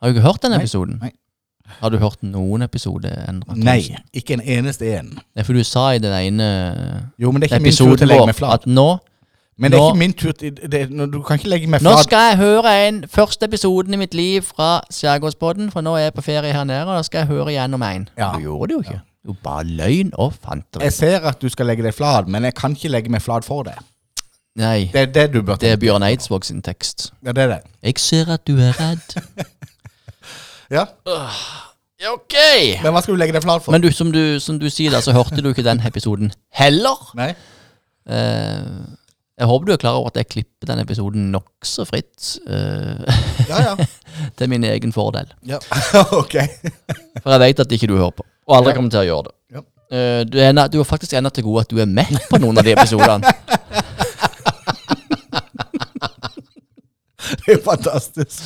Har 0.00 0.08
du 0.10 0.14
ikke 0.16 0.26
hørt 0.26 0.42
den 0.42 0.50
Nei, 0.50 0.58
episoden? 0.64 0.98
nei. 1.00 1.10
Har 1.80 1.88
du 1.90 1.96
hørt 1.98 2.22
noen 2.22 2.62
episode? 2.62 3.08
Endre 3.28 3.54
Nei, 3.56 3.78
Thomsen? 3.80 4.02
ikke 4.12 4.34
en 4.36 4.40
eneste 4.40 4.90
en. 4.98 5.06
Det 5.16 5.40
er 5.40 5.46
for 5.48 5.52
du 5.56 5.62
sa 5.64 5.84
i 5.96 5.98
den 5.98 6.12
ene 6.12 6.48
Jo, 7.18 7.30
men 7.32 7.40
det 7.40 7.50
er 7.50 7.56
ikke 7.56 7.62
min 7.64 7.72
tur 7.72 7.86
episoden 7.86 7.98
til 8.02 8.06
å 8.06 8.10
legge 8.10 8.20
vår 8.20 8.26
meg 8.26 8.36
flat. 8.36 8.52
at 8.60 8.66
nå 8.66 8.98
Men 9.56 9.70
det 9.70 9.78
er 9.78 9.80
nå- 9.80 9.88
ikke 9.88 9.98
min 10.02 10.12
tur 10.12 10.32
til 10.32 10.54
det, 10.70 10.90
nå- 10.90 11.06
Du 11.10 11.22
kan 11.22 11.38
ikke 11.38 11.48
legge 11.48 11.66
meg 11.68 11.80
Nå 11.80 11.90
flat. 11.94 12.04
skal 12.04 12.18
jeg 12.30 12.36
høre 12.38 12.74
en 12.88 13.02
første 13.08 13.42
episoden 13.48 13.94
i 13.94 13.96
mitt 13.96 14.12
liv 14.14 14.42
fra 14.42 14.82
Skjærgårdsbåten, 14.90 15.70
for 15.72 15.80
nå 15.80 15.94
er 15.96 16.04
jeg 16.10 16.14
på 16.14 16.22
ferie 16.22 16.52
her 16.52 16.64
nede, 16.64 16.84
og 16.86 16.96
da 16.98 17.02
skal 17.02 17.18
jeg 17.24 17.28
høre 17.28 17.46
gjennom 17.54 17.82
en. 17.82 18.08
Ja. 18.18 18.32
Du 18.34 18.40
gjorde 18.40 18.68
det 18.68 18.74
jo 18.74 18.82
ikke. 18.82 19.00
Du 19.26 19.32
bare 19.42 19.64
løgn 19.64 20.10
og 20.18 20.34
fanteri. 20.34 20.82
Jeg 20.82 20.92
ser 20.92 21.20
at 21.24 21.40
du 21.40 21.48
skal 21.48 21.64
legge 21.66 21.82
deg 21.82 21.94
flat, 21.94 22.28
men 22.28 22.42
jeg 22.42 22.54
kan 22.54 22.72
ikke 22.76 22.90
legge 22.90 23.08
meg 23.08 23.22
flat 23.22 23.42
for 23.44 23.62
det. 23.62 23.74
Nei, 24.56 24.90
Det 24.92 25.00
er 25.00 25.06
det 25.10 25.24
du 25.34 25.40
bør 25.42 25.56
det 25.58 25.68
er 25.68 25.74
tenke. 25.74 25.80
Bjørn 25.86 26.04
Eidsvåg 26.06 26.44
sin 26.46 26.60
tekst. 26.62 27.08
Ja, 27.26 27.32
det 27.34 27.42
er 27.42 27.48
det. 27.56 27.60
Jeg 27.82 27.98
ser 27.98 28.28
at 28.36 28.44
du 28.46 28.54
er 28.58 28.72
redd. 28.78 29.16
Ja. 30.72 30.86
Ja, 32.00 32.10
ok! 32.16 32.34
Men 32.82 32.94
hva 32.94 33.02
skal 33.04 33.14
du 33.14 33.18
legge 33.20 33.34
deg 33.36 33.44
flat 33.44 33.62
for? 33.62 33.70
Men 33.74 33.82
du, 33.84 33.90
som, 33.94 34.08
du, 34.10 34.40
som 34.42 34.56
du 34.58 34.64
sier 34.72 34.90
da, 34.94 35.00
så 35.04 35.12
hørte 35.14 35.42
du 35.44 35.50
ikke 35.50 35.62
den 35.66 35.82
episoden 35.86 36.32
heller. 36.56 37.02
Nei? 37.18 37.28
Eh, 38.08 38.64
jeg 39.38 39.48
håper 39.50 39.68
du 39.68 39.72
er 39.74 39.80
klar 39.82 39.98
over 40.00 40.10
at 40.10 40.18
jeg 40.22 40.28
klipper 40.32 40.70
den 40.72 40.80
episoden 40.82 41.28
nokså 41.34 41.84
fritt. 41.88 42.38
eh, 42.48 43.04
Ja, 43.50 43.60
ja. 43.74 43.86
til 44.40 44.50
min 44.50 44.64
egen 44.64 44.92
fordel. 44.96 45.30
ja. 45.46 45.60
ok. 46.22 46.34
For 47.22 47.36
jeg 47.36 47.42
vet 47.44 47.62
at 47.66 47.72
ikke 47.76 47.92
du 47.92 47.96
hører 48.00 48.16
på. 48.16 48.26
Og 48.48 48.56
aldri 48.58 48.72
Ja. 48.74 48.76
kommer 48.80 48.90
til 48.96 49.04
å 49.04 49.08
gjøre 49.10 49.28
det. 49.28 49.36
Ja. 49.58 49.64
Eh, 49.94 50.20
du, 50.26 50.38
er, 50.40 50.52
du 50.72 50.80
er 50.80 50.88
faktisk 50.88 51.12
enda 51.20 51.30
til 51.30 51.44
gode 51.46 51.66
at 51.68 51.70
du 51.76 51.78
er 51.84 51.86
med 51.86 52.16
på 52.32 52.40
noen 52.42 52.58
av 52.58 52.64
de 52.66 52.72
episodene. 52.74 53.36
Det 57.46 57.54
er 57.54 57.62
fantastisk. 57.64 58.42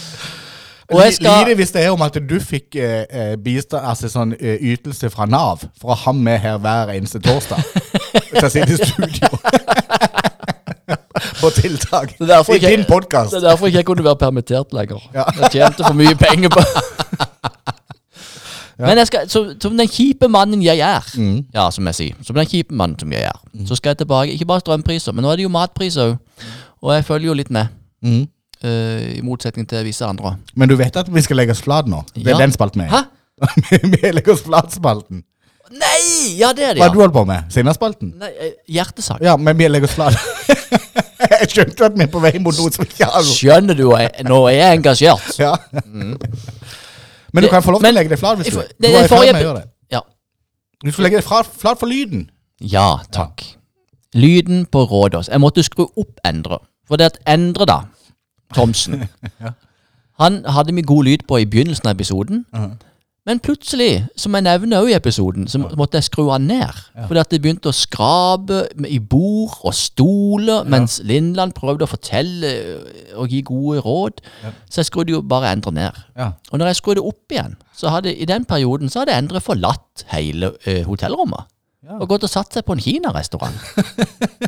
Og 0.88 1.00
jeg 1.04 1.14
skal- 1.14 1.48
Lite 1.56 1.72
det 1.72 1.84
er 1.84 1.90
om 1.90 2.02
at 2.02 2.14
du 2.30 2.38
fikk 2.40 2.76
eh, 2.76 3.04
eh, 3.10 3.36
bistand, 3.44 3.84
altså 3.84 4.08
sånn 4.08 4.32
eh, 4.40 4.56
ytelse 4.72 5.10
fra 5.10 5.26
Nav 5.26 5.58
for 5.80 5.92
å 5.92 5.94
ha 6.04 6.12
med 6.12 6.38
her 6.40 6.56
hver 6.58 6.88
eneste 6.94 7.18
torsdag. 7.20 7.60
Til 8.32 8.44
å 8.46 8.48
sitte 8.48 8.72
i 8.72 8.76
studio. 8.76 9.28
På 11.40 11.50
tiltak. 11.50 12.14
I 12.20 12.58
din 12.62 12.84
podkast. 12.88 13.30
Det 13.34 13.42
er 13.42 13.48
derfor 13.50 13.66
ikke 13.68 13.78
jeg 13.82 13.84
kunne 13.90 14.04
være 14.04 14.16
permittert 14.16 14.72
lenger. 14.72 15.02
Ja. 15.14 15.24
Jeg 15.42 15.50
tjente 15.58 15.84
for 15.84 15.92
mye 15.98 16.14
penger 16.16 16.48
på 16.48 16.62
Men 18.78 18.96
jeg 18.98 19.06
skal, 19.10 19.28
så, 19.28 19.40
som 19.60 19.76
den 19.76 19.88
kjipe 19.90 20.28
mannen 20.30 20.60
jeg 20.62 20.78
er, 20.78 21.02
Mm. 21.16 21.44
ja, 21.54 21.68
som 21.74 21.86
jeg 21.90 21.94
sier, 21.94 22.14
som 22.22 22.36
den 22.36 22.46
kjipe 22.46 22.74
mannen 22.74 22.98
som 23.00 23.10
jeg 23.12 23.22
er, 23.26 23.38
så 23.66 23.74
skal 23.76 23.90
jeg 23.90 23.98
tilbake. 24.04 24.32
Ikke 24.36 24.46
bare 24.46 24.60
strømpriser, 24.62 25.12
men 25.12 25.24
nå 25.24 25.32
er 25.32 25.36
det 25.36 25.42
jo 25.48 25.48
matpriser 25.48 26.12
òg. 26.12 26.18
Og 26.82 26.92
jeg 26.94 27.04
følger 27.04 27.26
jo 27.26 27.34
litt 27.34 27.50
med, 27.50 27.68
Mm. 28.02 28.28
eh, 28.62 29.16
i 29.18 29.20
motsetning 29.22 29.66
til 29.68 29.82
visse 29.84 30.04
andre. 30.06 30.36
Men 30.54 30.68
du 30.68 30.76
vet 30.76 30.96
at 30.96 31.08
vi 31.12 31.20
skal 31.20 31.36
legge 31.36 31.50
oss 31.50 31.60
flat 31.62 31.86
nå? 31.86 32.04
Det 32.14 32.26
er 32.26 32.30
Ja. 32.30 32.38
den 32.38 32.52
spalten 32.52 32.82
vi 32.82 32.86
er. 32.86 32.90
Hæ? 32.90 33.02
vi 34.02 34.12
legger 34.12 34.32
oss 34.32 34.42
flat-spalten. 34.42 35.24
Nei! 35.70 36.36
Ja, 36.38 36.52
det 36.52 36.64
er 36.64 36.72
det, 36.74 36.78
Hva 36.80 36.84
ja. 36.84 36.88
har 36.88 36.94
du 36.94 37.00
holdt 37.00 37.12
på 37.12 37.24
med? 37.26 37.44
Sinnaspalten? 37.52 38.14
Nei, 38.18 38.30
eh, 38.40 38.52
hjertesak. 38.72 39.18
Ja, 39.20 39.36
men 39.36 39.56
vi 39.58 39.66
legger 39.68 39.84
oss 39.84 39.94
flat. 39.94 40.14
jeg 41.40 41.48
skjønte 41.50 41.84
at 41.84 41.92
vi 41.98 42.02
er 42.04 42.06
på 42.08 42.20
vei 42.22 42.38
mot 42.38 42.56
noe 42.56 42.70
som 42.72 42.84
ikke 42.86 43.04
har 43.04 43.20
noe. 43.20 43.34
Skjønner 43.34 43.76
du, 43.76 43.90
jeg- 43.90 44.24
nå 44.24 44.38
er 44.48 44.54
jeg 44.56 44.78
engasjert. 44.78 45.38
Ja. 45.38 45.56
Men 47.32 47.42
du 47.44 47.48
kan 47.50 47.62
få 47.62 47.70
lov 47.70 47.80
til 47.80 47.90
å 47.90 47.94
legge 47.94 48.08
deg 48.10 48.18
flat 48.18 48.38
hvis 48.38 48.46
du 48.46 48.52
for- 48.52 48.62
vil. 48.62 48.68
det- 48.80 48.92
det 49.02 49.08
forrige. 49.10 49.64
Ja. 49.92 50.00
Du 50.84 50.90
skal 50.92 51.04
legge 51.04 51.16
deg 51.16 51.24
flat, 51.24 51.78
for 51.78 51.86
lyden. 51.86 52.30
Ja, 52.60 52.98
takk. 53.12 53.42
Lyden 54.14 54.66
på 54.66 54.84
Rådås. 54.88 55.28
Jeg 55.28 55.40
måtte 55.40 55.62
skru 55.62 55.86
opp 55.96 56.18
Endre. 56.24 56.58
For 56.88 56.96
det 56.96 57.04
at 57.04 57.18
Endre, 57.26 57.66
da, 57.66 57.80
Thomsen 58.54 59.08
Han 60.20 60.44
hadde 60.48 60.74
vi 60.74 60.82
god 60.82 61.04
lyd 61.04 61.18
på 61.28 61.36
i 61.40 61.44
begynnelsen 61.44 61.86
av 61.86 61.94
episoden. 61.94 62.44
Men 63.28 63.42
plutselig, 63.44 64.06
som 64.16 64.32
jeg 64.38 64.46
nevner 64.46 64.80
også 64.80 64.88
i 64.88 64.96
episoden, 64.96 65.48
så 65.52 65.58
måtte 65.60 65.98
jeg 66.00 66.06
skru 66.06 66.30
han 66.30 66.46
ned. 66.48 66.78
Fordi 67.10 67.20
at 67.20 67.28
det 67.34 67.42
begynte 67.44 67.68
å 67.68 67.76
skrape 67.76 68.62
i 68.88 68.96
bord 69.04 69.58
og 69.68 69.74
stoler, 69.76 70.64
mens 70.64 70.96
Lindland 71.04 71.52
prøvde 71.58 71.84
å 71.84 71.90
fortelle 71.90 72.52
og 73.20 73.28
gi 73.28 73.42
gode 73.44 73.82
råd. 73.84 74.22
Så 74.70 74.80
jeg 74.80 74.88
skrudde 74.88 75.12
jo 75.12 75.20
bare 75.20 75.52
Endre 75.52 75.74
ned. 75.76 76.00
Ja. 76.16 76.30
Og 76.52 76.58
når 76.62 76.72
jeg 76.72 76.80
skrudde 76.80 77.04
opp 77.04 77.36
igjen, 77.36 77.58
så 77.76 77.92
hadde 77.92 78.16
i 78.16 78.24
den 78.28 78.48
perioden 78.48 78.88
så 78.88 79.04
hadde 79.04 79.18
Endre 79.20 79.44
forlatt 79.44 80.06
hele 80.14 80.54
ø, 80.64 80.78
hotellrommet. 80.88 81.44
Og 81.96 82.04
gått 82.10 82.24
og 82.26 82.30
satt 82.30 82.52
seg 82.52 82.64
på 82.68 82.74
en 82.76 82.82
kinarestaurant. 82.84 83.54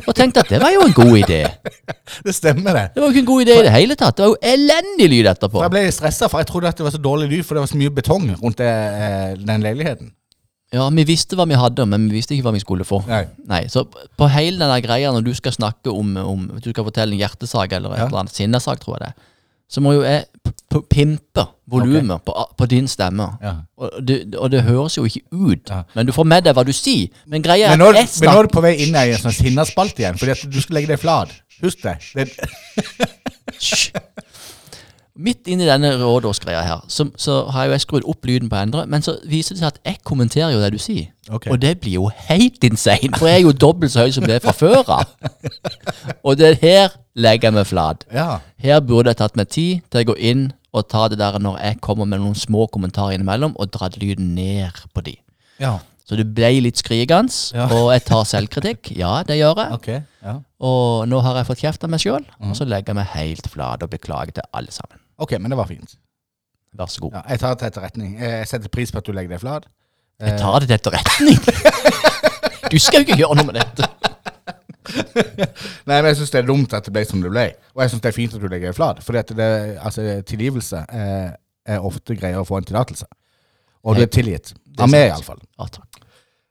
og 0.05 0.13
tenkte 0.17 0.43
at 0.43 0.51
det 0.53 0.59
var 0.61 0.73
jo 0.75 0.83
en 0.85 0.93
god 0.93 1.15
idé. 1.23 1.39
Det 2.25 2.35
stemmer, 2.35 2.75
det. 2.75 2.83
Det 2.93 3.01
var 3.01 3.07
jo 3.07 3.13
ikke 3.15 3.23
en 3.23 3.29
god 3.31 3.41
idé 3.45 3.55
i 3.57 3.63
det 3.65 3.71
hele 3.73 3.95
tatt. 3.97 4.17
Det 4.17 4.25
var 4.25 4.33
jo 4.33 4.53
elendig 4.53 5.07
lyd 5.09 5.29
etterpå. 5.31 5.61
Jeg 5.63 5.73
ble 5.73 5.83
stressa, 5.95 6.27
for 6.29 6.43
jeg 6.43 6.49
trodde 6.51 6.69
at 6.69 6.77
det 6.77 6.85
var 6.85 6.93
så 6.93 7.01
dårlig 7.01 7.29
lyd, 7.31 7.43
for 7.47 7.57
det 7.57 7.63
var 7.63 7.71
så 7.71 7.79
mye 7.81 7.93
betong 7.97 8.27
rundt 8.43 8.59
det, 8.61 8.67
eh, 8.69 9.31
den 9.41 9.65
leiligheten. 9.65 10.11
Ja, 10.71 10.85
vi 10.93 11.03
visste 11.07 11.35
hva 11.35 11.47
vi 11.49 11.57
hadde, 11.59 11.85
men 11.89 12.05
vi 12.11 12.19
visste 12.19 12.35
ikke 12.35 12.45
hva 12.49 12.53
vi 12.55 12.61
skulle 12.63 12.85
få. 12.87 13.01
Nei. 13.07 13.63
Så 13.73 13.83
på 13.89 14.29
hele 14.31 14.61
denne 14.61 14.77
greia, 14.85 15.09
når 15.11 15.25
du 15.25 15.33
skal 15.35 15.55
snakke 15.55 15.91
om, 15.91 16.13
om 16.21 16.45
Du 16.63 16.69
skal 16.69 16.85
fortelle 16.87 17.17
en 17.17 17.19
hjertesak 17.23 17.73
eller 17.73 17.95
et 17.95 18.03
Ja. 18.03 18.05
eller 18.07 18.21
annet 18.23 18.37
sinnesak, 18.37 18.79
tror 18.85 18.99
jeg 18.99 19.09
det 19.09 19.13
så 19.71 19.79
må 19.83 19.93
jo 19.95 20.03
jeg 20.03 20.25
pimpe 20.79 21.43
volumet 21.71 22.23
på, 22.25 22.35
på 22.57 22.65
din 22.71 22.87
stemme. 22.87 23.27
Ja. 23.43 23.53
Og, 23.77 23.91
det, 24.07 24.35
og 24.35 24.51
det 24.51 24.63
høres 24.63 24.97
jo 24.97 25.03
ikke 25.03 25.21
ut. 25.31 25.69
Ja. 25.69 25.81
Men 25.95 26.07
du 26.07 26.13
får 26.15 26.23
med 26.23 26.47
deg 26.47 26.55
hva 26.55 26.63
du 26.67 26.71
sier. 26.75 27.11
Men 27.27 27.43
greia 27.43 27.69
Men 27.73 27.81
er 27.81 27.83
nå, 27.83 27.89
at 27.99 28.19
men 28.21 28.29
nå 28.31 28.37
er 28.39 28.47
du 28.47 28.53
på 28.55 28.63
vei 28.63 28.75
inn 28.85 28.95
i 28.95 29.11
en 29.11 29.23
sånn 29.25 29.35
sinnaspalte 29.35 30.05
igjen, 30.05 30.19
fordi 30.21 30.31
at 30.37 30.45
du 30.47 30.61
skal 30.63 30.79
legge 30.79 30.93
deg 30.93 31.01
flat. 31.01 31.35
Husk 31.61 31.83
det. 31.83 31.97
det. 32.15 32.27
Midt 35.21 35.47
inni 35.51 35.65
denne 35.67 35.91
rådårsgreia 35.99 36.61
her, 36.63 36.85
så, 36.87 37.05
så 37.19 37.43
har 37.51 37.67
jo 37.67 37.73
jeg 37.75 37.81
skrudd 37.83 38.05
opp 38.09 38.25
lyden 38.25 38.49
på 38.49 38.55
Endre, 38.55 38.85
men 38.89 39.03
så 39.03 39.17
viser 39.27 39.57
det 39.57 39.59
seg 39.59 39.67
at 39.73 39.81
jeg 39.85 39.99
kommenterer 40.07 40.53
jo 40.55 40.61
det 40.63 40.71
du 40.73 40.79
sier. 40.81 41.11
Okay. 41.29 41.51
Og 41.51 41.59
det 41.61 41.75
blir 41.83 41.97
jo 41.99 42.07
helt 42.29 42.63
insane, 42.63 43.11
for 43.17 43.27
jeg 43.27 43.41
er 43.41 43.43
jo 43.43 43.51
dobbelt 43.51 43.91
så 43.91 44.05
høy 44.07 44.15
som 44.15 44.25
det 44.25 44.39
er 44.39 44.45
fra 44.45 44.55
før 44.55 44.87
av. 44.87 45.11
Og 46.23 46.39
det 46.39 46.55
her 46.63 46.95
legger 47.13 47.51
jeg 47.51 47.57
meg 47.59 47.67
flat. 47.67 48.07
ja. 48.13 48.39
Her 48.61 48.79
burde 48.79 49.09
jeg 49.11 49.17
tatt 49.17 49.35
meg 49.35 49.49
tid 49.49 49.83
til 49.91 50.01
å 50.03 50.09
gå 50.13 50.15
inn 50.31 50.51
og 50.73 50.87
ta 50.89 51.07
det 51.11 51.17
der 51.19 51.37
når 51.39 51.57
jeg 51.59 51.79
kommer 51.83 52.05
med 52.07 52.19
noen 52.23 52.35
små 52.35 52.67
kommentarer 52.71 53.17
innimellom, 53.17 53.55
og 53.59 53.71
dratt 53.73 53.97
lyden 54.01 54.33
ned 54.35 54.71
på 54.95 55.03
de. 55.03 55.17
ja. 55.59 55.77
Så 56.11 56.17
du 56.17 56.25
ble 56.27 56.49
litt 56.59 56.75
skrikende, 56.81 57.31
Ja. 57.55 57.69
og 57.71 57.91
jeg 57.93 58.01
tar 58.03 58.25
selvkritikk. 58.27 58.89
Ja, 58.97 59.23
det 59.23 59.37
gjør 59.37 59.55
jeg. 59.61 59.71
Ok. 59.77 59.87
Ja. 60.25 60.33
Og 60.59 61.07
nå 61.07 61.21
har 61.23 61.37
jeg 61.37 61.45
fått 61.47 61.61
kjeft 61.61 61.83
av 61.85 61.89
meg 61.93 62.01
sjøl, 62.03 62.25
og 62.41 62.55
så 62.57 62.65
legger 62.67 62.91
jeg 62.91 62.95
meg 62.97 63.07
helt 63.13 63.47
flat 63.47 63.83
og 63.85 63.89
beklager 63.93 64.33
til 64.33 64.43
alle 64.53 64.71
sammen. 64.75 64.99
ok, 65.21 65.37
men 65.39 65.51
det 65.53 65.57
var 65.61 65.67
fint. 65.69 65.95
Vær 66.75 66.87
så 66.91 66.99
god. 67.05 67.13
Ja, 67.13 67.21
jeg 67.29 67.39
tar 67.39 67.53
det 67.53 67.59
til 67.61 67.67
etterretning. 67.69 68.11
Eh, 68.19 68.39
Jeg 68.41 68.47
setter 68.47 68.69
pris 68.69 68.91
på 68.91 68.97
at 68.97 69.05
du 69.07 69.11
legger 69.13 69.29
deg 69.29 69.39
flat. 69.39 69.65
Jeg 70.19 70.39
tar 70.39 70.59
det 70.59 70.67
til 70.67 70.75
etterretning. 70.79 71.39
Du 72.71 72.77
skal 72.79 73.01
jo 73.01 73.05
ikke 73.07 73.17
gjøre 73.19 73.35
noe 73.35 73.45
med 73.51 73.55
dette. 73.61 73.87
Nei, 75.87 75.97
men 75.97 76.09
jeg 76.09 76.19
syns 76.21 76.33
det 76.33 76.41
er 76.41 76.47
dumt 76.49 76.73
at 76.73 76.87
det 76.87 76.93
ble 76.95 77.03
som 77.07 77.21
det 77.23 77.31
ble. 77.33 77.47
Og 77.75 77.83
jeg 77.83 77.93
syns 77.93 78.03
det 78.03 78.11
er 78.11 78.17
fint 78.17 78.35
at 78.35 78.43
du 78.43 78.47
legger 78.47 78.71
deg 78.71 78.77
flat. 78.77 79.01
At 79.21 79.33
altså, 79.41 80.05
tilgivelse 80.27 80.85
er, 80.89 81.35
er 81.65 81.89
ofte 81.91 82.17
greier 82.17 82.41
å 82.41 82.47
få 82.47 82.59
en 82.59 82.67
tillatelse. 82.69 83.09
Og 83.85 83.97
du 83.97 84.03
er 84.05 84.11
tilgitt. 84.13 84.53
Av 84.81 84.89
meg, 84.91 85.09
iallfall. 85.09 85.41
Ja, 85.59 85.67
takk. 85.71 86.01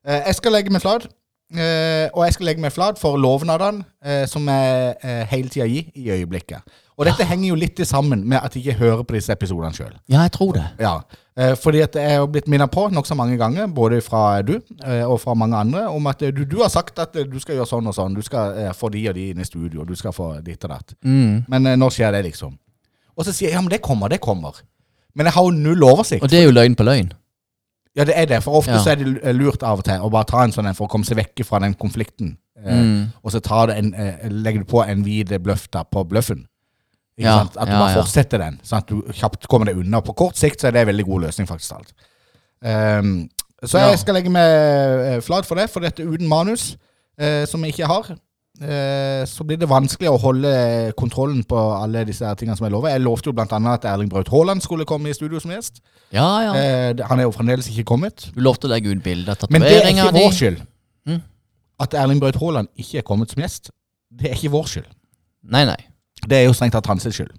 Eh, 0.07 0.23
jeg 0.27 0.39
skal 0.39 0.55
legge 0.57 0.73
meg 0.75 0.83
flat. 0.83 1.07
Eh, 1.51 2.07
og 2.15 2.23
jeg 2.29 2.37
skal 2.37 2.47
legge 2.47 2.63
meg 2.63 2.71
flat 2.71 2.99
for 3.01 3.19
lovnadene 3.19 3.83
eh, 4.07 4.23
som 4.31 4.47
jeg 4.47 4.93
eh, 5.03 5.25
hele 5.33 5.51
tida 5.51 5.67
gir 5.67 5.89
i 5.99 6.13
øyeblikket. 6.15 6.63
Og 6.95 7.09
dette 7.09 7.27
henger 7.27 7.49
jo 7.49 7.57
litt 7.59 7.81
sammen 7.89 8.23
med 8.29 8.39
at 8.39 8.55
jeg 8.55 8.63
ikke 8.63 8.79
hører 8.79 9.03
på 9.09 9.17
disse 9.17 9.33
episodene 9.35 9.75
sjøl. 9.75 9.95
Ja, 10.13 10.21
jeg 10.27 10.35
tror 10.37 10.53
det. 10.59 10.67
Ja, 10.79 10.99
fordi 11.57 11.81
at 11.81 11.95
jeg 11.97 12.19
har 12.21 12.27
blitt 12.29 12.51
minnet 12.53 12.69
på 12.75 12.85
nokså 12.93 13.17
mange 13.17 13.39
ganger, 13.41 13.71
både 13.73 14.03
fra 14.05 14.43
du 14.45 14.59
og 15.07 15.15
fra 15.23 15.33
mange 15.33 15.57
andre, 15.57 15.87
om 15.89 16.11
at 16.11 16.21
du, 16.21 16.43
du 16.45 16.59
har 16.61 16.69
sagt 16.69 17.01
at 17.01 17.17
du 17.17 17.39
skal 17.41 17.57
gjøre 17.57 17.71
sånn 17.71 17.89
og 17.89 17.97
sånn. 17.97 18.19
Du 18.19 18.21
skal 18.21 18.69
få 18.77 18.91
de 18.93 19.07
og 19.09 19.17
de 19.17 19.31
inn 19.31 19.41
i 19.41 19.49
studio. 19.49 19.87
Du 19.89 19.95
skal 19.97 20.13
få 20.13 20.35
ditt 20.45 20.61
og 20.69 20.75
datt. 20.75 20.93
Mm. 21.01 21.49
Men 21.49 21.71
når 21.81 21.97
skjer 21.97 22.13
det, 22.19 22.21
liksom? 22.29 22.53
Og 23.17 23.25
så 23.25 23.33
sier 23.33 23.49
jeg 23.49 23.57
ja, 23.57 23.65
men 23.65 23.73
det 23.73 23.81
kommer, 23.81 24.13
det 24.13 24.21
kommer. 24.21 24.61
Men 25.17 25.31
jeg 25.31 25.39
har 25.39 25.49
jo 25.49 25.57
null 25.57 25.89
oversikt. 25.89 26.21
Og 26.21 26.29
det 26.29 26.43
er 26.43 26.51
jo 26.51 26.53
løgn 26.53 26.77
på 26.77 26.85
løgn. 26.85 27.09
Ja, 27.97 28.05
det 28.07 28.15
er 28.17 28.27
det. 28.27 28.43
For 28.45 28.61
ofte 28.61 28.77
Ja. 28.77 28.79
så 28.85 28.93
er 28.93 29.01
det 29.01 29.25
eh, 29.25 29.33
lurt 29.35 29.63
av 29.67 29.79
og 29.79 29.85
til 29.85 29.99
å 30.01 30.11
bare 30.11 30.25
ta 30.25 30.45
en 30.45 30.53
sånn 30.53 30.69
en 30.71 30.75
for 30.79 30.87
å 30.87 30.91
komme 30.91 31.05
seg 31.05 31.19
vekk 31.19 31.45
fra 31.45 31.59
den 31.59 31.75
konflikten. 31.75 32.37
Eh, 32.65 32.75
Mm. 32.77 33.13
Og 33.25 33.33
så 33.33 33.41
en, 33.75 33.95
eh, 33.95 34.29
legger 34.29 34.61
du 34.61 34.65
på 34.65 34.85
en 34.87 35.03
hvit 35.03 35.29
bløff 35.43 35.69
da 35.71 35.83
på 35.83 36.05
bløffen. 36.07 36.47
Ja, 37.19 37.39
sant? 37.39 37.57
At 37.57 37.69
du 37.69 37.73
bare 37.73 38.03
fortsetter 38.03 38.39
den, 38.39 38.61
sånn 38.63 38.79
at 38.79 38.87
du 38.87 39.03
kjapt 39.13 39.47
kommer 39.49 39.67
deg 39.67 39.77
unna. 39.77 40.01
På 40.01 40.15
kort 40.17 40.37
sikt 40.37 40.61
så 40.61 40.69
er 40.69 40.73
det 40.73 40.81
en 40.81 40.95
veldig 40.95 41.07
god 41.07 41.23
løsning, 41.23 41.47
faktisk. 41.49 41.73
alt. 41.73 41.93
Um, 42.63 43.29
så 43.65 43.79
jeg 43.79 43.99
skal 43.99 44.15
legge 44.15 44.31
meg 44.33 44.43
eh, 45.17 45.21
flat 45.21 45.45
for 45.49 45.55
det, 45.61 45.69
for 45.71 45.81
dette 45.85 46.05
uten 46.05 46.29
manus, 46.29 46.77
eh, 47.19 47.45
som 47.47 47.63
jeg 47.65 47.75
ikke 47.75 47.87
har. 47.91 48.17
Eh, 48.61 49.23
så 49.29 49.45
blir 49.47 49.59
det 49.61 49.69
vanskelig 49.71 50.11
å 50.11 50.19
holde 50.21 50.53
kontrollen 51.01 51.43
på 51.49 51.59
alle 51.77 52.05
disse 52.09 52.29
tingene 52.41 52.57
som 52.59 52.67
jeg 52.69 52.75
lover. 52.75 52.93
Jeg 52.95 53.05
lovte 53.05 53.31
jo 53.31 53.35
annet 53.37 53.73
at 53.79 53.89
Erling 53.93 54.11
Braut 54.13 54.31
Haaland 54.33 54.65
skulle 54.65 54.87
komme 54.89 55.11
i 55.11 55.17
studio 55.17 55.41
som 55.43 55.53
gjest. 55.55 55.83
Ja, 56.15 56.29
ja. 56.47 56.55
Eh, 56.55 57.05
han 57.09 57.19
er 57.21 57.29
jo 57.29 57.35
fremdeles 57.37 57.71
ikke 57.73 57.89
kommet. 57.93 58.31
Du 58.35 58.41
lovte 58.45 58.69
å 58.69 58.73
legge 58.73 58.93
ut 58.93 59.03
bilde 59.05 59.35
av 59.35 59.51
Men 59.51 59.67
det 59.67 59.77
er 59.81 59.93
ikke 59.93 60.15
vår 60.17 60.33
skyld. 60.39 60.65
Mm. 61.09 61.21
At 61.81 61.95
Erling 61.97 62.23
Braut 62.23 62.41
Haaland 62.41 62.73
ikke 62.77 63.01
er 63.03 63.07
kommet 63.07 63.33
som 63.33 63.43
gjest, 63.43 63.73
det 64.11 64.31
er 64.31 64.37
ikke 64.39 64.55
vår 64.57 64.73
skyld. 64.75 64.91
Nei, 65.51 65.65
nei. 65.69 65.79
Det 66.27 66.37
er 66.37 66.51
jo 66.51 66.57
strengt 66.57 66.77
tatt 66.77 66.91
hans 66.91 67.07
skyld. 67.09 67.33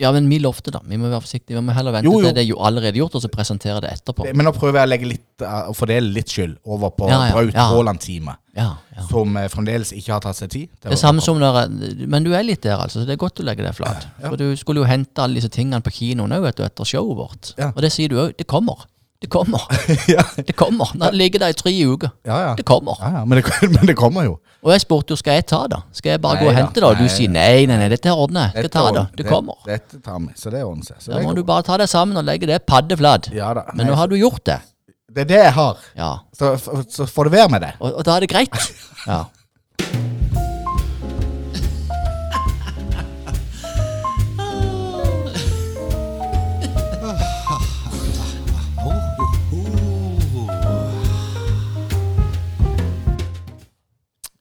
Ja, 0.00 0.08
men 0.16 0.30
vi 0.30 0.38
lovte, 0.40 0.72
da. 0.72 0.80
Vi 0.88 0.96
må 0.96 1.10
være 1.10 1.20
forsiktige. 1.20 1.58
Vi 1.58 1.64
må 1.66 1.74
heller 1.76 1.92
vente 1.92 2.08
Jo, 2.08 2.14
jo. 2.22 2.28
til 2.30 2.36
det 2.38 2.44
er 2.46 2.48
jo 2.48 2.60
allerede 2.64 2.96
gjort, 2.96 3.18
og 3.18 3.24
så 3.24 3.28
presentere 3.32 3.82
det 3.84 3.90
etterpå. 3.98 4.30
Men 4.32 4.48
nå 4.48 4.54
prøver 4.56 4.80
jeg 4.80 4.88
å 4.88 4.90
legge 4.94 5.10
litt, 5.10 5.26
uh, 5.44 5.72
fordele 5.76 6.14
litt 6.14 6.32
skyld 6.32 6.54
over 6.64 6.94
på 6.96 7.10
Ja, 7.10 7.18
ja, 7.28 7.34
Braut. 7.36 7.58
Haaland-teamet, 7.74 8.39
Ja, 8.56 8.70
ja. 8.96 9.02
som 9.06 9.36
eh, 9.38 9.48
fremdeles 9.52 9.92
ikke 9.94 10.16
har 10.16 10.22
tatt 10.24 10.38
seg 10.40 10.50
tid. 10.50 10.70
Det 10.82 10.94
er 10.94 10.98
samme 10.98 11.22
som 11.22 11.38
når 11.38 11.68
Men 12.10 12.26
du 12.26 12.32
er 12.34 12.42
litt 12.46 12.64
der, 12.66 12.80
altså. 12.82 13.00
Så 13.00 13.08
det 13.08 13.14
er 13.14 13.22
godt 13.22 13.42
å 13.42 13.46
legge 13.46 13.66
deg 13.66 13.76
flat. 13.76 14.08
For 14.24 14.38
du 14.40 14.48
skulle 14.58 14.82
jo 14.82 14.88
hente 14.90 15.22
alle 15.22 15.38
disse 15.38 15.52
tingene 15.54 15.82
på 15.84 15.92
kinoen 15.94 16.34
òg, 16.38 16.48
etter 16.50 16.88
showet 16.88 17.18
vårt. 17.18 17.52
Og 17.72 17.84
det 17.84 17.92
sier 17.94 18.10
du 18.10 18.18
òg. 18.20 18.34
Det 18.38 18.48
kommer. 18.50 18.86
Det 19.20 19.28
kommer. 19.28 19.60
ja, 20.08 20.22
Det 20.36 20.56
kommer. 20.56 20.90
Når 20.94 21.10
det 21.12 21.18
ligger 21.20 21.42
der 21.42 21.52
i 21.52 21.56
tre 21.56 21.72
uker. 21.86 22.08
ja, 22.24 22.38
ja. 22.40 22.54
Det 22.56 22.64
kommer. 22.64 22.96
men, 23.26 23.38
det, 23.38 23.44
men 23.76 23.86
det 23.86 23.96
kommer 23.96 24.24
jo. 24.24 24.38
Og 24.64 24.72
jeg 24.72 24.80
spurte 24.80 25.12
jo 25.12 25.16
skal 25.20 25.38
jeg 25.38 25.46
ta 25.48 25.60
det. 25.72 25.80
Skal 25.96 26.14
jeg 26.14 26.20
bare 26.24 26.36
Nei 26.36 26.44
gå 26.44 26.48
og 26.50 26.56
hente 26.56 26.80
det? 26.80 26.88
Og 26.88 26.96
du 26.96 27.04
nei. 27.04 27.12
sier 27.12 27.32
nei, 27.32 27.66
nei, 27.68 27.76
nei, 27.80 27.88
dette 27.92 28.12
ordner 28.12 28.48
jeg. 28.48 28.64
Skal 28.64 28.72
ta 28.74 28.84
det. 28.96 29.04
Det 29.20 29.26
kommer. 29.28 29.60
Dette 29.68 30.00
tar 30.04 30.18
vi, 30.24 30.32
så 30.40 30.52
det 30.52 30.64
ordner 30.64 30.88
seg. 30.88 31.04
Da 31.12 31.20
må 31.24 31.32
du 31.36 31.42
bare 31.48 31.64
ta 31.68 31.76
deg 31.80 31.88
sammen 31.92 32.20
og 32.20 32.26
legge 32.28 32.48
det 32.48 32.62
paddeflat. 32.68 33.30
Ja 33.36 33.52
da. 33.56 33.66
Men 33.76 33.88
nå 33.92 33.96
har 33.96 34.08
du 34.08 34.16
gjort 34.20 34.44
det. 34.48 34.58
Det 35.10 35.24
er 35.24 35.26
det 35.26 35.38
jeg 35.42 35.52
har. 35.52 35.78
Ja. 35.96 36.10
Så, 36.32 36.56
så, 36.88 37.06
får 37.06 37.24
det 37.24 37.32
være 37.32 37.48
med 37.50 37.60
det. 37.60 37.72
Og, 37.80 37.94
og 37.98 38.04
da 38.06 38.16
er 38.16 38.20
det 38.20 38.30
greit. 38.30 38.54
Ja. 39.06 39.24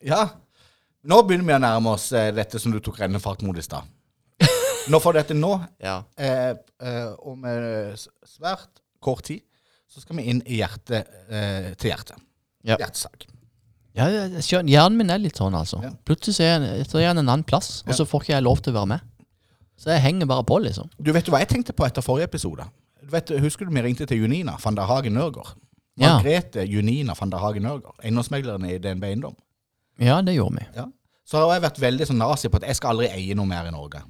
Ja. 0.09 0.25
Nå 1.07 1.21
begynner 1.23 1.45
vi 1.47 1.53
å 1.55 1.61
nærme 1.63 1.93
oss 1.95 2.09
eh, 2.11 2.33
dette 2.35 2.59
som 2.59 2.73
du 2.73 2.81
tok 2.83 2.99
rennefart 2.99 3.41
mot 3.47 3.57
i 3.57 3.63
stad. 3.63 3.87
Nå 4.89 4.99
får 4.99 5.13
du 5.13 5.19
dette 5.21 5.37
nå, 5.37 5.53
ja. 5.79 6.01
eh, 6.19 6.51
eh, 6.83 7.11
om 7.29 7.45
eh, 7.47 7.95
svært 8.27 8.81
kort 8.99 9.23
tid, 9.29 9.43
så 9.99 10.05
skal 10.05 10.19
vi 10.21 10.29
inn 10.31 10.39
i 10.47 10.61
hjertet 10.61 11.09
eh, 11.27 11.73
til 11.75 11.91
hjertet. 11.91 12.21
Ja. 12.63 12.77
Hjertesak. 12.79 13.25
Ja, 13.97 14.05
jeg 14.07 14.43
skjønner. 14.45 14.71
Hjernen 14.71 14.99
min 15.01 15.11
er 15.11 15.19
litt 15.19 15.39
sånn, 15.39 15.55
altså. 15.57 15.81
Ja. 15.83 15.91
Plutselig 16.07 16.37
så 16.37 16.45
er 16.45 16.63
jeg, 16.63 16.85
så 16.87 16.99
er 17.01 17.09
jeg 17.09 17.15
en 17.17 17.23
annen 17.25 17.43
plass, 17.47 17.81
og 17.83 17.95
så 17.97 18.05
får 18.07 18.23
ikke 18.23 18.35
jeg 18.37 18.45
lov 18.45 18.61
til 18.63 18.71
å 18.71 18.79
være 18.79 18.91
med. 18.93 19.07
Så 19.79 19.91
jeg 19.91 20.03
henger 20.03 20.29
bare 20.29 20.45
på, 20.47 20.59
liksom. 20.63 20.87
Du 20.99 21.11
vet 21.15 21.27
jo 21.27 21.33
hva 21.35 21.41
jeg 21.43 21.51
tenkte 21.51 21.75
på 21.75 21.87
etter 21.87 22.05
forrige 22.05 22.29
episode? 22.29 22.67
Du 23.03 23.11
vet, 23.11 23.33
husker 23.43 23.67
du 23.67 23.73
vi 23.75 23.83
ringte 23.83 24.07
til 24.07 24.21
Junina 24.23 24.55
van 24.63 24.77
der 24.77 24.87
Hagen 24.87 25.15
Nørgaard? 25.19 25.57
Margrethe 25.99 26.63
Junina 26.67 27.15
van 27.19 27.33
der 27.33 27.43
Hagen 27.43 27.65
Nørgaard, 27.67 27.97
eiendomsmegleren 28.03 28.67
i 28.69 28.77
DNB 28.79 29.03
Eiendom. 29.09 29.35
Ja, 29.99 30.21
det 30.23 30.37
gjorde 30.37 30.61
vi. 30.61 30.67
Ja. 30.77 30.87
Så 31.27 31.41
har 31.41 31.57
jeg 31.57 31.65
vært 31.67 31.81
veldig 31.83 32.07
sånn 32.07 32.21
nazi 32.21 32.49
på 32.49 32.59
at 32.61 32.67
jeg 32.69 32.79
skal 32.79 32.95
aldri 32.95 33.09
eie 33.11 33.35
noe 33.37 33.49
mer 33.49 33.67
i 33.67 33.73
Norge. 33.73 34.03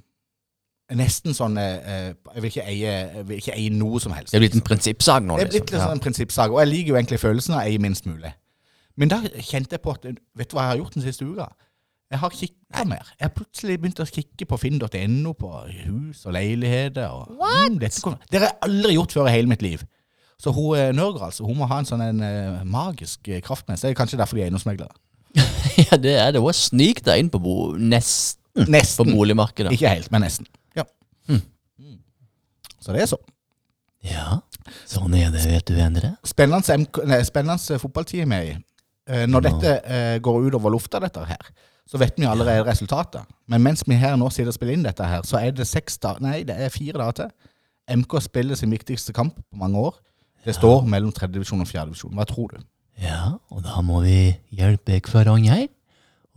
Nesten 0.98 1.36
sånn 1.38 1.58
eh, 1.62 1.76
eh, 1.86 2.14
Jeg 2.34 2.42
vil 2.42 2.50
ikke 2.50 2.64
eie, 2.66 2.94
jeg 3.14 3.26
vil 3.30 3.38
ikke 3.38 3.54
eie 3.56 3.70
noe 3.70 4.00
som 4.02 4.14
helst. 4.16 4.32
Det 4.34 4.40
er 4.40 4.46
blitt 4.48 4.56
en 4.58 4.66
prinsippsak 4.66 5.24
nå, 5.24 5.36
Det 5.38 5.46
er 5.46 5.52
blitt 5.52 5.62
liksom. 5.62 5.76
litt 5.76 5.80
Ja. 5.80 5.86
sånn 5.88 5.98
en 6.00 6.06
prinsippsak, 6.06 6.50
og 6.52 6.60
jeg 6.64 6.70
liker 6.72 6.90
jo 6.94 6.96
egentlig 6.96 7.20
følelsen 7.22 7.54
av 7.54 7.60
å 7.62 7.66
eie 7.70 7.78
minst 7.84 8.06
mulig. 8.10 8.32
Men 8.98 9.08
da 9.12 9.20
kjente 9.22 9.78
jeg 9.78 9.82
på 9.86 9.94
at 9.94 10.04
Vet 10.10 10.50
du 10.50 10.56
hva 10.58 10.66
jeg 10.66 10.72
har 10.74 10.78
gjort 10.82 10.94
den 10.98 11.04
siste 11.06 11.26
uka? 11.30 11.48
Jeg 12.10 12.20
har 12.20 12.30
kikka 12.34 12.86
mer. 12.90 13.06
Jeg 13.20 13.28
har 13.28 13.34
plutselig 13.36 13.78
begynt 13.80 14.00
å 14.02 14.08
kikke 14.10 14.48
på 14.50 14.58
finn.no 14.58 15.34
på 15.38 15.50
hus 15.86 16.26
og 16.26 16.34
leiligheter. 16.34 17.06
Og, 17.06 17.38
mm, 17.38 17.78
dette 17.80 18.02
kommer- 18.02 18.18
det 18.32 18.40
har 18.42 18.48
jeg 18.50 18.58
aldri 18.64 18.96
gjort 18.96 19.14
før 19.14 19.28
i 19.28 19.32
hele 19.32 19.48
mitt 19.48 19.62
liv. 19.62 19.84
Så 20.42 20.52
hun 20.52 20.76
eh, 20.76 20.92
Nørgaard, 20.92 21.30
altså, 21.30 21.46
hun 21.46 21.58
må 21.58 21.68
ha 21.68 21.78
en 21.80 21.86
sånn 21.86 22.02
en, 22.02 22.22
uh, 22.24 22.64
magisk 22.64 23.30
kraft 23.44 23.68
med 23.68 23.78
seg. 23.78 23.94
Kanskje 23.96 24.18
derfor 24.18 24.38
de 24.38 24.42
er 24.42 24.50
eiendomsmeglere. 24.50 24.90
ja, 25.92 25.98
det 25.98 26.16
er 26.18 26.32
det. 26.32 26.42
Hun 26.42 26.54
snik 26.54 27.04
deg 27.06 27.20
inn 27.20 27.30
på 27.30 27.42
bo 27.44 27.74
nesten 27.78 28.98
på 28.98 29.06
boligmarkedet. 29.06 29.72
Ikke 29.76 29.90
helt, 29.94 30.10
men 30.12 30.22
nesten. 30.26 30.48
Ja. 32.80 32.86
Så 32.86 32.96
det 32.96 33.04
er 33.04 33.12
så. 33.12 33.20
Ja, 34.08 34.40
sånn 34.88 35.16
er 35.18 35.32
det, 35.34 35.44
vet 35.44 35.68
du, 35.68 35.76
Endre. 35.84 36.14
Spennende, 36.28 36.78
MK 36.86 37.02
nei, 37.10 37.20
spennende 37.28 37.80
fotballtid 37.82 38.24
vi 38.24 38.38
er 38.38 38.52
i. 38.54 38.54
Eh, 39.10 39.26
når 39.28 39.44
dette 39.50 39.74
eh, 39.84 40.16
går 40.24 40.46
utover 40.48 40.72
lufta, 40.72 41.02
dette 41.04 41.26
her, 41.28 41.50
så 41.90 42.00
vet 42.00 42.16
vi 42.20 42.28
allerede 42.30 42.64
resultatet. 42.68 43.28
Men 43.50 43.64
mens 43.66 43.84
vi 43.88 43.98
her 44.00 44.16
nå 44.20 44.30
sitter 44.32 44.54
og 44.54 44.56
spiller 44.56 44.78
inn 44.78 44.86
dette 44.86 45.04
her, 45.04 45.26
så 45.28 45.42
er 45.42 45.52
det 45.58 45.68
da 46.00 46.14
nei, 46.24 46.44
det 46.48 46.56
er 46.56 46.72
fire 46.72 47.02
dager 47.02 47.18
til. 47.24 47.34
MK 48.00 48.20
spiller 48.22 48.56
sin 48.56 48.72
viktigste 48.72 49.14
kamp 49.18 49.36
på 49.36 49.58
mange 49.58 49.82
år. 49.82 49.98
Det 50.46 50.56
står 50.56 50.86
mellom 50.88 51.12
tredje 51.12 51.34
divisjon 51.34 51.66
og 51.66 51.68
fjerde 51.68 51.92
divisjon. 51.92 52.14
Hva 52.16 52.28
tror 52.30 52.54
du? 52.54 52.62
Ja, 53.02 53.40
og 53.50 53.64
da 53.66 53.82
må 53.84 54.04
vi 54.06 54.30
hjelpe 54.56 55.00
hverandre 55.10 55.66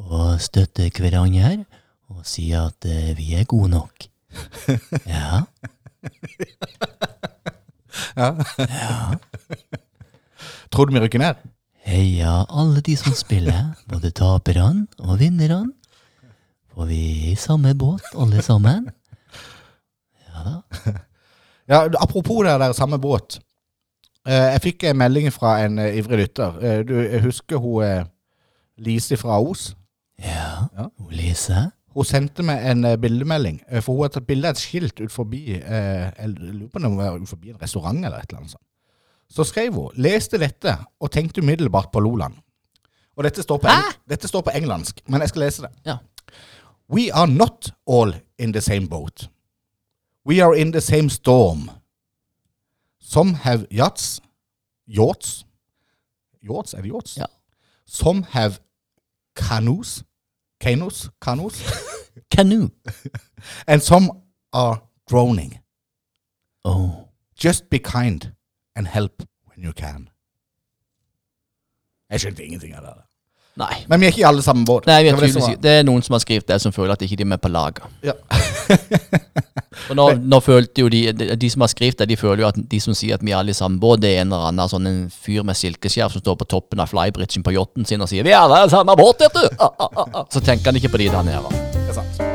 og 0.03 0.41
støtte 0.43 0.89
hverandre 0.97 1.67
og 2.13 2.25
si 2.27 2.49
at 2.57 2.89
eh, 2.89 3.13
vi 3.19 3.35
er 3.39 3.47
gode 3.49 3.71
nok. 3.77 4.09
Ja. 5.07 5.45
Tror 10.73 10.87
du 10.87 10.93
vi 10.95 11.01
rykker 11.05 11.19
ned? 11.23 11.35
Heia 11.83 12.45
alle 12.49 12.81
de 12.81 12.97
som 12.97 13.13
spiller, 13.15 13.73
både 13.91 14.11
taperne 14.15 14.87
og 15.03 15.19
vinnerne. 15.21 15.73
For 16.73 16.85
vi 16.89 17.01
er 17.29 17.33
i 17.33 17.35
samme 17.37 17.75
båt, 17.77 18.03
alle 18.17 18.43
sammen. 18.43 18.91
Ja 20.29 20.45
da. 20.49 20.61
Ja, 21.69 21.89
Apropos 22.01 22.43
det 22.45 22.61
der 22.61 22.73
samme 22.75 22.99
båt. 22.99 23.39
Eh, 24.27 24.33
jeg 24.35 24.61
fikk 24.63 24.83
en 24.85 24.97
melding 24.99 25.33
fra 25.33 25.61
en 25.65 25.79
eh, 25.79 25.97
ivrig 25.99 26.19
lytter. 26.19 26.59
Eh, 26.59 26.87
du 26.87 26.95
jeg 27.01 27.23
husker 27.23 27.57
hun 27.57 28.09
Lise 28.79 29.17
fra 29.17 29.41
Os? 29.41 29.77
Ja, 30.19 30.67
Ja. 30.79 30.87
Lise. 31.11 31.71
Hun 31.95 32.07
sendte 32.09 32.45
meg 32.47 32.65
en 32.71 32.85
eh, 32.89 32.99
bildemelding, 33.01 33.61
eh, 33.69 33.83
for 33.85 33.99
hun 33.99 34.13
tatt 34.13 34.27
bilde 34.27 34.49
av 34.49 34.57
et 34.57 34.63
skilt 34.63 35.01
ut 35.01 35.13
forbi 35.13 35.57
eh, 35.57 36.07
Jeg 36.09 36.33
lurer 36.39 36.69
på 36.73 36.81
om 36.81 36.97
det 36.97 37.05
var 37.05 37.19
ut 37.19 37.29
forbi 37.29 37.53
en 37.53 37.61
restaurant 37.61 37.99
eller 37.99 38.19
et 38.19 38.31
eller 38.31 38.41
annet 38.41 38.55
sånt. 38.55 38.69
Så 39.33 39.45
skrev 39.49 39.73
hun 39.73 39.91
'leste 39.97 40.39
dette 40.39 40.77
og 41.01 41.11
tenkte 41.11 41.41
umiddelbart 41.41 41.93
på 41.93 42.01
Loland'. 42.01 42.41
Og 43.17 43.25
dette 43.25 43.43
står 43.43 43.59
på, 43.59 43.69
eng 43.69 43.95
dette 44.09 44.29
står 44.29 44.41
på 44.41 44.51
engelsk, 44.57 45.01
men 45.07 45.21
jeg 45.21 45.29
skal 45.29 45.43
lese 45.43 45.63
det. 45.63 45.71
Ja. 45.87 45.97
We 46.89 47.11
are 47.13 47.27
not 47.27 47.73
all 47.87 48.15
in 48.39 48.53
the 48.53 48.61
same 48.61 48.89
boat. 48.89 49.29
We 50.27 50.45
are 50.45 50.59
in 50.59 50.73
the 50.73 50.81
same 50.81 51.11
storm. 51.11 51.71
Some 53.01 53.35
have 53.35 53.67
yachts 53.71 54.21
Yachts? 54.87 55.47
Yachts? 56.43 56.75
Er 56.75 56.83
det 56.83 56.89
yachts? 56.89 57.17
Ja. 57.17 57.27
Some 57.87 58.25
have 58.29 58.59
canoes. 59.35 60.05
Canoes? 60.63 61.11
Canoes? 61.21 61.57
Canoe. 62.31 62.69
and 63.67 63.83
some 63.83 64.23
are 64.53 64.83
droning. 65.09 65.59
Oh. 66.65 67.09
Just 67.35 67.69
be 67.69 67.79
kind 67.81 68.33
and 68.77 68.87
help 68.87 69.23
when 69.47 69.65
you 69.67 69.73
can. 69.73 70.09
Jeg 72.11 72.21
skjønte 72.21 72.45
ingenting 72.45 72.75
av 72.77 72.83
det. 72.87 72.95
Nei. 73.61 73.83
Men 73.89 74.01
vi 74.01 74.07
er 74.07 74.15
ikke 74.15 74.23
i 74.23 74.29
alle 74.29 74.43
samme 74.45 74.65
båt. 74.65 74.87
Nei, 74.89 75.03
vi 75.05 75.11
Det 75.11 75.17
er 75.19 75.27
det 75.27 75.43
var... 75.43 75.57
det 75.61 75.73
er 75.81 75.83
noen 75.85 76.03
som 76.05 76.17
har 76.17 76.23
skrevet 76.25 76.47
det, 76.49 76.57
som 76.63 76.73
føler 76.73 76.95
at 76.95 77.03
ikke 77.05 77.19
de 77.21 77.27
er 77.27 77.33
med 77.35 77.41
på 77.43 77.51
laget. 77.53 77.85
Ja. 78.03 78.15
Og 79.91 79.97
nå, 79.97 80.07
nå 80.21 80.41
følte 80.45 80.85
jo 80.85 80.89
de, 80.93 81.03
de, 81.17 81.29
de 81.37 81.51
som 81.53 81.65
har 81.65 81.73
skrevet 81.73 81.99
det, 82.01 82.09
de 82.13 82.17
føler 82.17 82.45
jo 82.45 82.49
at 82.49 82.57
de 82.57 82.81
som 82.81 82.97
sier 82.97 83.17
at 83.17 83.25
vi 83.25 83.33
er 83.33 83.41
alle 83.41 83.53
i 83.53 83.57
samme 83.57 83.81
båt, 83.83 84.03
det 84.05 84.15
er 84.15 84.23
en 84.23 84.33
eller 84.33 84.51
annen 84.53 84.73
sånn 84.73 84.89
en 84.89 85.01
fyr 85.13 85.45
med 85.49 85.59
silkeskjerf 85.59 86.17
som 86.17 86.25
står 86.25 86.41
på 86.43 86.49
toppen 86.57 86.81
av 86.81 86.93
flybridgen 86.93 87.45
på 87.45 87.57
yachten 87.57 87.89
sin 87.89 88.05
og 88.05 88.09
sier 88.13 88.25
'Vi 88.25 88.33
er 88.33 88.41
alle 88.41 88.65
i 88.67 88.73
samme 88.73 88.97
båt, 88.97 89.25
vet 89.25 89.37
du!' 89.37 89.49
Ah, 89.59 89.73
ah, 89.79 89.89
ah, 89.97 90.09
ah. 90.15 90.29
Så 90.33 90.41
tenker 90.41 90.73
han 90.73 90.77
ikke 90.77 90.93
på 90.93 91.03
de 91.05 91.09
der 91.09 91.23
nede. 91.23 91.49
Det 91.73 91.89
er 91.89 91.99
sant. 92.01 92.32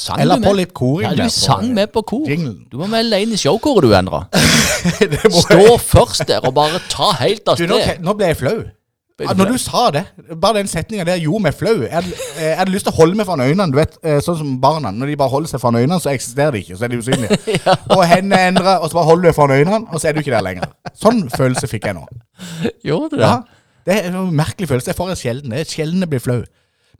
Sang 0.00 0.20
Eller 0.22 0.40
på 0.42 0.52
litt 0.56 0.72
koring 0.76 1.06
Ja, 1.08 1.14
du 1.14 1.22
der, 1.24 1.32
sang 1.34 1.70
med 1.76 1.92
på 1.94 2.02
kor. 2.08 2.26
Jinglen. 2.28 2.64
Du 2.72 2.80
må 2.80 2.88
melde 2.90 3.16
deg 3.16 3.28
inn 3.28 3.36
i 3.36 3.40
showkoret, 3.40 3.86
du, 3.86 3.94
Endre. 3.96 4.24
Stå 5.44 5.78
først 5.84 6.26
der 6.28 6.44
og 6.48 6.56
bare 6.56 6.82
ta 6.90 7.12
helt 7.20 7.48
av 7.52 7.60
Du, 7.60 7.66
nå, 7.70 7.80
nå 8.00 8.16
ble 8.18 8.32
jeg 8.32 8.40
flau. 8.40 8.60
Ja, 9.20 9.34
når 9.36 9.50
du 9.52 9.58
sa 9.60 9.90
det, 9.92 10.02
bare 10.40 10.62
den 10.62 10.68
setninga 10.70 11.04
der 11.04 11.18
gjorde 11.20 11.42
meg 11.44 11.56
flau. 11.56 11.74
Jeg 11.82 11.92
eh, 11.92 12.38
jeg 12.40 12.56
hadde 12.56 12.72
lyst 12.72 12.86
til 12.88 12.94
å 12.94 12.96
holde 13.02 13.18
meg 13.18 13.26
foran 13.28 13.42
øynene, 13.44 13.66
du 13.68 13.76
vet, 13.76 13.98
eh, 14.00 14.16
sånn 14.24 14.38
som 14.38 14.54
barna. 14.62 14.92
Når 14.96 15.12
de 15.12 15.16
bare 15.20 15.32
holder 15.34 15.52
seg 15.52 15.60
foran 15.60 15.76
øynene, 15.82 15.98
så 16.00 16.12
eksisterer 16.14 16.56
de 16.56 16.62
ikke, 16.64 16.78
så 16.80 16.86
er 16.86 16.94
de 16.94 17.00
usynlige. 17.02 17.38
Og 17.96 18.04
hendene 18.08 18.40
endrer, 18.48 18.78
og 18.80 18.88
så 18.88 18.96
bare 18.96 19.08
holder 19.10 19.28
du 19.28 19.36
foran 19.36 19.58
øynene, 19.58 19.82
og 19.90 20.00
så 20.00 20.08
er 20.08 20.16
du 20.16 20.22
ikke 20.22 20.32
der 20.32 20.46
lenger. 20.46 20.72
Sånn 20.96 21.26
følelse 21.34 21.68
fikk 21.68 21.90
jeg 21.90 21.98
nå. 21.98 22.06
Gjorde 22.86 23.10
du 23.12 23.18
det? 23.20 23.26
Ja, 23.28 23.36
det 23.90 23.98
er 23.98 24.08
en 24.14 24.32
merkelig 24.36 24.70
følelse. 24.72 24.94
Jeg 24.94 25.00
får 25.02 25.12
det 25.12 25.18
sjelden. 25.20 25.52
Det 25.52 25.66
er 25.66 25.68
sjelden 25.74 26.06
jeg 26.06 26.12
blir 26.14 26.24
flau. 26.24 26.40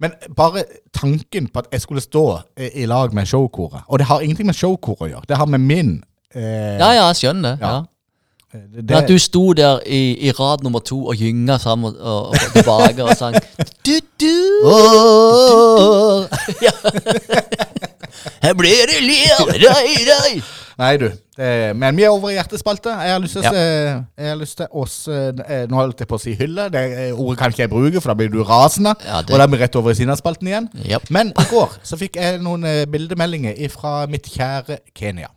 Men 0.01 0.15
bare 0.37 0.65
tanken 0.97 1.49
på 1.53 1.59
at 1.59 1.67
jeg 1.73 1.81
skulle 1.85 2.01
stå 2.01 2.25
eh, 2.57 2.71
i 2.83 2.87
lag 2.89 3.13
med 3.15 3.27
showkoret 3.29 3.83
Og 3.89 3.99
det 4.01 4.07
har 4.09 4.21
ingenting 4.25 4.47
med 4.49 4.57
showkoret 4.57 5.07
å 5.07 5.09
gjøre. 5.11 5.29
Det 5.29 5.37
har 5.37 5.47
med 5.47 5.61
min 5.61 5.91
eh, 6.35 6.43
Ja, 6.81 6.93
ja, 6.97 7.07
jeg 7.11 7.17
skjønner 7.21 7.43
det. 7.51 7.67
Ja. 7.67 7.73
Ja. 7.75 8.61
det, 8.75 8.85
Men 8.85 8.97
at 9.03 9.09
du 9.09 9.19
sto 9.21 9.53
der 9.53 9.83
i, 9.87 10.01
i 10.29 10.33
rad 10.33 10.65
nummer 10.65 10.81
to 10.81 11.03
og 11.13 11.21
gynga 11.21 11.59
sammen 11.63 11.95
og, 12.01 12.33
og 12.33 12.55
tilbake 12.57 13.05
og 13.05 13.13
sang 13.19 13.37
du, 13.87 13.97
du. 14.21 14.37
Ja. 16.67 16.73
Her 18.43 18.55
blir 18.57 18.89
det 18.89 19.03
liv, 19.05 19.53
rei, 19.63 19.93
rei. 20.09 20.41
Nei, 20.81 20.95
du. 20.97 21.07
Det, 21.37 21.49
men 21.77 21.97
vi 21.99 22.05
er 22.07 22.13
over 22.15 22.31
i 22.33 22.37
hjertespalte. 22.39 22.89
Jeg 23.05 23.13
har 23.13 23.21
lyst 23.21 23.37
til 23.37 23.45
ja. 23.45 23.51
Jeg 24.17 24.29
har 24.33 24.39
lyst 24.41 24.57
til 24.61 24.67
oss 24.81 24.95
eh, 25.13 25.67
Nå 25.69 25.77
holdt 25.77 26.01
jeg 26.01 26.09
på 26.09 26.17
å 26.17 26.23
si 26.23 26.33
hylle. 26.39 26.67
Det 26.73 26.85
ordet 27.13 27.39
kan 27.43 27.53
ikke 27.53 27.67
jeg 27.67 27.73
bruke, 27.73 28.01
for 28.01 28.13
da 28.13 28.17
blir 28.17 28.31
du 28.33 28.41
rasende. 28.49 28.95
Ja, 29.05 29.21
det- 29.21 29.35
Og 29.35 29.39
da 29.39 29.45
er 29.45 29.53
vi 29.53 29.61
rett 29.61 29.77
over 29.77 29.93
i 29.93 29.99
Sinnaspalten 29.99 30.49
igjen. 30.49 30.69
Yep. 30.89 31.11
Men 31.13 31.33
i 31.37 31.45
går 31.51 31.77
så 31.85 31.99
fikk 32.01 32.17
jeg 32.17 32.41
noen 32.45 32.65
eh, 32.65 32.87
bildemeldinger 32.89 33.61
fra 33.75 34.07
mitt 34.09 34.25
kjære 34.33 34.79
Kenya. 34.97 35.29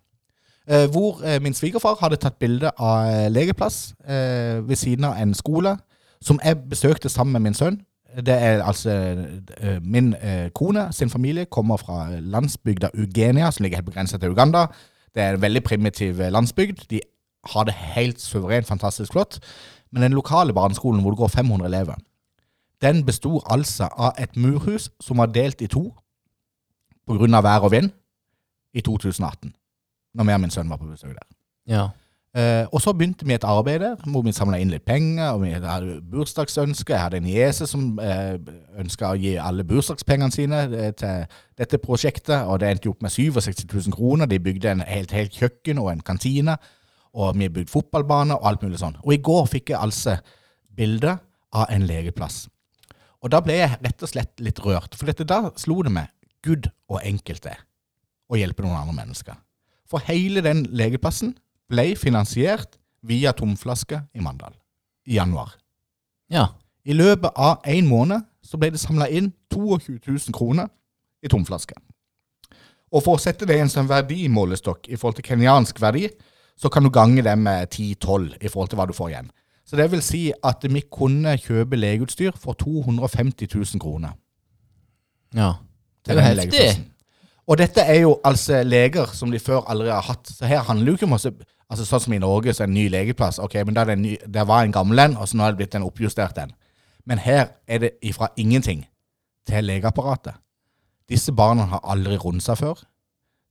Eh, 0.67 0.85
hvor 0.95 1.19
min 1.43 1.53
svigerfar 1.53 1.97
hadde 1.99 2.21
tatt 2.23 2.39
bilde 2.39 2.71
av 2.79 3.27
legeplass 3.35 3.89
ved 4.07 4.75
siden 4.79 5.03
av 5.09 5.17
en 5.19 5.33
skole 5.35 5.75
som 6.23 6.39
jeg 6.39 6.55
besøkte 6.71 7.09
sammen 7.11 7.33
med 7.35 7.49
min 7.49 7.57
sønn. 7.59 7.81
Det 8.15 8.35
er 8.37 8.61
altså 8.63 8.93
Min 9.81 10.13
kone 10.55 10.85
sin 10.93 11.09
familie 11.09 11.45
kommer 11.51 11.77
fra 11.81 12.05
landsbygda 12.21 12.89
Ugenia, 12.95 13.51
som 13.51 13.63
ligger 13.63 13.81
helt 13.81 13.87
på 13.89 13.95
grensa 13.95 14.17
til 14.21 14.29
Uganda. 14.31 14.67
Det 15.13 15.23
er 15.23 15.35
en 15.35 15.41
veldig 15.41 15.63
primitiv 15.63 16.21
eh, 16.21 16.31
landsbygd. 16.33 16.87
De 16.89 17.01
har 17.53 17.67
det 17.67 17.73
helt 17.73 18.21
suverent 18.21 18.67
fantastisk 18.67 19.13
flott. 19.13 19.39
Men 19.91 20.01
den 20.01 20.13
lokale 20.17 20.53
barneskolen 20.53 21.01
hvor 21.01 21.11
det 21.13 21.17
går 21.17 21.27
500 21.27 21.67
elever, 21.67 21.95
den 22.81 23.05
besto 23.05 23.41
altså 23.45 23.87
av 23.97 24.17
et 24.19 24.35
murhus 24.35 24.89
som 25.01 25.17
var 25.21 25.31
delt 25.31 25.61
i 25.61 25.67
to 25.67 25.93
pga. 27.07 27.41
vær 27.41 27.59
og 27.59 27.71
vind 27.71 27.91
i 28.73 28.81
2018. 28.81 29.53
Når 30.13 30.25
jeg 30.25 30.33
og 30.33 30.41
min 30.41 30.51
sønn 30.51 30.69
var 30.69 30.77
på 30.77 30.85
besøk 30.85 31.13
der. 31.13 31.27
Ja. 31.67 31.87
Eh, 32.33 32.65
og 32.73 32.81
så 32.81 32.95
begynte 32.97 33.27
vi 33.29 33.35
et 33.35 33.43
arbeid 33.45 33.79
der, 33.83 33.99
hvor 34.09 34.23
vi 34.25 34.31
samla 34.33 34.57
inn 34.57 34.71
litt 34.73 34.85
penger. 34.85 35.35
og 35.35 35.43
Vi 35.43 35.51
hadde 35.53 35.99
bursdagsønske. 36.11 36.93
Jeg 36.93 37.01
hadde 37.01 37.17
en 37.17 37.27
niese 37.27 37.67
som 37.69 37.99
uh, 38.01 38.39
ønska 38.81 39.11
å 39.13 39.19
gi 39.21 39.35
alle 39.37 39.65
bursdagspengene 39.69 40.33
sine 40.33 40.63
eh, 40.73 40.89
til 40.97 41.27
dette 41.61 41.77
prosjektet. 41.77 42.47
Og 42.49 42.57
det 42.59 42.71
endte 42.71 42.89
opp 42.89 43.05
med 43.05 43.13
67 43.13 43.67
000 43.69 43.93
kroner. 43.93 44.25
De 44.25 44.39
bygde 44.41 44.71
en 44.71 44.81
helt, 44.87 45.13
helt 45.13 45.37
kjøkken 45.37 45.81
og 45.83 45.91
en 45.91 46.01
kantine. 46.01 46.57
Og 47.13 47.37
vi 47.37 47.51
bygde 47.53 47.69
fotballbane 47.69 48.39
og 48.39 48.49
alt 48.49 48.65
mulig 48.65 48.81
sånn. 48.81 48.97
Og 49.05 49.13
i 49.13 49.21
går 49.21 49.45
fikk 49.53 49.69
jeg 49.75 49.83
altså 49.83 50.17
bilde 50.73 51.19
av 51.53 51.69
en 51.69 51.85
legeplass. 51.85 52.47
Og 53.21 53.29
da 53.29 53.43
ble 53.45 53.61
jeg 53.61 53.77
rett 53.77 54.01
og 54.01 54.09
slett 54.09 54.41
litt 54.41 54.57
rørt. 54.65 54.97
For 54.97 55.05
dette, 55.05 55.29
da 55.29 55.53
slo 55.61 55.83
det 55.85 55.93
meg 55.93 56.09
Gud 56.43 56.65
og 56.89 56.97
enkelt 57.05 57.45
det 57.45 57.53
er 57.53 57.61
å 58.33 58.41
hjelpe 58.41 58.65
noen 58.65 58.79
andre 58.81 58.97
mennesker. 59.03 59.37
For 59.85 60.01
hele 60.09 60.41
den 60.41 60.65
legeplassen 60.73 61.35
ble 61.71 61.93
finansiert 61.99 62.77
via 63.03 63.33
tomflaske 63.35 64.01
i 64.13 64.23
Mandal 64.23 64.55
i 65.05 65.17
januar. 65.17 65.53
Ja. 66.31 66.47
I 66.83 66.95
løpet 66.95 67.31
av 67.35 67.63
én 67.67 67.87
måned 67.87 68.23
så 68.43 68.59
ble 68.59 68.71
det 68.73 68.81
samla 68.81 69.07
inn 69.11 69.31
22 69.53 69.99
000 70.07 70.35
kroner 70.35 70.69
i 71.23 71.31
tomflaske. 71.31 71.75
Og 72.93 73.01
for 73.01 73.17
å 73.17 73.21
sette 73.21 73.47
det 73.49 73.57
i 73.57 73.63
en 73.63 73.71
sånn 73.71 73.89
verdimålestokk 73.89 74.89
i 74.91 74.97
forhold 74.99 75.17
til 75.19 75.31
kenyansk 75.31 75.79
verdi, 75.81 76.09
så 76.59 76.69
kan 76.69 76.85
du 76.85 76.91
gange 76.93 77.23
det 77.25 77.33
med 77.39 77.71
10-12 77.73 78.35
i 78.43 78.51
forhold 78.51 78.69
til 78.71 78.79
hva 78.79 78.87
du 78.89 78.93
får 78.93 79.09
igjen. 79.09 79.31
Så 79.65 79.79
det 79.79 79.87
vil 79.89 80.03
si 80.05 80.27
at 80.43 80.65
vi 80.69 80.83
kunne 80.91 81.33
kjøpe 81.39 81.79
legeutstyr 81.79 82.35
for 82.37 82.53
250 82.59 83.47
000 83.49 83.81
kroner. 83.81 84.17
ja. 85.33 85.53
Det 86.03 86.11
er 86.11 86.17
jo 86.19 86.23
heftig. 86.43 86.92
Og 87.47 87.59
dette 87.59 87.83
er 87.83 88.03
jo 88.05 88.15
altså 88.23 88.61
leger 88.63 89.11
som 89.17 89.31
de 89.31 89.39
før 89.39 89.65
aldri 89.71 89.91
har 89.91 90.05
hatt. 90.07 90.29
Så 90.31 90.47
her 90.47 90.63
handler 90.63 90.93
jo 90.93 90.99
ikke 90.99 91.09
om 91.09 91.17
å 91.17 91.21
altså 91.73 91.87
Sånn 91.87 92.03
som 92.03 92.13
i 92.13 92.21
Norge, 92.21 92.53
så 92.53 92.63
er 92.63 92.69
det 92.69 92.71
en 92.71 92.77
ny 92.77 92.87
legeplass. 92.93 93.39
Ok, 93.41 93.55
men 93.65 93.77
er 93.81 93.89
en 93.95 94.01
ny, 94.03 94.11
der 94.29 94.45
var 94.45 94.61
en 94.61 94.73
gammel 94.75 94.99
en, 94.99 95.15
og 95.17 95.25
så 95.25 95.37
nå 95.39 95.45
er 95.45 95.55
det 95.55 95.63
blitt 95.63 95.75
en 95.79 95.87
oppjustert 95.87 96.37
en. 96.37 96.51
Men 97.09 97.17
her 97.23 97.47
er 97.67 97.81
det 97.81 97.91
ifra 98.05 98.29
ingenting 98.37 98.83
til 99.49 99.65
legeapparatet. 99.65 100.37
Disse 101.09 101.33
barna 101.35 101.65
har 101.71 101.81
aldri 101.83 102.19
rundsa 102.21 102.53
før. 102.55 102.83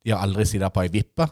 De 0.04 0.14
har 0.14 0.22
aldri 0.22 0.46
sittet 0.46 0.72
på 0.72 0.84
ei 0.84 0.92
vippe. 0.92 1.26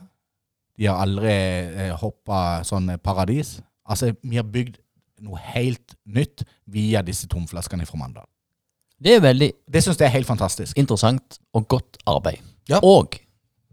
De 0.78 0.88
har 0.88 0.98
aldri 1.04 1.30
eh, 1.30 1.94
hoppa 2.00 2.64
sånn 2.66 2.90
paradis. 3.04 3.60
Altså, 3.86 4.12
vi 4.22 4.40
har 4.40 4.48
bygd 4.50 4.80
noe 5.24 5.40
helt 5.54 5.96
nytt 6.08 6.44
via 6.66 7.04
disse 7.06 7.28
tomflaskene 7.30 7.86
fra 7.88 8.00
Mandal. 8.00 8.28
Det 9.00 9.16
er 9.16 9.22
veldig 9.24 9.50
Det 9.72 9.80
syns 9.84 10.00
jeg 10.00 10.10
er 10.10 10.16
helt 10.18 10.28
fantastisk. 10.28 10.76
interessant 10.78 11.38
og 11.54 11.68
godt 11.68 11.96
arbeid. 12.06 12.40
Ja. 12.68 12.80
Og 12.84 13.16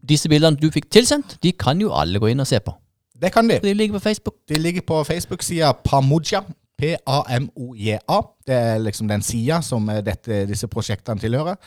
disse 0.07 0.29
bildene 0.31 0.59
du 0.59 0.69
fikk 0.71 0.89
tilsendt, 0.93 1.37
de 1.43 1.51
kan 1.51 1.79
jo 1.81 1.91
alle 1.95 2.21
gå 2.21 2.31
inn 2.31 2.43
og 2.43 2.47
se 2.47 2.59
på. 2.63 2.75
Det 3.17 3.31
kan 3.33 3.49
de. 3.49 3.57
De 3.63 3.73
ligger 3.73 3.97
på 3.97 4.03
Facebook. 4.05 4.35
De 4.49 4.59
ligger 4.61 4.85
på 4.85 5.01
Facebook-sida 5.03 5.73
Pamoja. 5.83 6.43
P-A-M-O-J-A. 6.77 8.19
Det 8.45 8.53
er 8.55 8.77
liksom 8.77 9.07
den 9.09 9.23
sida 9.25 9.61
som 9.65 9.89
eh, 9.89 10.03
dette, 10.05 10.43
disse 10.45 10.69
prosjektene 10.69 11.19
tilhører. 11.19 11.57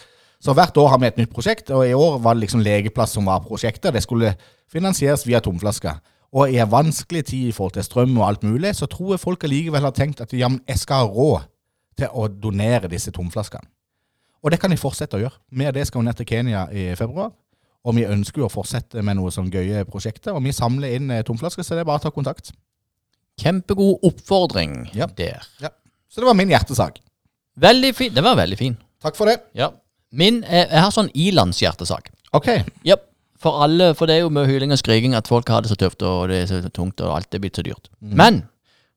Så 0.40 0.54
hvert 0.56 0.76
år 0.78 0.88
har 0.88 1.00
vi 1.02 1.08
et 1.10 1.18
nytt 1.18 1.32
prosjekt, 1.34 1.72
og 1.74 1.82
i 1.84 1.96
år 1.96 2.20
var 2.22 2.36
det 2.36 2.46
liksom 2.46 2.62
legeplass 2.64 3.16
som 3.18 3.26
var 3.28 3.42
prosjektet. 3.44 3.92
Det 3.92 4.04
skulle 4.04 4.32
finansieres 4.70 5.26
via 5.26 5.42
tomflasker. 5.44 5.98
Og 6.32 6.54
i 6.54 6.60
en 6.62 6.70
vanskelig 6.70 7.24
tid 7.32 7.48
i 7.48 7.52
forhold 7.52 7.74
til 7.74 7.84
strøm 7.84 8.14
og 8.20 8.28
alt 8.28 8.46
mulig, 8.46 8.70
så 8.78 8.86
tror 8.86 9.16
jeg 9.16 9.24
folk 9.24 9.44
allikevel 9.44 9.82
har 9.82 9.96
tenkt 9.96 10.22
at 10.22 10.32
ja, 10.32 10.48
jeg 10.48 10.78
skal 10.78 11.02
ha 11.02 11.10
råd 11.10 11.50
til 11.98 12.14
å 12.14 12.28
donere 12.30 12.88
disse 12.88 13.10
tomflaskene. 13.12 13.66
Og 14.42 14.50
det 14.54 14.60
kan 14.62 14.72
de 14.72 14.76
fortsette 14.80 15.18
å 15.18 15.20
gjøre. 15.20 15.36
Og 15.52 15.74
det 15.76 15.86
skal 15.86 16.00
jo 16.00 16.06
ned 16.06 16.16
til 16.16 16.26
Kenya 16.30 16.66
i 16.72 16.94
februar. 16.96 17.32
Og 17.84 17.94
vi 17.96 18.04
ønsker 18.08 18.42
jo 18.42 18.48
å 18.48 18.52
fortsette 18.52 19.02
med 19.04 19.16
noe 19.16 19.30
sånn 19.32 19.50
gøye 19.52 19.84
prosjekter. 19.88 20.34
Og 20.36 20.42
vi 20.44 20.52
samler 20.52 20.96
inn 20.96 21.10
eh, 21.12 21.22
tomflasker, 21.24 21.64
så 21.64 21.76
det 21.76 21.84
er 21.84 21.88
bare 21.88 22.00
å 22.00 22.04
ta 22.06 22.12
kontakt. 22.12 22.52
Kjempegod 23.40 24.02
oppfordring 24.04 24.90
Ja. 24.94 25.06
der. 25.16 25.44
Så 26.10 26.20
det 26.20 26.26
var 26.28 26.34
min 26.36 26.50
hjertesak. 26.50 26.98
Veldig 27.60 27.94
fin. 27.96 28.12
Det 28.14 28.22
var 28.24 28.36
veldig 28.36 28.58
fin. 28.58 28.76
Takk 29.00 29.16
for 29.16 29.26
det. 29.30 29.38
Ja. 29.56 29.70
Min 30.12 30.42
eh, 30.44 30.66
Jeg 30.66 30.82
har 30.82 30.90
sånn 30.92 31.10
ilandshjertesak. 31.14 32.10
Ok. 32.36 32.48
Ja. 32.84 32.96
For 33.40 33.62
alle, 33.64 33.94
for 33.96 34.04
det 34.10 34.18
er 34.18 34.24
jo 34.26 34.32
med 34.34 34.48
hyling 34.50 34.72
og 34.74 34.78
skriking 34.82 35.14
at 35.16 35.28
folk 35.30 35.48
har 35.48 35.62
det 35.64 35.70
så 35.72 35.76
tøft, 35.80 36.02
og 36.04 36.28
det 36.28 36.42
er 36.42 36.48
så 36.50 36.58
tungt, 36.76 37.00
og 37.00 37.14
alt 37.16 37.32
er 37.34 37.40
blitt 37.40 37.56
så 37.56 37.64
dyrt. 37.64 37.88
Men 38.00 38.42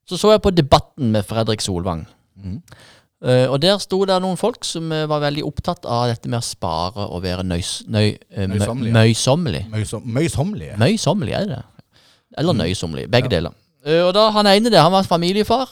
så 0.03 0.17
så 0.19 0.33
jeg 0.33 0.41
på 0.43 0.51
Debatten 0.51 1.13
med 1.15 1.23
Fredrik 1.23 1.61
Solvang. 1.63 2.01
Eh, 3.23 3.45
og 3.47 3.61
der 3.63 3.77
sto 3.79 4.01
det 4.03 4.17
noen 4.19 4.35
folk 4.35 4.65
som 4.67 4.89
uh, 4.91 5.05
var 5.07 5.21
veldig 5.23 5.45
opptatt 5.47 5.85
av 5.87 6.09
dette 6.11 6.27
med 6.27 6.41
å 6.41 6.43
spare 6.43 7.05
og 7.07 7.21
være 7.23 7.45
nøys, 7.47 7.85
nøy, 7.87 8.17
uh, 8.35 8.47
møysommelig. 8.51 8.91
Møysommelig. 9.71 10.71
Møysommelig, 10.81 11.35
er 11.37 11.47
det 11.47 11.55
det? 11.55 11.61
Eller 12.41 12.57
nøysommelig. 12.57 13.07
Begge 13.13 13.31
deler. 13.31 13.55
Eh, 13.85 14.01
og 14.03 14.11
da 14.17 14.27
Han 14.35 14.49
ene 14.51 14.71
der, 14.73 14.83
han 14.83 14.91
var 14.91 15.07
familiefar, 15.07 15.71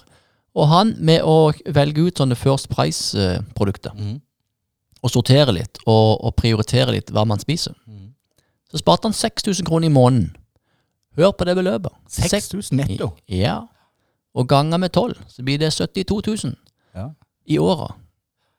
og 0.56 0.68
han 0.72 0.96
med 1.00 1.28
å 1.28 1.52
velge 1.76 2.08
ut 2.08 2.24
sånne 2.24 2.40
First 2.40 2.70
Price-produkter, 2.72 3.96
og 5.02 5.12
sortere 5.12 5.56
litt, 5.56 5.80
og, 5.86 6.24
og 6.24 6.36
prioritere 6.40 6.96
litt 6.96 7.12
hva 7.12 7.26
man 7.28 7.40
spiser, 7.40 7.76
så 8.72 8.80
sparte 8.80 9.10
han 9.10 9.16
6000 9.16 9.68
kroner 9.68 9.90
i 9.90 9.92
måneden. 9.92 10.30
Hør 11.20 11.34
på 11.36 11.48
det 11.48 11.58
beløpet. 11.60 11.92
6000 12.08 12.78
netto. 12.80 13.10
Ja. 13.28 13.58
Og 14.36 14.48
ganger 14.48 14.80
med 14.80 14.94
12, 14.96 15.18
så 15.28 15.44
blir 15.44 15.60
det 15.60 15.74
72 15.76 16.22
000 16.46 16.56
Ja. 16.96 17.10
I 17.46 17.58
året. 17.58 17.98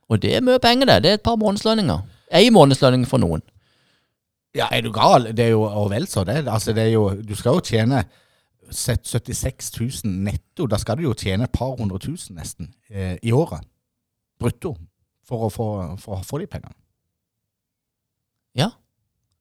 Og 0.09 0.21
det 0.23 0.35
er 0.37 0.45
mye 0.45 0.61
penger, 0.63 0.87
det. 0.87 1.03
Det 1.03 1.11
er 1.11 1.21
et 1.21 1.25
par 1.25 1.39
månedslønninger. 1.41 2.03
Ei 2.33 2.51
månedslønning 2.53 3.07
for 3.09 3.23
noen. 3.23 3.43
Ja, 4.57 4.69
er 4.71 4.83
du 4.85 4.91
gal? 4.93 5.31
Det 5.33 5.47
er 5.47 5.55
jo 5.55 5.63
og 5.65 5.91
vel 5.93 6.07
så 6.09 6.25
det. 6.29 6.43
Altså, 6.49 6.75
det 6.77 6.83
er 6.89 6.93
jo, 6.93 7.07
du 7.17 7.35
skal 7.37 7.57
jo 7.57 7.65
tjene 7.65 8.03
sett 8.73 9.07
76 9.09 9.73
000 10.05 10.13
netto. 10.25 10.67
Da 10.69 10.79
skal 10.81 10.99
du 10.99 11.07
jo 11.07 11.17
tjene 11.17 11.49
et 11.49 11.55
par 11.55 11.77
hundre 11.79 12.01
tusen 12.03 12.37
nesten 12.37 12.73
eh, 12.91 13.17
i 13.23 13.33
året. 13.33 13.65
Brutto. 14.41 14.77
For 15.29 15.47
å 15.47 15.53
få, 15.53 15.67
for 16.03 16.19
å 16.19 16.27
få 16.27 16.43
de 16.43 16.49
pengene. 16.51 16.75
Ja. 18.59 18.73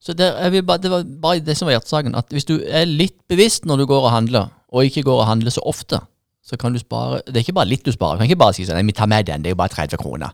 Så 0.02 0.14
det, 0.18 0.32
bare, 0.66 0.80
det 0.82 0.92
var 0.92 1.04
bare 1.04 1.44
det 1.44 1.58
som 1.58 1.68
var 1.68 1.76
hjertesaken. 1.76 2.16
At 2.16 2.32
hvis 2.32 2.48
du 2.48 2.60
er 2.64 2.88
litt 2.88 3.20
bevisst 3.30 3.68
når 3.68 3.82
du 3.82 3.90
går 3.92 4.08
og 4.08 4.14
handler, 4.16 4.52
og 4.72 4.88
ikke 4.88 5.04
går 5.10 5.24
og 5.24 5.28
handler 5.28 5.54
så 5.54 5.64
ofte, 5.68 6.00
så 6.44 6.58
kan 6.58 6.74
du 6.74 6.80
spare 6.82 7.22
Det 7.28 7.36
er 7.36 7.46
ikke 7.46 7.60
bare 7.60 7.70
litt 7.70 7.86
du 7.86 7.92
sparer. 7.94 8.18
Du 8.18 8.24
kan 8.24 8.30
ikke 8.30 8.42
bare 8.42 8.56
si 8.58 8.66
sånn 8.66 8.80
Nei, 8.80 8.88
vi 8.90 8.98
tar 8.98 9.10
med 9.12 9.28
den, 9.30 9.44
det 9.44 9.52
er 9.52 9.56
jo 9.56 9.62
bare 9.62 9.76
30 9.76 10.02
kroner. 10.02 10.34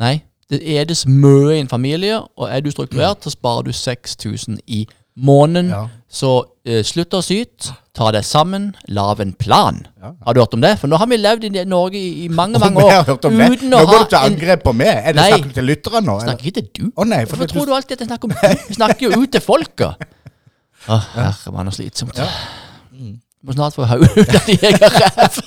Nei. 0.00 0.18
Det 0.50 0.60
er 0.76 0.84
det 0.84 0.98
mye 1.08 1.54
i 1.56 1.62
en 1.62 1.70
familie, 1.70 2.18
og 2.36 2.50
er 2.50 2.60
du 2.60 2.68
strukturert, 2.70 3.24
så 3.24 3.32
sparer 3.32 3.64
du 3.64 3.72
6000 3.72 4.60
i 4.66 4.84
måneden. 5.16 5.70
Ja. 5.72 5.86
Så 6.10 6.30
uh, 6.44 6.80
slutt 6.86 7.14
å 7.16 7.22
syte, 7.24 7.72
ta 7.96 8.10
deg 8.14 8.26
sammen, 8.26 8.72
lag 8.92 9.22
en 9.22 9.32
plan. 9.38 9.80
Ja. 10.02 10.12
Har 10.26 10.36
du 10.36 10.42
hørt 10.42 10.56
om 10.56 10.62
det? 10.64 10.74
For 10.80 10.90
nå 10.90 10.98
har 11.00 11.08
vi 11.10 11.18
levd 11.20 11.46
i 11.48 11.64
Norge 11.70 11.98
i, 11.98 12.26
i 12.26 12.28
mange, 12.28 12.60
mange 12.62 12.82
år 12.84 12.90
jeg 12.90 13.00
har 13.00 13.08
hørt 13.12 13.28
om 13.30 13.38
det? 13.40 13.50
Nå 13.70 13.82
går 13.88 14.04
du 14.04 14.12
til 14.12 14.20
angrep 14.20 14.66
på 14.66 14.74
meg. 14.76 14.92
Er 14.92 15.16
det 15.16 15.28
snakk 15.30 15.54
til 15.58 15.68
lytterne 15.70 16.04
nå? 16.04 16.18
eller? 16.18 16.34
Snakker 16.34 16.50
ikke 16.50 16.60
til 16.60 16.70
du? 16.74 16.90
Å 16.92 17.08
nei, 17.08 17.22
for 17.24 17.40
Hvorfor 17.40 17.54
tror 17.54 17.70
du 17.70 17.76
alltid 17.78 17.96
at 17.96 18.04
jeg 18.04 18.12
snakker 18.12 18.30
om 18.30 18.36
du? 18.36 18.66
Vi 18.68 18.78
snakker 18.80 19.08
jo 19.08 19.22
ut 19.22 19.34
til 19.38 19.44
folket. 19.44 20.08
Å, 20.92 21.00
herre 21.14 21.54
mann, 21.54 21.72
så 21.72 21.80
slitsomt. 21.80 22.20
Må 23.44 23.52
snart 23.52 23.76
få 23.76 23.84
hodet 23.84 24.10
ut 24.16 24.34
av 24.34 24.46
de 24.48 24.54
egen 24.70 24.90
ræv. 24.94 25.38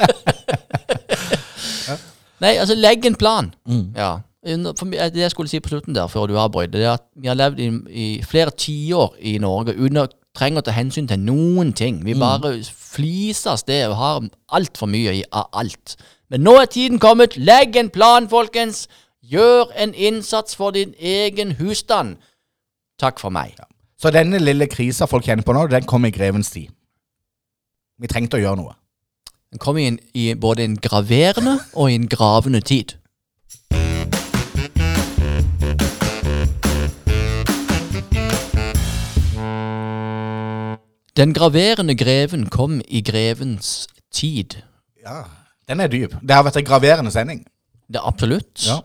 Nei, 2.43 2.53
altså, 2.61 2.75
legg 2.77 3.05
en 3.09 3.17
plan. 3.17 3.49
Ja. 3.97 4.11
For 4.77 4.85
det 4.87 5.17
jeg 5.19 5.31
skulle 5.33 5.49
si 5.49 5.59
på 5.59 5.71
slutten 5.71 5.95
der, 5.95 6.07
før 6.07 6.29
du 6.29 6.37
avbrøt, 6.39 6.71
det 6.73 6.85
er 6.85 6.93
at 6.93 7.07
vi 7.17 7.27
har 7.27 7.35
levd 7.39 7.59
i, 7.59 7.71
i 7.89 8.07
flere 8.23 8.53
tiår 8.53 9.17
i 9.19 9.37
Norge 9.43 9.73
uten 9.75 10.03
å 10.03 10.05
trenge 10.37 10.61
å 10.61 10.65
ta 10.67 10.75
hensyn 10.75 11.09
til 11.09 11.19
noen 11.25 11.73
ting. 11.75 12.03
Vi 12.05 12.13
bare 12.19 12.53
fliser 12.63 13.55
av 13.55 13.59
sted 13.63 13.89
og 13.89 13.97
har 13.97 14.29
altfor 14.53 14.89
mye 14.93 15.17
av 15.33 15.49
alt. 15.57 15.97
Men 16.29 16.45
nå 16.45 16.53
er 16.61 16.69
tiden 16.71 17.01
kommet. 17.01 17.35
Legg 17.41 17.75
en 17.79 17.89
plan, 17.89 18.29
folkens. 18.29 18.85
Gjør 19.27 19.73
en 19.75 19.95
innsats 19.97 20.55
for 20.55 20.75
din 20.75 20.93
egen 20.99 21.55
husstand. 21.57 22.19
Takk 23.01 23.19
for 23.19 23.33
meg. 23.33 23.57
Så 23.97 24.13
denne 24.13 24.39
lille 24.39 24.69
krisa 24.69 25.07
folk 25.09 25.25
kjenner 25.25 25.43
på 25.43 25.55
nå, 25.57 25.65
den 25.73 25.87
kom 25.89 26.05
i 26.05 26.13
grevens 26.13 26.53
tid. 26.53 26.69
Vi 27.97 28.05
trengte 28.05 28.37
å 28.37 28.41
gjøre 28.41 28.59
noe. 28.59 28.75
Den 29.49 29.61
kom 29.63 29.77
inn 29.81 29.95
i 30.13 30.29
både 30.37 30.67
en 30.67 30.75
graverende 30.77 31.55
og 31.73 31.89
en 31.89 32.05
gravende 32.11 32.59
tid. 32.61 32.93
Den 41.17 41.33
graverende 41.33 41.95
greven 41.97 42.45
kom 42.53 42.77
i 42.85 43.01
grevens 43.01 43.87
tid. 44.13 44.59
Ja, 45.01 45.23
Den 45.67 45.81
er 45.81 45.87
dyp. 45.87 46.13
Det 46.21 46.35
har 46.35 46.45
vært 46.45 46.61
en 46.61 46.67
graverende 46.67 47.11
sending. 47.11 47.41
Det 47.89 47.97
er 47.97 48.05
absolutt. 48.07 48.61
Ja. 48.67 48.77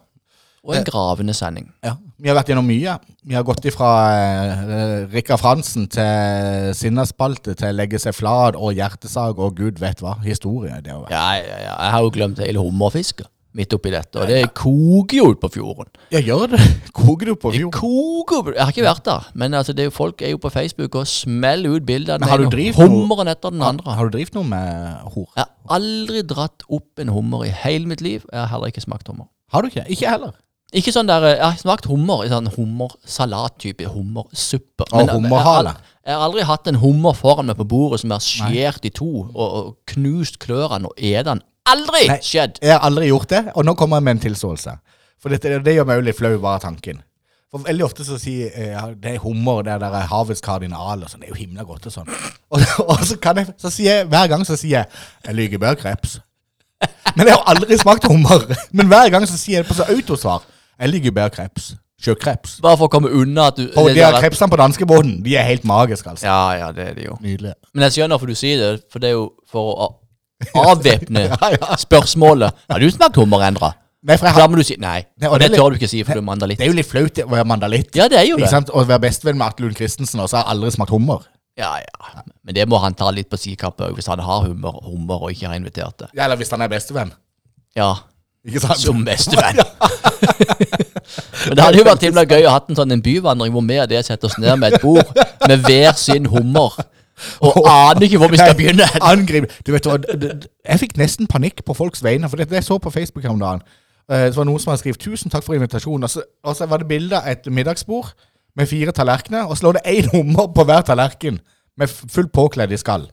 Og 0.65 0.75
en 0.75 0.87
gravende 0.89 1.35
sending. 1.35 1.69
Ja. 1.85 1.99
Vi 2.23 2.31
har 2.31 2.37
vært 2.39 2.53
gjennom 2.53 2.69
mye. 2.71 2.93
Vi 3.27 3.35
har 3.35 3.43
gått 3.43 3.65
ifra 3.67 3.89
eh, 4.15 5.07
Rikard 5.11 5.41
Fransen 5.43 5.89
til 5.91 6.71
sinnaspalte 6.79 7.57
til 7.59 7.75
legge 7.75 7.99
seg 7.99 8.15
flat 8.15 8.55
og 8.55 8.77
hjertesag 8.79 9.41
og 9.43 9.57
gud 9.59 9.83
vet 9.83 9.99
hva. 10.05 10.15
Historie. 10.23 10.77
Det 10.85 10.95
har 10.95 11.01
vært. 11.03 11.15
Ja, 11.17 11.29
ja, 11.41 11.57
ja. 11.67 11.73
Jeg 11.75 11.95
har 11.97 12.05
jo 12.07 12.13
glemt 12.15 12.43
hele 12.45 12.63
hummerfisket 12.63 13.27
midt 13.59 13.75
oppi 13.77 13.91
dette. 13.93 14.21
Og 14.23 14.31
det 14.31 14.39
koker 14.57 15.19
jo 15.19 15.25
ut 15.33 15.41
på 15.43 15.51
fjorden. 15.57 15.91
Ja, 16.15 16.23
gjør 16.23 16.55
det. 16.55 16.61
Koker 16.97 17.33
du 17.33 17.35
på 17.41 17.53
Det 17.53 17.65
koker 17.75 18.53
Jeg 18.55 18.63
har 18.63 18.73
ikke 18.73 18.87
vært 18.87 19.05
der, 19.09 19.27
men 19.43 19.59
altså, 19.59 19.75
det 19.77 19.85
er 19.85 19.91
jo, 19.91 19.95
folk 19.97 20.23
er 20.23 20.33
jo 20.33 20.41
på 20.41 20.53
Facebook 20.53 20.97
og 21.03 21.11
smeller 21.11 21.77
ut 21.77 21.87
bilder 21.89 22.17
av 22.17 22.23
den 22.23 22.47
ene 22.49 22.77
hummeren 22.79 23.33
etter 23.33 23.53
den 23.53 23.65
andre. 23.67 23.97
Har 23.99 24.09
du 24.09 24.17
drevet 24.17 24.39
noe 24.39 24.47
med 24.49 25.11
hor? 25.17 25.27
Jeg 25.37 25.45
har 25.45 25.77
aldri 25.77 26.23
dratt 26.29 26.65
opp 26.71 27.03
en 27.03 27.13
hummer 27.13 27.45
i 27.49 27.53
hele 27.65 27.91
mitt 27.91 28.05
liv. 28.05 28.25
Jeg 28.31 28.41
har 28.41 28.51
heller 28.55 28.73
ikke 28.73 28.87
smakt 28.87 29.11
hummer. 29.11 29.29
Har 29.53 29.65
du 29.67 29.73
ikke? 29.73 29.85
Ikke 29.93 30.09
heller. 30.09 30.33
Ikke 30.73 30.93
sånn 30.95 31.07
der, 31.11 31.25
Jeg 31.35 31.43
har 31.45 31.57
smakt 31.61 31.85
hummer 31.91 32.25
i 32.25 32.31
sånn 32.33 32.47
hummersalat-type, 32.55 33.85
hummersuppe. 33.93 34.87
Og 34.93 35.11
hummerhale. 35.11 35.75
Jeg, 35.75 35.77
har- 35.77 36.07
jeg 36.07 36.15
har 36.17 36.25
aldri 36.29 36.43
hatt 36.49 36.67
en 36.71 36.79
hummer 36.83 37.13
foran 37.15 37.47
meg 37.47 37.57
på 37.61 37.67
bordet 37.69 38.01
som 38.01 38.11
er 38.17 38.19
skjært 38.25 38.85
i 38.89 38.91
to 38.91 39.11
og, 39.35 39.49
og 39.53 39.77
knust 39.93 40.39
klørne 40.43 40.89
og 40.89 40.95
et 40.97 41.25
den. 41.29 41.43
Aldri 41.69 42.09
Nei. 42.09 42.19
skjedd! 42.25 42.57
Jeg 42.63 42.73
har 42.75 42.83
aldri 42.89 43.07
gjort 43.13 43.29
det, 43.31 43.43
og 43.55 43.65
nå 43.69 43.75
kommer 43.79 44.01
jeg 44.01 44.07
med 44.09 44.17
en 44.17 44.23
tilståelse. 44.25 44.73
For 45.23 45.31
dette, 45.31 45.61
det 45.63 45.75
gjør 45.77 45.87
meg 45.87 46.01
jo 46.01 46.07
litt 46.09 46.19
flau, 46.19 46.33
bare 46.43 46.59
tanken. 46.65 47.03
For 47.53 47.63
veldig 47.63 47.85
ofte 47.85 48.03
så 48.09 48.17
sier 48.19 48.49
jeg, 48.49 48.73
ja, 48.73 48.87
det 48.97 49.13
er 49.13 49.21
hummer, 49.23 49.61
det 49.63 49.77
der 49.85 49.95
er 49.95 50.09
havets 50.11 50.41
kardinal 50.43 51.05
og 51.05 51.11
sånn. 51.13 51.21
Det 51.23 51.29
er 51.29 51.35
jo 51.37 51.39
himla 51.39 51.63
godt 51.69 51.87
og 51.87 51.95
sånn. 51.95 52.09
Og, 52.51 52.65
og 52.91 53.05
så 53.07 53.19
kan 53.23 53.39
jeg, 53.39 53.53
så 53.61 53.71
sier 53.71 54.01
jeg, 54.01 54.09
hver 54.11 54.27
gang 54.33 54.43
så 54.49 54.57
sier 54.59 54.81
jeg 54.81 54.89
jeg 55.29 55.37
liker 55.39 55.61
bedre 55.63 55.77
kreps. 55.85 56.17
Men 57.15 57.29
jeg 57.29 57.37
har 57.37 57.45
aldri 57.53 57.77
smakt 57.79 58.09
hummer. 58.11 58.49
Men 58.77 58.89
hver 58.91 59.13
gang 59.13 59.29
så 59.29 59.37
sier 59.39 59.61
jeg 59.61 59.69
på 59.69 59.77
så 59.79 59.87
autosvar 59.93 60.43
jeg 60.83 60.91
liker 60.93 61.15
bedre 61.17 61.31
kreps. 61.39 61.71
Sjøkreps. 62.03 62.57
Bare 62.65 62.77
for 62.81 62.89
å 62.89 62.91
komme 62.91 63.11
unna 63.15 63.45
at 63.53 63.57
du 63.61 63.69
Og 63.79 63.87
det 63.89 63.95
de 63.95 64.01
her 64.03 64.11
der- 64.17 64.23
krepsene 64.25 64.51
på 64.51 64.59
danskebåten, 64.59 65.21
de 65.23 65.37
er 65.39 65.45
helt 65.47 65.63
magiske, 65.65 66.09
altså. 66.11 66.27
Ja, 66.27 66.41
ja, 66.59 66.73
det 66.75 66.89
er 66.89 66.95
det 66.99 67.05
jo. 67.07 67.17
Nydelig. 67.23 67.53
Men 67.73 67.85
jeg 67.87 67.93
skjønner 67.95 68.17
hvorfor 68.19 68.27
du 68.33 68.35
sier 68.35 68.59
det, 68.59 68.71
for 68.91 68.99
det 68.99 69.13
er 69.13 69.13
jo 69.21 69.29
for 69.53 69.77
å 69.87 69.87
avvæpne 70.73 71.29
Ja, 71.29 71.37
ja. 71.55 71.77
spørsmålet. 71.79 72.53
Har 72.69 72.83
du 72.83 72.89
smakt 72.91 73.15
hummerendra? 73.21 73.73
Nei, 74.03 74.17
for 74.19 74.27
jeg 74.27 74.35
Da 74.35 74.41
har, 74.43 74.49
må 74.51 74.59
du 74.59 74.65
si 74.67 74.75
nei. 74.83 75.05
Nei, 75.23 75.29
og 75.29 75.35
Og 75.37 75.39
det 75.39 75.53
det 75.53 75.59
er 75.59 75.63
tør 75.63 75.71
du 75.71 75.77
ikke 75.79 75.89
si, 75.93 76.03
for 76.03 76.19
du 76.19 76.19
er 76.19 76.27
mandalitt. 76.27 76.59
det 76.59 76.67
er 76.67 76.73
jo 76.73 76.75
litt 76.81 76.89
flaut 76.91 77.21
å 77.23 77.29
være 77.31 77.47
mandalitt. 77.47 77.95
Ja, 77.95 78.09
det 78.11 78.19
er 78.19 78.27
jo 78.27 78.35
Ikke 78.35 78.49
det. 78.49 78.51
sant? 78.51 78.73
Å 78.75 78.83
være 78.89 78.99
bestevenn 79.05 79.39
med 79.39 79.47
Atle 79.47 79.67
Lund 79.69 79.77
Christensen, 79.79 80.19
og 80.21 80.27
så 80.29 80.41
har 80.41 80.49
jeg 80.49 80.57
aldri 80.57 80.71
smakt 80.75 80.91
hummer. 80.91 81.23
Ja, 81.57 81.77
ja. 81.79 82.23
Men 82.43 82.55
det 82.57 82.67
må 82.67 82.81
han 82.83 82.95
ta 82.99 83.11
litt 83.15 83.31
på 83.31 83.39
sidekappet 83.39 83.87
òg, 83.93 83.95
hvis 83.95 84.09
han 84.11 84.19
har 84.19 84.43
hummer, 84.49 84.73
hummer 84.83 85.23
og 85.23 85.31
ikke 85.31 85.47
har 85.47 85.55
invitert 85.55 85.99
det. 86.03 86.09
Ja, 86.19 86.25
eller 86.25 86.37
hvis 86.41 86.51
han 86.51 86.61
er 86.67 86.69
bestevenn. 86.73 87.13
Ja? 87.77 87.93
Som 88.77 89.05
bestevenn. 89.05 89.61
Men 91.47 91.57
det 91.57 91.65
hadde 91.65 91.79
jo 91.79 91.85
vært 91.87 92.07
himla 92.07 92.25
gøy 92.27 92.47
å 92.47 92.55
ha 92.55 92.63
en 92.69 92.79
sånn 92.79 92.95
en 92.95 93.03
byvandring 93.03 93.53
hvor 93.55 93.65
vi 93.67 93.79
og 93.83 93.91
det 93.91 94.03
setter 94.07 94.31
oss 94.31 94.39
ned 94.43 94.59
med 94.61 94.75
et 94.75 94.83
bord 94.83 95.13
med 95.49 95.63
hver 95.67 95.95
sin 95.99 96.27
hummer. 96.31 96.75
Og 97.45 97.69
aner 97.69 98.07
ikke 98.07 98.19
hvor 98.19 98.33
vi 98.33 98.41
skal 98.41 98.57
begynne. 98.59 98.87
Angrip. 99.05 99.51
Du 99.67 99.73
vet 99.75 99.87
hva, 99.87 99.99
jeg 100.01 100.83
fikk 100.83 100.97
nesten 100.99 101.31
panikk 101.31 101.63
på 101.67 101.77
folks 101.77 102.03
vegne, 102.03 102.31
for 102.31 102.41
det, 102.41 102.51
jeg 102.51 102.67
så 102.67 102.79
på 102.83 102.91
Facebook 102.91 103.27
her 103.27 103.35
om 103.35 103.41
dagen. 103.43 103.63
Eh, 104.11 104.27
Det 104.31 104.37
var 104.37 104.49
noen 104.49 104.59
som 104.59 104.73
hadde 104.73 104.83
skrevet 104.83 105.01
'tusen 105.01 105.31
takk 105.31 105.45
for 105.45 105.55
invitasjonen', 105.55 106.05
og 106.05 106.11
så, 106.11 106.23
og 106.45 106.57
så 106.57 106.67
var 106.67 106.83
det 106.83 106.89
bilde 106.89 107.17
av 107.17 107.29
et 107.31 107.47
middagsbord 107.47 108.13
med 108.57 108.67
fire 108.67 108.93
tallerkener, 108.93 109.45
og 109.47 109.57
så 109.57 109.67
lå 109.69 109.73
det 109.73 109.87
én 109.87 110.11
hummer 110.11 110.51
på 110.55 110.65
hver 110.65 110.83
tallerken 110.83 111.41
med 111.79 111.89
fullt 111.89 112.33
påkledd 112.33 112.73
i 112.73 112.77
skall. 112.77 113.11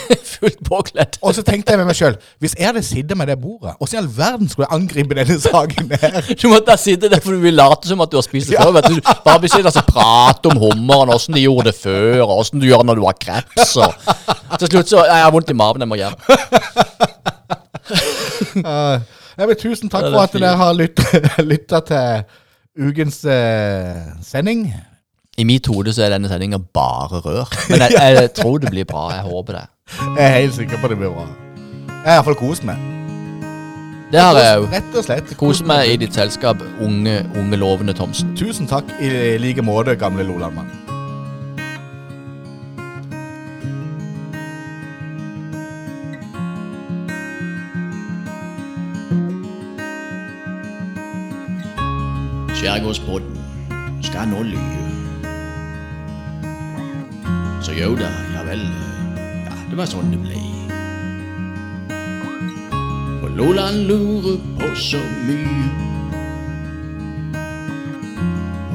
Fullt 0.32 0.60
påkledd. 0.66 1.18
Og 1.22 1.34
så 1.36 1.42
tenkte 1.46 1.72
jeg 1.72 1.80
med 1.80 1.88
meg 1.88 1.96
sjøl, 1.98 2.16
hvis 2.42 2.54
jeg 2.58 2.66
hadde 2.68 2.82
sittet 2.86 3.18
med 3.18 3.28
det 3.30 3.36
bordet, 3.40 3.74
hvordan 3.78 3.94
i 3.94 4.00
all 4.00 4.10
verden 4.16 4.50
skulle 4.50 4.66
jeg 4.68 4.76
angripe 4.78 5.18
denne 5.18 5.38
saken 5.42 5.92
her? 6.02 6.18
Du 6.42 6.48
måtte 6.50 6.74
ha 6.74 6.78
sittet 6.80 7.12
der, 7.12 7.22
for 7.22 7.36
du 7.36 7.42
vil 7.44 7.56
late 7.58 7.88
som 7.90 8.02
at 8.04 8.12
du 8.12 8.18
har 8.18 8.26
spist 8.26 8.50
det 8.50 8.58
før. 8.58 8.74
Vet 8.78 8.90
du. 8.90 9.00
Bare 9.26 9.42
bli 9.42 9.50
sittende 9.52 9.72
og 9.82 9.90
prate 9.90 10.52
om 10.52 10.60
hummeren, 10.62 11.12
åssen 11.14 11.36
de 11.36 11.44
gjorde 11.44 11.70
det 11.70 11.76
før, 11.78 12.24
og 12.26 12.36
åssen 12.42 12.62
du 12.62 12.68
gjør 12.68 12.84
det 12.84 12.90
når 12.90 13.00
du 13.00 13.06
har 13.08 13.18
kreps. 13.26 13.74
Og. 13.82 13.90
Til 14.58 14.72
slutt 14.74 14.92
så 14.92 15.02
«Nei, 15.02 15.08
Jeg 15.12 15.26
har 15.26 15.34
vondt 15.34 15.50
i 15.52 15.58
maven, 15.58 15.84
jeg 15.84 15.90
må 15.92 16.00
hjem. 16.00 16.16
uh, 18.66 19.54
tusen 19.58 19.92
takk 19.92 20.08
for 20.08 20.22
at 20.24 20.34
dere 20.38 20.56
har 20.60 20.72
lytt- 20.76 21.04
lytta 21.52 21.82
til 21.88 22.88
ukens 22.88 23.22
uh, 23.28 24.16
sending. 24.24 24.66
I 25.40 25.44
mitt 25.48 25.66
hode 25.70 25.94
så 25.96 26.04
er 26.04 26.12
denne 26.12 26.28
sendinga 26.28 26.58
bare 26.76 27.22
rør. 27.24 27.48
Men 27.70 27.86
jeg, 27.86 28.16
jeg 28.18 28.32
tror 28.36 28.58
det 28.60 28.72
blir 28.72 28.84
bra. 28.88 29.06
Jeg 29.14 29.24
håper 29.24 29.56
det. 29.56 29.64
Jeg 30.00 30.24
er 30.24 30.40
helt 30.40 30.54
sikker 30.54 30.80
på 30.80 30.88
det 30.88 30.98
blir 30.98 31.12
bra. 31.12 31.28
Jeg 31.88 32.08
har 32.08 32.18
iallfall 32.18 32.38
kost 32.40 32.64
meg. 32.64 32.76
Det 34.12 34.20
har 34.20 34.36
jeg 34.36 34.58
òg. 34.60 34.68
Rett 34.72 34.96
og 34.96 35.04
slett. 35.06 35.34
Kost 35.40 35.64
meg 35.64 35.88
i 35.88 35.96
ditt 36.02 36.14
selskap, 36.14 36.60
unge, 36.84 37.22
unge 37.38 37.56
lovende 37.56 37.94
Thomsen. 37.96 38.34
Tusen 38.36 38.68
takk 38.68 38.84
i 39.00 39.08
like 39.40 39.64
måte, 39.64 39.96
gamle 39.96 40.26
Lolandmann. 40.28 40.68
Skjærgårdspodden 52.52 53.40
skal 54.04 54.28
nå 54.28 54.42
lyve. 54.42 54.88
Så 57.62 57.72
jo 57.72 57.94
da, 57.96 58.12
ja 58.36 58.44
vel. 58.46 58.91
Det 59.72 59.78
var 59.78 59.86
sånn 59.88 60.10
det 60.12 60.18
ble. 60.20 60.38
For 63.22 63.30
Loland 63.38 63.86
lurer 63.88 64.34
på 64.58 64.66
så 64.76 64.98
mye. 65.24 65.62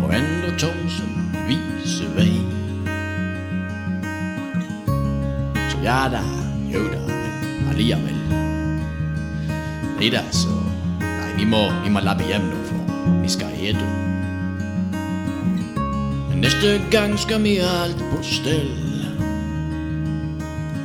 Og 0.01 0.15
Endre 0.17 0.55
Thomsen 0.57 1.11
viser 1.45 2.09
vei. 2.17 2.31
Så 5.67 5.83
ja 5.85 5.99
da, 6.15 6.23
jo 6.73 6.81
da, 6.89 7.03
men 7.05 7.69
alliavel. 7.75 8.17
Nei 9.99 10.09
da, 10.17 10.25
så 10.33 10.49
Nei, 11.05 11.29
vi 11.37 11.45
må, 11.53 11.61
vi 11.85 11.93
må 11.93 12.01
labbe 12.01 12.25
hjem 12.25 12.49
nå, 12.49 12.65
for 12.71 13.21
vi 13.21 13.35
skal 13.37 13.53
ete. 13.69 13.85
Men 14.97 16.41
neste 16.41 16.79
gang 16.89 17.13
skal 17.21 17.45
vi 17.45 17.59
ha 17.61 17.83
alt 17.85 18.01
på 18.09 18.25
stell. 18.25 18.86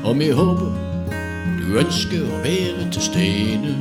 Og 0.05 0.19
vi 0.19 0.31
håper 0.31 0.73
du 1.61 1.79
ønsker 1.79 2.25
å 2.27 2.41
være 2.43 2.89
til 2.91 3.03
stede. 3.03 3.75